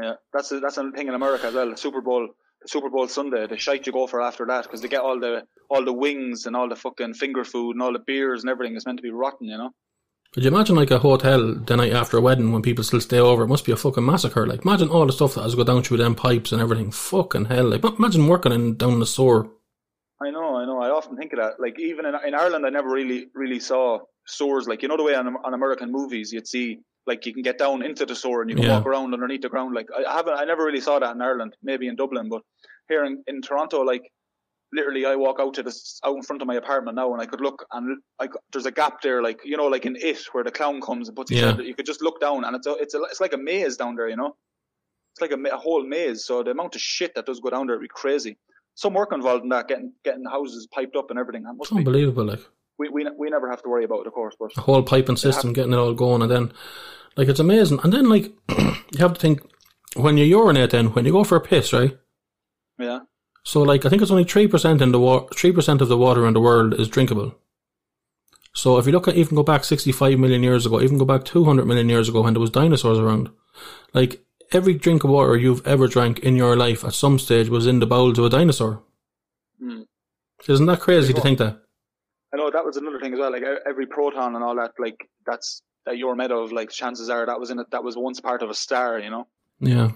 Yeah, 0.00 0.16
that's 0.34 0.52
a, 0.52 0.60
that's 0.60 0.76
a 0.76 0.90
thing 0.92 1.08
in 1.08 1.14
America 1.14 1.46
as 1.46 1.54
well. 1.54 1.74
Super 1.76 2.02
Bowl, 2.02 2.28
Super 2.66 2.90
Bowl 2.90 3.08
Sunday, 3.08 3.46
the 3.46 3.56
shite 3.56 3.86
you 3.86 3.92
go 3.92 4.06
for 4.06 4.20
after 4.20 4.46
that 4.46 4.64
because 4.64 4.80
they 4.82 4.88
get 4.88 5.00
all 5.00 5.18
the 5.18 5.44
all 5.70 5.84
the 5.84 5.92
wings 5.92 6.46
and 6.46 6.54
all 6.54 6.68
the 6.68 6.76
fucking 6.76 7.14
finger 7.14 7.44
food 7.44 7.72
and 7.72 7.82
all 7.82 7.92
the 7.92 7.98
beers 7.98 8.42
and 8.42 8.50
everything 8.50 8.76
is 8.76 8.84
meant 8.86 8.98
to 8.98 9.02
be 9.02 9.10
rotten, 9.10 9.48
you 9.48 9.56
know. 9.56 9.70
Could 10.32 10.44
you 10.44 10.50
imagine 10.50 10.76
like 10.76 10.92
a 10.92 10.98
hotel 11.00 11.54
the 11.54 11.76
night 11.76 11.92
after 11.92 12.16
a 12.16 12.20
wedding 12.20 12.52
when 12.52 12.62
people 12.62 12.84
still 12.84 13.00
stay 13.00 13.18
over? 13.18 13.42
It 13.42 13.48
must 13.48 13.64
be 13.64 13.72
a 13.72 13.76
fucking 13.76 14.06
massacre. 14.06 14.46
Like, 14.46 14.64
imagine 14.64 14.88
all 14.88 15.04
the 15.04 15.12
stuff 15.12 15.34
that 15.34 15.42
has 15.42 15.52
to 15.52 15.56
go 15.56 15.64
down 15.64 15.82
through 15.82 15.96
them 15.96 16.14
pipes 16.14 16.52
and 16.52 16.62
everything. 16.62 16.92
Fucking 16.92 17.46
hell. 17.46 17.64
Like, 17.64 17.82
ma- 17.82 17.96
imagine 17.98 18.28
working 18.28 18.52
in 18.52 18.76
down 18.76 19.00
the 19.00 19.06
sewer. 19.06 19.48
I 20.22 20.30
know, 20.30 20.56
I 20.56 20.66
know. 20.66 20.80
I 20.80 20.90
often 20.90 21.16
think 21.16 21.32
of 21.32 21.38
that. 21.40 21.58
Like 21.58 21.80
even 21.80 22.06
in 22.06 22.14
in 22.26 22.34
Ireland, 22.34 22.66
I 22.66 22.70
never 22.70 22.90
really 22.90 23.28
really 23.34 23.58
saw 23.58 24.00
sewers. 24.26 24.68
Like 24.68 24.82
you 24.82 24.88
know 24.88 24.96
the 24.96 25.02
way 25.02 25.14
on 25.14 25.34
on 25.44 25.54
American 25.54 25.90
movies, 25.90 26.32
you'd 26.32 26.46
see 26.46 26.80
like 27.10 27.26
you 27.26 27.32
can 27.36 27.42
get 27.50 27.58
down 27.64 27.82
into 27.88 28.04
the 28.10 28.14
sewer 28.22 28.40
and 28.42 28.50
you 28.50 28.56
can 28.56 28.64
Yeah. 28.64 28.76
walk 28.76 28.86
around 28.86 29.12
underneath 29.14 29.42
the 29.42 29.48
ground. 29.54 29.74
Like 29.78 29.88
I 30.08 30.12
haven't, 30.18 30.36
I 30.42 30.44
never 30.44 30.64
really 30.68 30.80
saw 30.88 30.98
that 30.98 31.14
in 31.16 31.22
Ireland. 31.30 31.52
Maybe 31.70 31.86
in 31.90 31.96
Dublin, 31.96 32.28
but 32.34 32.42
here 32.90 33.04
in, 33.08 33.14
in 33.30 33.36
Toronto, 33.42 33.78
like 33.92 34.04
literally, 34.72 35.04
I 35.12 35.16
walk 35.16 35.38
out 35.40 35.54
to 35.54 35.62
this 35.64 35.78
out 36.06 36.16
in 36.16 36.22
front 36.22 36.42
of 36.42 36.48
my 36.48 36.54
apartment 36.62 36.94
now, 36.96 37.12
and 37.12 37.20
I 37.24 37.26
could 37.30 37.40
look 37.46 37.58
and 37.72 37.98
like 38.22 38.32
there's 38.52 38.66
a 38.72 38.76
gap 38.80 38.94
there, 39.02 39.20
like 39.28 39.40
you 39.50 39.56
know, 39.56 39.66
like 39.74 39.84
in 39.90 39.96
It, 40.10 40.20
where 40.32 40.44
the 40.44 40.52
clown 40.58 40.80
comes 40.80 41.08
and 41.08 41.16
puts 41.16 41.30
Yeah. 41.32 41.56
head. 41.56 41.64
You 41.70 41.74
could 41.74 41.86
just 41.92 42.02
look 42.02 42.20
down, 42.20 42.44
and 42.44 42.54
it's 42.56 42.66
a, 42.66 42.74
it's 42.84 42.94
a, 42.94 43.00
it's 43.10 43.20
like 43.20 43.32
a 43.32 43.38
maze 43.50 43.76
down 43.76 43.96
there, 43.96 44.08
you 44.08 44.16
know. 44.16 44.36
It's 45.12 45.20
like 45.24 45.32
a, 45.32 45.40
a 45.56 45.60
whole 45.66 45.84
maze. 45.84 46.24
So 46.24 46.42
the 46.44 46.52
amount 46.52 46.76
of 46.76 46.80
shit 46.80 47.12
that 47.16 47.26
does 47.26 47.40
go 47.40 47.50
down 47.50 47.66
there 47.66 47.76
would 47.76 47.82
be 47.82 47.88
crazy. 48.02 48.38
Some 48.76 48.94
work 48.94 49.12
involved 49.12 49.42
in 49.42 49.50
that, 49.50 49.66
getting 49.66 49.92
getting 50.04 50.24
houses 50.24 50.68
piped 50.76 50.94
up 50.96 51.10
and 51.10 51.18
everything. 51.18 51.42
That 51.42 51.54
must 51.54 51.70
It's 51.70 51.76
be. 51.76 51.78
unbelievable. 51.78 52.26
Like, 52.26 52.44
We, 52.78 52.88
we 52.96 53.02
we 53.18 53.28
never 53.28 53.50
have 53.50 53.62
to 53.64 53.68
worry 53.68 53.84
about 53.84 54.00
it, 54.02 54.06
of 54.06 54.14
course, 54.20 54.36
but 54.40 54.50
a 54.56 54.60
whole 54.68 54.84
piping 54.84 55.16
system, 55.16 55.52
getting 55.52 55.72
it 55.74 55.82
all 55.84 55.94
going, 55.94 56.22
and 56.22 56.30
then, 56.30 56.52
like, 57.16 57.28
it's 57.28 57.40
amazing. 57.40 57.80
And 57.82 57.92
then, 57.92 58.08
like, 58.08 58.32
you 58.48 58.98
have 58.98 59.14
to 59.14 59.20
think 59.20 59.40
when 59.94 60.16
you 60.16 60.24
urinate, 60.24 60.70
then 60.70 60.86
when 60.92 61.04
you 61.04 61.12
go 61.12 61.24
for 61.24 61.36
a 61.36 61.40
piss, 61.40 61.72
right? 61.72 61.96
yeah, 62.78 63.00
So, 63.44 63.62
like, 63.62 63.84
I 63.84 63.88
think 63.88 64.02
it's 64.02 64.10
only 64.10 64.24
three 64.24 64.46
percent 64.48 64.80
in 64.80 64.92
the 64.92 65.00
wa- 65.00 65.26
three 65.34 65.52
percent 65.52 65.80
of 65.82 65.88
the 65.88 65.98
water 65.98 66.26
in 66.26 66.32
the 66.34 66.40
world 66.40 66.74
is 66.80 66.88
drinkable. 66.88 67.34
So, 68.54 68.78
if 68.78 68.86
you 68.86 68.92
look 68.92 69.08
at 69.08 69.16
even 69.16 69.36
go 69.36 69.42
back 69.42 69.64
sixty-five 69.64 70.18
million 70.18 70.42
years 70.42 70.66
ago, 70.66 70.80
even 70.80 70.98
go 70.98 71.04
back 71.04 71.24
two 71.24 71.44
hundred 71.44 71.66
million 71.66 71.88
years 71.88 72.08
ago 72.08 72.22
when 72.22 72.34
there 72.34 72.40
was 72.40 72.50
dinosaurs 72.50 72.98
around, 72.98 73.28
like 73.92 74.24
every 74.52 74.74
drink 74.74 75.04
of 75.04 75.10
water 75.10 75.36
you've 75.36 75.66
ever 75.66 75.86
drank 75.86 76.18
in 76.20 76.36
your 76.36 76.56
life 76.56 76.84
at 76.84 76.94
some 76.94 77.18
stage 77.18 77.48
was 77.48 77.66
in 77.66 77.78
the 77.78 77.86
bowels 77.86 78.18
of 78.18 78.24
a 78.24 78.30
dinosaur. 78.30 78.82
Mm. 79.62 79.84
Isn't 80.48 80.66
that 80.66 80.80
crazy 80.80 81.12
to 81.12 81.20
think 81.20 81.38
that? 81.38 81.60
I 82.32 82.36
know 82.36 82.50
that 82.50 82.64
was 82.64 82.76
another 82.76 82.98
thing 83.00 83.12
as 83.12 83.18
well. 83.18 83.30
Like 83.32 83.42
every 83.66 83.86
proton 83.86 84.34
and 84.34 84.42
all 84.44 84.56
that, 84.56 84.72
like 84.78 84.96
that's 85.26 85.62
that 85.86 85.98
you're 85.98 86.14
made 86.16 86.30
of. 86.30 86.52
Like 86.52 86.70
chances 86.70 87.08
are 87.10 87.26
that 87.26 87.40
was 87.40 87.50
in 87.50 87.58
it. 87.58 87.70
That 87.70 87.84
was 87.84 87.96
once 87.96 88.20
part 88.20 88.42
of 88.42 88.50
a 88.50 88.54
star. 88.54 88.98
You 88.98 89.10
know, 89.10 89.26
Yeah, 89.60 89.90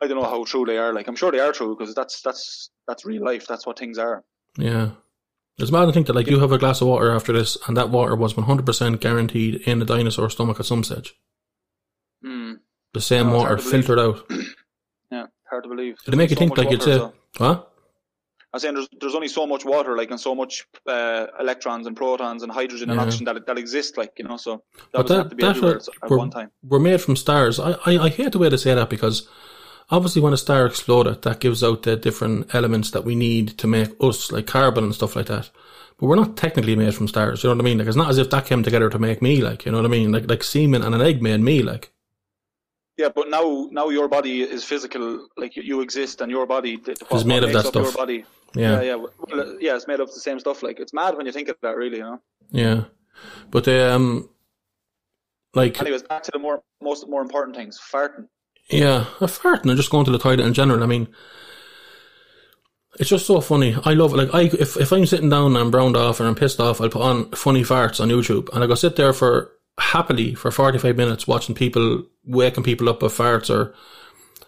I 0.00 0.06
don't 0.06 0.18
know 0.20 0.28
how 0.28 0.44
true 0.44 0.64
they 0.64 0.78
are. 0.78 0.92
Like 0.92 1.08
I'm 1.08 1.16
sure 1.16 1.30
they 1.32 1.40
are 1.40 1.52
true 1.52 1.76
because 1.76 1.94
that's 1.94 2.20
that's 2.22 2.70
that's 2.86 3.04
real 3.04 3.24
life. 3.24 3.46
That's 3.46 3.66
what 3.66 3.78
things 3.78 3.98
are. 3.98 4.24
yeah. 4.56 4.90
It's 5.58 5.72
mad 5.72 5.86
to 5.86 5.92
think 5.92 6.06
that 6.06 6.12
like 6.14 6.26
you 6.26 6.38
have 6.40 6.52
a 6.52 6.58
glass 6.58 6.82
of 6.82 6.88
water 6.88 7.10
after 7.10 7.32
this, 7.32 7.56
and 7.66 7.74
that 7.78 7.88
water 7.88 8.14
was 8.14 8.36
one 8.36 8.44
hundred 8.44 8.66
percent 8.66 9.00
guaranteed 9.00 9.54
in 9.62 9.80
a 9.80 9.86
dinosaur 9.86 10.28
stomach 10.28 10.60
at 10.60 10.66
some 10.66 10.84
stage. 10.84 11.14
Hmm. 12.22 12.54
The 12.92 13.00
same 13.00 13.28
No, 13.28 13.36
water 13.36 13.56
to 13.56 13.62
believe. 13.62 13.86
filtered 13.86 13.98
out. 13.98 14.30
Yeah, 15.10 15.26
hard 15.48 15.62
to 15.62 15.68
believe. 15.68 15.96
It 16.06 16.16
make 16.16 16.30
you 16.30 16.36
think 16.36 16.58
like 16.58 16.70
you'd 16.70 16.80
water, 16.80 16.92
say, 16.92 16.98
so- 16.98 17.14
what? 17.38 17.72
I'm 18.56 18.60
saying 18.60 18.74
there's 18.74 18.88
there's 19.00 19.14
only 19.14 19.28
so 19.28 19.46
much 19.46 19.64
water, 19.64 19.96
like, 19.96 20.10
and 20.10 20.20
so 20.20 20.34
much 20.34 20.66
uh, 20.86 21.26
electrons 21.38 21.86
and 21.86 21.94
protons 21.96 22.42
and 22.42 22.50
hydrogen 22.50 22.90
and 22.90 22.98
Yeah. 22.98 23.04
oxygen 23.06 23.24
that 23.26 23.46
that 23.46 23.58
exist, 23.58 23.96
like, 23.96 24.12
you 24.18 24.24
know. 24.28 24.36
So 24.38 24.62
that 24.92 25.06
that- 25.06 25.16
have 25.16 25.30
to 25.30 25.36
be 25.36 25.44
everywhere 25.44 25.74
was- 25.74 25.88
at 26.02 26.10
one 26.10 26.30
time. 26.30 26.50
We're 26.62 26.78
made 26.90 27.00
from 27.00 27.16
stars. 27.16 27.60
I, 27.60 27.72
I, 27.84 27.92
I 28.06 28.08
hate 28.08 28.32
the 28.32 28.38
way 28.38 28.48
they 28.48 28.56
say 28.56 28.74
that 28.74 28.90
because 28.90 29.28
obviously 29.90 30.22
when 30.22 30.32
a 30.32 30.36
star 30.36 30.66
exploded, 30.66 31.22
that 31.22 31.40
gives 31.40 31.62
out 31.62 31.82
the 31.82 31.96
different 31.96 32.54
elements 32.54 32.90
that 32.92 33.04
we 33.04 33.14
need 33.14 33.58
to 33.58 33.66
make 33.66 33.90
us, 34.00 34.32
like 34.32 34.46
carbon 34.46 34.84
and 34.84 34.94
stuff 34.94 35.16
like 35.16 35.26
that. 35.26 35.50
But 35.98 36.06
we're 36.06 36.16
not 36.16 36.36
technically 36.36 36.76
made 36.76 36.94
from 36.94 37.08
stars. 37.08 37.42
You 37.42 37.48
know 37.50 37.56
what 37.56 37.62
I 37.62 37.68
mean? 37.68 37.78
Like 37.78 37.88
it's 37.88 37.96
not 37.96 38.10
as 38.10 38.18
if 38.18 38.28
that 38.30 38.46
came 38.46 38.62
together 38.62 38.90
to 38.90 38.98
make 38.98 39.22
me. 39.22 39.40
Like 39.42 39.64
you 39.64 39.72
know 39.72 39.78
what 39.78 39.86
I 39.86 39.96
mean? 39.96 40.12
Like 40.12 40.28
like 40.28 40.42
semen 40.44 40.82
and 40.82 40.94
an 40.94 41.00
egg 41.00 41.22
made 41.22 41.40
me. 41.40 41.62
Like 41.62 41.90
Yeah, 42.96 43.10
but 43.14 43.28
now 43.28 43.68
now 43.70 43.88
your 43.90 44.08
body 44.08 44.42
is 44.42 44.64
physical, 44.64 45.28
like 45.36 45.54
you, 45.56 45.62
you 45.62 45.80
exist, 45.82 46.20
and 46.22 46.30
your 46.30 46.46
body 46.46 46.76
what, 46.76 47.12
Is 47.12 47.24
made 47.24 47.42
what 47.42 47.44
of 47.44 47.52
that 47.52 47.66
up 47.66 47.74
Your 47.74 47.84
stuff. 47.86 47.96
body. 47.96 48.24
yeah, 48.54 48.80
Yeah, 48.80 48.82
yeah, 48.82 48.94
well, 48.94 49.12
uh, 49.32 49.56
yeah. 49.60 49.76
It's 49.76 49.86
made 49.86 50.00
of 50.00 50.08
the 50.12 50.20
same 50.20 50.40
stuff. 50.40 50.62
Like 50.62 50.80
it's 50.80 50.94
mad 50.94 51.16
when 51.16 51.26
you 51.26 51.32
think 51.32 51.48
of 51.48 51.56
that, 51.62 51.76
really. 51.76 51.98
You 51.98 52.04
know. 52.04 52.20
yeah. 52.50 52.84
But 53.50 53.68
um, 53.68 54.30
like 55.54 55.78
Anyways, 55.80 56.04
back 56.04 56.22
to 56.24 56.30
the 56.32 56.38
more 56.38 56.62
most 56.80 57.06
more 57.08 57.20
important 57.22 57.54
things. 57.56 57.78
Farting. 57.78 58.28
Yeah, 58.70 59.06
a 59.20 59.28
fart 59.28 59.64
and 59.64 59.76
just 59.76 59.90
going 59.90 60.04
to 60.06 60.10
the 60.10 60.18
toilet 60.18 60.40
in 60.46 60.54
general. 60.54 60.82
I 60.82 60.86
mean, 60.86 61.08
it's 62.98 63.10
just 63.10 63.26
so 63.26 63.40
funny. 63.40 63.76
I 63.84 63.92
love 63.92 64.12
it. 64.14 64.16
Like, 64.16 64.34
I 64.34 64.42
if 64.58 64.76
if 64.76 64.90
I'm 64.92 65.06
sitting 65.06 65.28
down 65.30 65.48
and 65.48 65.58
I'm 65.58 65.70
browned 65.70 65.96
off 65.96 66.18
and 66.18 66.28
I'm 66.28 66.34
pissed 66.34 66.60
off, 66.60 66.80
I'll 66.80 66.88
put 66.88 67.02
on 67.02 67.30
funny 67.32 67.62
farts 67.62 68.00
on 68.00 68.08
YouTube 68.08 68.48
and 68.54 68.64
I 68.64 68.66
go 68.66 68.74
sit 68.74 68.96
there 68.96 69.12
for 69.12 69.52
happily 69.78 70.34
for 70.34 70.50
45 70.50 70.96
minutes 70.96 71.26
watching 71.26 71.54
people 71.54 72.04
waking 72.24 72.64
people 72.64 72.88
up 72.88 73.02
with 73.02 73.12
farts 73.12 73.50
or 73.50 73.74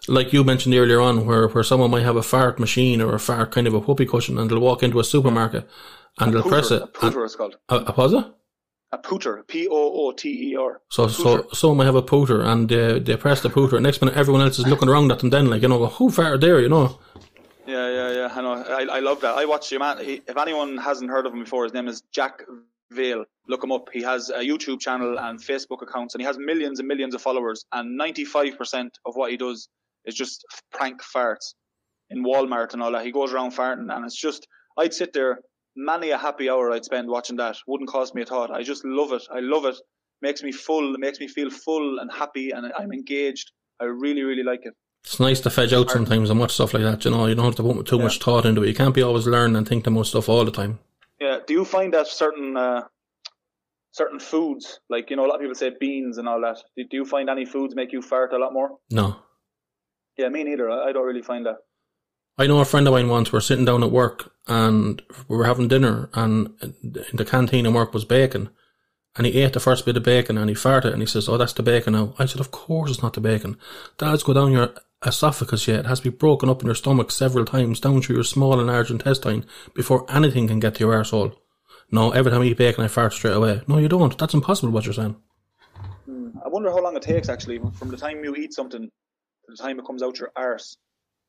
like 0.07 0.33
you 0.33 0.43
mentioned 0.43 0.73
earlier 0.73 0.99
on 0.99 1.25
where, 1.25 1.47
where 1.47 1.63
someone 1.63 1.91
might 1.91 2.03
have 2.03 2.15
a 2.15 2.23
fart 2.23 2.59
machine 2.59 3.01
or 3.01 3.13
a 3.13 3.19
fart 3.19 3.51
kind 3.51 3.67
of 3.67 3.73
a 3.73 3.79
whoopee 3.79 4.05
cushion 4.05 4.37
and 4.37 4.49
they'll 4.49 4.59
walk 4.59 4.81
into 4.81 4.99
a 4.99 5.03
supermarket 5.03 5.69
and 6.19 6.33
they'll 6.33 6.43
press 6.43 6.71
it. 6.71 6.81
A 6.81 6.87
pooter 6.87 7.25
is 7.25 7.35
called. 7.35 7.57
a, 7.69 7.75
a, 7.75 8.17
it? 8.17 8.25
A 8.91 8.97
pooter, 8.97 9.45
P 9.47 9.67
O 9.67 9.71
O 10.07 10.11
T 10.11 10.51
E 10.51 10.55
R. 10.55 10.81
So, 10.89 11.07
so 11.07 11.47
some 11.53 11.77
might 11.77 11.85
have 11.85 11.95
a 11.95 12.01
pooter 12.01 12.43
and 12.43 12.67
they, 12.67 12.99
they 12.99 13.15
press 13.17 13.41
the 13.41 13.49
pooter. 13.49 13.73
and 13.73 13.83
Next 13.83 14.01
minute, 14.01 14.17
everyone 14.17 14.41
else 14.41 14.57
is 14.57 14.65
looking 14.65 14.89
around 14.89 15.11
at 15.11 15.19
them. 15.19 15.29
Then, 15.29 15.49
like 15.49 15.61
you 15.61 15.67
know, 15.67 15.85
who 15.85 16.09
farted 16.09 16.41
there? 16.41 16.59
You 16.59 16.69
know. 16.69 16.99
Yeah, 17.67 17.87
yeah, 17.87 18.11
yeah. 18.11 18.33
I 18.33 18.41
know. 18.41 18.53
I, 18.53 18.97
I 18.97 18.99
love 18.99 19.21
that. 19.21 19.37
I 19.37 19.45
watch 19.45 19.71
your 19.71 19.79
man. 19.79 20.03
He, 20.03 20.23
if 20.27 20.37
anyone 20.37 20.77
hasn't 20.77 21.11
heard 21.11 21.27
of 21.27 21.33
him 21.33 21.43
before, 21.43 21.65
his 21.65 21.73
name 21.73 21.87
is 21.87 22.01
Jack 22.11 22.41
Vale. 22.91 23.25
Look 23.47 23.63
him 23.63 23.71
up. 23.71 23.89
He 23.93 24.01
has 24.03 24.29
a 24.29 24.39
YouTube 24.39 24.79
channel 24.79 25.17
and 25.19 25.39
Facebook 25.39 25.81
accounts, 25.81 26.15
and 26.15 26.21
he 26.21 26.25
has 26.25 26.37
millions 26.39 26.79
and 26.79 26.87
millions 26.87 27.13
of 27.15 27.21
followers. 27.21 27.65
And 27.71 27.97
ninety-five 27.97 28.57
percent 28.57 28.97
of 29.05 29.15
what 29.15 29.31
he 29.31 29.37
does 29.37 29.67
is 30.05 30.15
just 30.15 30.45
prank 30.71 31.01
farts 31.03 31.53
in 32.09 32.23
Walmart 32.23 32.73
and 32.73 32.81
all 32.81 32.91
that. 32.91 33.05
He 33.05 33.11
goes 33.11 33.33
around 33.33 33.51
farting, 33.53 33.93
and 33.95 34.05
it's 34.05 34.19
just. 34.19 34.47
I'd 34.77 34.93
sit 34.93 35.11
there 35.13 35.39
many 35.75 36.11
a 36.11 36.17
happy 36.17 36.49
hour 36.49 36.71
I'd 36.71 36.85
spend 36.85 37.09
watching 37.09 37.35
that. 37.37 37.57
Wouldn't 37.67 37.89
cost 37.89 38.15
me 38.15 38.21
a 38.21 38.25
thought. 38.25 38.49
I 38.51 38.63
just 38.63 38.85
love 38.85 39.11
it. 39.13 39.23
I 39.31 39.39
love 39.39 39.65
it. 39.65 39.75
Makes 40.21 40.41
me 40.43 40.51
full. 40.51 40.95
Makes 40.97 41.19
me 41.19 41.27
feel 41.27 41.49
full 41.49 41.99
and 41.99 42.09
happy, 42.11 42.51
and 42.51 42.71
I'm 42.77 42.91
engaged. 42.93 43.51
I 43.79 43.85
really, 43.85 44.23
really 44.23 44.43
like 44.43 44.61
it. 44.63 44.73
It's 45.03 45.19
nice 45.19 45.39
to 45.41 45.49
fedge 45.49 45.73
out 45.73 45.89
sometimes 45.89 46.29
and 46.29 46.39
watch 46.39 46.53
stuff 46.53 46.73
like 46.73 46.83
that. 46.83 47.05
You 47.05 47.11
know, 47.11 47.25
you 47.25 47.35
don't 47.35 47.45
have 47.45 47.55
to 47.55 47.63
put 47.63 47.85
too 47.85 47.97
Yeah. 47.97 48.03
much 48.03 48.19
thought 48.19 48.45
into 48.45 48.63
it. 48.63 48.67
You 48.67 48.73
can't 48.73 48.93
be 48.93 49.01
always 49.01 49.27
learning 49.27 49.55
and 49.55 49.67
thinking 49.67 49.93
about 49.93 50.07
stuff 50.07 50.27
all 50.27 50.43
the 50.45 50.51
time. 50.51 50.79
Yeah. 51.19 51.39
Do 51.45 51.53
you 51.53 51.65
find 51.65 51.93
that 51.93 52.07
certain 52.07 52.55
uh, 52.55 52.83
certain 53.91 54.19
foods, 54.19 54.79
like 54.89 55.09
you 55.09 55.15
know, 55.15 55.25
a 55.25 55.27
lot 55.27 55.35
of 55.35 55.41
people 55.41 55.55
say 55.55 55.71
beans 55.79 56.17
and 56.17 56.27
all 56.27 56.41
that. 56.41 56.57
Do, 56.75 56.83
do 56.89 56.97
you 56.97 57.05
find 57.05 57.29
any 57.29 57.45
foods 57.45 57.75
make 57.75 57.91
you 57.91 58.01
fart 58.01 58.33
a 58.33 58.37
lot 58.37 58.53
more? 58.53 58.77
No. 58.89 59.17
Yeah, 60.17 60.29
me 60.29 60.43
neither. 60.43 60.69
I, 60.69 60.89
I 60.89 60.91
don't 60.91 61.05
really 61.05 61.21
find 61.21 61.45
that. 61.45 61.57
I 62.37 62.47
know 62.47 62.59
a 62.59 62.65
friend 62.65 62.87
of 62.87 62.93
mine 62.93 63.09
once, 63.09 63.33
we're 63.33 63.41
sitting 63.41 63.65
down 63.65 63.83
at 63.83 63.91
work 63.91 64.31
and 64.47 65.01
we 65.27 65.35
were 65.35 65.45
having 65.45 65.67
dinner 65.67 66.09
and 66.13 66.49
in 66.61 67.17
the 67.17 67.25
canteen 67.25 67.65
at 67.65 67.73
work 67.73 67.93
was 67.93 68.05
bacon. 68.05 68.49
And 69.17 69.25
he 69.25 69.41
ate 69.41 69.53
the 69.53 69.59
first 69.59 69.85
bit 69.85 69.97
of 69.97 70.03
bacon 70.03 70.37
and 70.37 70.49
he 70.49 70.55
farted 70.55 70.93
and 70.93 71.01
he 71.01 71.05
says, 71.05 71.27
Oh, 71.27 71.37
that's 71.37 71.51
the 71.53 71.63
bacon 71.63 71.93
now. 71.93 72.13
I 72.17 72.25
said, 72.25 72.39
Of 72.39 72.51
course 72.51 72.91
it's 72.91 73.03
not 73.03 73.13
the 73.13 73.21
bacon. 73.21 73.57
Dad's 73.97 74.23
go 74.23 74.33
down 74.33 74.53
your 74.53 74.73
esophagus 75.05 75.67
yet. 75.67 75.81
It 75.81 75.85
has 75.85 75.99
to 76.01 76.11
be 76.11 76.17
broken 76.17 76.49
up 76.49 76.61
in 76.61 76.65
your 76.67 76.75
stomach 76.75 77.11
several 77.11 77.45
times 77.45 77.79
down 77.79 78.01
through 78.01 78.15
your 78.15 78.23
small 78.23 78.59
and 78.59 78.67
large 78.67 78.91
intestine 78.91 79.45
before 79.73 80.05
anything 80.09 80.47
can 80.47 80.59
get 80.59 80.75
to 80.75 80.79
your 80.81 80.93
arsehole. 80.93 81.35
No, 81.91 82.11
every 82.11 82.31
time 82.31 82.41
I 82.41 82.45
eat 82.45 82.57
bacon 82.57 82.83
I 82.83 82.87
fart 82.87 83.13
straight 83.13 83.33
away. 83.35 83.61
No, 83.67 83.77
you 83.77 83.87
don't. 83.87 84.15
That's 84.17 84.33
impossible 84.33 84.71
what 84.71 84.85
you're 84.85 84.93
saying. 84.93 85.15
I 86.07 86.47
wonder 86.47 86.69
how 86.69 86.81
long 86.83 86.95
it 86.95 87.01
takes 87.01 87.29
actually 87.29 87.59
from 87.73 87.89
the 87.89 87.97
time 87.97 88.23
you 88.23 88.35
eat 88.35 88.53
something 88.53 88.83
to 88.83 88.89
the 89.47 89.55
time 89.57 89.79
it 89.79 89.85
comes 89.85 90.03
out 90.03 90.19
your 90.19 90.31
arse, 90.35 90.77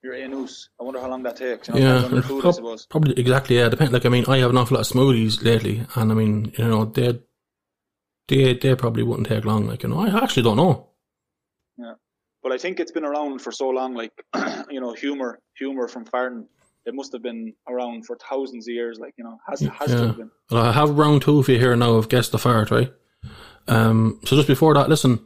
your 0.02 0.14
anus. 0.14 0.68
I 0.80 0.84
wonder 0.84 1.00
how 1.00 1.08
long 1.08 1.22
that 1.22 1.36
takes. 1.36 1.68
You 1.68 1.74
know, 1.74 1.80
Yeah, 1.80 1.94
depends 2.02 2.12
on 2.12 2.16
the 2.16 2.22
food, 2.22 2.38
I 2.38 2.42
prob- 2.42 2.54
suppose. 2.54 2.86
probably 2.86 3.14
exactly. 3.18 3.56
Yeah, 3.58 3.68
depend. 3.68 3.92
Like 3.92 4.04
I 4.04 4.08
mean, 4.10 4.24
I 4.28 4.38
have 4.38 4.50
an 4.50 4.58
awful 4.58 4.76
lot 4.76 4.82
of 4.90 4.92
smoothies 4.96 5.42
lately, 5.42 5.86
and 5.94 6.12
I 6.12 6.14
mean, 6.14 6.52
you 6.58 6.66
know, 6.66 6.84
they 6.84 7.20
they 8.28 8.54
they 8.54 8.74
probably 8.74 9.02
wouldn't 9.02 9.28
take 9.28 9.44
long. 9.44 9.66
Like 9.66 9.82
you 9.82 9.88
know, 9.88 10.00
I 10.00 10.22
actually 10.22 10.42
don't 10.42 10.56
know. 10.56 10.88
But 12.42 12.52
I 12.52 12.58
think 12.58 12.80
it's 12.80 12.92
been 12.92 13.04
around 13.04 13.40
for 13.40 13.52
so 13.52 13.68
long, 13.68 13.94
like 13.94 14.12
you 14.70 14.80
know, 14.80 14.92
humor, 14.94 15.38
humor 15.56 15.88
from 15.88 16.04
farting. 16.04 16.46
It 16.86 16.94
must 16.94 17.12
have 17.12 17.22
been 17.22 17.52
around 17.68 18.06
for 18.06 18.16
thousands 18.16 18.66
of 18.66 18.72
years. 18.74 18.98
Like 18.98 19.14
you 19.18 19.24
know, 19.24 19.38
has 19.48 19.60
has 19.60 19.90
to 19.90 19.96
Yeah. 19.96 20.06
have 20.06 20.16
been. 20.16 20.30
Well, 20.50 20.64
I 20.64 20.72
have 20.72 20.90
round 20.90 21.22
two 21.22 21.42
for 21.42 21.52
you 21.52 21.58
here 21.58 21.76
now 21.76 21.92
of 21.92 22.08
guess 22.08 22.28
the 22.30 22.38
fart, 22.38 22.70
right? 22.70 22.92
Um, 23.68 24.20
so 24.24 24.36
just 24.36 24.48
before 24.48 24.74
that, 24.74 24.88
listen. 24.88 25.20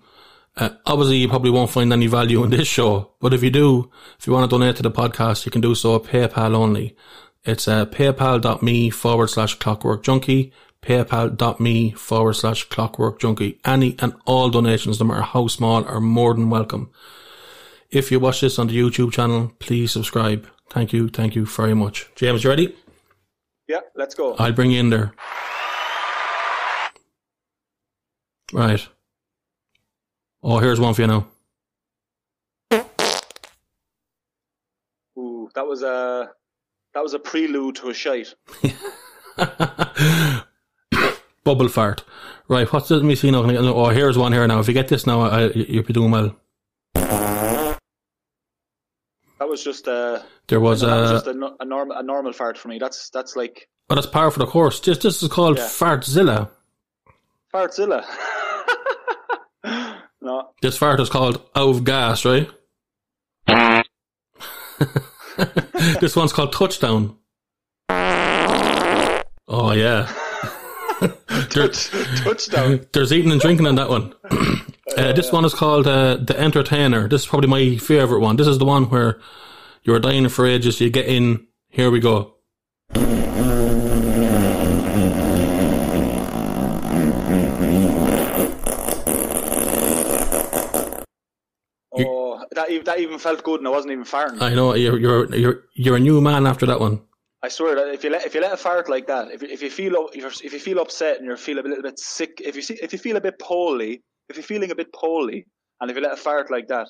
Uh, 0.57 0.69
obviously, 0.87 1.17
you 1.17 1.29
probably 1.29 1.51
won't 1.51 1.71
find 1.71 1.93
any 1.93 2.07
value 2.07 2.45
in 2.45 2.51
this 2.51 2.69
show, 2.69 3.11
but 3.21 3.35
if 3.35 3.43
you 3.43 3.51
do, 3.51 3.91
if 4.21 4.27
you 4.27 4.33
want 4.33 4.49
to 4.49 4.55
donate 4.57 4.77
to 4.77 4.85
the 4.85 4.91
podcast, 4.91 5.45
you 5.45 5.51
can 5.51 5.61
do 5.61 5.75
so 5.75 5.97
at 5.97 6.05
PayPal 6.05 6.55
only. 6.55 6.95
It's 7.45 7.67
uh, 7.67 7.87
paypal.me 7.87 8.91
forward 8.91 9.31
slash 9.31 9.57
clockwork 9.57 10.05
junkie, 10.05 10.53
paypal.me 10.85 11.93
forward 11.93 12.35
slash 12.35 12.64
clockwork 12.68 13.18
junkie. 13.18 13.59
Any 13.64 13.97
and 14.01 14.14
all 14.26 14.51
donations, 14.51 15.01
no 15.01 15.07
matter 15.07 15.22
how 15.22 15.47
small, 15.47 15.85
are 15.85 16.01
more 16.01 16.35
than 16.35 16.51
welcome. 16.51 16.91
If 17.91 18.11
you 18.11 18.20
watch 18.20 18.41
this 18.41 18.59
on 18.59 18.66
the 18.66 18.76
YouTube 18.76 19.12
channel, 19.12 19.53
please 19.59 19.93
subscribe. 19.93 20.47
Thank 20.70 20.93
you, 20.93 21.09
thank 21.09 21.35
you 21.35 21.47
very 21.47 21.74
much. 21.74 22.11
James, 22.16 22.45
you 22.45 22.51
ready? 22.51 22.76
Yeah, 23.66 23.80
let's 23.97 24.14
go. 24.14 24.35
I'll 24.35 24.53
bring 24.53 24.72
you 24.72 24.80
in 24.80 24.91
there. 24.91 25.14
Right. 28.53 28.87
Oh, 30.43 30.59
here's 30.59 30.78
one 30.78 30.93
for 30.93 31.03
you 31.03 31.07
now. 31.09 31.26
Ooh, 35.18 35.49
that 35.55 35.66
was 35.66 35.82
a 35.82 36.30
that 36.93 37.03
was 37.03 37.14
a 37.14 37.18
prelude 37.18 37.76
to 37.76 37.89
a 37.89 37.95
shite. 37.95 38.35
Bubble 41.45 41.69
fart. 41.69 42.05
Right, 42.49 42.71
what's? 42.73 42.91
Let 42.91 43.03
me 43.03 43.15
see 43.15 43.31
now. 43.31 43.43
Oh, 43.45 43.89
here's 43.91 44.17
one 44.19 44.33
here 44.33 44.47
now. 44.47 44.61
If 44.61 44.69
you 44.69 44.75
get 44.75 44.89
this 44.89 45.07
now, 45.07 45.21
I, 45.23 45.47
you'll 45.53 45.83
be 45.85 45.93
doing 45.93 46.11
well. 46.11 46.35
That 49.39 49.49
was 49.49 49.63
just 49.63 49.87
a. 49.87 50.25
There 50.49 50.61
was 50.61 50.81
that 50.81 50.87
was 51.01 51.11
a. 51.11 51.15
just 51.15 51.27
a, 51.27 51.51
a 51.61 51.65
normal 51.65 51.97
a 51.97 52.03
normal 52.03 52.33
fart 52.33 52.57
for 52.59 52.69
me. 52.69 52.79
That's 52.79 53.11
that's 53.11 53.37
like 53.37 53.69
Oh, 53.91 53.95
that's 53.95 54.07
par 54.07 54.31
for 54.31 54.39
the 54.39 54.47
course. 54.47 54.81
This, 54.81 54.97
this 54.99 55.23
is 55.23 55.29
called 55.29 55.59
Yeah. 55.59 55.65
Fartzilla. 55.65 56.49
fartzilla. 57.53 58.05
no, 60.23 60.49
This 60.63 60.79
fart 60.79 61.01
is 61.01 61.11
called 61.11 61.43
out 61.55 61.85
gas, 61.85 62.25
right? 62.25 62.49
this 66.01 66.17
one's 66.17 66.33
called 66.33 66.53
touchdown. 66.55 67.17
Oh 69.47 69.73
yeah. 69.73 70.11
Touch, 71.55 71.89
touchdown. 72.25 72.85
There's 72.93 73.13
eating 73.13 73.31
and 73.31 73.41
drinking 73.41 73.67
in 73.67 73.77
that 73.77 73.89
one. 73.89 74.13
uh, 74.99 75.13
this 75.13 75.31
one 75.31 75.45
is 75.45 75.55
called 75.55 75.87
uh, 75.87 76.17
The 76.17 76.37
Entertainer. 76.37 77.09
This 77.09 77.23
is 77.23 77.29
probably 77.29 77.49
my 77.49 77.77
favourite 77.77 78.21
one. 78.21 78.35
This 78.35 78.49
is 78.49 78.59
the 78.59 78.65
one 78.65 78.91
where 78.91 79.21
you're 79.85 80.01
dying 80.01 80.29
for 80.29 80.47
ages, 80.47 80.81
you 80.81 80.91
get 80.91 81.07
in, 81.07 81.47
here 81.69 81.93
we 81.93 82.01
go. 82.01 82.35
Oh, 91.97 92.45
that 92.51 92.85
that 92.85 92.99
even 92.99 93.21
felt 93.21 93.45
good, 93.45 93.61
and 93.61 93.69
I 93.69 93.71
wasn't 93.71 93.93
even 93.93 94.05
firing. 94.05 94.43
I 94.43 94.55
know, 94.55 94.75
you're, 94.75 94.99
you're, 94.99 95.33
you're, 95.37 95.63
you're 95.75 95.97
a 95.97 96.01
new 96.01 96.21
man 96.21 96.49
after 96.49 96.67
that 96.67 96.81
one. 96.81 97.03
I 97.45 97.49
swear 97.49 97.75
that 97.77 97.89
if 97.93 98.03
you 98.05 98.09
let 98.11 98.25
if 98.25 98.35
you 98.35 98.41
let 98.41 98.53
a 98.53 98.57
fart 98.57 98.89
like 98.89 99.07
that, 99.09 99.25
if 99.31 99.43
you- 99.43 99.49
if 99.57 99.61
you 99.63 99.71
feel 99.71 99.93
if, 100.15 100.53
you 100.55 100.59
feel 100.69 100.79
upset 100.79 101.19
and 101.19 101.27
you 101.27 101.37
feel 101.37 101.59
a 101.59 101.61
little 101.61 101.83
bit 101.83 101.99
sick, 101.99 102.33
if 102.49 102.57
you 102.57 102.63
see 102.63 102.79
if 102.83 102.91
you 102.95 102.99
feel 102.99 103.17
a 103.17 103.21
bit 103.21 103.39
poorly, 103.39 104.03
if 104.31 104.37
you're 104.37 104.51
feeling 104.55 104.71
a 104.71 104.75
bit 104.75 104.91
poorly, 104.95 105.47
and 105.81 105.91
if 105.91 105.97
you 105.97 106.03
let 106.03 106.13
a 106.13 106.17
fart 106.17 106.51
like 106.51 106.69
that, 106.69 106.89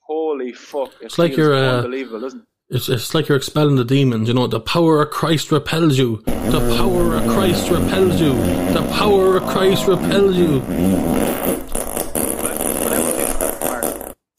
holy 0.00 0.52
fuck, 0.54 0.88
it 1.02 1.06
It's 1.06 1.18
like 1.18 1.36
you're, 1.36 1.54
uh, 1.54 1.76
unbelievable, 1.78 2.24
isn't 2.24 2.40
it? 2.40 2.46
It's, 2.76 2.88
it's 2.88 3.12
like 3.14 3.28
you're 3.28 3.36
expelling 3.36 3.76
the 3.76 3.84
demons, 3.84 4.28
you 4.28 4.32
know, 4.34 4.46
the 4.46 4.60
power 4.60 5.02
of 5.02 5.10
Christ 5.10 5.52
repels 5.52 5.98
you. 5.98 6.22
The 6.24 6.62
power 6.78 7.16
of 7.16 7.24
Christ 7.34 7.68
repels 7.70 8.18
you. 8.20 8.32
The 8.72 8.86
power 9.00 9.36
of 9.36 9.44
Christ 9.48 9.86
repels 9.86 10.34
you. 10.36 10.62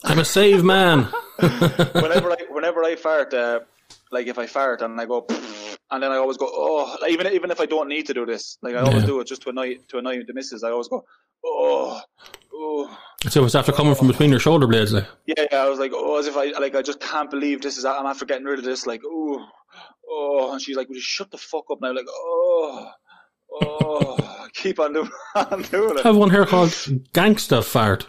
I'm 0.04 0.18
a 0.18 0.24
saved 0.24 0.64
man. 0.64 1.04
whenever 1.36 2.30
I 2.32 2.36
whenever 2.50 2.82
I 2.84 2.96
fart, 2.96 3.32
uh, 3.34 3.60
like 4.12 4.26
if 4.26 4.38
I 4.38 4.46
fart 4.46 4.82
and 4.82 5.00
I 5.00 5.06
go, 5.06 5.26
and 5.90 6.02
then 6.02 6.12
I 6.12 6.16
always 6.16 6.36
go, 6.36 6.48
oh, 6.50 6.96
like, 7.00 7.10
even 7.12 7.26
even 7.28 7.50
if 7.50 7.60
I 7.60 7.66
don't 7.66 7.88
need 7.88 8.06
to 8.06 8.14
do 8.14 8.24
this, 8.26 8.58
like 8.62 8.74
I 8.74 8.80
always 8.80 9.02
Yeah. 9.02 9.06
do 9.06 9.20
it 9.20 9.26
just 9.26 9.42
to 9.42 9.50
annoy 9.50 9.76
to 9.88 9.98
annoy 9.98 10.22
the 10.24 10.34
missus. 10.34 10.62
I 10.62 10.70
always 10.70 10.88
go, 10.88 11.04
oh, 11.44 12.00
oh. 12.54 12.98
So 13.28 13.44
it's 13.44 13.54
after 13.54 13.72
coming 13.72 13.94
from 13.94 14.08
between 14.08 14.30
your 14.30 14.40
shoulder 14.40 14.66
blades, 14.66 14.92
like. 14.92 15.06
Yeah, 15.26 15.46
yeah, 15.50 15.62
I 15.64 15.68
was 15.68 15.78
like, 15.78 15.92
oh, 15.94 16.18
as 16.18 16.26
if 16.26 16.36
I 16.36 16.46
like, 16.58 16.74
I 16.74 16.82
just 16.82 17.00
can't 17.00 17.30
believe 17.30 17.62
this 17.62 17.76
is. 17.78 17.84
I'm 17.84 18.06
after 18.06 18.24
getting 18.26 18.44
rid 18.46 18.58
of 18.58 18.64
this. 18.64 18.86
Like, 18.86 19.02
oh, 19.04 19.46
oh, 20.10 20.52
and 20.52 20.60
she's 20.60 20.76
like, 20.76 20.88
"Will 20.88 20.96
you 20.96 21.02
shut 21.02 21.30
the 21.30 21.38
fuck 21.38 21.64
up 21.70 21.78
now?" 21.80 21.92
Like, 21.92 22.06
oh, 22.08 22.90
oh, 23.62 24.46
keep 24.54 24.78
on 24.80 24.92
doing, 24.92 25.10
on 25.34 25.62
doing 25.62 25.96
I 25.96 26.00
it. 26.00 26.04
have 26.04 26.16
one 26.16 26.30
here 26.30 26.46
called 26.46 26.70
Gangsta 27.14 27.64
Fart. 27.64 28.08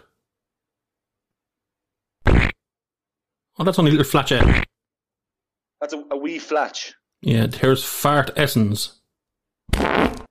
Oh, 3.59 3.63
that's 3.63 3.77
only 3.77 3.91
a 3.91 3.93
little 3.95 4.09
flat. 4.09 4.31
That's 5.83 5.93
a, 5.93 6.01
a 6.11 6.17
wee 6.17 6.39
flatch. 6.39 6.93
Yeah, 7.21 7.45
there's 7.45 7.83
Fart 7.83 8.31
Essence. 8.37 9.01
that 9.73 10.21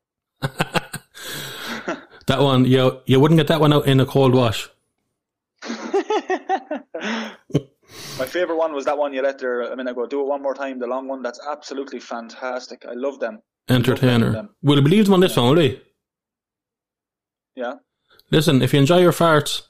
one, 2.26 2.64
you, 2.64 3.02
you 3.04 3.20
wouldn't 3.20 3.36
get 3.36 3.48
that 3.48 3.60
one 3.60 3.70
out 3.70 3.86
in 3.86 4.00
a 4.00 4.06
cold 4.06 4.34
wash. 4.34 4.70
My 5.68 7.36
favorite 8.24 8.56
one 8.56 8.72
was 8.72 8.86
that 8.86 8.96
one 8.96 9.12
you 9.12 9.20
let 9.20 9.40
there 9.40 9.60
a 9.60 9.76
minute 9.76 9.90
ago. 9.90 10.06
Do 10.06 10.22
it 10.22 10.26
one 10.26 10.42
more 10.42 10.54
time. 10.54 10.78
The 10.78 10.86
long 10.86 11.06
one. 11.06 11.20
That's 11.20 11.40
absolutely 11.46 12.00
fantastic. 12.00 12.86
I 12.88 12.94
love 12.94 13.20
them. 13.20 13.42
Entertainer. 13.68 14.32
them. 14.32 14.54
Will 14.62 14.76
you 14.76 14.82
believe 14.82 15.04
them 15.04 15.12
on 15.12 15.20
this 15.20 15.36
one, 15.36 15.54
will 15.54 15.62
you? 15.62 15.80
Yeah. 17.56 17.74
Listen, 18.30 18.62
if 18.62 18.72
you 18.72 18.80
enjoy 18.80 19.00
your 19.02 19.12
farts, 19.12 19.64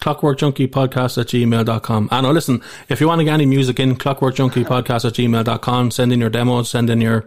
clockworkjunkiepodcast 0.00 1.18
at 1.18 1.26
gmail.com. 1.26 2.08
And 2.10 2.26
now 2.26 2.32
listen, 2.32 2.62
if 2.88 3.00
you 3.00 3.08
want 3.08 3.20
to 3.20 3.24
get 3.24 3.34
any 3.34 3.46
music 3.46 3.80
in, 3.80 3.96
clockworkjunkiepodcast 3.96 5.04
at 5.04 5.14
gmail.com, 5.14 5.90
send 5.90 6.12
in 6.12 6.20
your 6.20 6.30
demos, 6.30 6.70
send 6.70 6.90
in 6.90 7.00
your 7.00 7.26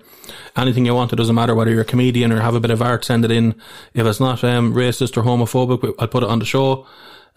anything 0.56 0.86
you 0.86 0.96
want. 0.96 1.12
It 1.14 1.18
doesn't 1.18 1.36
matter 1.36 1.56
whether 1.56 1.72
you're 1.72 1.82
a 1.82 1.86
comedian 1.86 2.32
or 2.32 2.42
have 2.42 2.56
a 2.56 2.60
bit 2.60 2.72
of 2.72 2.82
art, 2.82 3.06
send 3.06 3.26
it 3.26 3.32
in. 3.32 3.56
If 3.94 4.06
it's 4.06 4.20
not 4.20 4.44
um, 4.44 4.74
racist 4.74 5.18
or 5.18 5.24
homophobic, 5.24 5.94
I'll 6.00 6.08
put 6.08 6.24
it 6.24 6.30
on 6.30 6.40
the 6.40 6.46
show. 6.46 6.88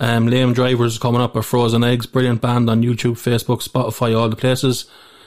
Um, 0.00 0.26
Lame 0.26 0.52
Drivers 0.52 0.94
is 0.94 0.98
coming 0.98 1.20
up 1.20 1.34
with 1.34 1.46
Frozen 1.46 1.84
Eggs, 1.84 2.06
brilliant 2.06 2.40
band 2.40 2.68
on 2.68 2.82
YouTube, 2.82 3.14
Facebook, 3.14 3.66
Spotify, 3.66 4.18
all 4.18 4.28
the 4.28 4.36
places. 4.36 4.86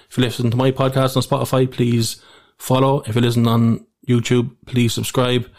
If 0.10 0.18
you 0.18 0.24
listen 0.24 0.52
to 0.52 0.58
my 0.58 0.72
podcast 0.72 1.16
on 1.16 1.24
Spotify, 1.24 1.70
please 1.72 2.22
follow. 2.58 3.02
If 3.02 3.16
you 3.16 3.22
listen 3.22 3.48
on 3.48 3.86
YouTube, 4.08 4.56
please 4.66 4.94
subscribe. 4.94 5.50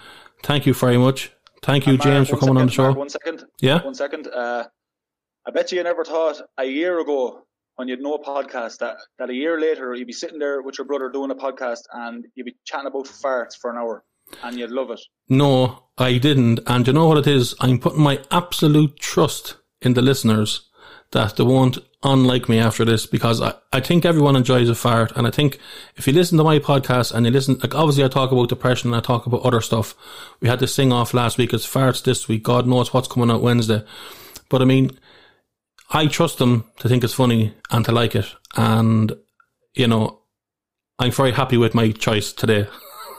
Thank 0.42 0.66
you 0.66 0.74
very 0.74 0.98
much. 0.98 1.32
Thank 1.62 1.86
you, 1.86 1.90
And 1.92 1.98
Mark, 1.98 2.08
James, 2.10 2.28
for 2.28 2.36
coming 2.36 2.56
on 2.56 2.66
the 2.66 2.72
show. 2.72 2.84
Mark, 2.84 2.96
one 2.96 3.08
second. 3.08 3.44
Yeah? 3.60 3.82
One 3.82 3.94
second. 3.94 4.26
Uh, 4.28 4.64
I 5.46 5.50
bet 5.50 5.72
you 5.72 5.82
never 5.82 6.04
thought 6.04 6.40
a 6.58 6.64
year 6.64 7.00
ago 7.00 7.42
when 7.76 7.88
you'd 7.88 8.00
no 8.00 8.18
podcast 8.18 8.78
that, 8.78 8.96
that 9.18 9.30
a 9.30 9.34
year 9.34 9.58
later 9.60 9.94
you'd 9.94 10.06
be 10.06 10.12
sitting 10.12 10.38
there 10.38 10.62
with 10.62 10.78
your 10.78 10.86
brother 10.86 11.08
doing 11.10 11.30
a 11.30 11.34
podcast 11.34 11.82
and 11.92 12.26
you'd 12.34 12.44
be 12.44 12.56
chatting 12.64 12.86
about 12.86 13.06
farts 13.06 13.56
for 13.58 13.70
an 13.70 13.76
hour 13.78 14.04
and 14.42 14.58
you'd 14.58 14.70
love 14.70 14.90
it. 14.90 15.00
No, 15.28 15.84
I 15.96 16.18
didn't. 16.18 16.60
And 16.66 16.86
you 16.86 16.92
know 16.92 17.06
what 17.06 17.18
it 17.18 17.26
is? 17.26 17.54
I'm 17.60 17.78
putting 17.78 18.02
my 18.02 18.20
absolute 18.30 18.98
trust 18.98 19.56
in 19.80 19.94
the 19.94 20.02
listeners 20.02 20.68
that 21.12 21.36
they 21.36 21.44
won't 21.44 21.78
unlike 22.02 22.48
me 22.48 22.58
after 22.58 22.84
this 22.84 23.06
because 23.06 23.40
I, 23.40 23.54
I 23.72 23.80
think 23.80 24.04
everyone 24.04 24.36
enjoys 24.36 24.68
a 24.68 24.74
fart. 24.74 25.12
And 25.16 25.26
I 25.26 25.30
think 25.30 25.58
if 25.96 26.06
you 26.06 26.12
listen 26.12 26.38
to 26.38 26.44
my 26.44 26.58
podcast 26.58 27.12
and 27.12 27.26
you 27.26 27.32
listen, 27.32 27.58
like 27.58 27.74
obviously 27.74 28.04
I 28.04 28.08
talk 28.08 28.30
about 28.30 28.48
depression 28.48 28.90
and 28.90 28.96
I 28.96 29.00
talk 29.00 29.26
about 29.26 29.42
other 29.42 29.60
stuff. 29.60 29.94
We 30.40 30.48
had 30.48 30.60
this 30.60 30.74
sing 30.74 30.92
off 30.92 31.14
last 31.14 31.38
week. 31.38 31.52
It's 31.52 31.66
farts 31.66 32.02
this 32.02 32.28
week. 32.28 32.44
God 32.44 32.66
knows 32.66 32.92
what's 32.92 33.08
coming 33.08 33.30
out 33.30 33.42
Wednesday. 33.42 33.84
But 34.48 34.62
I 34.62 34.64
mean, 34.64 34.98
I 35.90 36.06
trust 36.06 36.38
them 36.38 36.70
to 36.78 36.88
think 36.88 37.02
it's 37.02 37.14
funny 37.14 37.54
and 37.70 37.84
to 37.84 37.92
like 37.92 38.14
it. 38.14 38.26
And, 38.56 39.12
you 39.74 39.88
know, 39.88 40.20
I'm 40.98 41.12
very 41.12 41.32
happy 41.32 41.56
with 41.56 41.74
my 41.74 41.90
choice 41.90 42.32
today. 42.32 42.68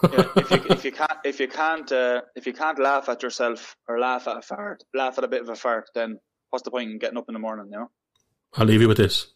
Yeah, 0.04 0.26
if 0.38 0.52
you 0.52 0.58
if 0.70 0.86
you 0.86 0.92
can't 0.92 1.20
if 1.26 1.40
you 1.40 1.48
can't 1.48 1.92
uh, 1.92 2.22
if 2.36 2.48
you 2.48 2.54
can't 2.54 2.80
laugh 2.80 3.10
at 3.10 3.24
yourself 3.24 3.76
or 3.88 4.00
laugh 4.00 4.28
at 4.28 4.38
a 4.38 4.42
fart, 4.42 4.84
laugh 4.94 5.18
at 5.18 5.26
a 5.26 5.28
bit 5.28 5.42
of 5.42 5.50
a 5.50 5.56
fart, 5.56 5.90
then 5.94 6.20
what's 6.50 6.64
the 6.64 6.72
point 6.72 6.90
in 6.90 7.00
getting 7.00 7.18
up 7.18 7.26
in 7.28 7.34
the 7.34 7.40
morning? 7.40 7.68
You 7.72 7.80
know. 7.80 7.92
I'll 8.54 8.66
leave 8.66 8.82
you 8.82 8.88
with 8.88 8.98
this. 8.98 9.28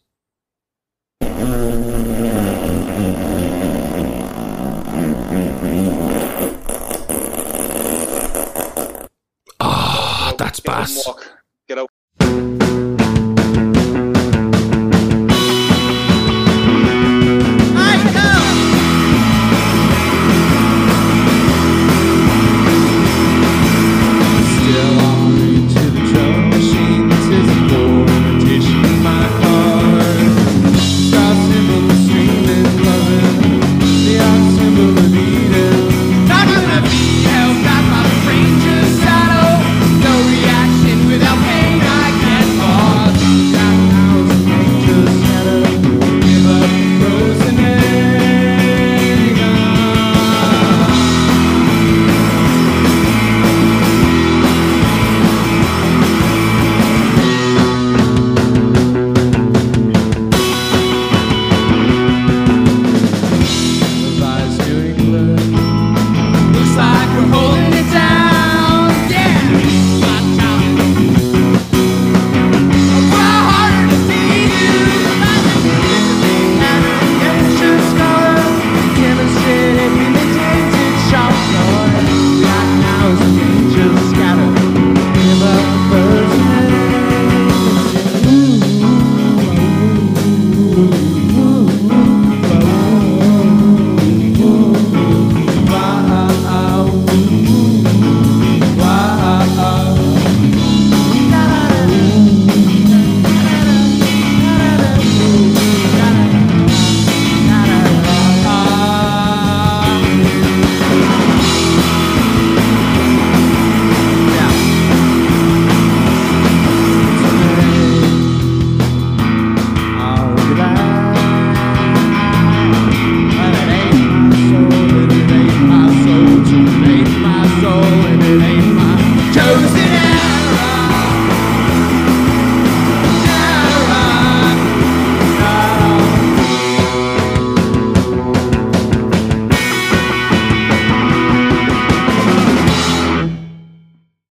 Ah, 9.60 10.34
that's 10.38 10.60
Get 10.60 10.72
up 10.72 10.78
and 10.78 10.86
bass. 10.94 11.06
walk. 11.06 11.30